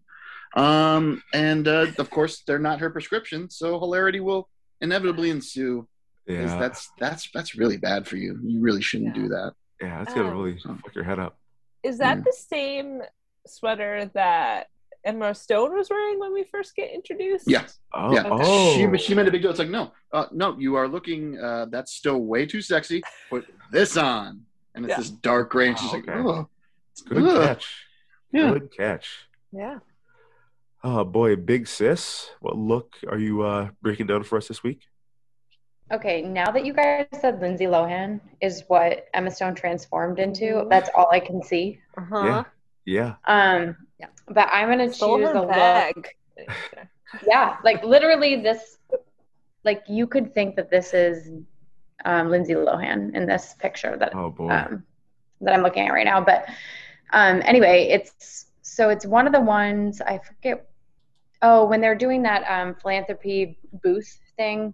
Um, 0.55 1.21
and 1.33 1.67
uh, 1.67 1.88
of 1.97 2.09
course, 2.09 2.43
they're 2.47 2.59
not 2.59 2.79
her 2.79 2.89
prescription, 2.89 3.49
so 3.49 3.79
hilarity 3.79 4.19
will 4.19 4.49
inevitably 4.81 5.29
ensue. 5.29 5.88
Yeah. 6.25 6.57
that's 6.59 6.89
that's 6.99 7.29
that's 7.33 7.55
really 7.55 7.77
bad 7.77 8.05
for 8.07 8.17
you. 8.17 8.38
You 8.43 8.59
really 8.59 8.81
shouldn't 8.81 9.13
do 9.15 9.29
that. 9.29 9.53
Yeah, 9.81 9.99
that's 9.99 10.13
gonna 10.13 10.29
Um, 10.29 10.38
really 10.41 10.59
fuck 10.59 10.93
your 10.95 11.03
head 11.05 11.19
up. 11.19 11.38
Is 11.83 11.99
that 11.99 12.17
Mm. 12.17 12.23
the 12.25 12.33
same 12.33 13.01
sweater 13.45 14.09
that 14.13 14.67
Emma 15.05 15.33
Stone 15.33 15.73
was 15.73 15.89
wearing 15.89 16.19
when 16.19 16.33
we 16.33 16.43
first 16.51 16.75
get 16.75 16.91
introduced? 16.93 17.45
Yeah. 17.47 17.65
Oh, 17.93 18.13
yeah. 18.13 18.23
oh. 18.29 18.73
She 18.75 18.97
she 18.97 19.15
made 19.15 19.27
a 19.27 19.31
big 19.31 19.41
deal. 19.41 19.51
It's 19.51 19.59
like, 19.59 19.69
no, 19.69 19.93
uh, 20.11 20.25
no, 20.33 20.57
you 20.57 20.75
are 20.75 20.88
looking. 20.89 21.39
Uh, 21.39 21.67
that's 21.69 21.93
still 21.93 22.19
way 22.19 22.45
too 22.45 22.61
sexy. 22.61 23.03
Put 23.29 23.45
this 23.71 23.95
on, 23.95 24.41
and 24.75 24.83
it's 24.85 24.91
Yeah. 24.91 24.97
this 24.97 25.09
dark 25.09 25.51
gray. 25.51 25.69
And 25.69 25.79
she's 25.79 25.91
Oh, 25.91 25.95
like, 25.95 26.09
okay. 26.09 26.19
oh, 26.19 26.49
it's 26.91 27.01
Good 27.03 27.23
Ugh. 27.23 27.47
catch. 27.47 27.86
Yeah. 28.32 28.51
Good 28.51 28.71
catch. 28.75 29.28
Yeah. 29.51 29.80
Oh 30.84 31.03
boy, 31.03 31.36
big 31.36 31.67
sis. 31.67 32.30
What 32.39 32.55
look 32.57 32.95
are 33.09 33.17
you 33.17 33.41
uh, 33.43 33.69
breaking 33.82 34.07
down 34.07 34.23
for 34.23 34.38
us 34.38 34.47
this 34.47 34.63
week? 34.63 34.82
Okay, 35.91 36.21
now 36.21 36.51
that 36.51 36.65
you 36.65 36.73
guys 36.73 37.05
said 37.21 37.39
Lindsay 37.41 37.65
Lohan 37.65 38.19
is 38.41 38.63
what 38.67 39.07
Emma 39.13 39.32
Stone 39.32 39.55
transformed 39.55 40.19
into, 40.19 40.45
Mhm. 40.45 40.69
that's 40.69 40.89
all 40.95 41.09
I 41.11 41.19
can 41.21 41.41
see. 41.41 41.80
Uh-huh. 41.97 42.25
Yeah. 42.25 42.43
Yeah. 42.86 43.15
Um, 43.25 43.78
but 44.28 44.49
I'm 44.51 44.67
gonna 44.69 44.91
Stole 44.91 45.17
choose 45.17 45.30
her 45.30 45.36
a 45.38 45.86
look. 45.95 46.07
Yeah, 47.25 47.55
like 47.63 47.84
literally 47.86 48.41
this, 48.41 48.78
like 49.63 49.84
you 49.88 50.07
could 50.07 50.34
think 50.34 50.57
that 50.57 50.69
this 50.69 50.93
is 50.93 51.30
um, 52.03 52.30
Lindsay 52.30 52.53
Lohan 52.53 53.15
in 53.15 53.25
this 53.25 53.55
picture 53.57 53.95
that 53.97 54.13
Oh 54.13 54.30
boy. 54.30 54.49
um, 54.49 54.84
that 55.39 55.53
I'm 55.53 55.63
looking 55.63 55.88
at 55.88 55.93
right 55.93 56.05
now. 56.05 56.19
But 56.19 56.47
um, 57.14 57.41
anyway, 57.45 57.88
it's 57.89 58.47
so 58.62 58.89
it's 58.89 59.05
one 59.05 59.28
of 59.28 59.34
the 59.34 59.41
ones 59.41 60.01
I 60.01 60.20
forget. 60.20 60.70
Oh, 61.41 61.66
when 61.66 61.82
they're 61.82 61.95
doing 61.95 62.24
that 62.24 62.43
um, 62.49 62.76
philanthropy 62.76 63.60
booth 63.84 64.20
thing 64.38 64.74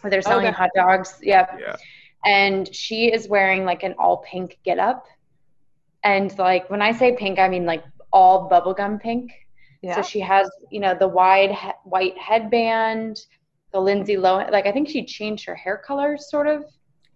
where 0.00 0.10
they're 0.10 0.22
selling 0.22 0.46
Okay. 0.46 0.54
hot 0.54 0.70
dogs. 0.74 1.18
Yep. 1.22 1.58
yeah. 1.60 1.76
And 2.24 2.72
she 2.74 3.12
is 3.12 3.28
wearing 3.28 3.64
like 3.64 3.82
an 3.82 3.94
all 3.98 4.18
pink 4.18 4.58
get 4.64 4.78
up. 4.78 5.06
And 6.02 6.36
like 6.38 6.68
when 6.70 6.82
I 6.82 6.92
say 6.92 7.16
pink, 7.16 7.38
I 7.38 7.48
mean 7.48 7.66
like 7.66 7.82
all 8.12 8.48
bubblegum 8.48 9.00
pink. 9.00 9.32
Yeah. 9.82 9.96
So 9.96 10.02
she 10.02 10.20
has, 10.20 10.50
you 10.70 10.80
know, 10.80 10.94
the 10.94 11.08
wide 11.08 11.52
he- 11.52 11.70
white 11.84 12.16
headband, 12.18 13.20
the 13.72 13.80
Lindsay 13.80 14.16
Lohan. 14.16 14.50
Like 14.50 14.66
I 14.66 14.72
think 14.72 14.88
she 14.88 15.04
changed 15.04 15.46
her 15.46 15.54
hair 15.54 15.76
color, 15.78 16.16
sort 16.18 16.46
of. 16.46 16.64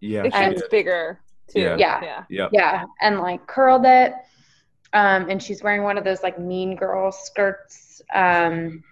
Yeah. 0.01 0.25
it 0.25 0.33
gets 0.33 0.63
bigger 0.69 1.21
too. 1.49 1.61
Yeah. 1.61 1.77
Yeah. 1.77 2.01
Yeah. 2.03 2.25
Yep. 2.29 2.51
Yeah, 2.53 2.85
and 3.01 3.21
like 3.21 3.47
curled 3.47 3.85
it. 3.85 4.15
Um, 4.93 5.31
and 5.31 5.43
she's 5.43 5.63
wearing 5.63 5.83
one 5.83 5.99
of 5.99 6.05
those 6.05 6.23
like 6.23 6.39
mean 6.39 6.75
girl 6.75 7.13
skirts 7.13 8.03
um, 8.13 8.83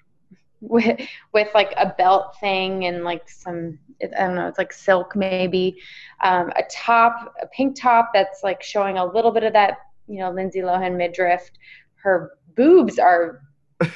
with 0.61 1.01
with 1.33 1.49
like 1.55 1.73
a 1.77 1.95
belt 1.99 2.37
thing 2.41 2.85
and 2.87 3.05
like 3.05 3.29
some 3.29 3.79
I 4.03 4.27
don't 4.27 4.37
know, 4.37 4.47
it's 4.47 4.59
like 4.59 4.73
silk 4.73 5.17
maybe. 5.17 5.79
Um, 6.23 6.51
a 6.51 6.63
top, 6.71 7.35
a 7.43 7.47
pink 7.49 7.81
top 7.81 8.11
that's 8.15 8.45
like 8.45 8.63
showing 8.63 8.99
a 8.99 9.05
little 9.05 9.33
bit 9.33 9.43
of 9.43 9.53
that, 9.55 9.79
you 10.07 10.21
know, 10.21 10.31
Lindsay 10.31 10.61
Lohan 10.61 10.97
midriff. 10.97 11.51
Her 11.97 12.33
boobs 12.55 12.99
are 12.99 13.43
like 13.81 13.93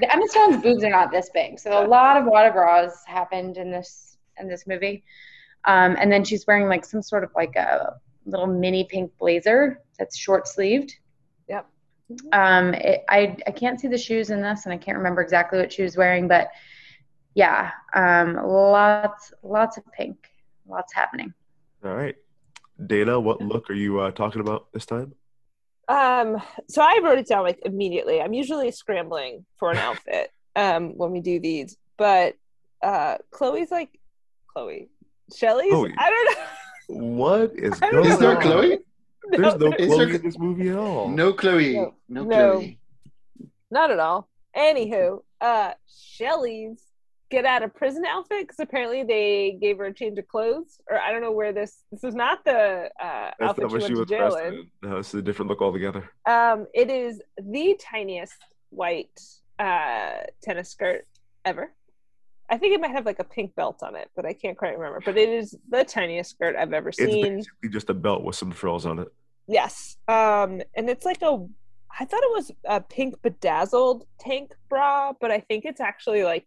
the 0.00 0.12
Emma 0.12 0.26
Stone's 0.28 0.62
boobs 0.62 0.82
are 0.84 0.90
not 0.90 1.10
this 1.10 1.30
big, 1.32 1.58
so 1.58 1.84
a 1.84 1.86
lot 1.86 2.16
of 2.16 2.24
water 2.24 2.50
bras 2.52 3.04
happened 3.06 3.56
in 3.56 3.70
this 3.70 4.18
in 4.38 4.48
this 4.48 4.66
movie. 4.66 5.04
Um, 5.64 5.96
and 5.98 6.10
then 6.10 6.24
she's 6.24 6.46
wearing 6.46 6.68
like 6.68 6.84
some 6.84 7.02
sort 7.02 7.24
of 7.24 7.30
like 7.34 7.56
a 7.56 7.94
little 8.24 8.46
mini 8.46 8.84
pink 8.84 9.12
blazer 9.18 9.82
that's 9.98 10.16
short 10.16 10.46
sleeved. 10.46 10.94
Yep. 12.08 12.20
Um, 12.32 12.74
it, 12.74 13.04
I 13.08 13.36
I 13.46 13.50
can't 13.50 13.80
see 13.80 13.88
the 13.88 13.98
shoes 13.98 14.30
in 14.30 14.40
this, 14.40 14.64
and 14.64 14.72
I 14.72 14.76
can't 14.76 14.96
remember 14.96 15.22
exactly 15.22 15.58
what 15.58 15.72
she 15.72 15.82
was 15.82 15.96
wearing, 15.96 16.28
but 16.28 16.50
yeah, 17.34 17.72
um, 17.94 18.34
lots 18.36 19.32
lots 19.42 19.76
of 19.76 19.84
pink, 19.92 20.16
lots 20.68 20.94
happening. 20.94 21.34
All 21.84 21.94
right. 21.94 22.16
Dana, 22.84 23.18
what 23.18 23.40
look 23.40 23.70
are 23.70 23.74
you 23.74 24.00
uh, 24.00 24.10
talking 24.10 24.40
about 24.40 24.72
this 24.72 24.86
time? 24.86 25.14
Um, 25.88 26.42
so 26.68 26.82
I 26.82 27.00
wrote 27.02 27.18
it 27.18 27.28
down 27.28 27.42
like 27.42 27.60
immediately. 27.64 28.20
I'm 28.20 28.32
usually 28.32 28.70
scrambling 28.70 29.44
for 29.58 29.70
an 29.70 29.78
outfit 29.78 30.30
um 30.56 30.96
when 30.96 31.10
we 31.10 31.20
do 31.20 31.40
these, 31.40 31.76
but 31.96 32.34
uh 32.82 33.18
Chloe's 33.30 33.70
like 33.70 33.98
Chloe. 34.46 34.88
Shelley's 35.34 35.72
Chloe. 35.72 35.94
I 35.98 36.10
don't 36.10 36.38
know. 36.38 36.44
What 36.88 37.50
is 37.56 37.82
I 37.82 37.90
don't 37.90 38.02
going 38.02 38.12
Is 38.12 38.18
there 38.20 38.36
on? 38.36 38.42
Chloe? 38.42 38.78
There's 39.30 39.56
no 39.56 39.72
Is 39.72 39.86
Chloe 39.86 40.06
there- 40.06 40.14
in 40.16 40.22
this 40.22 40.38
movie 40.38 40.68
at 40.70 40.76
all. 40.76 41.08
No 41.08 41.32
Chloe. 41.32 41.74
No. 41.74 41.94
No, 42.08 42.24
No. 42.24 42.52
Chloe. 42.58 42.78
Not 43.70 43.90
at 43.90 43.98
all. 43.98 44.28
Anywho, 44.56 45.22
uh 45.40 45.72
Shelley's 45.88 46.82
get 47.28 47.44
out 47.44 47.62
of 47.64 47.74
prison 47.74 48.04
outfit 48.06 48.42
because 48.46 48.60
apparently 48.60 49.02
they 49.02 49.58
gave 49.60 49.78
her 49.78 49.86
a 49.86 49.92
change 49.92 50.16
of 50.18 50.28
clothes, 50.28 50.78
or 50.88 50.96
I 50.98 51.10
don't 51.10 51.20
know 51.22 51.32
where 51.32 51.52
this. 51.52 51.82
This 51.90 52.04
is 52.04 52.14
not 52.14 52.44
the 52.44 52.88
uh, 53.00 53.30
That's 53.38 53.50
outfit 53.50 53.62
not 53.64 53.70
she 53.70 53.74
went 53.78 53.84
she 53.88 53.92
to 53.94 53.98
was 54.00 54.08
jail 54.08 54.30
dressed 54.30 54.46
in. 54.46 54.54
in. 54.54 54.70
No, 54.82 54.96
it's 54.98 55.12
a 55.14 55.20
different 55.22 55.50
look 55.50 55.60
altogether. 55.60 56.08
Um, 56.24 56.66
it 56.72 56.88
is 56.88 57.20
the 57.36 57.76
tiniest 57.80 58.36
white 58.70 59.20
uh, 59.58 60.18
tennis 60.42 60.70
skirt 60.70 61.06
ever. 61.44 61.72
I 62.48 62.58
think 62.58 62.74
it 62.74 62.80
might 62.80 62.92
have 62.92 63.04
like 63.06 63.18
a 63.18 63.24
pink 63.24 63.56
belt 63.56 63.82
on 63.82 63.96
it, 63.96 64.08
but 64.14 64.24
I 64.24 64.32
can't 64.32 64.56
quite 64.56 64.78
remember. 64.78 65.02
But 65.04 65.16
it 65.18 65.28
is 65.28 65.56
the 65.68 65.82
tiniest 65.82 66.30
skirt 66.30 66.54
I've 66.54 66.72
ever 66.72 66.90
It's 66.90 66.98
seen. 66.98 67.38
basically 67.38 67.68
just 67.70 67.90
a 67.90 67.94
belt 67.94 68.22
with 68.22 68.36
some 68.36 68.52
frills 68.52 68.86
on 68.86 69.00
it. 69.00 69.08
Yes. 69.48 69.96
Um, 70.08 70.60
and 70.74 70.88
it's 70.90 71.04
like 71.04 71.22
a. 71.22 71.46
I 71.98 72.04
thought 72.04 72.22
it 72.22 72.32
was 72.32 72.50
a 72.66 72.80
pink 72.80 73.22
bedazzled 73.22 74.04
tank 74.20 74.52
bra, 74.68 75.12
but 75.18 75.30
I 75.30 75.40
think 75.40 75.64
it's 75.64 75.80
actually 75.80 76.24
like 76.24 76.46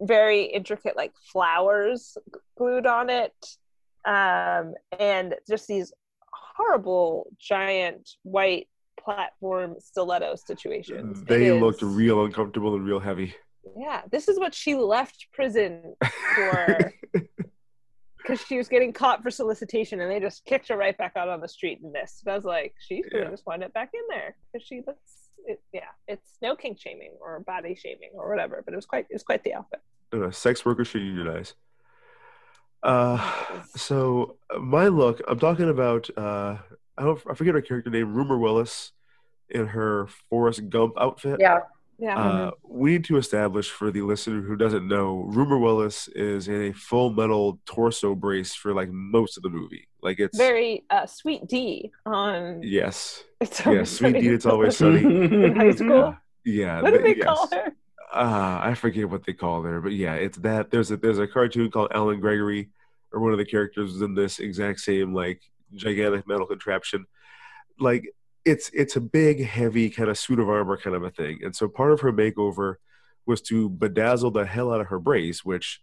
very 0.00 0.44
intricate, 0.44 0.96
like 0.96 1.12
flowers 1.32 2.16
glued 2.56 2.86
on 2.86 3.10
it, 3.10 3.34
um, 4.04 4.74
and 5.00 5.34
just 5.48 5.66
these 5.66 5.92
horrible 6.56 7.28
giant 7.40 8.08
white 8.22 8.68
platform 9.00 9.74
stiletto 9.80 10.36
situations. 10.36 11.24
They 11.24 11.46
is- 11.46 11.60
looked 11.60 11.82
real 11.82 12.24
uncomfortable 12.24 12.74
and 12.76 12.84
real 12.86 13.00
heavy. 13.00 13.34
yeah, 13.76 14.02
this 14.10 14.28
is 14.28 14.38
what 14.38 14.54
she 14.54 14.74
left 14.76 15.26
prison 15.32 15.94
for 16.36 16.92
because 18.22 18.40
she 18.46 18.56
was 18.56 18.68
getting 18.68 18.92
caught 18.92 19.22
for 19.22 19.30
solicitation 19.30 20.00
and 20.00 20.10
they 20.10 20.20
just 20.20 20.44
kicked 20.44 20.68
her 20.68 20.76
right 20.76 20.96
back 20.96 21.12
out 21.16 21.28
on 21.28 21.40
the 21.40 21.48
street 21.48 21.80
in 21.82 21.92
this. 21.92 22.22
And 22.24 22.32
I 22.32 22.36
was 22.36 22.44
like, 22.44 22.74
she 22.78 23.02
could 23.02 23.12
have 23.14 23.22
Yeah. 23.24 23.30
just 23.30 23.46
wound 23.46 23.62
it 23.62 23.72
back 23.74 23.90
in 23.94 24.00
there 24.08 24.36
because 24.52 24.66
she 24.66 24.82
looks, 24.86 25.28
it, 25.46 25.60
yeah, 25.72 25.90
it's 26.08 26.38
no 26.40 26.54
kink 26.56 26.78
shaming 26.78 27.12
or 27.20 27.40
body 27.40 27.74
shaming 27.74 28.10
or 28.14 28.28
whatever, 28.30 28.62
but 28.64 28.72
it 28.72 28.76
was 28.76 28.86
quite, 28.86 29.06
it 29.10 29.14
was 29.14 29.22
quite 29.24 29.42
the 29.44 29.54
outfit. 29.54 29.80
No, 30.12 30.20
no, 30.20 30.30
sex 30.30 30.64
workers 30.64 30.88
should 30.88 31.02
unionize. 31.02 31.54
Uh, 32.82 33.32
so 33.76 34.36
uh, 34.54 34.58
my 34.58 34.88
look, 34.88 35.20
I'm 35.28 35.38
talking 35.38 35.68
about. 35.68 36.10
Uh, 36.16 36.58
I 36.98 37.04
don't. 37.04 37.20
I 37.30 37.34
forget 37.34 37.54
her 37.54 37.62
character 37.62 37.90
name. 37.90 38.12
Rumer 38.12 38.36
Willis, 38.36 38.90
in 39.48 39.68
her 39.68 40.08
Forrest 40.28 40.68
Gump 40.68 40.94
outfit. 40.98 41.36
Yeah. 41.40 41.60
Yeah. 42.02 42.18
Uh, 42.18 42.50
we 42.64 42.90
need 42.92 43.04
to 43.04 43.16
establish 43.16 43.70
for 43.70 43.92
the 43.92 44.02
listener 44.02 44.40
who 44.42 44.56
doesn't 44.56 44.88
know, 44.88 45.18
Rumer 45.28 45.56
Willis 45.56 46.08
is 46.08 46.48
in 46.48 46.60
a 46.70 46.72
full 46.72 47.12
metal 47.12 47.60
torso 47.64 48.16
brace 48.16 48.54
for 48.56 48.74
like 48.74 48.88
most 48.90 49.36
of 49.36 49.44
the 49.44 49.48
movie. 49.50 49.86
Like 50.02 50.18
it's 50.18 50.36
Very 50.36 50.84
uh, 50.90 51.06
sweet 51.06 51.46
Dee 51.46 51.92
on. 52.04 52.60
yes, 52.64 53.22
It's 53.40 53.60
yes, 53.60 53.66
Always 53.66 53.90
sweet 53.96 54.12
Dee. 54.14 54.28
It's 54.30 54.46
always 54.46 54.76
sunny. 54.82 55.04
in 55.04 55.54
high 55.56 55.70
school. 55.70 56.16
Yeah, 56.44 56.82
What 56.82 56.90
do 56.92 56.98
th- 57.02 57.16
they 57.18 57.22
call 57.22 57.48
her? 57.52 57.66
Uh, 58.12 58.58
I 58.60 58.74
forget 58.74 59.08
what 59.08 59.24
they 59.24 59.32
call 59.32 59.62
her, 59.62 59.80
but 59.80 59.92
yeah, 59.92 60.14
it's 60.14 60.38
that. 60.38 60.72
There's 60.72 60.90
a 60.90 60.96
there's 60.96 61.20
a 61.20 61.28
cartoon 61.28 61.70
called 61.70 61.92
Allen 61.94 62.18
Gregory, 62.18 62.68
or 63.12 63.20
one 63.20 63.30
of 63.30 63.38
the 63.38 63.44
characters 63.44 63.94
is 63.94 64.02
in 64.02 64.16
this 64.16 64.40
exact 64.40 64.80
same 64.80 65.14
like 65.14 65.40
gigantic 65.76 66.26
metal 66.26 66.46
contraption. 66.46 67.06
Like 67.78 68.12
it's 68.44 68.70
it's 68.74 68.96
a 68.96 69.00
big, 69.00 69.44
heavy 69.44 69.90
kind 69.90 70.08
of 70.08 70.18
suit 70.18 70.38
of 70.38 70.48
armor 70.48 70.76
kind 70.76 70.96
of 70.96 71.04
a 71.04 71.10
thing, 71.10 71.40
and 71.42 71.54
so 71.54 71.68
part 71.68 71.92
of 71.92 72.00
her 72.00 72.12
makeover 72.12 72.76
was 73.26 73.40
to 73.42 73.70
bedazzle 73.70 74.32
the 74.32 74.44
hell 74.44 74.72
out 74.72 74.80
of 74.80 74.88
her 74.88 74.98
brace, 74.98 75.44
which 75.44 75.80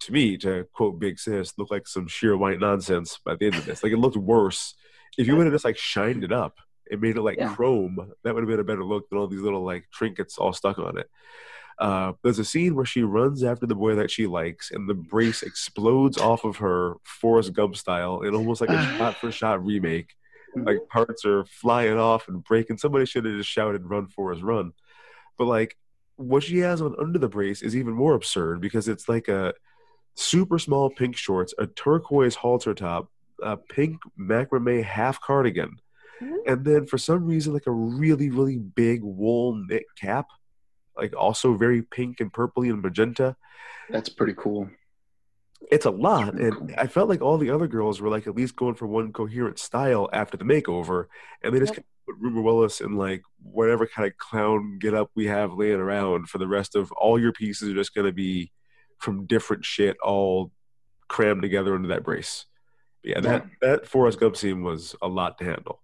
to 0.00 0.12
me, 0.12 0.36
to 0.36 0.66
quote 0.72 0.98
Big 1.00 1.18
Sis, 1.18 1.56
looked 1.58 1.70
like 1.70 1.88
some 1.88 2.06
sheer 2.06 2.36
white 2.36 2.60
nonsense 2.60 3.18
by 3.24 3.34
the 3.34 3.46
end 3.46 3.54
of 3.56 3.64
this. 3.64 3.82
Like 3.82 3.92
it 3.92 3.98
looked 3.98 4.16
worse. 4.16 4.74
If 5.18 5.26
you 5.26 5.34
would 5.36 5.46
have 5.46 5.54
just 5.54 5.64
like 5.64 5.78
shined 5.78 6.22
it 6.22 6.32
up 6.32 6.58
and 6.90 7.00
made 7.00 7.16
it 7.16 7.22
like 7.22 7.38
Yeah. 7.38 7.54
chrome, 7.54 8.12
that 8.22 8.34
would 8.34 8.42
have 8.42 8.48
been 8.48 8.60
a 8.60 8.64
better 8.64 8.84
look 8.84 9.08
than 9.08 9.18
all 9.18 9.26
these 9.26 9.40
little 9.40 9.64
like 9.64 9.86
trinkets 9.92 10.36
all 10.38 10.52
stuck 10.52 10.78
on 10.78 10.98
it. 10.98 11.08
Uh, 11.78 12.12
there's 12.22 12.38
a 12.38 12.44
scene 12.44 12.74
where 12.74 12.84
she 12.86 13.02
runs 13.02 13.42
after 13.42 13.66
the 13.66 13.74
boy 13.74 13.94
that 13.94 14.10
she 14.10 14.26
likes, 14.26 14.70
and 14.70 14.88
the 14.88 14.94
brace 14.94 15.42
explodes 15.42 16.18
off 16.18 16.44
of 16.44 16.58
her 16.58 16.94
Forrest 17.04 17.52
Gump 17.54 17.76
style 17.76 18.20
in 18.20 18.34
almost 18.34 18.60
like 18.60 18.70
a 18.70 18.96
shot 18.98 19.16
for 19.16 19.32
shot 19.32 19.64
remake. 19.64 20.14
Like 20.54 20.76
mm-hmm. 20.76 20.88
parts 20.88 21.24
are 21.24 21.44
flying 21.44 21.98
off 21.98 22.28
and 22.28 22.42
breaking. 22.42 22.78
Somebody 22.78 23.06
should 23.06 23.24
have 23.24 23.36
just 23.36 23.50
shouted, 23.50 23.84
Run, 23.84 24.06
Forrest, 24.06 24.42
run. 24.42 24.72
But 25.36 25.46
like 25.46 25.76
what 26.16 26.42
she 26.42 26.58
has 26.58 26.80
on 26.80 26.94
under 26.98 27.18
the 27.18 27.28
brace 27.28 27.62
is 27.62 27.76
even 27.76 27.92
more 27.92 28.14
absurd 28.14 28.60
because 28.60 28.88
it's 28.88 29.08
like 29.08 29.28
a 29.28 29.52
super 30.14 30.58
small 30.58 30.90
pink 30.90 31.16
shorts, 31.16 31.54
a 31.58 31.66
turquoise 31.66 32.34
halter 32.34 32.74
top, 32.74 33.10
a 33.42 33.56
pink 33.56 34.00
macrame 34.18 34.82
half 34.82 35.20
cardigan, 35.20 35.76
mm-hmm. 36.20 36.34
and 36.46 36.64
then 36.64 36.86
for 36.86 36.98
some 36.98 37.26
reason 37.26 37.52
like 37.52 37.66
a 37.66 37.72
really 37.72 38.30
really 38.30 38.56
big 38.56 39.02
wool 39.02 39.54
knit 39.54 39.84
cap, 40.00 40.26
like 40.96 41.14
also 41.14 41.54
very 41.54 41.82
pink 41.82 42.20
and 42.20 42.32
purpley 42.32 42.70
and 42.70 42.82
magenta. 42.82 43.36
That's 43.90 44.08
pretty 44.08 44.34
cool. 44.34 44.70
It's 45.70 45.86
a 45.86 45.90
lot, 45.90 46.34
and 46.34 46.74
I 46.76 46.86
felt 46.86 47.08
like 47.08 47.22
all 47.22 47.38
the 47.38 47.50
other 47.50 47.66
girls 47.66 48.00
were 48.00 48.08
like 48.10 48.26
at 48.26 48.36
least 48.36 48.56
going 48.56 48.74
for 48.74 48.86
one 48.86 49.12
coherent 49.12 49.58
style 49.58 50.08
after 50.12 50.36
the 50.36 50.44
makeover, 50.44 51.06
and 51.42 51.54
they 51.54 51.58
just 51.58 51.74
Yep. 51.74 51.84
put 52.06 52.16
Rumer 52.20 52.42
Willis 52.42 52.80
in 52.80 52.96
like 52.96 53.22
whatever 53.42 53.86
kind 53.86 54.06
of 54.06 54.16
clown 54.18 54.78
get 54.78 54.94
up 54.94 55.10
we 55.14 55.26
have 55.26 55.54
laying 55.54 55.80
around 55.80 56.28
for 56.28 56.38
the 56.38 56.46
rest 56.46 56.76
of 56.76 56.92
all 56.92 57.18
your 57.18 57.32
pieces 57.32 57.70
are 57.70 57.74
just 57.74 57.94
going 57.94 58.06
to 58.06 58.12
be 58.12 58.52
from 58.98 59.24
different 59.26 59.64
shit 59.64 59.96
all 60.02 60.52
crammed 61.08 61.42
together 61.42 61.74
into 61.74 61.88
that 61.88 62.04
brace. 62.04 62.44
But 63.02 63.10
yeah, 63.10 63.20
that 63.20 63.46
that 63.62 63.86
Forrest 63.86 64.20
Gump 64.20 64.36
scene 64.36 64.62
was 64.62 64.94
a 65.00 65.08
lot 65.08 65.38
to 65.38 65.44
handle. 65.44 65.82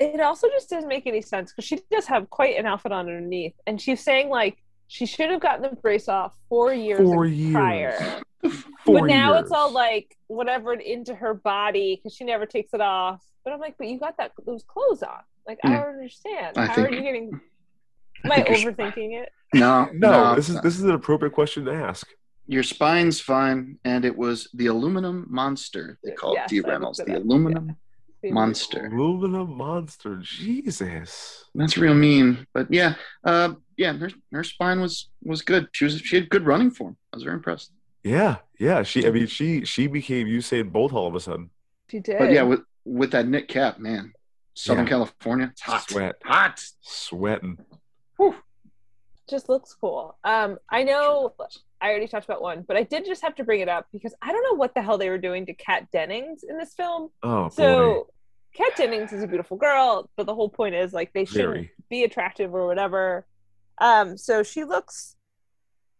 It 0.00 0.20
also 0.20 0.48
just 0.48 0.68
doesn't 0.70 0.88
make 0.88 1.06
any 1.06 1.22
sense 1.22 1.52
because 1.52 1.66
she 1.66 1.80
does 1.90 2.06
have 2.06 2.28
quite 2.30 2.56
an 2.58 2.66
outfit 2.66 2.90
on 2.90 3.06
underneath, 3.06 3.54
and 3.66 3.80
she's 3.80 4.02
saying 4.02 4.28
like 4.28 4.58
she 4.88 5.06
should 5.06 5.30
have 5.30 5.40
gotten 5.40 5.62
the 5.62 5.76
brace 5.76 6.08
off 6.08 6.34
four 6.48 6.72
years 6.72 7.00
Four 7.00 7.28
prior. 7.52 7.96
years. 7.98 8.22
Four 8.84 9.00
but 9.00 9.06
now 9.06 9.32
years. 9.32 9.44
it's 9.44 9.52
all 9.52 9.72
like 9.72 10.16
whatever 10.26 10.74
into 10.74 11.14
her 11.14 11.32
body 11.32 11.96
because 11.96 12.14
she 12.14 12.24
never 12.24 12.44
takes 12.44 12.74
it 12.74 12.80
off. 12.82 13.24
But 13.42 13.54
I'm 13.54 13.60
like, 13.60 13.76
but 13.78 13.86
you 13.86 13.98
got 13.98 14.16
that 14.18 14.32
those 14.46 14.62
clothes 14.64 15.02
on. 15.02 15.20
Like 15.48 15.58
I 15.64 15.70
don't 15.70 15.86
understand. 15.88 16.56
I 16.58 16.66
How 16.66 16.74
think, 16.74 16.88
are 16.88 16.92
you 16.94 17.00
getting? 17.02 17.40
Am 18.24 18.32
I 18.32 18.42
think 18.42 18.48
you're- 18.62 18.72
overthinking 18.72 19.22
it? 19.22 19.30
No, 19.54 19.88
No, 19.94 20.34
this 20.34 20.48
is 20.50 20.60
this 20.60 20.76
is 20.76 20.82
an 20.84 20.90
appropriate 20.90 21.32
question 21.32 21.64
to 21.66 21.72
ask. 21.72 22.06
Your 22.46 22.62
spine's 22.62 23.18
fine, 23.20 23.78
and 23.86 24.04
it 24.04 24.14
was 24.14 24.48
the 24.52 24.66
aluminum 24.66 25.26
monster 25.30 25.98
they 26.04 26.10
called 26.10 26.34
Yes, 26.36 26.50
Dee 26.50 26.62
I 26.62 26.68
Reynolds. 26.68 26.98
The 26.98 27.16
up. 27.16 27.22
aluminum 27.24 27.76
Yeah. 28.22 28.32
monster. 28.32 28.86
Aluminum 28.92 29.56
monster, 29.56 30.16
Jesus. 30.22 31.44
That's 31.54 31.78
real 31.78 31.94
mean, 31.94 32.46
but 32.52 32.66
yeah, 32.70 32.94
uh, 33.24 33.54
yeah. 33.76 33.92
Her, 33.94 34.10
her 34.32 34.44
spine 34.44 34.80
was 34.80 35.08
was 35.22 35.42
good. 35.42 35.68
She 35.72 35.84
was 35.84 35.98
she 36.00 36.16
had 36.16 36.28
good 36.30 36.44
running 36.46 36.70
form. 36.70 36.96
I 37.12 37.16
was 37.16 37.22
very 37.24 37.36
impressed. 37.36 37.72
Yeah, 38.02 38.36
yeah. 38.58 38.82
She, 38.82 39.06
I 39.06 39.10
mean, 39.10 39.26
she 39.26 39.64
she 39.64 39.86
became 39.86 40.26
Usain 40.26 40.70
Bolt 40.70 40.92
all 40.92 41.06
of 41.06 41.14
a 41.14 41.20
sudden. 41.20 41.50
She 41.90 42.00
did. 42.00 42.18
But 42.18 42.32
yeah, 42.32 42.42
with 42.42 42.60
with 42.84 43.10
that 43.12 43.26
knit 43.26 43.48
cap, 43.48 43.78
man, 43.78 44.12
Southern 44.54 44.84
Yeah. 44.84 44.90
California, 44.90 45.48
it's 45.52 45.62
hot, 45.62 45.88
Sweat, 45.90 46.16
hot. 46.24 46.62
sweating. 46.82 47.58
Whew. 48.18 48.34
just 49.28 49.48
looks 49.48 49.74
cool. 49.80 50.18
Um, 50.22 50.58
I 50.68 50.82
know 50.82 51.32
I 51.80 51.88
already 51.88 52.06
talked 52.08 52.26
about 52.26 52.42
one, 52.42 52.62
but 52.68 52.76
I 52.76 52.82
did 52.82 53.06
just 53.06 53.22
have 53.22 53.34
to 53.36 53.44
bring 53.44 53.60
it 53.60 53.68
up 53.68 53.86
because 53.92 54.14
I 54.20 54.32
don't 54.32 54.42
know 54.42 54.56
what 54.58 54.74
the 54.74 54.82
hell 54.82 54.98
they 54.98 55.08
were 55.08 55.18
doing 55.18 55.46
to 55.46 55.54
Kat 55.54 55.90
Dennings 55.90 56.42
in 56.46 56.58
this 56.58 56.74
film. 56.74 57.08
Oh 57.22 57.44
boy. 57.44 57.48
So 57.54 58.06
Kat 58.54 58.72
Dennings 58.76 59.12
is 59.14 59.22
a 59.22 59.26
beautiful 59.26 59.56
girl, 59.56 60.08
but 60.16 60.26
the 60.26 60.34
whole 60.34 60.50
point 60.50 60.74
is 60.74 60.92
like 60.92 61.12
they 61.14 61.24
shouldn't 61.24 61.48
Very. 61.54 61.70
be 61.88 62.04
attractive 62.04 62.54
or 62.54 62.66
whatever. 62.66 63.26
Um, 63.78 64.16
so 64.16 64.42
she 64.42 64.64
looks 64.64 65.16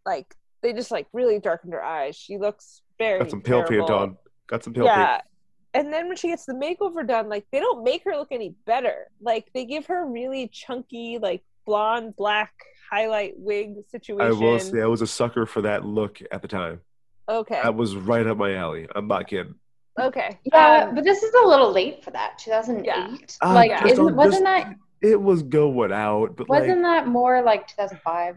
like 0.07 0.35
they 0.63 0.73
just 0.73 0.91
like 0.91 1.07
really 1.13 1.39
darkened 1.39 1.73
her 1.73 1.83
eyes. 1.85 2.17
She 2.17 2.39
looks 2.39 2.83
very 2.99 3.19
Got 3.19 3.31
some 3.31 3.41
pale 3.43 3.65
paint 3.65 3.91
on. 3.91 4.17
Got 4.47 4.65
some 4.65 4.73
pale 4.73 4.85
Yeah. 4.85 5.07
paint. 5.17 5.23
And 5.75 5.93
then 5.93 6.07
when 6.07 6.17
she 6.17 6.29
gets 6.29 6.45
the 6.47 6.53
makeover 6.53 7.07
done, 7.07 7.29
like 7.29 7.47
they 7.51 7.59
don't 7.59 7.83
make 7.83 8.05
her 8.05 8.13
look 8.17 8.29
any 8.31 8.55
better. 8.65 9.09
Like 9.21 9.49
they 9.55 9.65
give 9.65 9.87
her 9.87 10.07
really 10.07 10.47
chunky, 10.49 11.19
like 11.19 11.43
blonde, 11.67 12.15
black 12.17 12.53
highlight 12.91 13.35
wig 13.37 13.75
situation. 13.91 14.21
I 14.25 14.31
will 14.39 14.61
say 14.61 14.81
I 14.83 14.87
was 14.87 15.03
a 15.03 15.07
sucker 15.07 15.47
for 15.47 15.63
that 15.63 15.85
look 15.85 16.21
at 16.31 16.43
the 16.43 16.49
time. 16.49 16.81
Okay. 17.29 17.59
That 17.63 17.75
was 17.75 17.97
right 17.97 18.27
up 18.27 18.37
my 18.37 18.55
alley. 18.55 18.87
I'm 18.95 19.09
not 19.09 19.27
kidding. 19.27 19.55
Okay. 19.99 20.39
Yeah, 20.45 20.87
Um, 20.89 20.95
but 20.95 21.05
this 21.05 21.23
is 21.23 21.33
a 21.43 21.47
little 21.47 21.73
late 21.73 22.05
for 22.05 22.11
that. 22.11 22.39
2008. 22.39 22.85
Yeah. 22.87 23.17
Uh, 23.49 23.55
Like, 23.55 23.71
just 23.71 23.93
isn't, 23.95 24.15
wasn't 24.17 24.45
just- 24.45 24.45
that 24.45 24.75
It 25.05 25.21
was 25.21 25.43
going 25.43 25.93
out, 25.93 26.37
but 26.37 26.49
wasn't 26.49 26.83
like 26.83 27.05
that 27.05 27.09
more 27.09 27.43
like 27.43 27.67
2005? 27.69 28.37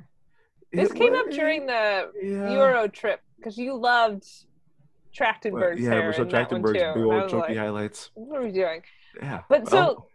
this 0.73 0.91
came 0.91 1.13
wa- 1.13 1.19
up 1.19 1.31
during 1.31 1.65
the 1.65 2.11
yeah. 2.21 2.51
Euro 2.51 2.87
trip 2.87 3.21
because 3.37 3.57
you 3.57 3.75
loved 3.75 4.25
Trachtenberg's 5.15 5.79
yeah, 5.81 5.91
hair 5.91 6.07
Michelle 6.07 6.25
in 6.25 6.29
that 6.31 6.51
one 6.51 6.61
too. 6.61 6.69
Trachtenberg's 6.69 6.73
big 6.73 6.81
and 6.81 7.11
I 7.11 7.15
old 7.15 7.23
was 7.23 7.31
chunky 7.31 7.47
like, 7.49 7.57
highlights. 7.57 8.09
what 8.13 8.39
are 8.39 8.43
we 8.43 8.51
doing? 8.51 8.81
Yeah, 9.21 9.41
But 9.49 9.69
so 9.69 10.07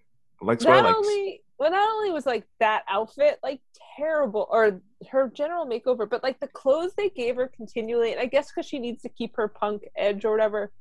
I 0.42 0.44
like 0.44 0.60
not 0.60 0.84
only 0.84 1.42
well 1.58 1.70
not 1.70 1.88
only 1.88 2.10
was 2.10 2.26
like 2.26 2.44
that 2.58 2.82
outfit 2.88 3.38
like 3.42 3.60
terrible 3.96 4.48
or 4.50 4.80
her 5.10 5.30
general 5.34 5.66
makeover 5.66 6.08
but 6.08 6.22
like 6.22 6.40
the 6.40 6.48
clothes 6.48 6.92
they 6.96 7.08
gave 7.08 7.36
her 7.36 7.46
continually 7.54 8.10
and 8.12 8.20
i 8.20 8.26
guess 8.26 8.50
because 8.50 8.66
she 8.66 8.78
needs 8.78 9.02
to 9.02 9.08
keep 9.08 9.36
her 9.36 9.46
punk 9.46 9.82
edge 9.96 10.24
or 10.24 10.32
whatever 10.32 10.72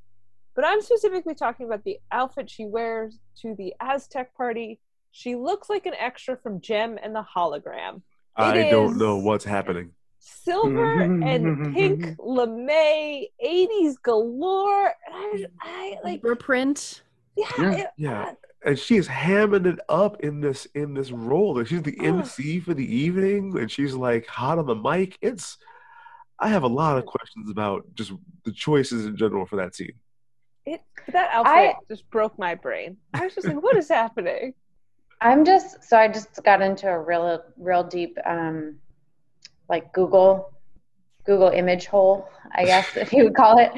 but 0.56 0.66
i'm 0.66 0.82
specifically 0.82 1.36
talking 1.36 1.66
about 1.68 1.84
the 1.84 1.98
outfit 2.12 2.50
she 2.50 2.66
wears 2.66 3.20
to 3.40 3.54
the 3.58 3.74
aztec 3.80 4.34
party 4.36 4.80
she 5.12 5.36
looks 5.36 5.70
like 5.70 5.86
an 5.86 5.94
extra 5.98 6.38
from 6.38 6.62
Jem 6.62 6.98
and 7.02 7.16
the 7.16 7.24
hologram 7.36 8.02
I 8.36 8.70
don't 8.70 8.98
know 8.98 9.18
what's 9.18 9.44
happening. 9.46 9.92
silver 10.20 10.98
mm-hmm. 10.98 11.24
and 11.24 11.46
mm-hmm. 11.46 11.64
Mm-hmm. 11.64 11.74
pink 11.74 12.18
lame 12.20 13.26
80s 13.46 13.96
galore 14.02 14.94
I, 15.12 15.46
I 15.62 15.98
like 16.04 16.20
Zebra 16.22 16.36
print. 16.38 17.02
yeah, 17.38 17.46
Yeah. 17.58 17.72
it- 17.78 17.88
Yeah. 17.98 18.22
Uh, 18.24 18.34
and 18.64 18.78
she 18.78 18.96
is 18.98 19.08
hamming 19.08 19.66
it 19.66 19.80
up 19.90 20.20
in 20.22 20.40
this 20.40 20.68
in 20.76 20.94
this 20.94 21.12
role. 21.12 21.56
Like 21.56 21.66
she's 21.66 21.82
the 21.82 21.98
Ugh. 22.00 22.06
MC 22.06 22.60
for 22.60 22.76
the 22.76 22.86
evening, 22.96 23.58
and 23.58 23.72
she's 23.72 23.96
like 23.96 24.28
hot 24.28 24.60
on 24.60 24.68
the 24.68 24.76
mic. 24.76 25.18
It's 25.20 25.58
I 26.38 26.50
have 26.50 26.62
a 26.62 26.68
lot 26.68 26.96
of 27.00 27.08
questions 27.08 27.50
about 27.50 27.86
just 27.96 28.12
the 28.46 28.52
choices 28.52 29.08
in 29.08 29.18
general 29.18 29.48
for 29.48 29.56
that 29.56 29.74
scene. 29.74 29.94
it 30.68 30.82
that 31.08 31.30
outfit 31.34 31.52
I- 31.54 31.74
just 31.90 32.08
broke 32.12 32.38
my 32.38 32.54
brain 32.54 32.98
i 33.16 33.26
was 33.26 33.34
just 33.34 33.48
like 33.48 33.60
what 33.64 33.76
is 33.78 33.90
happening 33.90 34.54
I'm 35.22 35.46
just 35.46 35.84
so 35.84 35.98
I 35.98 36.08
just 36.08 36.44
got 36.44 36.62
into 36.62 36.90
a 36.90 37.00
real 37.00 37.44
real 37.58 37.84
deep 37.84 38.18
um 38.26 38.80
like 39.70 39.94
Google 39.94 40.52
Google 41.24 41.50
image 41.50 41.86
hole, 41.86 42.28
I 42.56 42.66
guess 42.66 42.98
if 42.98 43.14
you 43.14 43.26
would 43.26 43.36
call 43.36 43.60
it, 43.60 43.72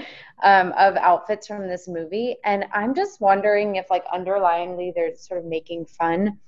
um, 0.43 0.73
of 0.77 0.95
outfits 0.95 1.45
from 1.45 1.67
this 1.67 1.87
movie. 1.87 2.37
And 2.45 2.65
I'm 2.71 2.95
just 2.95 3.19
wondering 3.19 3.75
if 3.75 3.89
like 3.89 4.05
underlyingly 4.07 4.93
they're 4.95 5.15
sort 5.15 5.41
of 5.41 5.45
making 5.45 5.85
fun 5.85 6.39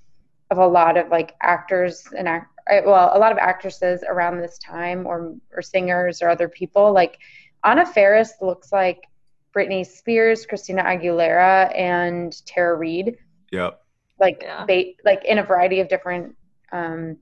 of 0.52 0.58
a 0.58 0.68
lot 0.68 0.96
of 0.98 1.10
like 1.10 1.36
actors 1.42 2.08
and 2.18 2.28
act 2.28 2.52
uh, 2.72 2.82
well, 2.86 3.12
a 3.14 3.20
lot 3.20 3.32
of 3.32 3.38
actresses 3.38 4.04
around 4.08 4.40
this 4.40 4.58
time 4.58 5.06
or 5.06 5.36
or 5.52 5.62
singers 5.62 6.22
or 6.22 6.30
other 6.30 6.50
people. 6.50 6.94
Like 6.94 7.20
Anna 7.64 7.86
Faris 7.86 8.34
looks 8.42 8.72
like 8.72 9.04
Britney 9.56 9.86
Spears, 9.86 10.46
Christina 10.46 10.84
Aguilera, 10.84 11.78
and 11.78 12.34
Tara 12.46 12.76
Reid 12.76 13.18
Yep. 13.52 13.85
Like 14.20 14.40
Yeah. 14.42 14.66
ba- 14.66 14.94
like 15.04 15.24
in 15.26 15.40
a 15.40 15.44
variety 15.44 15.80
of 15.80 15.88
different 15.90 16.36
um 16.72 17.18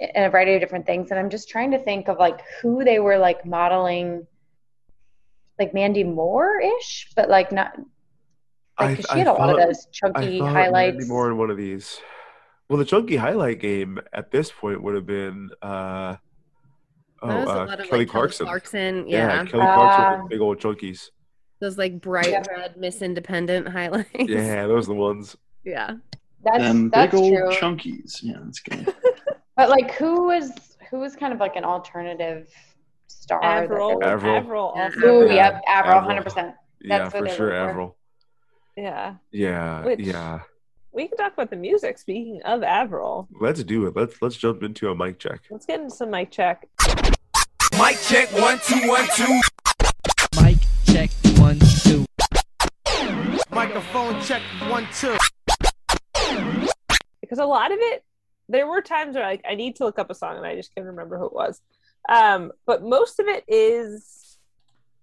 in 0.00 0.24
a 0.24 0.30
variety 0.30 0.54
of 0.54 0.60
different 0.60 0.86
things 0.86 1.10
and 1.10 1.18
i'm 1.20 1.30
just 1.30 1.48
trying 1.48 1.70
to 1.70 1.78
think 1.78 2.08
of 2.08 2.18
like 2.18 2.40
who 2.60 2.84
they 2.84 2.98
were 2.98 3.18
like 3.18 3.44
modeling 3.46 4.26
like 5.56 5.72
Mandy 5.72 6.02
Moore 6.02 6.60
ish, 6.60 7.10
but 7.14 7.28
like 7.28 7.52
not. 7.52 7.76
Like, 8.80 8.96
'cause 8.96 9.06
she 9.12 9.18
had 9.18 9.28
a 9.28 9.32
lot 9.32 9.50
of 9.50 9.64
those 9.64 9.86
chunky 9.92 10.40
I 10.40 10.50
highlights. 10.50 10.94
Mandy 10.96 11.06
Moore 11.08 11.30
in 11.30 11.38
one 11.38 11.48
of 11.48 11.56
these. 11.56 12.00
Well, 12.68 12.76
the 12.76 12.84
chunky 12.84 13.14
highlight 13.14 13.60
game 13.60 14.00
at 14.12 14.32
this 14.32 14.50
point 14.50 14.82
would 14.82 14.96
have 14.96 15.06
been 15.06 15.50
uh, 15.62 16.16
oh 17.22 17.28
a 17.28 17.40
uh, 17.42 17.44
lot 17.44 17.58
of, 17.58 17.68
Kelly 17.68 17.78
like, 17.78 17.88
Kelly 17.90 18.06
Clarkson. 18.06 18.46
Clarkson, 18.46 19.08
yeah. 19.08 19.44
Kelly 19.44 19.62
Clarkson 19.62 20.20
Ah. 20.24 20.26
big 20.28 20.40
old 20.40 20.58
chunkies. 20.58 21.10
Those 21.60 21.78
like 21.78 22.00
bright 22.00 22.30
Yeah. 22.30 22.42
red 22.50 22.76
Miss 22.76 23.00
Independent 23.00 23.68
highlights. 23.68 24.08
Yeah, 24.18 24.66
those 24.66 24.86
are 24.86 24.94
the 24.94 25.00
ones. 25.00 25.36
Yeah. 25.64 25.92
That's 26.44 26.58
Them 26.58 26.90
that's 26.90 27.12
big 27.12 27.20
old 27.20 27.32
true. 27.32 27.50
chunkies. 27.52 28.22
Yeah, 28.22 28.34
that's 28.44 28.60
good. 28.60 28.94
But 29.56 29.70
like, 29.70 29.92
who 29.92 30.24
was 30.26 30.50
who 30.90 30.98
was 30.98 31.14
kind 31.14 31.32
of 31.32 31.38
like 31.38 31.54
an 31.56 31.64
alternative 31.64 32.48
star? 33.06 33.42
Avril. 33.42 34.00
they 34.00 34.06
Avril. 34.06 34.36
Avril. 34.36 34.64
also. 34.76 34.98
Ooh, 35.06 35.26
Yeah, 35.28 35.34
yep, 35.34 35.62
Avril, 35.68 35.94
Avril. 35.94 36.02
hundred 36.02 36.24
percent. 36.24 36.54
Yeah, 36.80 37.08
for 37.08 37.28
sure, 37.28 37.46
were 37.46 37.52
for. 37.52 37.54
Avril. 37.70 37.96
Yeah. 38.76 39.14
Yeah, 39.30 39.84
Which- 39.84 40.00
yeah. 40.00 40.40
We 40.92 41.06
can 41.08 41.16
talk 41.16 41.32
about 41.34 41.50
the 41.50 41.56
music. 41.56 41.98
Speaking 41.98 42.40
of 42.44 42.62
Avril, 42.64 43.28
Let's 43.40 43.62
do 43.64 43.86
it. 43.86 43.94
Let's 43.96 44.20
let's 44.20 44.36
jump 44.36 44.62
into 44.64 44.90
a 44.90 44.94
mic 44.96 45.18
check. 45.20 45.40
let's 45.50 45.66
get 45.66 45.80
into 45.80 45.94
some 45.94 46.10
mic 46.10 46.30
check. 46.32 46.68
Mic 47.78 47.96
check 48.02 48.28
one 48.32 48.58
two 48.64 48.88
one 48.88 49.06
two. 49.14 49.40
Mic 50.42 50.58
check 50.86 51.10
one 51.38 51.58
two. 51.84 52.04
Microphone 53.50 54.20
check 54.22 54.42
one 54.68 54.86
two. 54.98 55.16
Because 57.24 57.38
a 57.38 57.46
lot 57.46 57.72
of 57.72 57.78
it 57.80 58.04
there 58.48 58.66
were 58.66 58.82
times 58.82 59.14
where 59.14 59.24
like 59.24 59.44
I 59.48 59.54
need 59.54 59.76
to 59.76 59.84
look 59.84 59.98
up 59.98 60.10
a 60.10 60.14
song 60.14 60.36
and 60.36 60.46
I 60.46 60.54
just 60.54 60.74
can't 60.74 60.86
remember 60.86 61.18
who 61.18 61.26
it 61.26 61.32
was. 61.32 61.60
Um, 62.08 62.52
but 62.66 62.82
most 62.82 63.18
of 63.18 63.26
it 63.26 63.44
is 63.48 64.38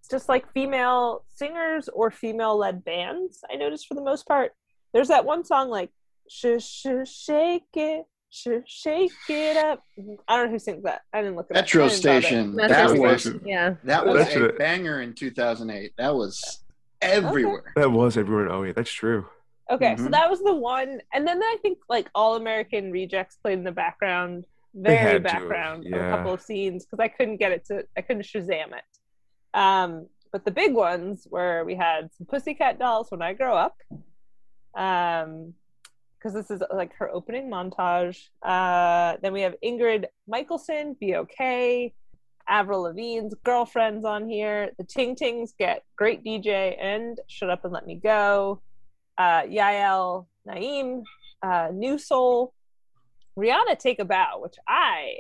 just 0.10 0.30
like 0.30 0.52
female 0.53 1.23
singers 1.34 1.89
or 1.89 2.11
female 2.11 2.57
led 2.57 2.84
bands. 2.84 3.43
I 3.52 3.56
noticed 3.56 3.88
for 3.88 3.95
the 3.95 4.03
most 4.03 4.27
part. 4.27 4.52
There's 4.93 5.07
that 5.07 5.26
one 5.26 5.43
song 5.45 5.69
like 5.69 5.89
sh 6.30 6.45
sh 6.60 6.88
shake 7.06 7.64
it 7.73 8.06
sh 8.30 8.48
shake 8.65 9.11
it 9.30 9.57
up. 9.57 9.84
I 10.27 10.38
don't 10.38 10.48
know 10.48 10.52
who 10.52 10.60
sings 10.60 10.84
that. 10.84 11.02
I 11.14 11.22
didn't 11.22 11.38
look 11.38 11.48
it 11.49 11.53
Metro 11.53 11.85
up. 11.85 11.91
I 11.91 11.93
didn't. 11.93 12.02
Station. 12.02 12.56
Metro 12.56 12.76
That 12.76 12.89
Station, 12.89 13.34
was 13.34 13.48
yeah. 13.48 13.76
that 13.85 14.06
was 14.06 14.26
That's 14.26 14.35
a 14.35 14.49
banger 14.49 15.02
in 15.02 15.14
2008. 15.14 15.93
That 15.98 16.14
was 16.14 16.60
everywhere. 17.02 17.73
That 17.76 17.91
was 17.91 18.18
everywhere. 18.18 18.52
Oh 18.52 18.64
yeah, 18.64 18.73
that's 18.73 18.91
true. 18.91 19.26
Okay, 19.72 19.95
so 19.95 20.03
Mhm. 20.03 20.11
that 20.11 20.30
was 20.30 20.41
the 20.43 20.53
one, 20.53 21.02
and 21.14 21.26
then 21.26 21.41
I 21.41 21.57
think 21.61 21.80
like 21.89 22.10
All 22.14 22.35
American 22.35 22.91
Rejects 22.91 23.38
played 23.38 23.57
in 23.57 23.64
the 23.64 23.72
background, 23.72 24.45
very 24.73 25.19
background 25.19 25.85
of 25.88 25.93
a 25.93 26.10
couple 26.10 26.34
of 26.34 26.41
scenes 26.41 26.85
because 26.85 26.99
I 26.99 27.07
couldn't 27.07 27.38
get 27.38 27.52
it 27.53 27.65
to, 27.65 27.88
I 27.98 28.02
couldn't 28.02 28.23
Shazam 28.23 28.73
it. 28.76 28.84
Um, 29.53 30.07
but 30.31 30.45
the 30.45 30.52
big 30.52 30.73
ones 30.73 31.26
where 31.30 31.64
we 31.65 31.76
had 31.76 32.14
some 32.14 32.26
Pussycat 32.27 32.80
Dolls 32.80 33.11
when 33.11 33.22
I 33.22 33.34
grow 33.34 33.56
up, 33.56 33.76
um, 34.76 35.53
because 36.18 36.34
this 36.34 36.52
is 36.52 36.61
like 36.72 36.93
her 36.98 37.10
opening 37.10 37.49
montage. 37.49 38.27
Uh, 38.43 39.18
then 39.22 39.34
we 39.34 39.41
have 39.41 39.56
Ingrid 39.64 40.06
Michaelson, 40.27 40.95
Be 40.99 41.15
Okay. 41.15 41.93
Avril 42.48 42.84
Lavigne's 42.84 43.34
girlfriends 43.43 44.03
on 44.06 44.30
here. 44.30 44.72
The 44.77 44.84
Ting 44.84 45.15
Tings 45.15 45.53
get 45.57 45.84
Great 45.95 46.23
DJ 46.23 46.76
and 46.80 47.19
Shut 47.27 47.49
Up 47.49 47.64
and 47.64 47.73
Let 47.73 47.88
Me 47.88 47.95
Go. 47.95 48.61
Uh, 49.22 49.43
Yael 49.43 50.26
Naim, 50.45 51.03
uh, 51.43 51.69
New 51.72 51.98
Soul. 51.99 52.53
Rihanna 53.38 53.77
Take 53.77 53.99
a 53.99 54.06
Bow, 54.06 54.39
which 54.41 54.56
I 54.68 55.19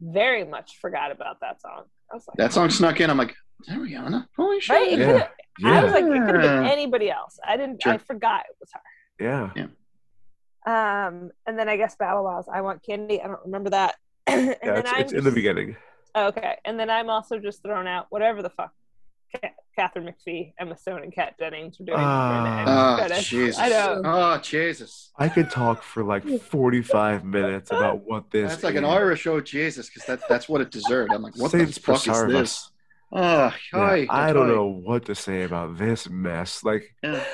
very 0.00 0.44
much 0.44 0.78
forgot 0.80 1.12
about 1.12 1.38
that 1.40 1.60
song. 1.60 1.84
I 2.10 2.16
was 2.16 2.24
like, 2.26 2.36
That 2.36 2.52
song 2.52 2.68
snuck 2.68 3.00
in. 3.00 3.08
I'm 3.10 3.16
like, 3.16 3.30
is 3.60 3.68
that 3.68 3.78
Rihanna? 3.78 4.26
Holy 4.36 4.60
shit. 4.60 4.74
right? 4.74 4.92
It 4.92 5.28
Yeah. 5.60 5.80
I 5.80 5.84
was 5.84 5.92
like, 5.92 6.04
it 6.04 6.26
could 6.26 6.34
have 6.34 6.42
been 6.42 6.64
anybody 6.64 7.10
else. 7.10 7.38
I 7.46 7.56
didn't. 7.56 7.86
I 7.86 7.98
forgot 7.98 8.40
it 8.50 8.56
was 8.60 8.70
her. 8.74 9.50
Yeah. 9.56 9.66
Um, 10.66 11.30
and 11.46 11.58
then 11.58 11.68
I 11.68 11.76
guess 11.76 11.94
Bow 11.96 12.22
Wow 12.24 12.42
Wow. 12.44 12.44
I 12.52 12.60
want 12.60 12.82
candy. 12.84 13.22
I 13.22 13.28
don't 13.28 13.44
remember 13.44 13.70
that. 13.70 13.94
and 14.26 14.46
Yeah, 14.48 14.54
then 14.62 14.78
it's, 14.78 14.92
I'm 14.92 15.00
it's 15.00 15.12
in 15.12 15.24
the 15.24 15.30
beginning. 15.30 15.76
Okay, 16.14 16.56
and 16.64 16.78
then 16.78 16.90
I'm 16.90 17.08
also 17.08 17.38
just 17.38 17.62
thrown 17.62 17.86
out 17.86 18.06
whatever 18.10 18.42
the 18.42 18.50
fuck 18.50 18.72
Ca- 19.32 19.50
Katharine 19.76 20.12
McPhee, 20.12 20.52
Emma 20.58 20.76
Stone, 20.76 21.02
and 21.02 21.14
Kat 21.14 21.34
Dennings 21.38 21.78
were 21.78 21.86
doing. 21.86 21.98
Ah. 21.98 22.96
Oh, 23.02 23.08
Jesus. 23.20 23.58
I 23.58 23.68
know. 23.68 24.02
Oh, 24.04 24.38
Jesus. 24.38 25.10
I 25.18 25.28
could 25.28 25.50
talk 25.50 25.82
for 25.82 26.04
like 26.04 26.24
45 26.24 27.24
minutes 27.24 27.70
about 27.70 28.00
what 28.06 28.30
this. 28.30 28.50
That's 28.50 28.64
like 28.64 28.76
an. 28.76 28.84
Irish 28.84 29.26
oh 29.26 29.40
Jesus, 29.40 29.88
because 29.88 30.04
that, 30.06 30.28
that's 30.28 30.48
what 30.48 30.60
it 30.60 30.70
deserved. 30.70 31.12
I'm 31.12 31.22
like, 31.22 31.36
what 31.36 31.50
Saints 31.50 31.76
the 31.76 31.82
fuck 31.82 32.06
is 32.06 32.26
this? 32.26 32.50
us. 32.50 32.70
Oh, 33.12 33.20
Yeah, 33.20 33.50
hi, 33.72 34.06
I 34.08 34.32
don't 34.32 34.46
hi. 34.46 34.54
know 34.54 34.66
what 34.66 35.04
to 35.06 35.14
say 35.14 35.42
about 35.42 35.76
this 35.76 36.08
mess. 36.08 36.64
Like, 36.64 36.94
Yeah. 37.02 37.24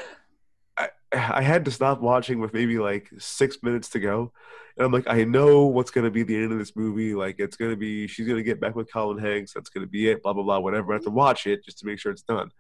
I, 1.12 1.38
I 1.38 1.42
had 1.42 1.64
to 1.66 1.70
stop 1.70 2.00
watching 2.00 2.40
with 2.40 2.52
maybe 2.52 2.78
like 2.78 3.10
six 3.18 3.58
minutes 3.62 3.88
to 3.90 4.00
go. 4.00 4.32
And 4.76 4.84
I'm 4.84 4.92
like, 4.92 5.08
I 5.08 5.24
know 5.24 5.66
what's 5.66 5.90
going 5.90 6.04
to 6.04 6.10
be 6.10 6.22
the 6.22 6.36
end 6.36 6.52
of 6.52 6.58
this 6.58 6.76
movie. 6.76 7.14
Like, 7.14 7.36
it's 7.40 7.56
going 7.56 7.72
to 7.72 7.76
be, 7.76 8.06
she's 8.06 8.26
going 8.26 8.36
to 8.36 8.44
get 8.44 8.60
back 8.60 8.76
with 8.76 8.92
Colin 8.92 9.18
Hanks. 9.18 9.52
That's 9.52 9.70
going 9.70 9.84
to 9.84 9.90
be 9.90 10.08
it, 10.08 10.22
blah, 10.22 10.32
blah, 10.32 10.44
blah, 10.44 10.60
whatever. 10.60 10.92
I 10.92 10.96
have 10.96 11.02
to 11.02 11.08
mm-hmm. 11.08 11.16
watch 11.16 11.46
it 11.48 11.64
just 11.64 11.78
to 11.80 11.86
make 11.86 11.98
sure 11.98 12.12
it's 12.12 12.22
done. 12.22 12.50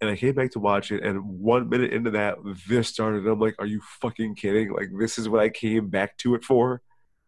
And 0.00 0.10
I 0.10 0.16
came 0.16 0.34
back 0.34 0.50
to 0.52 0.58
watch 0.58 0.90
it. 0.90 1.04
And 1.04 1.22
one 1.22 1.68
minute 1.68 1.92
into 1.92 2.10
that, 2.10 2.38
this 2.68 2.88
started. 2.88 3.22
And 3.22 3.28
I'm 3.28 3.38
like, 3.38 3.54
are 3.60 3.66
you 3.66 3.80
fucking 4.00 4.34
kidding? 4.34 4.72
Like, 4.72 4.90
this 4.98 5.18
is 5.18 5.28
what 5.28 5.40
I 5.40 5.48
came 5.48 5.88
back 5.88 6.16
to 6.18 6.34
it 6.34 6.42
for? 6.42 6.82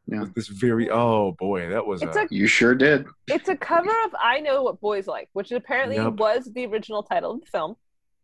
Yeah. 0.06 0.24
This 0.34 0.48
very, 0.48 0.90
oh 0.90 1.32
boy, 1.38 1.70
that 1.70 1.86
was 1.86 2.02
It's 2.02 2.16
a, 2.16 2.22
a 2.22 2.28
You 2.30 2.46
sure 2.46 2.74
did. 2.74 3.06
it's 3.26 3.48
a 3.48 3.56
cover 3.56 3.88
of 4.04 4.14
"I 4.20 4.40
Know 4.40 4.62
What 4.64 4.78
Boys 4.80 5.06
Like," 5.06 5.30
which 5.32 5.50
apparently 5.50 5.96
Yep. 5.96 6.14
was 6.14 6.50
the 6.52 6.66
original 6.66 7.02
title 7.02 7.30
of 7.30 7.40
the 7.40 7.46
film. 7.46 7.70
I 7.70 7.70
Know 7.70 7.72
What 7.72 7.76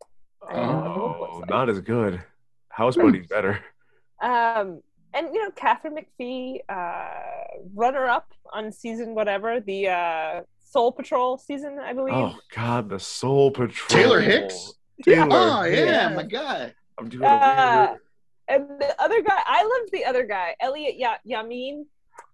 Boys 0.03 0.27
oh, 0.43 1.39
Like. 1.41 1.51
not 1.51 1.69
as 1.69 1.81
good. 1.81 2.23
House 2.69 2.97
Bunny's 2.97 3.27
better. 3.27 3.61
Um, 4.23 4.83
and 5.15 5.29
you 5.35 5.43
know, 5.43 5.51
Katharine 5.57 5.97
McPhee, 5.97 6.61
uh, 6.69 7.59
runner-up 7.75 8.33
on 8.53 8.71
season 8.73 9.15
whatever 9.15 9.61
the 9.61 9.89
uh, 9.89 10.41
Soul 10.65 10.93
Patrol 10.93 11.37
season, 11.39 11.79
I 11.79 11.93
believe. 11.93 12.15
Oh 12.15 12.37
God, 12.55 12.89
the 12.89 12.99
Soul 13.01 13.51
Patrol. 13.51 13.89
Taylor 13.89 14.21
Hicks? 14.21 14.75
Taylor 15.05 15.29
Oh, 15.31 15.63
Hicks. 15.63 15.79
yeah, 15.81 16.09
my 16.15 16.23
guy. 16.23 16.73
I'm 16.99 17.09
doing 17.09 17.25
Uh, 17.25 17.95
and 18.49 18.69
the 18.79 18.95
other 19.03 19.23
guy, 19.23 19.41
I 19.47 19.63
loved 19.63 19.93
the 19.93 20.05
other 20.05 20.25
guy, 20.27 20.55
Elliott 20.61 20.97
ya- 20.99 21.17
Yamin. 21.29 21.85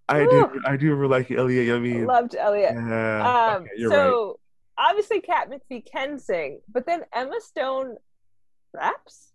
I 0.09 0.25
do. 0.25 0.61
I 0.65 0.77
do 0.77 0.93
really 0.95 1.09
like 1.09 1.31
Elliott 1.31 1.67
Yummy. 1.67 2.05
Loved 2.05 2.35
Elliott. 2.35 2.73
Yeah. 2.75 3.53
Um, 3.55 3.63
okay, 3.63 3.71
you're 3.77 3.89
right. 3.89 3.95
so 3.95 4.39
obviously, 4.77 5.21
Kat 5.21 5.49
McPhee 5.49 5.83
can 5.89 6.19
sing, 6.19 6.61
but 6.71 6.85
then 6.85 7.01
Emma 7.13 7.39
Stone 7.41 7.95
raps. 8.73 9.31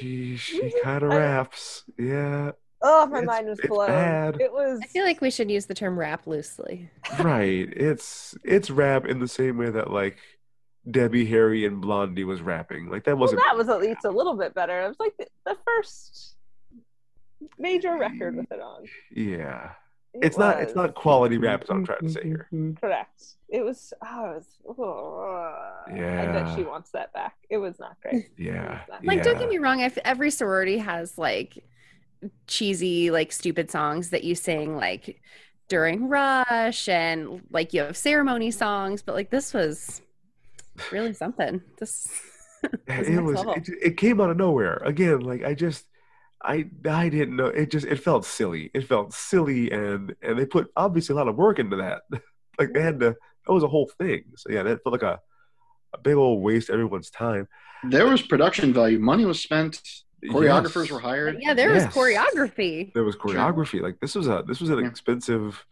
She 0.00 0.36
she 0.36 0.72
kind 0.84 1.02
of 1.02 1.10
raps. 1.10 1.84
Yeah. 1.98 2.52
Oh, 2.80 3.06
my 3.06 3.18
It's- 3.18 3.26
mind 3.26 3.48
was 3.48 3.60
blown. 3.66 3.88
bad. 3.88 4.40
It 4.40 4.52
was. 4.52 4.78
I 4.82 4.86
feel 4.86 5.04
like 5.04 5.20
we 5.20 5.30
should 5.32 5.50
use 5.50 5.66
the 5.66 5.74
term 5.74 5.98
rap 5.98 6.26
loosely. 6.28 6.90
Right. 7.18 7.68
It's 7.72 8.36
it's 8.44 8.70
rap 8.70 9.04
in 9.06 9.18
the 9.18 9.26
same 9.26 9.58
way 9.58 9.70
that 9.70 9.90
like 9.90 10.18
Debbie 10.88 11.26
Harry 11.26 11.66
and 11.66 11.80
Blondie 11.80 12.22
was 12.24 12.40
rapping. 12.40 12.88
Like 12.88 13.02
that 13.04 13.18
wasn't. 13.18 13.42
that 13.44 13.56
was 13.56 13.68
at 13.68 13.80
least 13.80 14.04
a 14.04 14.10
little 14.10 14.36
bit 14.36 14.54
better. 14.54 14.80
It 14.82 14.88
was 14.88 15.00
like 15.00 15.14
the, 15.18 15.26
the 15.44 15.56
first 15.66 16.36
major 17.58 17.96
record 17.98 18.36
with 18.36 18.50
it 18.52 18.60
on. 18.60 18.84
yeah. 19.10 19.72
It 20.20 20.26
It's 20.26 20.38
not. 20.38 20.60
It's 20.60 20.74
not 20.74 20.94
quality 20.94 21.38
rap. 21.38 21.62
Is 21.62 21.68
what 21.68 21.76
I'm 21.76 21.86
trying 21.86 22.00
to 22.00 22.10
say 22.10 22.22
here. 22.22 22.48
correct. 22.80 23.22
It 23.48 23.64
was. 23.64 23.92
Oh, 24.04 24.30
it 24.30 24.34
was 24.34 24.76
oh, 24.78 25.54
yeah. 25.94 26.22
I 26.22 26.26
bet 26.32 26.56
she 26.56 26.64
wants 26.64 26.90
that 26.90 27.12
back. 27.12 27.36
It 27.48 27.58
was 27.58 27.78
not 27.78 27.96
great. 28.02 28.30
Yeah. 28.36 28.80
Like, 29.02 29.18
yeah. 29.18 29.22
don't 29.22 29.38
get 29.38 29.48
me 29.48 29.58
wrong. 29.58 29.80
If 29.80 29.98
every 29.98 30.30
sorority 30.30 30.78
has 30.78 31.18
like 31.18 31.64
cheesy, 32.46 33.10
like 33.10 33.32
stupid 33.32 33.70
songs 33.70 34.10
that 34.10 34.24
you 34.24 34.34
sing 34.34 34.76
like 34.76 35.20
during 35.68 36.08
rush, 36.08 36.88
and 36.88 37.42
like 37.50 37.72
you 37.72 37.82
have 37.82 37.96
ceremony 37.96 38.50
songs, 38.50 39.02
but 39.02 39.14
like 39.14 39.30
this 39.30 39.54
was 39.54 40.02
really 40.92 41.12
something. 41.14 41.62
This 41.78 42.08
Yeah, 42.88 43.00
it 43.02 43.22
was 43.22 43.36
level. 43.36 43.52
it, 43.54 43.68
it 43.82 43.96
came 43.96 44.20
out 44.20 44.30
of 44.30 44.36
nowhere 44.36 44.78
again 44.84 45.20
like 45.20 45.44
i 45.44 45.54
just 45.54 45.84
i 46.42 46.64
i 46.88 47.08
didn't 47.08 47.36
know 47.36 47.46
it 47.46 47.70
just 47.70 47.86
it 47.86 47.96
felt 47.96 48.24
silly 48.24 48.70
it 48.74 48.86
felt 48.86 49.12
silly 49.12 49.70
and 49.70 50.14
and 50.22 50.38
they 50.38 50.46
put 50.46 50.70
obviously 50.76 51.12
a 51.12 51.16
lot 51.16 51.28
of 51.28 51.36
work 51.36 51.58
into 51.58 51.76
that 51.76 52.02
like 52.58 52.72
they 52.72 52.80
had 52.82 53.00
to 53.00 53.16
that 53.46 53.52
was 53.52 53.62
a 53.64 53.68
whole 53.68 53.90
thing 53.98 54.22
so 54.36 54.50
yeah 54.50 54.62
that 54.62 54.82
felt 54.82 54.92
like 54.92 55.02
a, 55.02 55.18
a 55.94 55.98
big 55.98 56.14
old 56.14 56.42
waste 56.42 56.68
of 56.68 56.74
everyone's 56.74 57.10
time 57.10 57.48
There 57.88 58.06
was 58.06 58.22
production 58.22 58.72
value. 58.72 58.98
Money 58.98 59.24
was 59.24 59.40
spent. 59.40 59.80
Choreographers 60.24 60.84
Yes. 60.86 60.90
were 60.90 60.98
hired. 60.98 61.36
yeah, 61.40 61.54
there 61.54 61.72
Yes. 61.72 61.86
was 61.86 61.94
choreography. 61.94 62.92
there 62.92 63.04
was 63.04 63.14
choreography 63.16 63.80
like 63.80 63.98
this 64.00 64.14
was 64.16 64.26
a 64.26 64.42
this 64.46 64.60
was 64.60 64.70
an 64.70 64.80
Yeah. 64.80 64.88
expensive 64.88 65.64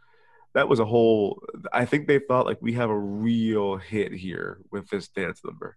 that 0.54 0.68
was 0.68 0.78
a 0.80 0.84
whole 0.84 1.42
i 1.72 1.84
think 1.84 2.06
they 2.06 2.18
thought 2.20 2.46
like 2.46 2.58
we 2.62 2.72
have 2.74 2.88
a 2.88 2.98
real 2.98 3.76
hit 3.76 4.12
here 4.12 4.60
with 4.70 4.88
this 4.88 5.08
dance 5.08 5.40
number 5.44 5.76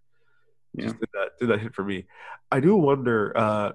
Yeah. 0.72 0.84
just 0.84 1.00
did 1.00 1.08
that 1.14 1.28
did 1.40 1.48
that 1.50 1.60
hit 1.60 1.74
for 1.74 1.84
me 1.84 2.06
i 2.50 2.60
do 2.60 2.74
wonder 2.76 3.32
uh 3.36 3.72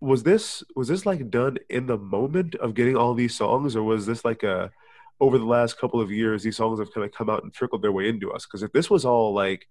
was 0.00 0.22
this 0.22 0.62
was 0.74 0.88
this 0.88 1.04
like 1.06 1.30
done 1.30 1.58
in 1.68 1.86
the 1.86 1.98
moment 1.98 2.54
of 2.56 2.74
getting 2.74 2.96
all 2.96 3.14
these 3.14 3.34
songs 3.34 3.76
or 3.76 3.82
was 3.82 4.06
this 4.06 4.24
like 4.24 4.42
a 4.42 4.70
over 5.20 5.36
the 5.38 5.44
last 5.44 5.78
couple 5.78 6.00
of 6.00 6.10
years 6.10 6.42
these 6.42 6.56
songs 6.56 6.78
have 6.78 6.92
kind 6.94 7.04
of 7.04 7.12
come 7.12 7.28
out 7.28 7.42
and 7.42 7.52
trickled 7.52 7.82
their 7.82 7.92
way 7.92 8.08
into 8.08 8.32
us 8.32 8.46
because 8.46 8.62
if 8.62 8.72
this 8.72 8.88
was 8.88 9.04
all 9.04 9.34
like 9.34 9.68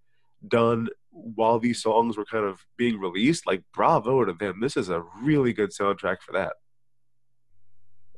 done 0.48 0.88
while 1.12 1.60
these 1.60 1.82
songs 1.82 2.18
were 2.18 2.26
kind 2.26 2.46
of 2.46 2.66
being 2.78 3.00
released, 3.00 3.46
like 3.48 3.64
bravo 3.74 4.24
to 4.26 4.34
them. 4.34 4.60
This 4.62 4.78
is 4.78 4.90
a 4.90 5.04
really 5.22 5.54
good 5.54 5.72
soundtrack 5.72 6.22
for 6.22 6.34
that. 6.34 6.54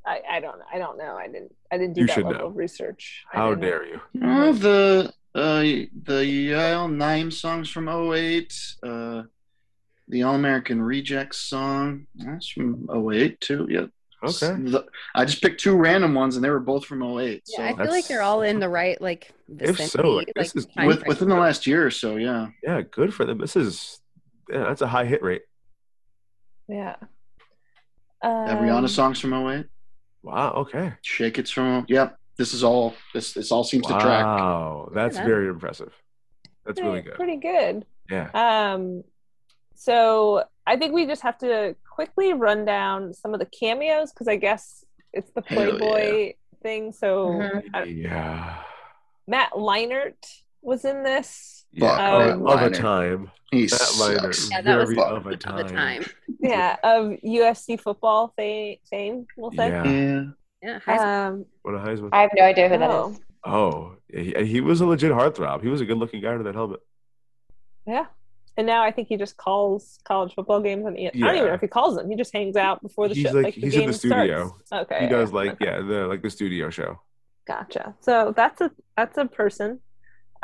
I, 0.05 0.21
I 0.29 0.39
don't 0.39 0.61
I 0.73 0.77
don't 0.79 0.97
know. 0.97 1.15
I 1.15 1.27
didn't 1.27 1.53
I 1.71 1.77
didn't 1.77 1.93
do 1.93 2.01
You 2.01 2.07
that 2.07 2.13
should 2.13 2.25
level 2.25 2.39
know. 2.39 2.47
of 2.47 2.55
research. 2.57 3.23
I 3.33 3.37
How 3.37 3.49
didn't. 3.49 3.61
dare 3.61 3.85
you? 3.85 4.01
Oh, 4.23 4.51
the 4.53 5.13
uh, 5.33 5.61
the 5.61 6.23
Yael 6.49 6.91
Naim 6.91 7.31
songs 7.31 7.69
from 7.69 7.87
08, 7.87 8.53
uh, 8.83 9.23
the 10.11 10.23
All 10.23 10.35
American 10.35 10.81
Rejects 10.81 11.37
song, 11.37 12.05
that's 12.15 12.47
from 12.49 12.87
08 12.91 13.39
too. 13.41 13.65
Yeah. 13.69 13.85
Okay. 14.23 14.53
The- 14.69 14.85
I 15.15 15.25
just 15.25 15.41
picked 15.41 15.61
two 15.61 15.75
random 15.75 16.13
ones 16.13 16.35
and 16.35 16.45
they 16.45 16.49
were 16.51 16.59
both 16.59 16.85
from 16.85 17.01
08. 17.01 17.41
Yeah, 17.47 17.57
So 17.57 17.63
I 17.63 17.75
feel 17.83 17.91
like 17.91 18.07
they're 18.07 18.21
all 18.21 18.43
in 18.43 18.59
the 18.59 18.69
right 18.69 19.01
like 19.01 19.31
If 19.59 19.79
so, 19.79 20.11
like, 20.17 20.31
this 20.35 20.55
is 20.55 20.67
with, 20.77 21.07
within 21.07 21.27
the 21.29 21.35
last 21.35 21.65
year 21.65 21.83
or 21.85 21.89
so, 21.91 22.17
yeah. 22.17 22.49
Yeah, 22.61 22.81
good 22.81 23.13
for 23.13 23.25
them. 23.25 23.39
This 23.39 23.55
is 23.55 23.99
yeah, 24.51 24.65
that's 24.65 24.81
a 24.81 24.87
high 24.87 25.05
hit 25.05 25.23
rate. 25.23 25.41
Yeah. 26.67 26.97
The 28.21 28.27
Um, 28.29 28.57
Rihanna 28.59 28.89
songs 28.89 29.19
from 29.19 29.33
08. 29.33 29.65
Wow. 30.23 30.51
Okay. 30.53 30.93
Shake 31.01 31.39
It's 31.39 31.49
from, 31.49 31.85
yep. 31.87 32.17
This 32.37 32.53
is 32.53 32.63
all, 32.63 32.93
this, 33.13 33.33
this 33.33 33.51
all 33.51 33.63
seems 33.63 33.85
to 33.87 33.93
track. 33.93 34.23
Wow, 34.25 34.89
that's 34.93 35.17
Yeah. 35.17 35.25
very 35.25 35.47
impressive. 35.47 35.93
That's 36.65 36.79
pretty, 36.79 36.89
really 36.89 37.01
good. 37.01 37.15
Pretty 37.15 37.37
good. 37.37 37.85
Yeah. 38.09 38.29
Um, 38.73 39.03
so 39.81 40.43
I 40.67 40.77
think 40.77 40.93
we 40.93 41.07
just 41.07 41.23
have 41.23 41.39
to 41.39 41.75
quickly 41.91 42.33
run 42.33 42.65
down 42.65 43.15
some 43.15 43.33
of 43.33 43.39
the 43.39 43.47
cameos 43.47 44.11
because 44.13 44.27
I 44.27 44.35
guess 44.35 44.85
it's 45.11 45.31
the 45.31 45.41
Hell 45.41 45.71
Playboy 45.71 46.33
thing. 46.61 46.91
So 46.93 47.29
Mhm. 47.29 48.03
Yeah. 48.03 48.61
Matt 49.25 49.53
Leinart 49.53 50.23
was 50.61 50.85
in 50.85 51.01
this. 51.01 51.65
Yeah. 51.71 51.93
Um, 51.93 52.45
of 52.45 52.61
a 52.61 52.69
time. 52.69 53.31
He 53.49 53.61
Matt 53.61 53.71
Leinart, 53.71 54.35
sucks. 54.35 54.51
Yeah, 54.51 54.61
that 54.61 54.77
was 54.77 54.91
of 54.91 55.25
a 55.25 55.29
of 55.31 55.39
time. 55.39 55.67
time. 55.67 56.05
Yeah, 56.39 56.75
of 56.83 57.17
USC 57.23 57.77
football 57.77 58.33
fa- 58.37 58.75
fame, 58.87 59.25
we'll 59.35 59.51
say. 59.51 59.69
Yeah. 59.69 59.83
Yeah. 59.83 60.23
Yeah, 60.61 60.79
high 60.79 61.25
Um, 61.27 61.45
What 61.63 61.73
a 61.73 61.79
Heisman. 61.79 62.09
I 62.13 62.21
have 62.21 62.29
no 62.35 62.43
idea 62.43 62.69
who 62.69 62.77
that 62.77 62.91
oh, 62.91 63.09
is. 63.09 63.19
Oh, 63.43 63.95
he, 64.13 64.45
he 64.45 64.61
was 64.61 64.79
a 64.79 64.85
legit 64.85 65.11
heartthrob. 65.11 65.63
He 65.63 65.69
was 65.69 65.81
a 65.81 65.85
good 65.85 65.97
looking 65.97 66.21
guy 66.21 66.35
in 66.35 66.43
that 66.43 66.53
helmet. 66.53 66.81
yeah. 67.87 68.05
And 68.57 68.67
now 68.67 68.83
I 68.83 68.91
think 68.91 69.07
he 69.07 69.15
just 69.17 69.37
calls 69.37 69.99
college 70.03 70.33
football 70.35 70.59
games. 70.61 70.85
On, 70.85 70.97
E- 70.97 71.07
I 71.07 71.11
don't 71.11 71.35
even 71.35 71.47
know 71.47 71.53
if 71.53 71.61
he 71.61 71.67
calls 71.67 71.95
them. 71.95 72.09
He 72.09 72.15
just 72.17 72.33
hangs 72.33 72.55
out 72.57 72.81
before 72.81 73.07
the 73.07 73.15
He's 73.15 73.23
show. 73.27 73.31
like, 73.31 73.45
Like, 73.45 73.55
the 73.55 73.61
he's 73.61 73.75
in 73.75 73.87
the 73.87 73.93
studio. 73.93 74.55
Starts. 74.65 74.91
Okay. 74.91 75.03
he 75.05 75.07
does 75.09 75.29
yeah, 75.31 75.35
like 75.35 75.51
okay. 75.53 75.65
yeah, 75.65 75.81
the 75.81 76.07
like 76.07 76.21
the 76.21 76.29
studio 76.29 76.69
show. 76.69 76.99
Gotcha. 77.47 77.95
So 78.01 78.33
that's 78.35 78.59
a 78.61 78.71
that's 78.97 79.17
a 79.17 79.25
person. 79.25 79.79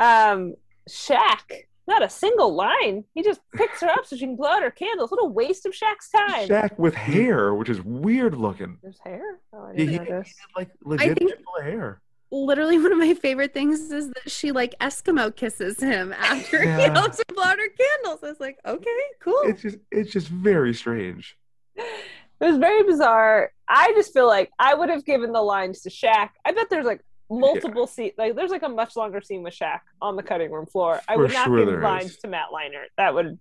Um, 0.00 0.54
Shaq. 0.88 1.64
Not 1.86 2.02
a 2.02 2.10
single 2.10 2.54
line. 2.54 3.04
He 3.14 3.22
just 3.22 3.40
picks 3.54 3.80
her 3.80 3.88
up 3.88 4.04
so 4.04 4.14
she 4.16 4.26
can 4.26 4.36
blow 4.36 4.50
out 4.50 4.62
her 4.62 4.70
candles. 4.70 5.10
What 5.10 5.22
a 5.22 5.26
waste 5.26 5.64
of 5.64 5.72
Shaq's 5.72 6.10
time. 6.10 6.46
Shaq 6.46 6.78
with 6.78 6.94
hair, 6.94 7.54
which 7.54 7.70
is 7.70 7.80
weird 7.82 8.36
looking. 8.36 8.76
There's 8.82 8.98
hair. 9.02 9.38
Oh, 9.54 9.70
I 9.70 9.72
He, 9.74 9.86
he, 9.86 9.86
didn't 9.86 10.04
he 10.04 10.10
know 10.10 10.16
had 10.16 10.24
this. 10.26 10.34
like 10.54 10.68
legit 10.84 11.18
think- 11.18 11.32
hair. 11.62 12.02
Literally 12.30 12.78
one 12.78 12.92
of 12.92 12.98
my 12.98 13.14
favorite 13.14 13.54
things 13.54 13.90
is 13.90 14.08
that 14.08 14.30
she 14.30 14.52
like 14.52 14.74
Eskimo 14.80 15.34
kisses 15.34 15.80
him 15.80 16.12
after 16.12 16.62
he 16.62 16.82
helps 16.82 17.18
her 17.18 17.24
blow 17.34 17.44
out 17.44 17.58
her 17.58 17.68
candles. 17.68 18.20
I 18.22 18.28
was 18.28 18.40
like, 18.40 18.58
okay, 18.66 19.00
cool. 19.20 19.40
It's 19.44 19.62
just 19.62 19.78
it's 19.90 20.12
just 20.12 20.28
very 20.28 20.74
strange. 20.74 21.36
It 21.76 22.44
was 22.44 22.58
very 22.58 22.82
bizarre. 22.84 23.52
I 23.68 23.92
just 23.96 24.12
feel 24.12 24.26
like 24.26 24.50
I 24.58 24.74
would 24.74 24.88
have 24.90 25.04
given 25.04 25.32
the 25.32 25.42
lines 25.42 25.82
to 25.82 25.90
Shaq. 25.90 26.30
I 26.44 26.52
bet 26.52 26.70
there's 26.70 26.86
like 26.86 27.00
multiple 27.30 27.86
scenes. 27.86 28.14
Like 28.16 28.36
there's 28.36 28.50
like 28.50 28.62
a 28.62 28.68
much 28.68 28.96
longer 28.96 29.20
scene 29.20 29.42
with 29.42 29.54
Shaq 29.54 29.80
on 30.00 30.16
the 30.16 30.22
cutting 30.22 30.50
room 30.50 30.66
floor. 30.66 31.00
I 31.08 31.16
would 31.16 31.32
not 31.32 31.46
sure 31.46 31.58
give 31.58 31.66
there 31.66 31.82
lines 31.82 32.12
is. 32.12 32.16
to 32.18 32.28
Matt 32.28 32.48
Leinart. 32.52 32.86
That 32.96 33.14
would 33.14 33.38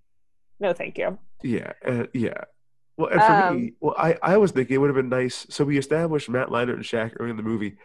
no, 0.59 0.73
thank 0.73 0.97
you. 0.97 1.19
Yeah, 1.43 1.73
uh, 1.85 2.05
yeah. 2.13 2.45
Well, 2.97 3.09
and 3.09 3.21
for 3.21 3.31
Um, 3.31 3.61
me, 3.61 3.73
well, 3.79 3.93
I, 3.97 4.17
I 4.23 4.37
was 4.37 4.51
thinking 4.51 4.73
it 4.75 4.77
would 4.79 4.89
have 4.89 4.95
been 4.95 5.09
nice. 5.09 5.45
So 5.51 5.63
we 5.63 5.77
established 5.77 6.29
Matt 6.29 6.47
Leinart 6.47 6.73
and 6.73 6.83
Shaq 6.83 7.13
early 7.19 7.29
in 7.29 7.37
the 7.37 7.43
movie. 7.43 7.77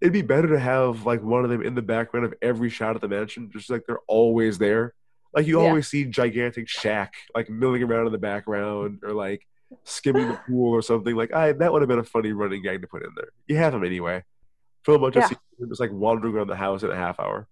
It'd 0.00 0.12
be 0.12 0.22
better 0.22 0.48
to 0.48 0.58
have 0.58 1.06
like 1.06 1.22
one 1.22 1.44
of 1.44 1.50
them 1.50 1.62
in 1.62 1.74
the 1.74 1.82
background 1.82 2.26
of 2.26 2.34
every 2.42 2.68
shot 2.68 2.94
of 2.94 3.00
the 3.00 3.08
mansion, 3.08 3.50
just 3.52 3.70
like 3.70 3.82
they're 3.86 4.00
always 4.06 4.58
there. 4.58 4.94
Like 5.34 5.46
you 5.46 5.60
Yeah. 5.60 5.68
always 5.68 5.88
see 5.88 6.04
gigantic 6.04 6.66
Shaq 6.66 7.08
like 7.34 7.48
milling 7.48 7.82
around 7.82 8.06
in 8.06 8.12
the 8.12 8.18
background 8.18 9.00
or 9.02 9.12
like 9.12 9.46
skimming 9.84 10.28
the 10.28 10.36
pool 10.46 10.72
or 10.72 10.82
something. 10.82 11.16
Like 11.16 11.32
I 11.32 11.52
that 11.52 11.72
would 11.72 11.82
have 11.82 11.88
been 11.88 11.98
a 11.98 12.04
funny 12.04 12.32
running 12.32 12.62
gag 12.62 12.82
to 12.82 12.86
put 12.88 13.02
in 13.02 13.10
there. 13.16 13.28
You 13.46 13.56
have 13.56 13.74
him 13.74 13.84
anyway. 13.84 14.22
Film 14.84 14.96
a 15.02 15.06
bunch 15.06 15.16
Yeah. 15.16 15.22
of 15.22 15.28
scenes 15.28 15.40
of 15.58 15.62
him 15.64 15.68
just 15.70 15.80
like 15.80 15.92
wandering 15.92 16.34
around 16.34 16.48
the 16.48 16.56
house 16.56 16.82
in 16.82 16.90
a 16.90 16.96
half 16.96 17.18
hour. 17.18 17.48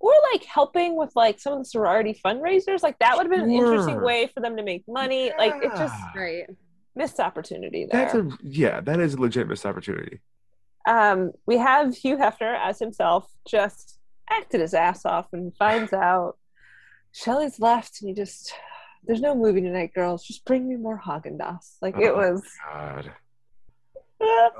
Or 0.00 0.12
like 0.32 0.44
helping 0.44 0.96
with 0.96 1.14
like 1.16 1.38
some 1.40 1.54
of 1.54 1.58
the 1.60 1.64
sorority 1.64 2.18
fundraisers. 2.24 2.82
Like 2.82 2.98
that 2.98 3.16
would 3.16 3.26
have 3.26 3.30
been 3.30 3.48
an 3.48 3.50
interesting 3.52 4.00
way 4.02 4.30
for 4.34 4.40
them 4.40 4.56
to 4.56 4.62
make 4.62 4.84
money. 4.88 5.32
Like 5.38 5.54
it 5.62 5.70
just 5.76 5.94
Yeah. 6.14 6.20
right. 6.22 6.46
missed 6.94 7.20
opportunity 7.20 7.86
there. 7.90 8.02
That's 8.02 8.14
a 8.14 8.28
yeah, 8.42 8.80
that 8.80 8.98
is 9.00 9.14
a 9.14 9.20
legit 9.20 9.46
missed 9.48 9.64
opportunity. 9.64 10.20
Um, 10.88 11.32
we 11.46 11.58
have 11.58 11.94
Hugh 11.94 12.16
Hefner 12.16 12.56
as 12.58 12.78
himself 12.78 13.26
just 13.46 13.98
acted 14.30 14.60
his 14.60 14.74
ass 14.74 15.04
off 15.04 15.26
and 15.32 15.54
finds 15.56 15.92
out 15.92 16.36
Shelley's 17.12 17.60
left 17.60 18.00
and 18.00 18.08
he 18.08 18.14
just 18.14 18.52
there's 19.06 19.20
no 19.20 19.34
movie 19.34 19.60
tonight, 19.62 19.94
girls. 19.94 20.24
Just 20.26 20.44
bring 20.44 20.68
me 20.68 20.76
more 20.76 21.00
Haagen 21.04 21.38
Dazs. 21.38 21.76
Like 21.80 21.96
it 21.98 22.10
Oh, 22.10 22.16
was 22.16 22.42
God. 22.72 23.12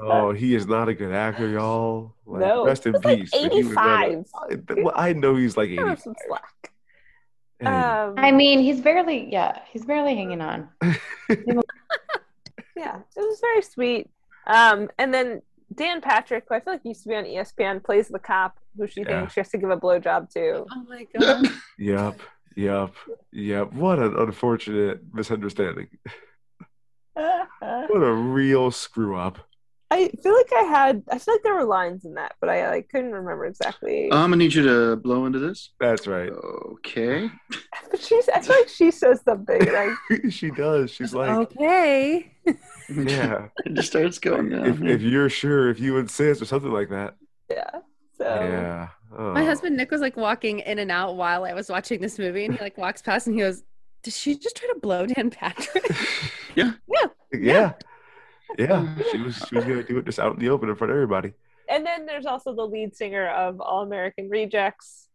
Oh, 0.00 0.32
he 0.32 0.54
is 0.54 0.66
not 0.68 0.88
a 0.88 0.94
good 0.94 1.12
actor, 1.12 1.48
y'all. 1.48 2.14
Like, 2.24 2.40
No, 2.42 2.64
rest 2.64 2.86
in 2.86 2.94
he's 2.94 3.04
like 3.04 3.18
peace. 3.18 3.30
but 3.32 3.52
he 3.52 3.62
was 3.64 3.72
not 3.74 4.04
85. 4.08 4.26
I, 4.78 4.82
well, 4.82 4.94
I 4.96 5.12
know 5.14 5.34
he's 5.34 5.56
like 5.56 5.68
Give 5.70 5.78
him 5.78 5.88
85. 5.88 6.02
some 6.04 6.14
slack. 6.28 6.72
Um, 7.60 8.14
I 8.16 8.30
mean, 8.30 8.60
he's 8.60 8.80
barely, 8.80 9.28
yeah, 9.32 9.58
he's 9.72 9.84
barely 9.84 10.14
hanging 10.14 10.40
on. 10.40 10.68
yeah, 12.76 12.98
it 13.16 13.20
was 13.20 13.40
very 13.40 13.62
sweet. 13.62 14.10
Um, 14.46 14.88
and 14.98 15.12
then 15.12 15.42
Dan 15.74 16.00
Patrick, 16.00 16.44
who 16.48 16.54
I 16.54 16.60
feel 16.60 16.72
like 16.74 16.84
used 16.84 17.02
to 17.02 17.08
be 17.10 17.14
on 17.14 17.24
ESPN, 17.24 17.84
plays 17.84 18.08
the 18.08 18.18
cop 18.18 18.58
who 18.76 18.86
she 18.86 19.00
Yeah. 19.02 19.20
thinks 19.20 19.34
she 19.34 19.40
has 19.40 19.50
to 19.50 19.58
give 19.58 19.70
a 19.70 19.76
blowjob 19.76 20.30
to. 20.32 20.64
Oh 20.70 20.86
my 20.88 21.06
god. 21.18 21.46
Yep, 21.78 22.20
yep, 22.56 22.94
yep. 23.32 23.72
What 23.72 23.98
an 23.98 24.14
unfortunate 24.16 25.00
misunderstanding. 25.12 25.88
What 27.14 28.02
a 28.02 28.12
real 28.12 28.70
screw 28.70 29.16
up. 29.16 29.38
I 29.90 30.08
feel 30.22 30.34
like 30.34 30.52
I 30.52 30.62
had. 30.64 31.02
I 31.10 31.18
feel 31.18 31.34
like 31.34 31.42
there 31.42 31.54
were 31.54 31.64
lines 31.64 32.04
in 32.04 32.14
that, 32.14 32.34
but 32.40 32.50
I 32.50 32.68
like 32.68 32.88
couldn't 32.90 33.12
remember 33.12 33.46
exactly. 33.46 34.04
I'm 34.12 34.30
gonna 34.30 34.36
need 34.36 34.52
you 34.54 34.62
to 34.64 34.96
blow 34.96 35.24
into 35.24 35.38
this. 35.38 35.72
That's 35.80 36.06
right. 36.06 36.28
Okay. 36.30 37.30
but 37.90 38.00
she's. 38.00 38.28
I 38.28 38.40
feel 38.40 38.56
like 38.56 38.68
she 38.68 38.90
says 38.90 39.20
something. 39.24 39.60
Like, 39.72 39.92
she 40.30 40.50
does. 40.50 40.90
She's 40.90 41.14
like, 41.14 41.30
okay. 41.30 42.32
Yeah. 42.88 43.48
It 43.64 43.74
just 43.74 43.88
starts 43.88 44.18
going 44.18 44.50
down. 44.50 44.66
If, 44.66 44.82
if 44.82 45.02
you're 45.02 45.28
sure, 45.28 45.70
if 45.70 45.80
you 45.80 45.94
would 45.94 46.02
insist, 46.04 46.42
or 46.42 46.44
something 46.44 46.72
like 46.72 46.88
that. 46.90 47.16
yeah. 47.50 47.70
So 48.16 48.24
Yeah. 48.24 48.88
Oh. 49.16 49.32
My 49.32 49.44
husband 49.44 49.76
Nick 49.76 49.90
was 49.90 50.00
like 50.00 50.16
walking 50.16 50.58
in 50.60 50.78
and 50.78 50.90
out 50.90 51.16
while 51.16 51.44
I 51.44 51.54
was 51.54 51.68
watching 51.68 52.00
this 52.00 52.18
movie, 52.18 52.44
and 52.44 52.54
he 52.54 52.60
like 52.60 52.76
walks 52.76 53.00
past 53.00 53.26
and 53.26 53.34
he 53.34 53.40
goes, 53.42 53.62
"Did 54.02 54.12
she 54.12 54.36
just 54.36 54.56
try 54.56 54.68
to 54.68 54.78
blow 54.80 55.06
Dan 55.06 55.30
Patrick?" 55.30 55.84
yeah. 56.54 56.72
Yeah. 56.88 57.06
Yeah. 57.32 57.72
Yeah. 58.58 58.94
She 59.10 59.18
was. 59.18 59.36
She 59.48 59.54
was 59.54 59.64
gonna 59.64 59.82
do 59.82 59.98
it 59.98 60.04
just 60.04 60.18
out 60.18 60.34
in 60.34 60.40
the 60.40 60.50
open 60.50 60.68
in 60.68 60.76
front 60.76 60.90
of 60.90 60.96
everybody. 60.96 61.32
And 61.68 61.84
then 61.84 62.06
there's 62.06 62.26
also 62.26 62.54
the 62.54 62.66
lead 62.66 62.96
singer 62.96 63.28
of 63.28 63.60
All 63.60 63.82
American 63.82 64.28
Rejects. 64.28 65.08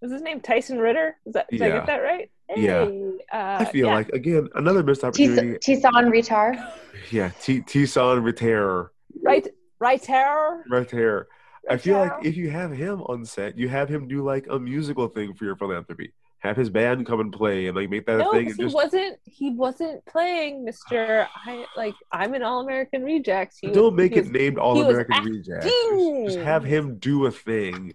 Was 0.00 0.12
his 0.12 0.22
name 0.22 0.40
Tyson 0.40 0.78
Ritter? 0.78 1.16
Is 1.26 1.34
that 1.34 1.50
did 1.50 1.60
I 1.62 1.68
get 1.68 1.86
that 1.86 1.98
right? 1.98 2.30
Yeah. 2.56 2.88
Uh, 3.32 3.58
I 3.60 3.64
feel 3.66 3.86
yeah. 3.86 3.94
like 3.94 4.08
again 4.10 4.48
another 4.54 4.82
missed 4.82 5.04
opportunity. 5.04 5.58
Tisan 5.58 6.10
Retar. 6.10 6.72
Yeah, 7.10 7.30
T 7.40 7.60
Tison 7.62 8.22
Reterre 8.22 8.88
right, 9.22 9.46
right 9.78 10.02
there. 10.02 11.28
I 11.68 11.76
feel 11.76 11.98
like 11.98 12.24
if 12.24 12.36
you 12.36 12.50
have 12.50 12.72
him 12.72 13.02
on 13.02 13.24
set, 13.24 13.56
you 13.56 13.68
have 13.68 13.88
him 13.88 14.08
do 14.08 14.22
like 14.24 14.46
a 14.50 14.58
musical 14.58 15.08
thing 15.08 15.34
for 15.34 15.44
your 15.44 15.56
philanthropy. 15.56 16.12
Have 16.38 16.56
his 16.56 16.70
band 16.70 17.04
come 17.06 17.20
and 17.20 17.30
play 17.30 17.66
and 17.66 17.76
like 17.76 17.90
make 17.90 18.06
that 18.06 18.16
No, 18.16 18.30
a 18.30 18.34
thing. 18.34 18.46
he 18.46 18.54
just 18.54 18.74
wasn't. 18.74 19.18
He 19.24 19.50
wasn't 19.50 20.04
playing 20.06 20.64
Mister. 20.64 21.28
I 21.46 21.66
like. 21.76 21.94
I'm 22.12 22.32
an 22.34 22.42
All 22.42 22.62
American 22.62 23.04
Rejects. 23.04 23.58
He 23.58 23.68
don't 23.68 23.84
was- 23.84 23.94
make 23.94 24.16
it 24.16 24.22
was- 24.22 24.30
named 24.30 24.56
All 24.58 24.80
American 24.82 25.22
Rejects. 25.22 25.66
Just, 25.66 26.34
just 26.34 26.38
have 26.38 26.64
him 26.64 26.96
do 26.98 27.26
a 27.26 27.30
thing. 27.30 27.94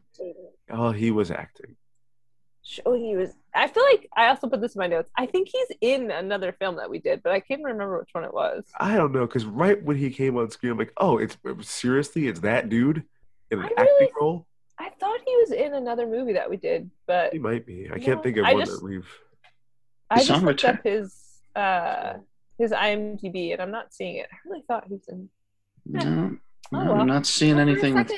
Oh, 0.69 0.91
he 0.91 1.09
was 1.11 1.31
acting. 1.31 1.75
Oh, 2.85 2.93
he 2.95 3.15
was. 3.15 3.31
I 3.53 3.67
feel 3.67 3.83
like 3.83 4.09
I 4.17 4.27
also 4.27 4.47
put 4.49 4.59
this 4.61 4.75
in 4.75 4.79
my 4.79 4.87
notes. 4.87 5.09
I 5.15 5.25
think 5.27 5.49
he's 5.49 5.67
in 5.81 6.09
another 6.11 6.51
film 6.51 6.77
that 6.77 6.89
we 6.89 6.99
did, 6.99 7.21
but 7.23 7.31
I 7.31 7.39
can't 7.39 7.63
remember 7.63 7.99
which 7.99 8.09
one 8.13 8.23
it 8.23 8.33
was. 8.33 8.63
I 8.79 8.95
don't 8.97 9.11
know 9.11 9.25
because 9.27 9.45
right 9.45 9.81
when 9.83 9.97
he 9.97 10.09
came 10.09 10.35
on 10.37 10.49
screen, 10.49 10.71
I'm 10.71 10.77
like, 10.79 10.93
oh, 10.97 11.17
it's 11.19 11.37
seriously, 11.61 12.27
it's 12.27 12.39
that 12.41 12.69
dude 12.69 13.03
in 13.51 13.59
an 13.59 13.65
I 13.65 13.67
acting 13.69 13.85
really- 13.85 14.11
role. 14.19 14.47
I 14.77 14.89
thought 14.99 15.19
he 15.25 15.35
was 15.37 15.51
in 15.51 15.73
another 15.73 16.05
movie 16.05 16.33
that 16.33 16.49
we 16.49 16.57
did, 16.57 16.89
but 17.07 17.31
He 17.31 17.39
might 17.39 17.65
be. 17.65 17.87
I 17.89 17.95
No, 17.97 18.03
can't 18.03 18.21
think 18.23 18.35
of 18.37 18.45
I 18.45 18.53
one 18.55 18.65
just- 18.65 18.79
that 18.81 18.83
we've. 18.85 19.07
I 20.09 20.15
just 20.17 20.27
Song 20.27 20.41
looked 20.43 20.63
Return. 20.63 20.75
up 20.77 20.83
his 20.83 21.39
uh 21.55 22.13
his 22.57 22.71
IMDb 22.71 23.53
and 23.53 23.61
I'm 23.61 23.71
not 23.71 23.93
seeing 23.93 24.17
it. 24.17 24.27
I 24.31 24.35
really 24.45 24.63
thought 24.67 24.85
he 24.87 24.93
was 24.95 25.07
in. 25.07 25.29
No. 25.85 26.37
Oh, 26.73 26.77
I'm 26.95 27.07
not 27.07 27.25
seeing 27.25 27.55
For 27.55 27.59
a 27.59 27.61
anything 27.63 27.93
with 27.95 28.11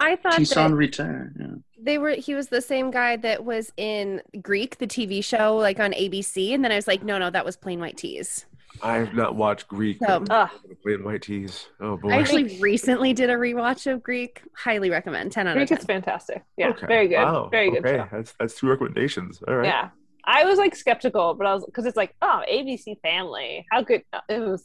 I 0.00 0.16
thought 0.16 0.34
Tisan 0.34 0.70
that 0.70 0.74
retire. 0.76 1.32
Yeah. 1.38 1.46
they 1.78 1.98
were 1.98 2.10
he 2.12 2.34
was 2.34 2.48
the 2.48 2.60
same 2.62 2.90
guy 2.90 3.16
that 3.18 3.44
was 3.44 3.72
in 3.76 4.22
Greek, 4.40 4.78
the 4.78 4.86
TV 4.86 5.22
show, 5.22 5.56
like 5.56 5.78
on 5.80 5.92
ABC, 5.92 6.54
and 6.54 6.64
then 6.64 6.72
I 6.72 6.76
was 6.76 6.86
like, 6.86 7.02
no, 7.02 7.18
no, 7.18 7.30
that 7.30 7.44
was 7.44 7.56
Plain 7.56 7.80
White 7.80 7.96
T's. 7.98 8.46
I 8.82 8.96
have 8.98 9.14
not 9.14 9.34
watched 9.36 9.68
Greek. 9.68 9.98
So- 9.98 10.20
but 10.20 10.50
Plain 10.82 11.04
White 11.04 11.22
T's. 11.22 11.68
Oh 11.80 11.96
boy. 11.98 12.10
I 12.10 12.16
actually 12.16 12.58
recently 12.60 13.12
did 13.12 13.28
a 13.28 13.34
rewatch 13.34 13.90
of 13.92 14.02
Greek. 14.02 14.42
Highly 14.56 14.88
recommend. 14.90 15.32
Ten 15.32 15.46
out 15.46 15.52
of 15.52 15.56
Greek 15.58 15.68
ten. 15.68 15.78
is 15.78 15.84
fantastic. 15.84 16.42
Yeah, 16.56 16.68
Okay. 16.70 16.86
very 16.86 17.08
good. 17.08 17.16
Wow. 17.16 17.48
Very 17.50 17.70
good 17.70 17.84
Okay, 17.84 17.98
show. 17.98 18.08
that's 18.12 18.34
that's 18.40 18.54
two 18.54 18.68
recommendations. 18.68 19.42
All 19.46 19.56
right. 19.56 19.66
Yeah. 19.66 19.90
I 20.24 20.44
was 20.44 20.58
like 20.58 20.74
skeptical, 20.76 21.34
but 21.34 21.46
I 21.46 21.54
was 21.54 21.64
because 21.66 21.84
it's 21.86 21.96
like, 21.96 22.14
oh, 22.22 22.42
ABC 22.50 23.00
Family. 23.02 23.66
How 23.70 23.82
good 23.82 24.02
it 24.28 24.38
was. 24.40 24.64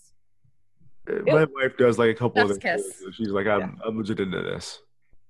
My 1.26 1.46
wife 1.56 1.78
does 1.78 1.98
like 2.00 2.10
a 2.10 2.14
couple 2.16 2.42
of 2.42 2.50
Chef's 2.62 3.00
the 3.00 3.06
kiss. 3.06 3.16
She's 3.16 3.30
like, 3.30 3.48
I'm 3.48 3.80
I'm 3.86 3.98
legit 3.98 4.20
into 4.20 4.42
this. 4.42 4.80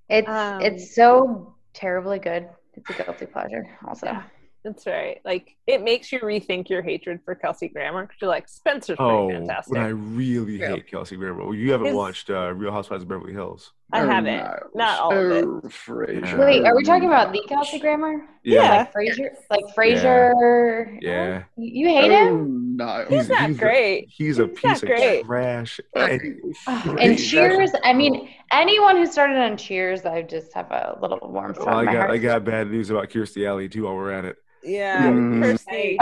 It's 0.10 0.28
Um, 0.28 0.62
it's 0.62 0.96
so 0.96 1.56
terribly 1.74 2.20
good. 2.20 2.48
It's 2.74 2.90
a 2.90 3.04
guilty 3.04 3.26
pleasure. 3.26 3.66
Also, 3.88 4.18
That's 4.64 4.86
right. 4.88 5.20
Like 5.26 5.56
it 5.68 5.82
makes 5.84 6.12
you 6.12 6.20
rethink 6.20 6.70
your 6.70 6.82
hatred 6.82 7.20
for 7.24 7.36
Kelsey 7.36 7.68
Grammer 7.68 8.04
because 8.04 8.18
you're 8.22 8.30
like, 8.30 8.48
Spencer's 8.50 8.98
Oh, 9.00 9.28
pretty 9.28 9.40
fantastic. 9.46 9.74
when 9.74 9.82
I 9.84 9.90
really 9.90 10.58
True. 10.58 10.68
hate 10.68 10.88
Kelsey 10.90 11.16
Grammer. 11.18 11.44
Well, 11.46 11.54
you 11.54 11.72
haven't 11.72 11.88
His- 11.88 11.96
watched 11.96 12.30
uh, 12.30 12.52
Real 12.54 12.72
Housewives 12.72 13.04
of 13.04 13.10
Beverly 13.10 13.34
Hills. 13.34 13.74
I 13.94 14.00
haven't. 14.00 14.76
Not 14.76 15.00
all 15.00 15.12
of 15.14 15.32
it. 15.32 15.46
Frasier. 15.72 16.40
wait, 16.40 16.66
are 16.66 16.76
we 16.76 16.84
talking 16.84 17.08
about 17.08 17.32
the 17.32 17.42
Kelsey 17.48 17.80
Grammer? 17.80 18.26
Yeah. 18.44 18.80
Like 18.80 18.94
Frasier, 18.94 19.30
like 19.50 19.64
Frasier. 19.76 20.98
Yeah. 21.02 21.44
You, 21.56 21.88
you 21.88 21.96
hate 21.96 22.12
him? 22.12 22.76
No, 22.78 23.06
He's 23.08 23.30
not 23.30 23.52
a- 23.52 23.54
great. 23.54 24.08
he's 24.10 24.40
a 24.40 24.48
piece 24.48 24.82
of 24.84 24.90
great. 24.90 25.24
trash. 25.26 25.80
And- 25.96 26.42
And 26.68 27.18
Cheers. 27.18 27.72
I 27.84 27.94
mean, 27.94 28.28
anyone 28.52 28.98
who 28.98 29.06
started 29.06 29.38
on 29.38 29.56
Cheers, 29.56 30.06
I 30.06 30.24
just 30.24 30.54
have 30.54 30.72
a 30.72 30.98
little 31.02 31.20
warm 31.22 31.54
spot 31.54 31.68
Well, 31.68 31.78
I 31.78 31.86
got 31.86 31.96
heart. 31.96 32.12
I 32.12 32.18
got 32.18 32.44
bad 32.44 32.70
news 32.72 32.90
about 32.90 33.10
Kirstie 33.10 33.48
Alley 33.48 33.70
too. 33.70 33.84
While 33.86 33.96
we're 33.96 34.12
at 34.12 34.26
it. 34.26 34.36
Yeah. 34.64 35.04
Mm. 35.04 35.54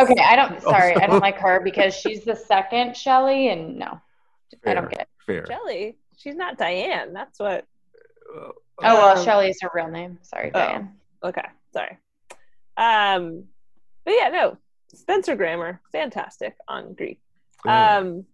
Okay, 0.02 0.24
I 0.24 0.36
don't. 0.38 0.62
Sorry, 0.62 0.96
I 0.96 1.06
don't 1.06 1.20
like 1.20 1.38
her 1.38 1.60
because 1.60 1.94
she's 1.94 2.24
the 2.24 2.36
second 2.36 2.96
Shelley, 2.96 3.50
and 3.50 3.78
no, 3.78 4.00
I 4.66 4.74
don't 4.74 4.90
get 4.90 5.02
it. 5.02 5.08
Fair. 5.28 5.46
Shelley. 5.48 5.98
She's 6.18 6.36
not 6.36 6.58
Diane. 6.58 7.12
That's 7.12 7.40
what. 7.40 7.66
Oh 8.36 8.54
well, 8.82 9.18
Um, 9.18 9.24
Shelley 9.24 9.50
is 9.50 9.60
her 9.62 9.70
real 9.74 9.88
name. 9.90 10.20
Sorry, 10.24 10.50
Oh. 10.54 10.60
Diane. 10.60 10.96
Okay. 11.24 11.46
Sorry. 11.72 11.98
Um, 12.78 13.46
but 14.06 14.14
yeah, 14.18 14.30
no. 14.30 14.58
Spencer 14.94 15.36
Grammer, 15.36 15.82
fantastic 15.92 16.56
on 16.68 16.94
Greek. 16.94 17.20
Yeah. 17.66 17.98
Um, 17.98 18.26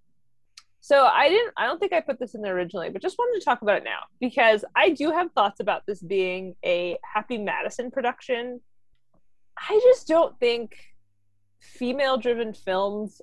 so 0.81 1.05
I 1.05 1.29
didn't. 1.29 1.53
I 1.57 1.65
don't 1.67 1.79
think 1.79 1.93
I 1.93 1.99
put 2.01 2.19
this 2.19 2.35
in 2.35 2.41
there 2.41 2.55
originally, 2.55 2.89
but 2.89 3.01
just 3.01 3.17
wanted 3.17 3.39
to 3.39 3.45
talk 3.45 3.61
about 3.61 3.77
it 3.77 3.83
now 3.83 3.99
because 4.19 4.65
I 4.75 4.89
do 4.91 5.11
have 5.11 5.31
thoughts 5.33 5.59
about 5.59 5.85
this 5.85 6.01
being 6.01 6.55
a 6.65 6.97
Happy 7.03 7.37
Madison 7.37 7.91
production. 7.91 8.59
I 9.57 9.79
just 9.83 10.07
don't 10.07 10.37
think 10.39 10.75
female-driven 11.59 12.53
films 12.53 13.21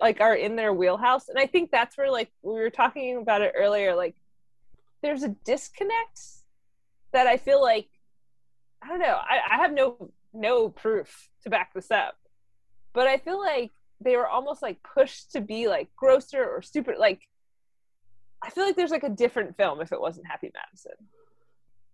like 0.00 0.20
are 0.22 0.34
in 0.34 0.56
their 0.56 0.72
wheelhouse, 0.72 1.28
and 1.28 1.38
I 1.38 1.46
think 1.46 1.70
that's 1.70 1.96
where 1.98 2.10
like 2.10 2.30
we 2.42 2.54
were 2.54 2.70
talking 2.70 3.18
about 3.18 3.42
it 3.42 3.52
earlier. 3.56 3.94
Like, 3.94 4.16
there's 5.06 5.22
a 5.22 5.36
disconnect 5.44 6.20
that 7.12 7.28
I 7.28 7.36
feel 7.36 7.62
like 7.62 7.86
I 8.82 8.88
don't 8.88 8.98
know. 8.98 9.16
I, 9.16 9.38
I 9.52 9.56
have 9.58 9.72
no 9.72 10.10
no 10.34 10.68
proof 10.68 11.30
to 11.44 11.50
back 11.50 11.72
this 11.72 11.90
up, 11.90 12.16
but 12.92 13.06
I 13.06 13.18
feel 13.18 13.40
like 13.40 13.70
they 14.00 14.16
were 14.16 14.26
almost 14.26 14.62
like 14.62 14.78
pushed 14.82 15.32
to 15.32 15.40
be 15.40 15.68
like 15.68 15.88
grosser 15.96 16.44
or 16.44 16.60
stupid. 16.60 16.96
Like 16.98 17.22
I 18.42 18.50
feel 18.50 18.64
like 18.64 18.76
there's 18.76 18.90
like 18.90 19.04
a 19.04 19.08
different 19.08 19.56
film 19.56 19.80
if 19.80 19.92
it 19.92 20.00
wasn't 20.00 20.26
Happy 20.26 20.50
Madison. 20.52 21.06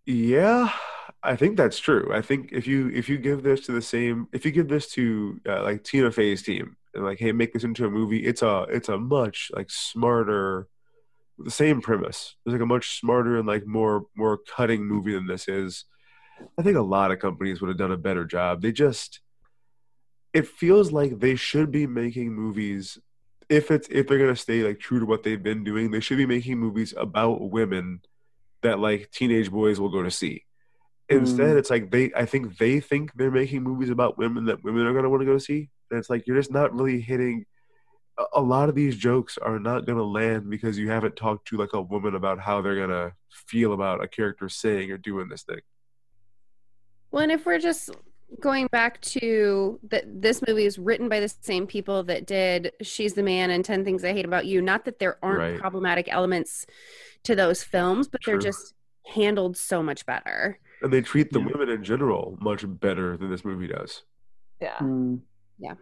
Yeah, 0.06 0.72
I 1.22 1.36
think 1.36 1.56
that's 1.56 1.78
true. 1.78 2.10
I 2.12 2.22
think 2.22 2.50
if 2.50 2.66
you 2.66 2.90
if 2.94 3.10
you 3.10 3.18
give 3.18 3.42
this 3.42 3.60
to 3.66 3.72
the 3.72 3.82
same 3.82 4.26
if 4.32 4.46
you 4.46 4.50
give 4.50 4.68
this 4.68 4.90
to 4.92 5.38
uh, 5.46 5.62
like 5.62 5.84
Tina 5.84 6.10
Fey's 6.10 6.42
team 6.42 6.76
and 6.94 7.04
like 7.04 7.18
hey 7.18 7.32
make 7.32 7.52
this 7.52 7.64
into 7.64 7.84
a 7.84 7.90
movie, 7.90 8.24
it's 8.24 8.42
a 8.42 8.66
it's 8.70 8.88
a 8.88 8.96
much 8.96 9.50
like 9.54 9.70
smarter 9.70 10.68
the 11.38 11.50
same 11.50 11.80
premise. 11.80 12.36
It's 12.44 12.52
like 12.52 12.60
a 12.62 12.66
much 12.66 12.98
smarter 13.00 13.36
and 13.38 13.46
like 13.46 13.66
more 13.66 14.04
more 14.16 14.38
cutting 14.38 14.84
movie 14.84 15.14
than 15.14 15.26
this 15.26 15.48
is. 15.48 15.84
I 16.58 16.62
think 16.62 16.76
a 16.76 16.82
lot 16.82 17.10
of 17.12 17.18
companies 17.18 17.60
would 17.60 17.68
have 17.68 17.76
done 17.78 17.92
a 17.92 17.96
better 17.96 18.24
job. 18.24 18.62
They 18.62 18.72
just 18.72 19.20
it 20.32 20.46
feels 20.48 20.92
like 20.92 21.18
they 21.20 21.36
should 21.36 21.70
be 21.70 21.86
making 21.86 22.32
movies 22.32 22.98
if 23.48 23.70
it's 23.70 23.88
if 23.90 24.06
they're 24.06 24.18
gonna 24.18 24.36
stay 24.36 24.62
like 24.62 24.78
true 24.80 25.00
to 25.00 25.06
what 25.06 25.22
they've 25.22 25.42
been 25.42 25.62
doing, 25.64 25.90
they 25.90 26.00
should 26.00 26.16
be 26.16 26.26
making 26.26 26.58
movies 26.58 26.94
about 26.96 27.50
women 27.50 28.00
that 28.62 28.78
like 28.78 29.10
teenage 29.10 29.50
boys 29.50 29.78
will 29.78 29.90
go 29.90 30.02
to 30.02 30.10
see. 30.10 30.44
Instead, 31.08 31.56
Mm. 31.56 31.58
it's 31.58 31.68
like 31.70 31.90
they 31.90 32.12
I 32.14 32.24
think 32.24 32.56
they 32.56 32.80
think 32.80 33.12
they're 33.14 33.30
making 33.30 33.62
movies 33.62 33.90
about 33.90 34.16
women 34.16 34.46
that 34.46 34.62
women 34.64 34.86
are 34.86 34.94
gonna 34.94 35.10
want 35.10 35.20
to 35.20 35.26
go 35.26 35.36
see. 35.38 35.68
And 35.90 35.98
it's 35.98 36.08
like 36.08 36.26
you're 36.26 36.36
just 36.38 36.52
not 36.52 36.72
really 36.74 37.00
hitting 37.00 37.44
a- 38.32 38.40
a 38.40 38.42
lot 38.42 38.68
of 38.68 38.74
these 38.74 38.96
jokes 38.96 39.38
are 39.38 39.58
not 39.58 39.86
gonna 39.86 40.02
land 40.02 40.48
because 40.50 40.78
you 40.78 40.90
haven't 40.90 41.16
talked 41.16 41.48
to 41.48 41.56
like 41.56 41.72
a 41.72 41.80
woman 41.82 42.14
about 42.14 42.38
how 42.40 42.60
they're 42.62 42.76
gonna 42.76 43.12
feel 43.30 43.72
about 43.72 44.02
a 44.02 44.08
character 44.08 44.48
saying 44.48 44.90
or 44.90 44.98
doing 44.98 45.28
this 45.28 45.42
thing. 45.42 45.60
Well, 47.10 47.22
and 47.22 47.32
if 47.32 47.44
we're 47.44 47.58
just 47.58 47.90
going 48.40 48.66
back 48.68 48.98
to 49.02 49.78
that, 49.90 50.04
this 50.22 50.42
movie 50.46 50.64
is 50.64 50.78
written 50.78 51.08
by 51.08 51.20
the 51.20 51.28
same 51.28 51.66
people 51.66 52.02
that 52.04 52.26
did 52.26 52.72
"She's 52.80 53.12
the 53.14 53.22
Man" 53.22 53.50
and 53.50 53.64
Ten 53.64 53.84
Things 53.84 54.04
I 54.04 54.12
Hate 54.12 54.24
About 54.24 54.46
You. 54.46 54.62
Not 54.62 54.84
that 54.86 54.98
there 54.98 55.18
aren't 55.22 55.38
Right. 55.38 55.58
problematic 55.60 56.08
elements 56.08 56.64
to 57.24 57.34
those 57.36 57.62
films, 57.62 58.08
but 58.08 58.20
they're 58.24 58.38
just 58.38 58.74
handled 59.06 59.56
so 59.56 59.82
much 59.82 60.06
better. 60.06 60.58
And 60.80 60.92
they 60.92 61.02
treat 61.02 61.30
the 61.32 61.40
women 61.40 61.68
in 61.68 61.84
general 61.84 62.38
much 62.40 62.64
better 62.66 63.16
than 63.16 63.30
this 63.30 63.44
movie 63.44 63.68
does. 63.68 64.02
Yeah. 64.60 64.78
Mm. 64.78 65.20
Yeah. 65.58 65.74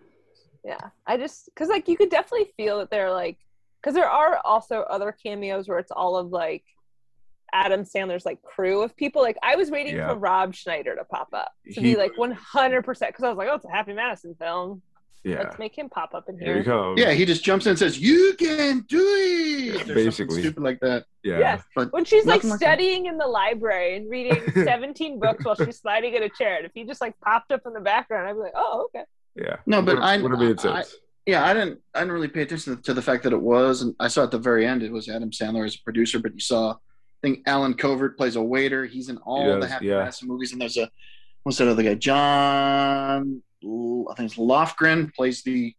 Yeah. 0.64 0.90
I 1.06 1.16
just 1.16 1.46
because 1.46 1.68
like 1.68 1.88
you 1.88 1.96
could 1.96 2.10
definitely 2.10 2.52
feel 2.56 2.78
that 2.78 2.90
they're 2.90 3.10
like 3.12 3.38
because 3.80 3.94
there 3.94 4.08
are 4.10 4.40
also 4.44 4.80
other 4.82 5.10
cameos 5.12 5.68
where 5.68 5.78
it's 5.78 5.90
all 5.90 6.16
of 6.16 6.30
like 6.30 6.64
Adam 7.52 7.82
Sandler's 7.84 8.24
like 8.24 8.42
crew 8.42 8.82
of 8.82 8.96
people. 8.96 9.22
Like 9.22 9.38
I 9.42 9.56
was 9.56 9.70
waiting 9.70 9.96
Yeah. 9.96 10.08
for 10.10 10.16
Rob 10.16 10.54
Schneider 10.54 10.94
to 10.96 11.04
pop 11.04 11.28
up 11.32 11.52
to 11.72 11.80
He 11.80 11.94
be 11.94 11.96
like 11.96 12.16
one 12.16 12.32
hundred 12.32 12.82
percent 12.84 13.10
because 13.12 13.24
I 13.24 13.28
was 13.28 13.38
like, 13.38 13.48
oh, 13.50 13.56
it's 13.56 13.64
a 13.64 13.70
Happy 13.70 13.92
Madison 13.92 14.34
film. 14.38 14.82
Yeah. 15.24 15.40
Let's 15.40 15.58
make 15.58 15.76
him 15.76 15.90
pop 15.90 16.14
up 16.14 16.30
in 16.30 16.38
Here 16.38 16.48
he 16.58 16.62
here. 16.62 16.72
comes. 16.72 16.98
Yeah, 16.98 17.12
he 17.12 17.26
just 17.26 17.44
jumps 17.44 17.66
in 17.66 17.70
and 17.70 17.78
says, 17.78 17.98
"You 17.98 18.34
can 18.38 18.80
do 18.88 19.02
it." 19.04 19.90
Or 19.90 19.94
Basically. 19.94 20.40
stupid 20.40 20.62
like 20.62 20.80
that. 20.80 21.04
Yeah. 21.22 21.38
Yes. 21.38 21.62
But 21.76 21.92
When 21.92 22.06
she's 22.06 22.24
like 22.24 22.36
nothing 22.36 22.50
like 22.50 22.58
studying 22.60 23.04
in 23.06 23.18
the 23.18 23.26
library 23.26 23.96
and 23.96 24.08
reading 24.10 24.40
17 24.54 25.18
books 25.20 25.44
while 25.44 25.56
she's 25.56 25.78
sliding 25.78 26.14
in 26.14 26.22
a 26.22 26.30
chair, 26.30 26.56
and 26.56 26.64
if 26.64 26.72
he 26.74 26.84
just 26.84 27.02
like 27.02 27.18
popped 27.20 27.52
up 27.52 27.60
in 27.66 27.74
the 27.74 27.80
background, 27.80 28.28
I'd 28.28 28.32
be 28.32 28.38
like, 28.38 28.52
oh, 28.56 28.88
okay. 28.94 29.04
Yeah. 29.36 29.56
No, 29.66 29.80
but 29.82 29.96
Would- 29.96 30.04
I 30.04 30.16
would 30.20 30.30
have 30.32 30.40
made 30.40 30.66
I- 30.66 30.84
yeah, 31.26 31.44
I 31.44 31.52
didn't. 31.54 31.80
I 31.94 32.00
didn't 32.00 32.12
really 32.14 32.28
pay 32.28 32.42
attention 32.42 32.80
to 32.82 32.94
the 32.94 33.02
fact 33.02 33.22
that 33.24 33.32
it 33.32 33.40
was, 33.40 33.82
and 33.82 33.94
I 34.00 34.08
saw 34.08 34.24
at 34.24 34.30
the 34.30 34.38
very 34.38 34.66
end 34.66 34.82
it 34.82 34.90
was 34.90 35.08
Adam 35.08 35.30
Sandler 35.30 35.64
as 35.66 35.76
a 35.76 35.82
producer. 35.84 36.18
But 36.18 36.32
you 36.34 36.40
saw, 36.40 36.72
I 36.72 36.76
think 37.22 37.40
Allen 37.46 37.74
Covert 37.74 38.16
plays 38.16 38.36
a 38.36 38.42
waiter. 38.42 38.86
He's 38.86 39.08
in 39.10 39.18
all 39.18 39.46
the 39.54 39.60
does, 39.60 39.70
Happy 39.70 39.86
yeah. 39.86 39.98
Madison 39.98 40.28
movies, 40.28 40.52
and 40.52 40.60
there's 40.60 40.76
a 40.78 40.90
what's 41.42 41.58
that 41.58 41.68
other 41.68 41.82
guy? 41.82 41.94
John, 41.94 43.42
I 44.10 44.14
think 44.14 44.30
it's 44.30 44.38
Loughran 44.38 45.12
plays 45.14 45.42
the 45.42 45.74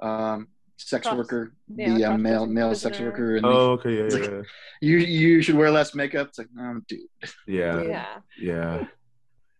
um, 0.00 0.48
sex 0.76 1.06
Prost- 1.06 1.16
worker, 1.16 1.54
yeah, 1.74 1.94
the 1.94 2.04
uh, 2.04 2.18
male 2.18 2.46
male 2.46 2.74
sex 2.74 3.00
worker. 3.00 3.36
And 3.36 3.46
Oh, 3.46 3.72
okay, 3.72 3.96
yeah, 3.96 4.02
It's 4.04 4.14
like- 4.14 4.24
yeah, 4.24 4.30
yeah. 4.36 4.42
you 4.82 4.96
you 4.98 5.42
should 5.42 5.54
wear 5.56 5.70
less 5.70 5.94
makeup. 5.94 6.28
It's 6.28 6.38
like, 6.38 6.48
oh, 6.58 6.80
dude. 6.86 7.00
Yeah. 7.46 7.82
Yeah. 7.82 8.06
Yeah. 8.38 8.84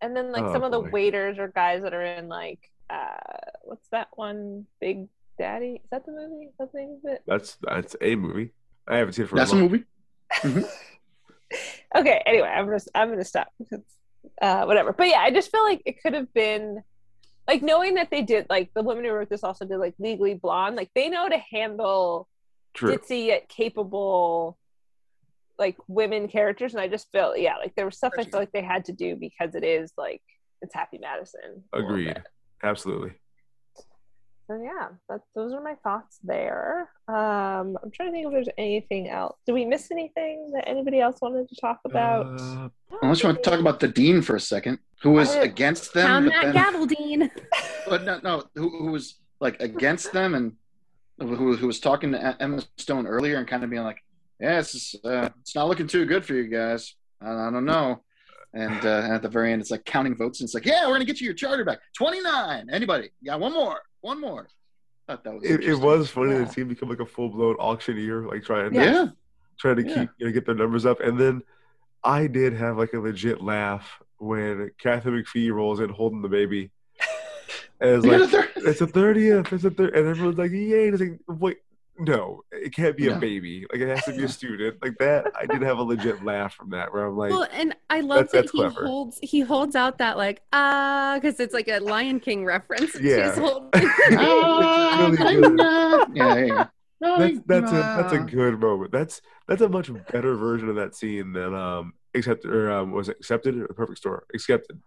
And 0.00 0.14
then 0.16 0.30
like 0.32 0.42
Oh, 0.44 0.52
some 0.52 0.62
of 0.64 0.72
the 0.72 0.80
waiters 0.80 1.38
or 1.38 1.48
guys 1.48 1.82
that 1.82 1.94
are 1.94 2.02
in 2.04 2.28
like 2.28 2.58
uh 2.92 3.50
what's 3.62 3.88
that 3.90 4.08
one 4.14 4.66
Big 4.80 5.08
Daddy? 5.38 5.80
Is 5.82 5.90
that 5.90 6.04
the 6.04 6.12
movie? 6.12 6.46
Is 6.46 6.54
that 6.58 6.72
the 6.72 6.78
name 6.78 7.00
of 7.04 7.12
it? 7.12 7.22
That's 7.26 7.56
that's 7.62 7.96
a 8.00 8.14
movie. 8.16 8.52
I 8.86 8.96
haven't 8.96 9.14
seen 9.14 9.24
it 9.24 9.28
for 9.28 9.36
That's 9.36 9.52
a 9.52 9.56
a 9.56 9.58
long. 9.58 9.84
movie. 10.44 10.64
Okay, 11.94 12.22
anyway, 12.24 12.48
I'm 12.48 12.68
just 12.68 12.88
I'm 12.94 13.10
gonna 13.10 13.24
stop 13.24 13.48
because 13.58 13.84
uh 14.42 14.64
whatever. 14.64 14.92
But 14.92 15.08
yeah, 15.08 15.20
I 15.20 15.30
just 15.30 15.50
feel 15.50 15.64
like 15.64 15.82
it 15.84 16.00
could 16.02 16.14
have 16.14 16.32
been 16.32 16.82
like 17.46 17.62
knowing 17.62 17.94
that 17.94 18.10
they 18.10 18.22
did 18.22 18.46
like 18.48 18.70
the 18.74 18.82
women 18.82 19.04
who 19.04 19.10
wrote 19.10 19.28
this 19.28 19.44
also 19.44 19.64
did 19.64 19.78
like 19.78 19.94
Legally 19.98 20.34
Blonde, 20.34 20.76
like 20.76 20.90
they 20.94 21.08
know 21.08 21.28
to 21.28 21.38
handle 21.50 22.28
True. 22.74 22.96
ditzy 22.96 23.26
yet 23.26 23.48
capable 23.48 24.56
like 25.58 25.76
women 25.86 26.28
characters 26.28 26.72
and 26.72 26.80
I 26.80 26.88
just 26.88 27.12
felt 27.12 27.38
yeah, 27.38 27.56
like 27.56 27.74
there 27.74 27.84
was 27.84 27.96
stuff 27.96 28.14
I 28.18 28.24
feel 28.24 28.40
like 28.40 28.52
they 28.52 28.62
had 28.62 28.86
to 28.86 28.92
do 28.92 29.16
because 29.16 29.54
it 29.54 29.64
is 29.64 29.92
like 29.98 30.22
it's 30.62 30.74
Happy 30.74 30.98
Madison. 30.98 31.64
Agreed. 31.72 32.22
Bit. 32.62 32.68
Absolutely. 32.68 33.12
So 34.48 34.60
yeah, 34.62 34.88
that 35.08 35.20
those 35.34 35.52
are 35.52 35.62
my 35.62 35.76
thoughts 35.84 36.18
there. 36.22 36.90
Um, 37.08 37.78
I'm 37.82 37.90
trying 37.92 38.08
to 38.08 38.12
think 38.12 38.26
if 38.26 38.32
there's 38.32 38.48
anything 38.58 39.08
else. 39.08 39.36
Did 39.46 39.52
we 39.52 39.64
miss 39.64 39.90
anything 39.90 40.50
that 40.52 40.68
anybody 40.68 41.00
else 41.00 41.18
wanted 41.22 41.48
to 41.48 41.56
talk 41.60 41.78
about? 41.84 42.26
Uh, 42.40 42.68
Unless 43.02 43.22
you 43.22 43.28
want 43.28 43.42
to 43.42 43.50
talk 43.50 43.60
about 43.60 43.80
the 43.80 43.88
dean 43.88 44.20
for 44.20 44.36
a 44.36 44.40
second, 44.40 44.78
who 45.00 45.12
was 45.12 45.34
I- 45.36 45.42
against 45.42 45.94
them, 45.94 46.06
Pound 46.06 46.24
but 46.26 46.32
that 46.32 46.42
then 46.42 46.54
gavel, 46.54 46.86
Dean. 46.86 47.30
but 47.88 48.04
no, 48.04 48.20
no, 48.22 48.44
who, 48.56 48.68
who 48.68 48.90
was 48.90 49.14
like 49.40 49.60
against 49.60 50.12
them 50.12 50.34
and 50.34 50.52
who, 51.18 51.56
who 51.56 51.66
was 51.66 51.78
talking 51.80 52.12
to 52.12 52.36
Emma 52.42 52.62
Stone 52.78 53.06
earlier 53.06 53.38
and 53.38 53.46
kind 53.46 53.62
of 53.64 53.70
being 53.70 53.84
like, 53.84 54.02
yeah, 54.40 54.58
it's 54.58 54.94
uh, 55.04 55.28
it's 55.40 55.54
not 55.54 55.68
looking 55.68 55.86
too 55.86 56.04
good 56.04 56.24
for 56.26 56.34
you 56.34 56.48
guys. 56.48 56.94
I, 57.20 57.30
I 57.30 57.50
don't 57.50 57.64
know. 57.64 58.02
And, 58.54 58.84
uh, 58.84 59.00
and 59.04 59.12
at 59.14 59.22
the 59.22 59.28
very 59.28 59.52
end, 59.52 59.62
it's 59.62 59.70
like 59.70 59.84
counting 59.84 60.14
votes, 60.16 60.40
and 60.40 60.46
it's 60.46 60.52
like, 60.54 60.66
yeah, 60.66 60.86
we're 60.86 60.92
gonna 60.94 61.04
get 61.06 61.20
you 61.20 61.24
your 61.24 61.34
charter 61.34 61.64
back. 61.64 61.78
Twenty 61.96 62.20
nine. 62.20 62.68
Anybody? 62.70 63.10
Yeah, 63.22 63.36
one 63.36 63.52
more. 63.54 63.80
One 64.02 64.20
more. 64.20 64.48
Thought 65.06 65.24
that 65.24 65.32
was. 65.34 65.44
It, 65.44 65.62
it 65.64 65.74
was 65.76 66.10
funny 66.10 66.32
Yeah. 66.32 66.44
to 66.44 66.52
see 66.52 66.62
become 66.62 66.88
like 66.90 67.00
a 67.00 67.06
full 67.06 67.30
blown 67.30 67.56
auctioneer, 67.56 68.26
like 68.28 68.44
trying 68.44 68.70
to 68.72 68.76
Yeah. 68.76 69.06
trying 69.58 69.76
to 69.76 69.82
Yeah. 69.88 69.94
keep 69.94 70.10
you 70.18 70.26
know 70.26 70.32
get 70.32 70.44
their 70.46 70.54
numbers 70.54 70.84
up. 70.84 71.00
And 71.00 71.18
then 71.18 71.42
I 72.04 72.26
did 72.26 72.52
have 72.54 72.76
like 72.76 72.92
a 72.92 72.98
legit 73.00 73.42
laugh 73.42 73.88
when 74.18 74.70
Katharine 74.78 75.24
McPhee 75.24 75.50
rolls 75.52 75.80
in 75.80 75.88
holding 75.88 76.20
the 76.22 76.28
baby. 76.28 76.70
And 77.80 77.90
it's 77.96 78.06
like 78.06 78.20
a 78.20 78.26
third- 78.28 78.50
it's 78.68 78.80
a 78.80 78.86
thirtieth, 78.86 79.52
it's 79.52 79.64
a 79.64 79.70
third, 79.70 79.94
and 79.96 80.06
everyone's 80.06 80.38
like, 80.38 80.52
"Yay!" 80.52 80.86
And 80.88 80.94
it's 80.94 81.00
like, 81.00 81.18
"Wait, 81.40 81.56
no, 81.98 82.42
it 82.50 82.74
can't 82.74 82.96
be 82.96 83.08
a 83.08 83.16
baby. 83.16 83.66
Like 83.70 83.80
it 83.82 83.88
has 83.88 84.04
to 84.04 84.12
be 84.16 84.24
a 84.24 84.28
student." 84.40 84.76
Like 84.82 84.96
that, 84.98 85.26
I 85.38 85.46
did 85.46 85.62
have 85.62 85.78
a 85.78 85.82
legit 85.82 86.24
laugh 86.24 86.54
from 86.54 86.70
that, 86.70 86.92
where 86.92 87.06
I'm 87.06 87.16
like, 87.16 87.30
well, 87.30 87.46
and 87.52 87.74
I 87.90 88.00
love 88.00 88.30
that's- 88.30 88.32
that 88.32 88.38
that's 88.42 88.52
he 88.52 88.58
clever. 88.58 88.86
holds 88.86 89.18
he 89.22 89.40
holds 89.40 89.76
out 89.76 89.98
that 89.98 90.16
like 90.16 90.42
ah 90.52 91.18
because 91.20 91.38
it's 91.40 91.54
like 91.54 91.68
a 91.68 91.78
Lion 91.80 92.18
King 92.20 92.44
reference. 92.44 92.98
Yeah. 93.00 93.34
Ah, 94.16 95.08
really 95.10 95.26
I'm 95.26 95.40
good. 95.42 95.52
not- 95.54 96.16
yeah, 96.16 96.34
there 96.34 96.46
you 96.46 96.52
go. 96.54 97.18
that's 97.18 97.38
that's 97.46 97.72
a 97.72 97.74
that's 97.74 98.12
a 98.12 98.18
Ah. 98.20 98.24
good 98.24 98.60
moment. 98.60 98.92
That's 98.92 99.20
that's 99.48 99.60
a 99.62 99.68
much 99.68 99.90
better 100.12 100.34
version 100.36 100.68
of 100.68 100.76
that 100.76 100.94
scene 100.94 101.32
than 101.32 101.54
um 101.54 101.94
accepted 102.14 102.50
or 102.50 102.70
um 102.70 102.92
was 102.92 103.08
it 103.08 103.16
accepted 103.18 103.56
or 103.58 103.68
perfect 103.68 103.98
store 103.98 104.24
accepted. 104.34 104.80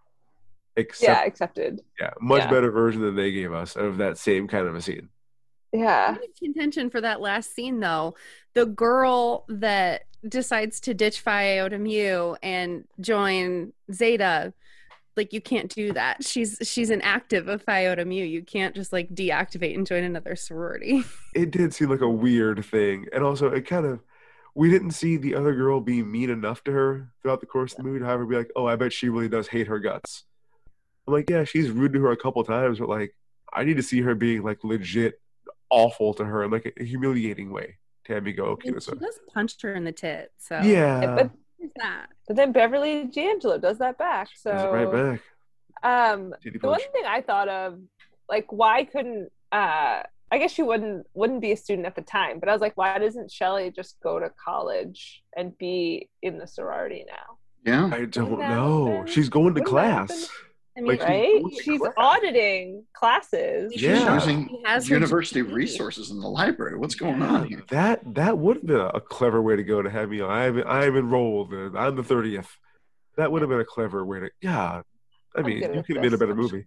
Accept, 0.78 1.08
yeah, 1.08 1.24
accepted. 1.26 1.80
yeah, 1.98 2.10
much 2.20 2.42
yeah. 2.42 2.50
better 2.50 2.70
version 2.70 3.00
than 3.00 3.16
they 3.16 3.32
gave 3.32 3.50
us 3.50 3.76
of 3.76 3.96
that 3.96 4.18
same 4.18 4.46
kind 4.46 4.66
of 4.66 4.74
a 4.74 4.82
scene. 4.82 5.08
Yeah. 5.72 6.16
Contention 6.38 6.90
for 6.90 7.00
that 7.00 7.20
last 7.20 7.54
scene 7.54 7.80
though. 7.80 8.14
The 8.54 8.66
girl 8.66 9.44
that 9.48 10.02
decides 10.26 10.80
to 10.80 10.94
ditch 10.94 11.20
Phi 11.20 11.58
Iota 11.58 11.78
Mu 11.78 12.34
and 12.42 12.84
join 13.00 13.72
Zeta, 13.92 14.52
like 15.16 15.32
you 15.32 15.40
can't 15.40 15.72
do 15.74 15.92
that. 15.92 16.24
She's 16.24 16.58
she's 16.62 16.90
an 16.90 17.02
active 17.02 17.48
of 17.48 17.62
Phi 17.62 17.86
Iota 17.86 18.04
Mu. 18.04 18.14
You 18.14 18.42
can't 18.42 18.74
just 18.74 18.92
like 18.92 19.08
deactivate 19.14 19.74
and 19.74 19.86
join 19.86 20.04
another 20.04 20.36
sorority. 20.36 21.04
It 21.34 21.50
did 21.50 21.74
seem 21.74 21.90
like 21.90 22.00
a 22.00 22.08
weird 22.08 22.64
thing, 22.64 23.08
and 23.12 23.22
also 23.22 23.50
it 23.50 23.66
kind 23.66 23.84
of 23.84 24.00
we 24.54 24.70
didn't 24.70 24.92
see 24.92 25.18
the 25.18 25.34
other 25.34 25.54
girl 25.54 25.80
be 25.80 26.02
mean 26.02 26.30
enough 26.30 26.64
to 26.64 26.72
her 26.72 27.12
throughout 27.20 27.40
the 27.40 27.46
course 27.46 27.72
of 27.72 27.78
the 27.78 27.82
movie. 27.82 27.98
to 27.98 28.06
have 28.06 28.18
her 28.18 28.24
be 28.24 28.36
like, 28.36 28.50
"Oh, 28.56 28.66
I 28.66 28.76
bet 28.76 28.92
she 28.92 29.10
really 29.10 29.28
does 29.28 29.48
hate 29.48 29.66
her 29.66 29.78
guts." 29.78 30.24
I'm 31.06 31.12
like, 31.12 31.28
yeah, 31.30 31.44
she's 31.44 31.70
rude 31.70 31.92
to 31.92 32.00
her 32.00 32.10
a 32.10 32.16
couple 32.16 32.42
times, 32.42 32.78
but 32.78 32.88
like, 32.88 33.14
I 33.52 33.64
need 33.64 33.76
to 33.76 33.82
see 33.82 34.00
her 34.00 34.14
being 34.14 34.42
like 34.42 34.64
legit 34.64 35.20
awful 35.70 36.14
to 36.14 36.24
her 36.24 36.48
like 36.48 36.72
a 36.78 36.84
humiliating 36.84 37.50
way. 37.52 37.78
Tammy 38.06 38.32
go, 38.32 38.52
And 38.52 38.62
she 38.62 38.70
Okinosa. 38.70 39.00
does 39.00 39.18
punch 39.34 39.60
her 39.62 39.74
in 39.74 39.84
the 39.84 39.92
tit. 39.92 40.30
So 40.38 40.60
Yeah, 40.62 41.14
but 41.16 41.30
that. 41.76 42.06
but 42.28 42.36
then 42.36 42.52
Beverly 42.52 43.04
D'Angelo 43.04 43.58
does 43.58 43.78
that 43.78 43.98
back. 43.98 44.28
So 44.36 44.52
It's 44.52 44.62
right 44.72 44.92
back. 44.92 45.20
Um, 45.82 46.32
Titty 46.42 46.58
the 46.58 46.68
one 46.68 46.80
thing 46.92 47.04
I 47.06 47.20
thought 47.20 47.48
of, 47.48 47.78
like, 48.28 48.50
why 48.52 48.84
couldn't 48.84 49.30
uh, 49.52 50.02
I 50.32 50.38
guess 50.38 50.50
she 50.50 50.62
wouldn't 50.62 51.06
wouldn't 51.14 51.40
be 51.40 51.52
a 51.52 51.56
student 51.56 51.86
at 51.86 51.94
the 51.94 52.02
time, 52.02 52.40
but 52.40 52.48
I 52.48 52.52
was 52.52 52.60
like, 52.60 52.76
why 52.76 52.98
doesn't 52.98 53.30
Shelley 53.30 53.70
just 53.70 53.96
go 54.02 54.18
to 54.18 54.30
college 54.44 55.22
and 55.36 55.56
be 55.58 56.08
in 56.22 56.38
the 56.38 56.46
sorority 56.46 57.04
now? 57.06 57.38
Yeah. 57.64 57.90
I 57.96 58.04
don't 58.06 58.38
know. 58.38 58.86
happen? 58.98 59.06
She's 59.12 59.28
going 59.28 59.54
to 59.54 59.60
Wouldn't 59.60 59.68
class. 59.68 60.28
Happen? 60.76 60.84
I 60.84 60.88
mean, 60.88 60.98
Like, 60.98 61.00
she's 61.00 61.08
Right? 61.08 61.42
going 61.42 61.50
to 61.56 61.62
She's 61.62 61.80
auditing 61.96 62.84
classes. 62.92 63.72
She's 63.72 63.82
Yeah. 63.82 64.14
using 64.14 64.48
She 64.48 64.62
has 64.64 64.88
university 64.90 65.42
resources 65.42 66.10
in 66.10 66.20
the 66.20 66.28
library. 66.28 66.76
What's 66.78 66.94
going 66.94 67.22
on 67.22 67.48
here? 67.48 67.62
That 67.70 68.00
that 68.14 68.38
would 68.38 68.56
have 68.58 68.66
been 68.66 68.80
a 68.80 69.00
clever 69.00 69.42
way 69.42 69.56
to 69.56 69.62
go 69.62 69.82
to 69.82 69.90
have 69.90 70.10
me 70.10 70.20
on. 70.20 70.30
I'm 70.30 70.62
I'm 70.66 70.96
enrolled. 70.96 71.52
And 71.52 71.76
I'm 71.78 71.96
the 71.96 72.02
thirtieth. 72.02 72.48
That 73.16 73.32
would 73.32 73.42
have 73.42 73.48
been 73.48 73.60
a 73.60 73.64
clever 73.64 74.04
way 74.04 74.20
to. 74.20 74.30
Yeah, 74.42 74.82
I 75.34 75.42
mean, 75.42 75.58
you 75.58 75.82
could 75.82 75.96
have 75.96 76.02
made 76.04 76.12
a 76.12 76.18
better 76.18 76.34
movie. 76.34 76.66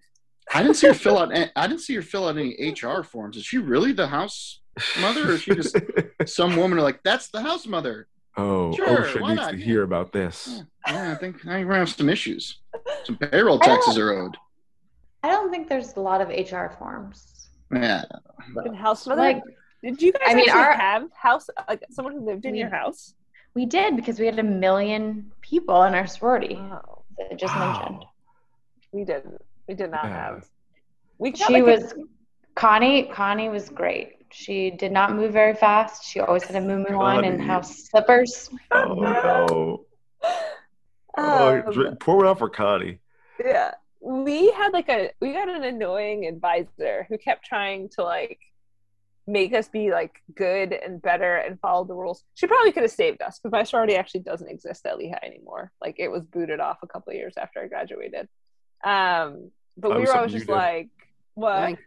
I 0.52 0.64
didn't 0.64 0.77
see 0.77 0.88
her 0.88 0.94
fill 1.06 1.19
out. 1.19 1.31
I 1.56 1.68
didn't 1.68 1.81
see 1.81 1.95
her 1.95 2.02
fill 2.02 2.27
out 2.27 2.38
any 2.38 2.56
HR 2.73 3.03
forms. 3.03 3.38
Is 3.38 3.45
she 3.45 3.60
really 3.60 3.91
the 3.91 4.07
house 4.07 4.61
mother, 4.99 5.30
or 5.30 5.34
is 5.34 5.44
she 5.44 5.53
just 5.53 5.76
some 6.26 6.56
woman 6.56 6.80
like 6.80 7.02
that's 7.03 7.30
the 7.30 7.41
house 7.41 7.68
mother? 7.68 8.07
Oh, 8.38 8.74
Sure, 8.76 8.88
OSHA 9.04 9.22
why 9.22 9.30
needs 9.30 9.42
not? 9.42 9.52
to 9.52 9.58
hear 9.58 9.84
about 9.84 10.12
this. 10.12 10.64
Yeah, 10.88 11.12
I 11.12 11.16
think 11.16 11.38
I 11.46 11.56
think 11.56 11.66
we're 11.68 11.74
gonna 11.74 11.80
have 11.80 11.90
some 11.90 12.10
issues. 12.10 12.60
Some 13.04 13.18
payroll 13.18 13.60
taxes 13.60 13.98
are 13.98 14.12
owed. 14.14 14.38
I 15.24 15.30
don't 15.30 15.52
think 15.52 15.68
there's 15.68 15.96
a 15.96 16.00
lot 16.00 16.22
of 16.22 16.30
HR 16.30 16.68
forms. 16.78 17.50
Yeah, 17.74 18.04
And 18.56 18.76
house 18.76 19.06
mother. 19.06 19.22
Like- 19.22 19.44
Did 19.84 20.02
you 20.02 20.12
guys 20.12 20.22
I 20.28 20.34
mean, 20.34 20.50
actually 20.50 20.62
our- 20.62 20.74
have 20.74 21.10
house 21.14 21.50
like 21.68 21.84
someone 21.92 22.14
who 22.14 22.26
lived 22.26 22.46
in 22.46 22.54
We- 22.54 22.60
your 22.60 22.70
house? 22.70 23.14
We 23.54 23.66
did 23.66 23.96
because 23.96 24.20
we 24.20 24.26
had 24.26 24.38
a 24.40 24.44
million 24.44 25.32
people 25.42 25.84
in 25.84 25.94
our 25.96 26.06
sorority. 26.08 26.56
Oh, 26.60 27.04
That 27.18 27.28
I 27.32 27.36
just 27.36 27.56
Wow. 27.56 27.80
mentioned. 27.82 28.06
we 28.92 29.04
didn't. 29.06 29.42
We 29.68 29.74
did 29.76 29.92
not 29.92 30.06
Yeah. 30.06 30.10
have. 30.10 30.50
We 31.18 31.34
She 31.36 31.54
like, 31.54 31.64
a- 31.64 31.66
was 31.66 31.94
Connie. 32.56 33.04
Connie 33.08 33.50
was 33.50 33.70
great. 33.70 34.19
She 34.32 34.72
did 34.72 34.92
not 34.92 35.16
move 35.16 35.34
very 35.34 35.54
fast. 35.56 36.06
She 36.06 36.20
always 36.20 36.44
had 36.44 36.56
a 36.56 36.62
moo 36.62 36.78
moo 36.78 36.98
on 36.98 37.24
and 37.24 37.38
Connie. 37.38 37.48
house 37.48 37.88
slippers. 37.90 38.50
Oh 38.72 38.94
no! 38.94 39.86
Oh, 41.18 41.62
um, 41.66 41.74
drink, 41.74 42.00
pour 42.00 42.18
one 42.18 42.28
out 42.28 42.40
for 42.40 42.50
Connie. 42.50 43.00
yeah 43.44 43.72
we 44.02 44.50
had 44.52 44.72
like 44.72 44.88
a 44.88 45.12
we 45.20 45.34
got 45.34 45.50
an 45.50 45.64
annoying 45.64 46.26
advisor 46.26 47.06
who 47.10 47.18
kept 47.18 47.44
trying 47.44 47.90
to 47.90 48.04
like 48.04 48.40
make 49.28 49.54
us 49.54 49.68
be 49.68 49.92
like 49.92 50.22
good 50.36 50.72
and 50.72 51.02
better 51.02 51.36
and 51.36 51.60
follow 51.60 51.84
the 51.84 51.94
rules 51.94 52.24
she 52.36 52.48
probably 52.48 52.72
could 52.72 52.84
have 52.84 52.92
saved 52.92 53.22
us 53.22 53.40
but 53.44 53.52
my 53.52 53.64
sorority 53.64 53.96
actually 53.96 54.22
doesn't 54.22 54.48
exist 54.50 54.86
at 54.86 54.98
lehigh 54.98 55.20
anymore 55.24 55.72
like 55.82 55.96
it 56.00 56.08
was 56.10 56.24
booted 56.26 56.62
off 56.62 56.78
a 56.84 56.88
couple 56.88 57.12
of 57.12 57.18
years 57.18 57.34
after 57.38 57.60
i 57.62 57.68
graduated 57.68 58.28
um 58.86 59.52
but 59.78 59.90
That 59.90 60.00
we 60.00 60.06
were 60.06 60.16
always 60.16 60.32
just 60.32 60.48
did. 60.48 60.54
like 60.54 60.90
what 61.34 61.78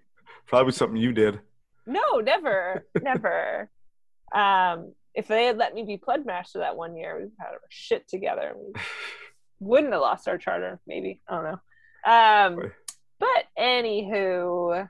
Probably 0.47 0.73
something 0.73 0.97
you 1.01 1.13
did. 1.13 1.41
No 1.87 2.21
never 2.23 2.85
never 3.03 3.71
um 4.35 4.93
if 5.15 5.29
they 5.29 5.47
had 5.47 5.59
let 5.59 5.75
me 5.75 5.83
be 5.85 5.97
pledge 5.97 6.25
master 6.25 6.61
that 6.61 6.77
one 6.77 6.97
year 6.97 7.19
we'd 7.21 7.31
had 7.39 7.49
our 7.53 7.61
shit 7.69 8.07
together 8.09 8.55
we 8.57 8.73
wouldn't 9.61 9.93
have 9.93 10.01
lost 10.03 10.29
our 10.29 10.39
charter 10.39 10.81
maybe 10.87 11.21
i 11.29 11.35
don't 11.35 11.45
know 11.45 12.11
um 12.13 12.73
but 13.21 13.45
anywho 13.59 14.83
uh 14.83 14.87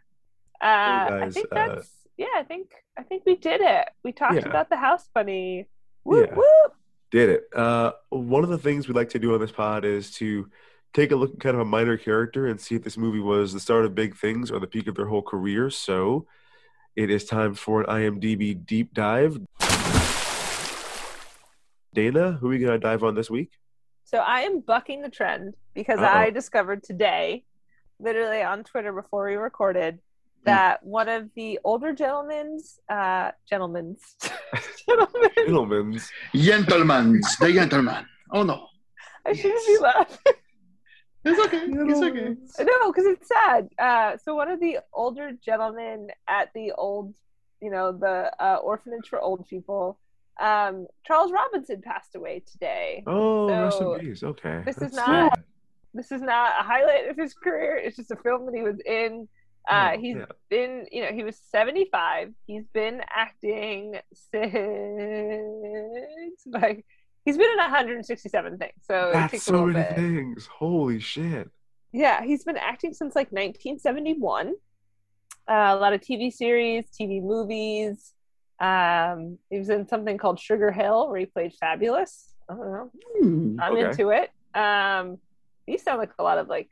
i 0.63 1.09
guys, 1.21 1.35
think 1.35 1.49
uh, 1.53 1.55
that's 1.69 1.91
yeah 2.17 2.27
i 2.37 2.43
think 2.43 2.71
i 2.99 3.03
think 3.03 3.23
we 3.27 3.37
did 3.37 3.61
it 3.61 3.89
we 4.05 4.13
talked 4.13 4.35
Yeah. 4.37 4.49
about 4.49 4.71
the 4.71 4.77
house 4.77 5.09
bunny 5.15 5.69
whoop 6.05 6.29
Yeah. 6.31 6.35
whoop 6.37 6.73
Did 7.11 7.29
it. 7.29 7.45
Uh, 7.55 7.93
one 8.09 8.43
of 8.43 8.49
the 8.51 8.57
things 8.59 8.89
we 8.89 8.95
like 8.95 9.11
to 9.11 9.19
do 9.19 9.35
on 9.35 9.41
this 9.41 9.53
pod 9.53 9.85
is 9.85 10.11
to 10.13 10.49
take 10.95 11.11
a 11.13 11.17
look 11.17 11.35
at 11.35 11.41
kind 11.41 11.55
of 11.55 11.61
a 11.61 11.65
minor 11.67 11.99
character 11.99 12.47
and 12.47 12.59
see 12.59 12.75
if 12.75 12.83
this 12.85 12.97
movie 12.97 13.21
was 13.21 13.53
the 13.53 13.61
start 13.61 13.85
of 13.85 13.95
big 13.95 14.17
things 14.17 14.51
or 14.51 14.59
the 14.61 14.67
peak 14.67 14.87
of 14.87 14.95
their 14.95 15.07
whole 15.09 15.21
career. 15.21 15.69
So 15.69 16.27
it 16.97 17.11
is 17.11 17.25
time 17.25 17.55
for 17.55 17.83
an 17.83 17.87
IMDb 17.87 18.65
deep 18.67 18.93
dive. 18.95 19.39
Dana, 21.95 22.33
who 22.33 22.47
are 22.47 22.51
we 22.51 22.59
going 22.59 22.73
to 22.73 22.79
dive 22.79 23.03
on 23.05 23.15
this 23.15 23.31
week? 23.31 23.51
so 24.05 24.19
i 24.19 24.41
am 24.41 24.61
bucking 24.61 25.01
the 25.01 25.09
trend 25.09 25.55
because 25.75 25.99
Uh-oh. 26.01 26.05
i 26.25 26.29
discovered 26.29 26.83
today 26.83 27.45
literally 28.01 28.43
on 28.43 28.63
twitter 28.65 28.93
before 28.93 29.27
we 29.27 29.37
recorded 29.37 30.01
that 30.45 30.85
one 30.85 31.09
of 31.09 31.31
the 31.37 31.59
older 31.65 31.95
gentlemen's 31.95 32.79
uh 32.91 33.31
gentlemen's 33.49 34.03
gentlemen 34.87 35.31
Gentlemen's. 35.37 36.11
gentlemen's 36.35 37.37
the 37.37 37.53
gentleman. 37.53 38.07
Oh 38.33 38.43
no, 38.43 38.67
I 39.25 39.33
shouldn't 39.35 39.67
be 39.67 39.79
laughing. 39.79 40.33
It's 41.25 41.41
okay. 41.47 41.67
It's 41.71 42.01
okay. 42.59 42.65
No, 42.65 42.93
because 42.93 43.07
it's 43.07 43.29
sad. 43.29 43.69
Uh, 43.79 44.17
so 44.23 44.35
one 44.35 44.51
of 44.51 44.61
the 44.61 44.79
older 44.93 45.33
gentlemen 45.45 46.09
at 46.29 46.51
the 46.55 46.73
old, 46.73 47.15
you 47.61 47.71
know, 47.71 47.93
the 47.93 48.31
uh, 48.41 48.57
orphanage 48.57 49.09
for 49.09 49.21
old 49.21 49.47
people, 49.49 49.99
um, 50.41 50.87
Charles 51.07 51.31
Robinson 51.33 51.81
passed 51.83 52.15
away 52.17 52.43
today. 52.51 53.03
Oh, 53.07 53.49
rest 53.49 53.81
in 53.81 53.99
peace. 54.01 54.23
Okay. 54.23 54.63
this 54.65 54.79
is 54.79 54.93
not- 54.95 55.33
sad. 55.35 55.45
This 55.95 56.11
is 56.11 56.23
not 56.23 56.53
a 56.59 56.63
highlight 56.63 57.11
of 57.11 57.19
his 57.19 57.35
career. 57.35 57.77
It's 57.77 57.97
just 57.97 58.11
a 58.11 58.17
film 58.17 58.47
that 58.47 58.55
he 58.55 58.63
was 58.63 58.81
in. 58.87 59.29
Uh, 59.69 59.93
Oh, 59.95 59.99
he's 60.01 60.17
yeah. 60.17 60.25
been, 60.49 60.87
you 60.91 61.03
know, 61.03 61.13
he 61.13 61.23
was 61.23 61.37
75. 61.51 62.33
He's 62.47 62.65
been 62.73 63.03
acting 63.15 63.97
since 64.15 64.43
like 66.47 66.85
he's 67.25 67.37
been 67.37 67.51
in 67.51 67.57
167 67.59 68.59
things. 68.59 68.73
So 68.87 69.11
That's 69.13 69.43
so 69.43 69.67
many 69.67 69.75
bit. 69.85 69.97
things. 69.97 70.47
Holy 70.47 70.99
shit. 71.01 71.49
Yeah, 71.93 72.23
he's 72.25 72.45
been 72.45 72.57
acting 72.57 72.95
since 72.95 73.15
like 73.15 73.31
1971. 73.33 74.55
Uh, 75.49 75.53
a 75.53 75.77
lot 75.77 75.93
of 75.93 76.01
TV 76.01 76.33
series, 76.33 76.87
TV 76.99 77.23
movies. 77.23 78.13
Um, 78.61 79.39
he 79.51 79.59
was 79.59 79.69
in 79.71 79.89
something 79.89 80.17
called 80.19 80.39
Sugar 80.39 80.71
Hill 80.71 81.09
where 81.09 81.19
he 81.19 81.27
played 81.27 81.53
Fabulous. 81.55 82.33
I 82.49 82.55
don't 82.55 82.73
know. 82.73 82.91
Hmm. 83.19 83.61
I'm 83.61 83.73
Okay. 83.73 83.87
into 83.89 84.11
it. 84.11 84.31
Um, 84.55 85.19
these 85.67 85.83
sound 85.83 85.99
like 85.99 86.11
a 86.19 86.23
lot 86.23 86.39
of 86.39 86.49
like 86.49 86.69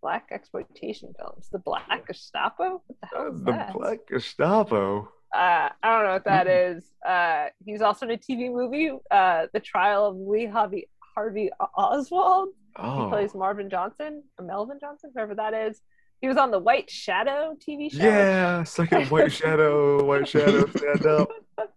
black 0.00 0.28
exploitation 0.30 1.12
films. 1.18 1.48
The 1.50 1.58
Black 1.58 2.06
Gestapo. 2.06 2.82
What 2.86 2.96
the 3.00 3.06
hell 3.08 3.26
Uh, 3.26 3.30
is 3.32 3.40
the 3.42 3.52
that? 3.52 3.72
Black 3.74 3.98
Gestapo. 4.08 5.08
Uh, 5.34 5.68
I 5.82 5.88
don't 5.96 6.04
know 6.04 6.12
what 6.12 6.24
that 6.24 6.46
is. 6.46 6.84
Uh, 7.06 7.46
he 7.64 7.72
was 7.72 7.82
also 7.82 8.06
in 8.06 8.12
a 8.12 8.16
TV 8.16 8.50
movie, 8.50 8.90
uh, 9.10 9.46
The 9.52 9.60
Trial 9.60 10.06
of 10.06 10.16
Lee 10.16 10.46
Harvey, 10.46 10.88
Harvey 11.14 11.50
Oswald. 11.76 12.50
He 12.76 12.82
Oh. 12.84 13.08
plays 13.10 13.34
Marvin 13.34 13.68
Johnson, 13.68 14.22
Melvin 14.40 14.78
Johnson, 14.80 15.10
whoever 15.14 15.34
that 15.34 15.52
is. 15.52 15.80
He 16.20 16.28
was 16.28 16.36
on 16.36 16.50
the 16.50 16.58
White 16.58 16.90
Shadow 16.90 17.56
TV 17.60 17.90
show. 17.90 18.02
Yeah, 18.04 18.62
second 18.64 19.08
White 19.10 19.32
Shadow, 19.32 20.04
White 20.04 20.28
Shadow, 20.28 20.66
stand 20.68 21.06
up. 21.06 21.28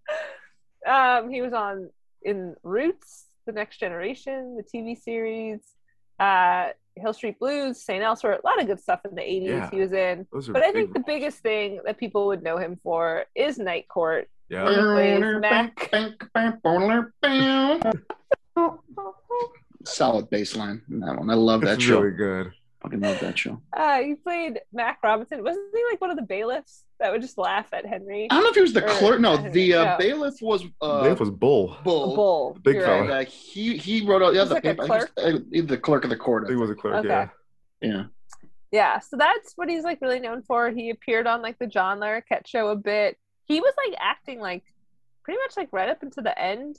Um, 0.88 1.30
he 1.30 1.41
was 1.44 1.53
on 1.53 1.91
in 2.23 2.56
Roots, 2.64 3.26
The 3.45 3.52
Next 3.52 3.80
Generation, 3.80 4.57
the 4.57 4.64
TV 4.64 4.99
series, 4.99 5.60
uh, 6.19 6.69
Hill 6.97 7.13
Street 7.13 7.39
Blues, 7.39 7.81
St. 7.81 8.03
Elsewhere, 8.03 8.34
a 8.43 8.45
lot 8.45 8.59
of 8.61 8.68
good 8.68 8.80
stuff 8.80 8.99
in 9.05 9.15
the 9.15 9.22
80s 9.22 9.47
Yeah. 9.47 9.69
he 9.72 9.80
was 9.80 9.93
in. 9.93 10.27
Those 10.31 10.49
are 10.49 10.53
But 10.53 10.63
I 10.63 10.72
big 10.72 10.76
think 10.85 10.93
the 10.93 11.03
biggest 11.05 11.39
thing 11.39 11.80
that 11.85 11.97
people 11.97 12.27
would 12.27 12.43
know 12.43 12.57
him 12.57 12.80
for 12.84 13.26
is 13.35 13.57
Night 13.57 13.88
Court. 13.88 14.30
Yeah. 14.49 14.63
Where 14.65 15.15
he 15.15 15.19
plays 15.19 15.41
Mac. 15.41 15.89
Solid 19.85 20.30
bass 20.30 20.55
line 20.55 20.81
in 20.89 20.99
that 20.99 21.18
one. 21.18 21.30
I 21.30 21.34
love 21.34 21.61
that 21.61 21.76
It's 21.76 21.84
show. 21.84 22.01
really 22.01 22.15
good. 22.15 22.51
Fucking 22.84 22.99
love 22.99 23.19
that 23.19 23.38
show. 23.38 23.61
Uh, 23.76 23.99
he 23.99 24.15
played 24.15 24.59
Mac 24.73 24.99
Robinson. 25.03 25.43
Wasn't 25.43 25.63
he 25.76 25.84
like 25.91 26.01
one 26.01 26.09
of 26.11 26.18
the 26.18 26.23
bailiffs 26.23 26.84
that 27.02 27.11
would 27.11 27.22
just 27.22 27.38
laugh 27.38 27.68
at 27.73 27.86
Henry? 27.86 28.28
I 28.30 28.36
don't 28.36 28.44
know 28.44 28.49
if 28.49 28.56
he 28.56 28.61
was 28.61 28.73
the 28.73 28.82
clerk. 28.82 29.19
No, 29.19 29.36
not 29.36 29.52
the 29.52 29.73
uh, 29.73 29.84
no. 29.84 29.98
bailiff 29.98 30.41
was 30.41 30.64
uh, 30.82 31.03
Dave 31.03 31.19
was 31.19 31.30
Bull. 31.30 31.76
Bull. 31.84 32.15
Bull. 32.15 32.57
Big 32.64 32.76
You're 32.76 32.86
fella. 32.86 33.02
right. 33.07 33.28
Uh, 33.28 33.30
he 33.30 33.78
he 33.78 34.06
wrote 34.06 34.22
out. 34.22 34.34
Yeah, 34.34 34.45
the 34.45 34.53
like 34.56 34.65
a 34.65 34.76
paper. 34.76 34.84
I 34.84 34.99
think 34.99 35.52
he 35.52 35.61
was, 35.61 35.72
uh, 35.72 35.73
the 35.73 35.78
clerk 35.78 36.03
of 36.03 36.10
the 36.10 36.15
court. 36.15 36.45
I 36.48 36.52
He 36.52 36.56
was 36.56 36.69
a 36.69 36.76
clerk, 36.76 36.95
Okay. 37.06 37.07
yeah. 37.10 37.28
Yeah. 37.82 38.03
Yeah, 38.72 38.99
so 38.99 39.18
that's 39.18 39.52
what 39.57 39.69
he's 39.69 39.84
like 39.84 39.99
really 40.02 40.19
known 40.22 40.44
for. 40.44 40.69
He 40.69 40.91
appeared 40.91 41.28
on 41.28 41.41
like 41.41 41.60
the 41.60 41.68
John 41.68 41.99
Larroquette 41.99 42.48
show 42.48 42.69
a 42.69 42.76
bit. 42.76 43.18
He 43.45 43.60
was 43.60 43.73
like 43.86 43.98
acting 43.99 44.40
like 44.40 44.64
pretty 45.23 45.40
much 45.40 45.57
like 45.57 45.68
right 45.73 45.90
up 45.90 46.02
into 46.03 46.22
the 46.22 46.38
end. 46.40 46.78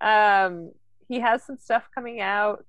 Um, 0.00 0.70
he 1.08 1.18
has 1.20 1.42
some 1.42 1.56
stuff 1.56 1.88
coming 1.94 2.20
out. 2.20 2.64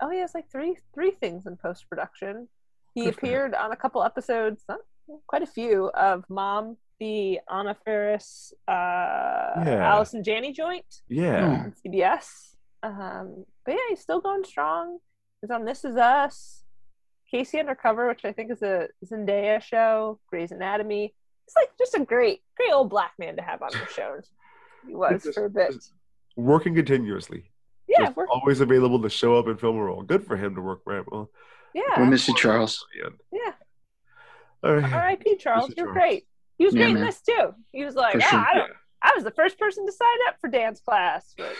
Oh, 0.00 0.10
he 0.10 0.18
has 0.18 0.34
like 0.34 0.50
three 0.50 0.76
three 0.92 1.10
things 1.10 1.46
in 1.46 1.56
post 1.56 1.88
production. 1.88 2.48
He 2.94 3.04
Good 3.04 3.14
appeared 3.14 3.54
on 3.54 3.72
a 3.72 3.76
couple 3.76 4.02
episodes, 4.02 4.62
not 4.68 4.80
quite 5.26 5.42
a 5.42 5.46
few, 5.46 5.86
of 5.88 6.24
Mom, 6.28 6.76
the 7.00 7.40
Anna 7.50 7.76
Faris, 7.84 8.52
uh, 8.68 8.72
Yeah. 9.64 9.90
Allison 9.92 10.22
Janney 10.24 10.52
joint 10.52 10.86
Yeah. 11.08 11.70
CBS. 11.84 12.56
Um, 12.82 13.44
but 13.64 13.72
yeah, 13.72 13.80
he's 13.88 14.00
still 14.00 14.20
going 14.20 14.44
strong. 14.44 14.98
He's 15.40 15.50
on 15.50 15.64
This 15.64 15.84
Is 15.84 15.96
Us, 15.96 16.62
K.C. 17.30 17.58
Undercover, 17.58 18.08
which 18.08 18.24
I 18.24 18.32
think 18.32 18.50
is 18.50 18.62
a 18.62 18.88
Zendaya 19.04 19.60
show, 19.60 20.18
Grey's 20.28 20.52
Anatomy. 20.52 21.14
It's 21.46 21.56
like 21.56 21.70
just 21.78 21.94
a 21.94 22.04
great, 22.04 22.42
great 22.56 22.72
old 22.72 22.90
black 22.90 23.12
man 23.18 23.36
to 23.36 23.42
have 23.42 23.62
on 23.62 23.70
your 23.72 23.86
shows. 23.88 24.30
He 24.86 24.94
was 24.94 25.22
Just- 25.22 25.34
for 25.34 25.44
a 25.46 25.50
bit. 25.50 25.74
Working 26.36 26.74
continuously. 26.74 27.50
Yeah, 27.88 28.06
Just 28.06 28.16
we're, 28.16 28.26
always 28.28 28.60
available 28.60 29.00
to 29.02 29.08
show 29.08 29.36
up 29.36 29.46
and 29.46 29.58
film 29.58 29.76
a 29.76 29.82
role. 29.84 30.02
Good 30.02 30.26
for 30.26 30.36
him 30.36 30.54
to 30.56 30.60
work 30.60 30.80
right 30.86 31.04
well. 31.10 31.30
yeah, 31.72 32.00
We 32.00 32.06
miss 32.06 32.26
you, 32.28 32.34
Charles. 32.34 32.84
Yeah. 33.32 33.52
Yeah. 34.62 34.68
All 34.70 34.76
right. 34.76 34.92
R.I.P. 34.92 35.36
Charles, 35.36 35.72
you're 35.76 35.86
Charles. 35.86 35.94
great. 35.98 36.26
He 36.58 36.64
was 36.64 36.74
Yeah, 36.74 36.84
great 36.84 36.96
in 36.96 37.02
this 37.04 37.20
too. 37.22 37.54
He 37.72 37.84
was 37.84 37.94
like, 37.94 38.14
For 38.14 38.20
"Ah, 38.24 38.28
sure. 38.30 38.38
I 38.40 38.54
don't. 38.58 38.70
I 39.02 39.12
was 39.14 39.24
the 39.24 39.30
first 39.30 39.58
person 39.58 39.86
to 39.86 39.92
sign 39.92 40.08
up 40.28 40.36
for 40.40 40.48
dance 40.48 40.80
class, 40.80 41.34
but 41.36 41.54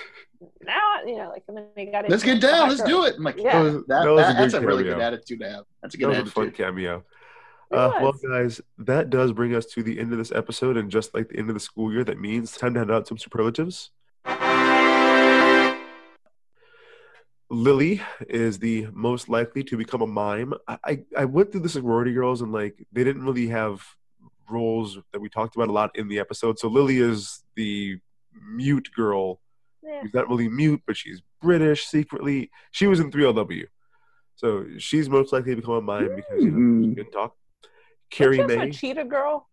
now 0.65 0.81
you 1.07 1.17
know, 1.17 1.29
like, 1.29 1.45
and 1.49 1.57
then 1.57 1.67
they 1.77 1.87
got 1.87 2.09
Let's 2.09 2.25
get 2.25 2.41
down. 2.41 2.69
Let's 2.71 2.83
do 2.83 3.05
it. 3.05 3.15
I'm 3.17 3.23
like, 3.23 3.37
Yeah. 3.39 3.63
that, 3.63 3.63
That 3.63 3.73
was- 3.73 3.87
that, 3.87 4.07
that 4.07 4.31
a 4.31 4.35
that's 4.41 4.55
good 4.55 4.63
a 4.63 4.67
really 4.67 4.83
cameo. 4.85 4.97
good 4.97 5.03
attitude 5.03 5.41
to 5.41 5.51
have. 5.51 5.65
That's 5.83 5.95
a 5.95 5.99
That 5.99 6.05
good 6.07 6.09
was 6.23 6.29
a 6.29 6.33
fun 6.33 6.45
attitude. 6.45 6.57
cameo. 6.67 7.05
It 7.71 7.77
Uh, 7.77 7.93
well, 8.01 8.13
guys, 8.13 8.61
that 8.79 9.11
does 9.11 9.33
bring 9.33 9.55
us 9.55 9.67
to 9.67 9.83
the 9.83 9.99
end 10.01 10.13
of 10.13 10.19
this 10.19 10.33
episode, 10.33 10.77
and 10.77 10.91
just 10.91 11.15
like 11.15 11.29
the 11.29 11.37
end 11.39 11.49
of 11.51 11.55
the 11.55 11.61
school 11.61 11.93
year, 11.93 12.03
that 12.05 12.19
means 12.19 12.53
time 12.57 12.75
to 12.75 12.81
hand 12.81 12.91
out 12.91 13.07
some 13.07 13.19
superlatives. 13.19 13.91
Lily 17.49 18.01
is 18.29 18.59
the 18.59 18.89
most 18.93 19.29
likely 19.29 19.63
to 19.65 19.77
become 19.77 20.03
a 20.03 20.07
mime. 20.07 20.55
I, 20.67 20.79
I, 20.85 20.99
I 21.19 21.25
went 21.27 21.53
through 21.53 21.61
the 21.63 21.69
sorority 21.69 22.13
girls, 22.13 22.43
and 22.43 22.53
like 22.53 22.85
they 22.93 23.05
didn't 23.05 23.25
really 23.25 23.47
have 23.49 23.83
roles 24.51 24.99
that 25.13 25.21
we 25.21 25.29
talked 25.29 25.55
about 25.57 25.69
a 25.69 25.73
lot 25.73 25.97
in 25.97 26.09
the 26.09 26.19
episode. 26.19 26.59
So 26.59 26.69
Lily 26.69 26.99
is 26.99 27.43
the 27.55 27.99
mute 28.55 28.89
girl. 28.95 29.41
Yeah. 29.83 30.03
She's 30.03 30.15
not 30.15 30.29
really 30.29 30.49
mute, 30.49 30.83
but 30.87 30.97
she's 30.97 31.23
British 31.41 31.87
secretly. 31.87 32.51
She 32.73 32.87
was 32.89 32.99
in 33.01 33.11
3LW. 33.11 33.67
So 34.35 34.67
she's 34.79 35.09
most 35.09 35.33
likely 35.33 35.53
to 35.55 35.61
become 35.61 35.75
a 35.75 35.81
mime 35.81 36.17
because 36.17 36.43
you 36.43 36.51
know, 36.51 36.83
she 36.85 36.93
Mm. 36.93 36.97
can 36.97 37.11
talk. 37.13 37.37
Carrie 38.11 38.37
she 38.37 38.43
also 38.43 38.55
a 38.55 38.59
May. 38.59 38.71
cheetah 38.73 39.05
girl. 39.05 39.49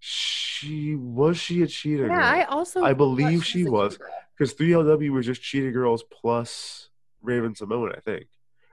She 0.00 0.94
was 0.96 1.38
she 1.38 1.62
a 1.62 1.66
cheetah 1.66 2.02
girl. 2.04 2.10
Yeah, 2.10 2.16
girl? 2.16 2.40
I 2.40 2.42
also 2.44 2.82
I 2.84 2.92
believe 2.92 3.44
she 3.44 3.60
she 3.60 3.64
was 3.64 3.98
because 4.36 4.54
3LW 4.54 5.10
was 5.10 5.26
just 5.26 5.42
cheetah 5.42 5.70
girls 5.72 6.04
plus 6.10 6.87
Raven-Symoné, 7.22 7.96
I 7.96 8.00
think. 8.00 8.26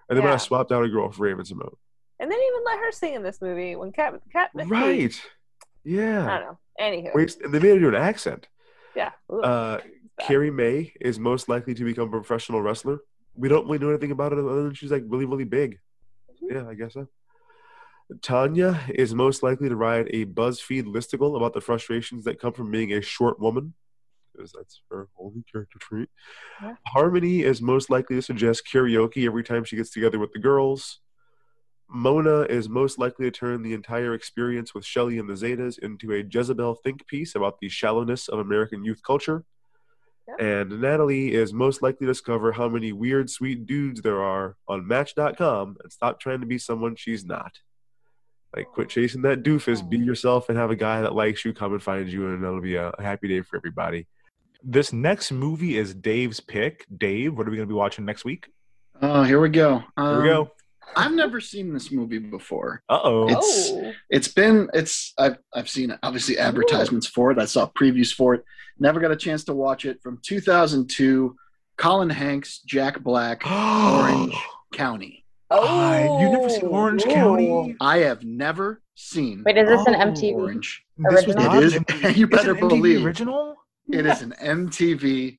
And 0.10 0.18
then 0.18 0.24
when 0.24 0.34
I 0.34 0.38
swapped 0.38 0.72
out 0.72 0.84
a 0.84 0.90
girl 0.90 1.12
for 1.12 1.24
Raven-Symoné. 1.24 1.74
And 2.20 2.32
then 2.32 2.38
even 2.40 2.64
let 2.66 2.80
her 2.80 2.92
sing 2.92 3.14
in 3.16 3.24
this 3.24 3.42
movie 3.42 3.76
when 3.76 3.92
Kat 3.92 4.14
Kat 4.32 4.50
Right. 4.54 5.20
Yeah. 5.84 6.32
I 6.32 6.40
don't 6.40 6.48
know. 6.48 6.60
Anywho, 6.80 7.14
Wait, 7.16 7.36
and 7.44 7.54
they 7.54 7.60
made 7.60 7.70
her 7.76 7.80
do 7.80 7.90
an 7.90 7.96
accent. 7.96 8.48
yeah. 8.96 9.12
Ugh, 9.30 9.44
Uh. 9.44 9.80
Carrie 10.22 10.50
May 10.52 10.94
is 11.02 11.20
most 11.20 11.50
likely 11.50 11.74
to 11.74 11.84
become 11.84 12.08
a 12.08 12.12
professional 12.12 12.62
wrestler. 12.62 13.00
We 13.36 13.50
don't 13.50 13.66
really 13.66 13.80
know 13.80 13.90
anything 13.90 14.12
about 14.12 14.32
it 14.32 14.40
other 14.40 14.64
than 14.64 14.74
she's 14.74 14.90
like 14.92 15.04
really, 15.08 15.26
really 15.26 15.44
big. 15.44 15.80
Mm-hmm. 16.42 16.56
Yeah, 16.56 16.70
I 16.70 16.74
guess 16.74 16.94
so. 16.94 17.08
Tanya 18.22 18.80
is 18.94 19.14
most 19.16 19.42
likely 19.44 19.68
to 19.68 19.76
write 19.76 20.08
a 20.12 20.26
BuzzFeed 20.26 20.84
listicle 20.86 21.36
about 21.36 21.54
the 21.54 21.60
frustrations 21.62 22.24
that 22.26 22.40
come 22.40 22.54
from 22.54 22.72
being 22.72 22.94
a 22.94 23.02
short 23.02 23.40
woman, 23.40 23.74
because 24.36 24.52
that's 24.52 24.82
her 24.92 25.08
only 25.20 25.44
character 25.52 25.78
trait. 25.80 26.10
Yeah. 26.62 26.76
Harmony 26.88 27.44
is 27.44 27.62
most 27.62 27.90
likely 27.90 28.16
to 28.16 28.22
suggest 28.22 28.64
karaoke 28.72 29.26
every 29.26 29.44
time 29.44 29.64
she 29.64 29.76
gets 29.76 29.92
together 29.92 30.20
with 30.20 30.34
the 30.34 30.40
girls. 30.40 31.00
Mona 31.90 32.42
is 32.42 32.68
most 32.68 32.98
likely 32.98 33.26
to 33.26 33.32
turn 33.32 33.62
the 33.62 33.74
entire 33.74 34.14
experience 34.14 34.74
with 34.74 34.86
Shelley 34.86 35.20
and 35.20 35.30
the 35.30 35.34
Zetas 35.34 35.78
into 35.80 36.14
a 36.14 36.24
Jezebel 36.24 36.76
think 36.84 37.06
piece 37.08 37.36
about 37.36 37.60
the 37.60 37.70
shallowness 37.70 38.28
of 38.28 38.40
American 38.40 38.84
youth 38.84 39.02
culture. 39.06 39.46
And 40.40 40.82
Natalie 40.82 41.34
is 41.34 41.54
most 41.54 41.84
likely 41.84 42.08
to 42.08 42.12
discover 42.12 42.52
how 42.52 42.68
many 42.68 42.92
weird, 42.92 43.30
sweet 43.30 43.68
dudes 43.68 44.02
there 44.02 44.24
are 44.24 44.58
on 44.68 44.88
Match.com 44.88 45.78
and 45.84 45.92
stop 45.92 46.20
trying 46.20 46.42
to 46.42 46.48
be 46.48 46.58
someone 46.58 46.96
she's 46.96 47.24
not. 47.24 47.54
Like, 48.56 48.68
quit 48.68 48.90
chasing 48.90 49.22
that 49.24 49.44
doofus, 49.44 49.88
be 49.88 49.98
yourself, 49.98 50.50
and 50.50 50.58
have 50.58 50.72
a 50.72 50.76
guy 50.76 51.02
that 51.02 51.14
likes 51.14 51.44
you 51.46 51.54
come 51.54 51.74
and 51.74 51.84
find 51.84 52.12
you, 52.12 52.30
and 52.30 52.44
that'll 52.44 52.62
be 52.62 52.76
a 52.76 52.94
happy 53.00 53.28
day 53.28 53.42
for 53.42 53.58
everybody. 53.58 54.08
This 54.68 54.92
next 54.92 55.32
movie 55.32 55.78
is 55.78 55.94
Dave's 55.94 56.40
pick. 56.40 56.86
Dave, 56.98 57.38
what 57.38 57.48
are 57.48 57.52
we 57.52 57.58
going 57.58 57.68
to 57.70 57.72
be 57.72 57.78
watching 57.78 58.04
next 58.04 58.26
week? 58.26 58.48
Oh, 59.02 59.22
here 59.24 59.40
we 59.40 59.50
go. 59.50 59.78
Here 59.80 59.86
we 59.98 60.04
Um, 60.04 60.24
go. 60.26 60.52
I've 60.96 61.12
never 61.14 61.40
seen 61.40 61.74
this 61.74 61.92
movie 61.92 62.20
before. 62.20 62.82
Uh 62.90 63.00
oh. 63.04 63.28
It's 63.30 63.74
it's 64.10 64.28
been 64.28 64.70
it's 64.74 65.14
I've 65.18 65.38
I've 65.54 65.70
seen 65.70 65.98
obviously 66.04 66.38
advertisements 66.40 67.06
for 67.08 67.32
it. 67.32 67.40
I 67.40 67.46
saw 67.46 67.70
previews 67.78 68.14
for 68.14 68.34
it. 68.36 68.44
Never 68.80 69.00
got 69.00 69.12
a 69.12 69.16
chance 69.16 69.44
to 69.46 69.54
watch 69.54 69.86
it. 69.86 70.00
From 70.02 70.20
2002, 70.24 71.36
Colin 71.78 72.10
Hanks, 72.10 72.60
Jack 72.66 73.02
Black, 73.04 73.42
Orange 73.52 74.36
County. 74.74 75.26
Oh, 75.52 76.22
you've 76.22 76.32
never 76.32 76.50
seen 76.50 76.66
Orange 76.68 77.04
County? 77.04 77.76
I 77.82 77.98
have 78.00 78.24
never 78.24 78.82
seen. 78.96 79.44
Wait, 79.46 79.58
is 79.58 79.68
this 79.68 79.86
an 79.88 79.96
Oh, 79.96 80.00
MTV? 80.12 80.34
Orange. 80.36 80.84
This 80.98 81.26
was 81.28 81.36
not 81.36 81.58
It 81.58 81.64
is. 81.64 81.74
MTV 81.76 82.04
you 82.04 82.10
Is 82.10 82.20
it 82.22 82.30
better 82.32 82.52
an 82.52 82.58
MTV 82.58 82.70
believe 82.70 83.06
original. 83.06 83.56
It 83.92 84.06
is 84.06 84.22
an 84.22 84.34
MTV 84.42 85.38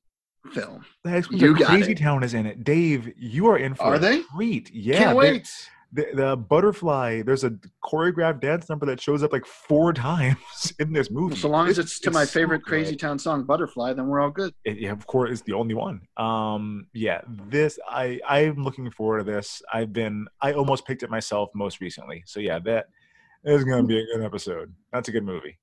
film. 0.53 0.85
That's 1.03 1.29
You 1.31 1.57
got 1.57 1.67
Crazy 1.69 1.91
it. 1.93 1.97
Town 1.97 2.23
is 2.23 2.33
in 2.33 2.45
it. 2.45 2.63
Dave, 2.63 3.11
you 3.17 3.47
are 3.47 3.57
in 3.57 3.75
for 3.75 3.83
Are 3.83 3.95
a 3.95 3.99
they? 3.99 4.21
treat. 4.35 4.73
Yeah, 4.73 4.97
Can't 4.97 5.09
they- 5.09 5.31
wait. 5.31 5.49
The, 5.93 6.05
the 6.13 6.35
butterfly. 6.35 7.21
There's 7.21 7.45
a 7.45 7.51
choreographed 7.81 8.41
dance 8.41 8.67
number 8.67 8.85
that 8.87 8.99
shows 8.99 9.23
up 9.23 9.31
like 9.31 9.45
four 9.45 9.93
times 10.09 10.73
in 10.79 10.91
this 10.91 11.09
movie. 11.09 11.37
So 11.37 11.47
long 11.47 11.69
as 11.69 11.79
it's 11.79 11.97
to 12.01 12.11
my 12.11 12.25
favorite 12.25 12.59
good. 12.63 12.69
Crazy 12.69 12.95
Town 12.97 13.17
song, 13.17 13.45
Butterfly, 13.45 13.93
then 13.93 14.07
we're 14.07 14.19
all 14.19 14.29
good. 14.29 14.53
It, 14.65 14.79
yeah, 14.79 14.91
of 14.91 15.07
course, 15.07 15.31
it's 15.31 15.41
the 15.43 15.53
only 15.53 15.75
one. 15.75 16.01
Um, 16.17 16.87
yeah, 16.93 17.21
this 17.47 17.79
I 17.89 18.19
I'm 18.27 18.65
looking 18.65 18.91
forward 18.91 19.19
to 19.19 19.23
this. 19.23 19.61
I've 19.71 19.93
been 19.93 20.27
I 20.41 20.51
almost 20.51 20.85
picked 20.85 21.03
it 21.03 21.09
myself 21.09 21.51
most 21.55 21.79
recently. 21.79 22.21
So 22.25 22.41
yeah, 22.41 22.59
that 22.65 22.87
is 23.45 23.63
going 23.63 23.81
to 23.83 23.87
be 23.87 23.97
a 23.97 24.05
good 24.13 24.25
episode. 24.25 24.73
That's 24.91 25.07
a 25.07 25.13
good 25.13 25.23
movie. 25.23 25.57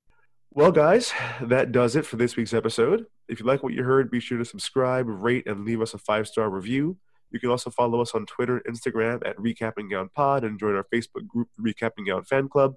Well, 0.57 0.71
guys, 0.71 1.13
that 1.41 1.73
does 1.73 1.97
it 1.97 2.07
for 2.07 2.15
this 2.15 2.37
week's 2.37 2.55
episode. 2.55 3.07
If 3.27 3.41
you 3.41 3.47
like 3.47 3.65
what 3.65 3.73
you 3.73 3.83
heard, 3.83 4.09
be 4.09 4.21
sure 4.21 4.39
to 4.39 4.45
subscribe, 4.45 5.07
rate, 5.09 5.49
and 5.49 5.65
leave 5.65 5.83
us 5.83 5.95
a 5.95 5.99
five 5.99 6.29
star 6.29 6.49
review. 6.49 6.97
You 7.33 7.41
can 7.41 7.51
also 7.51 7.71
follow 7.71 8.01
us 8.01 8.15
on 8.15 8.25
Twitter 8.25 8.63
and 8.65 8.73
Instagram 8.73 9.27
at 9.27 9.37
Recapping 9.37 9.91
Gown 9.91 10.11
Pod 10.15 10.45
and 10.45 10.57
join 10.57 10.77
our 10.77 10.87
Facebook 10.95 11.27
group, 11.27 11.49
Recapping 11.61 12.07
Gown 12.07 12.23
Fan 12.23 12.49
Club. 12.49 12.77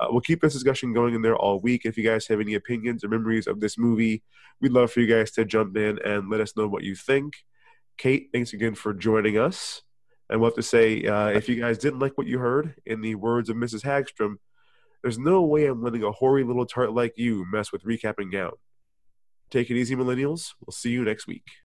Uh, 0.00 0.06
we'll 0.08 0.22
keep 0.22 0.40
this 0.40 0.54
discussion 0.54 0.94
going 0.94 1.14
in 1.14 1.20
there 1.20 1.36
all 1.36 1.60
week. 1.60 1.82
If 1.84 1.98
you 1.98 2.02
guys 2.02 2.26
have 2.28 2.40
any 2.40 2.54
opinions 2.54 3.04
or 3.04 3.08
memories 3.08 3.46
of 3.46 3.60
this 3.60 3.76
movie, 3.76 4.22
we'd 4.62 4.72
love 4.72 4.90
for 4.90 5.00
you 5.00 5.14
guys 5.14 5.30
to 5.32 5.44
jump 5.44 5.76
in 5.76 5.98
and 6.02 6.30
let 6.30 6.40
us 6.40 6.56
know 6.56 6.66
what 6.66 6.82
you 6.82 6.94
think. 6.94 7.34
Kate, 7.98 8.30
thanks 8.32 8.54
again 8.54 8.74
for 8.74 8.94
joining 8.94 9.36
us. 9.36 9.82
And 10.30 10.40
we'll 10.40 10.48
have 10.48 10.56
to 10.56 10.62
say, 10.62 11.04
uh, 11.04 11.26
if 11.26 11.46
you 11.46 11.56
guys 11.56 11.76
didn't 11.76 11.98
like 11.98 12.16
what 12.16 12.26
you 12.26 12.38
heard, 12.38 12.76
in 12.86 13.02
the 13.02 13.16
words 13.16 13.50
of 13.50 13.56
Mrs. 13.56 13.82
Hagstrom, 13.82 14.36
There's 15.02 15.18
no 15.18 15.42
way 15.42 15.66
I'm 15.66 15.82
letting 15.82 16.02
a 16.02 16.12
hoary 16.12 16.44
little 16.44 16.66
tart 16.66 16.92
like 16.92 17.16
you 17.16 17.46
mess 17.50 17.72
with 17.72 17.84
recapping 17.84 18.32
gown. 18.32 18.52
Take 19.50 19.70
it 19.70 19.76
easy, 19.76 19.94
millennials. 19.94 20.54
We'll 20.60 20.72
see 20.72 20.90
you 20.90 21.04
next 21.04 21.26
week. 21.26 21.48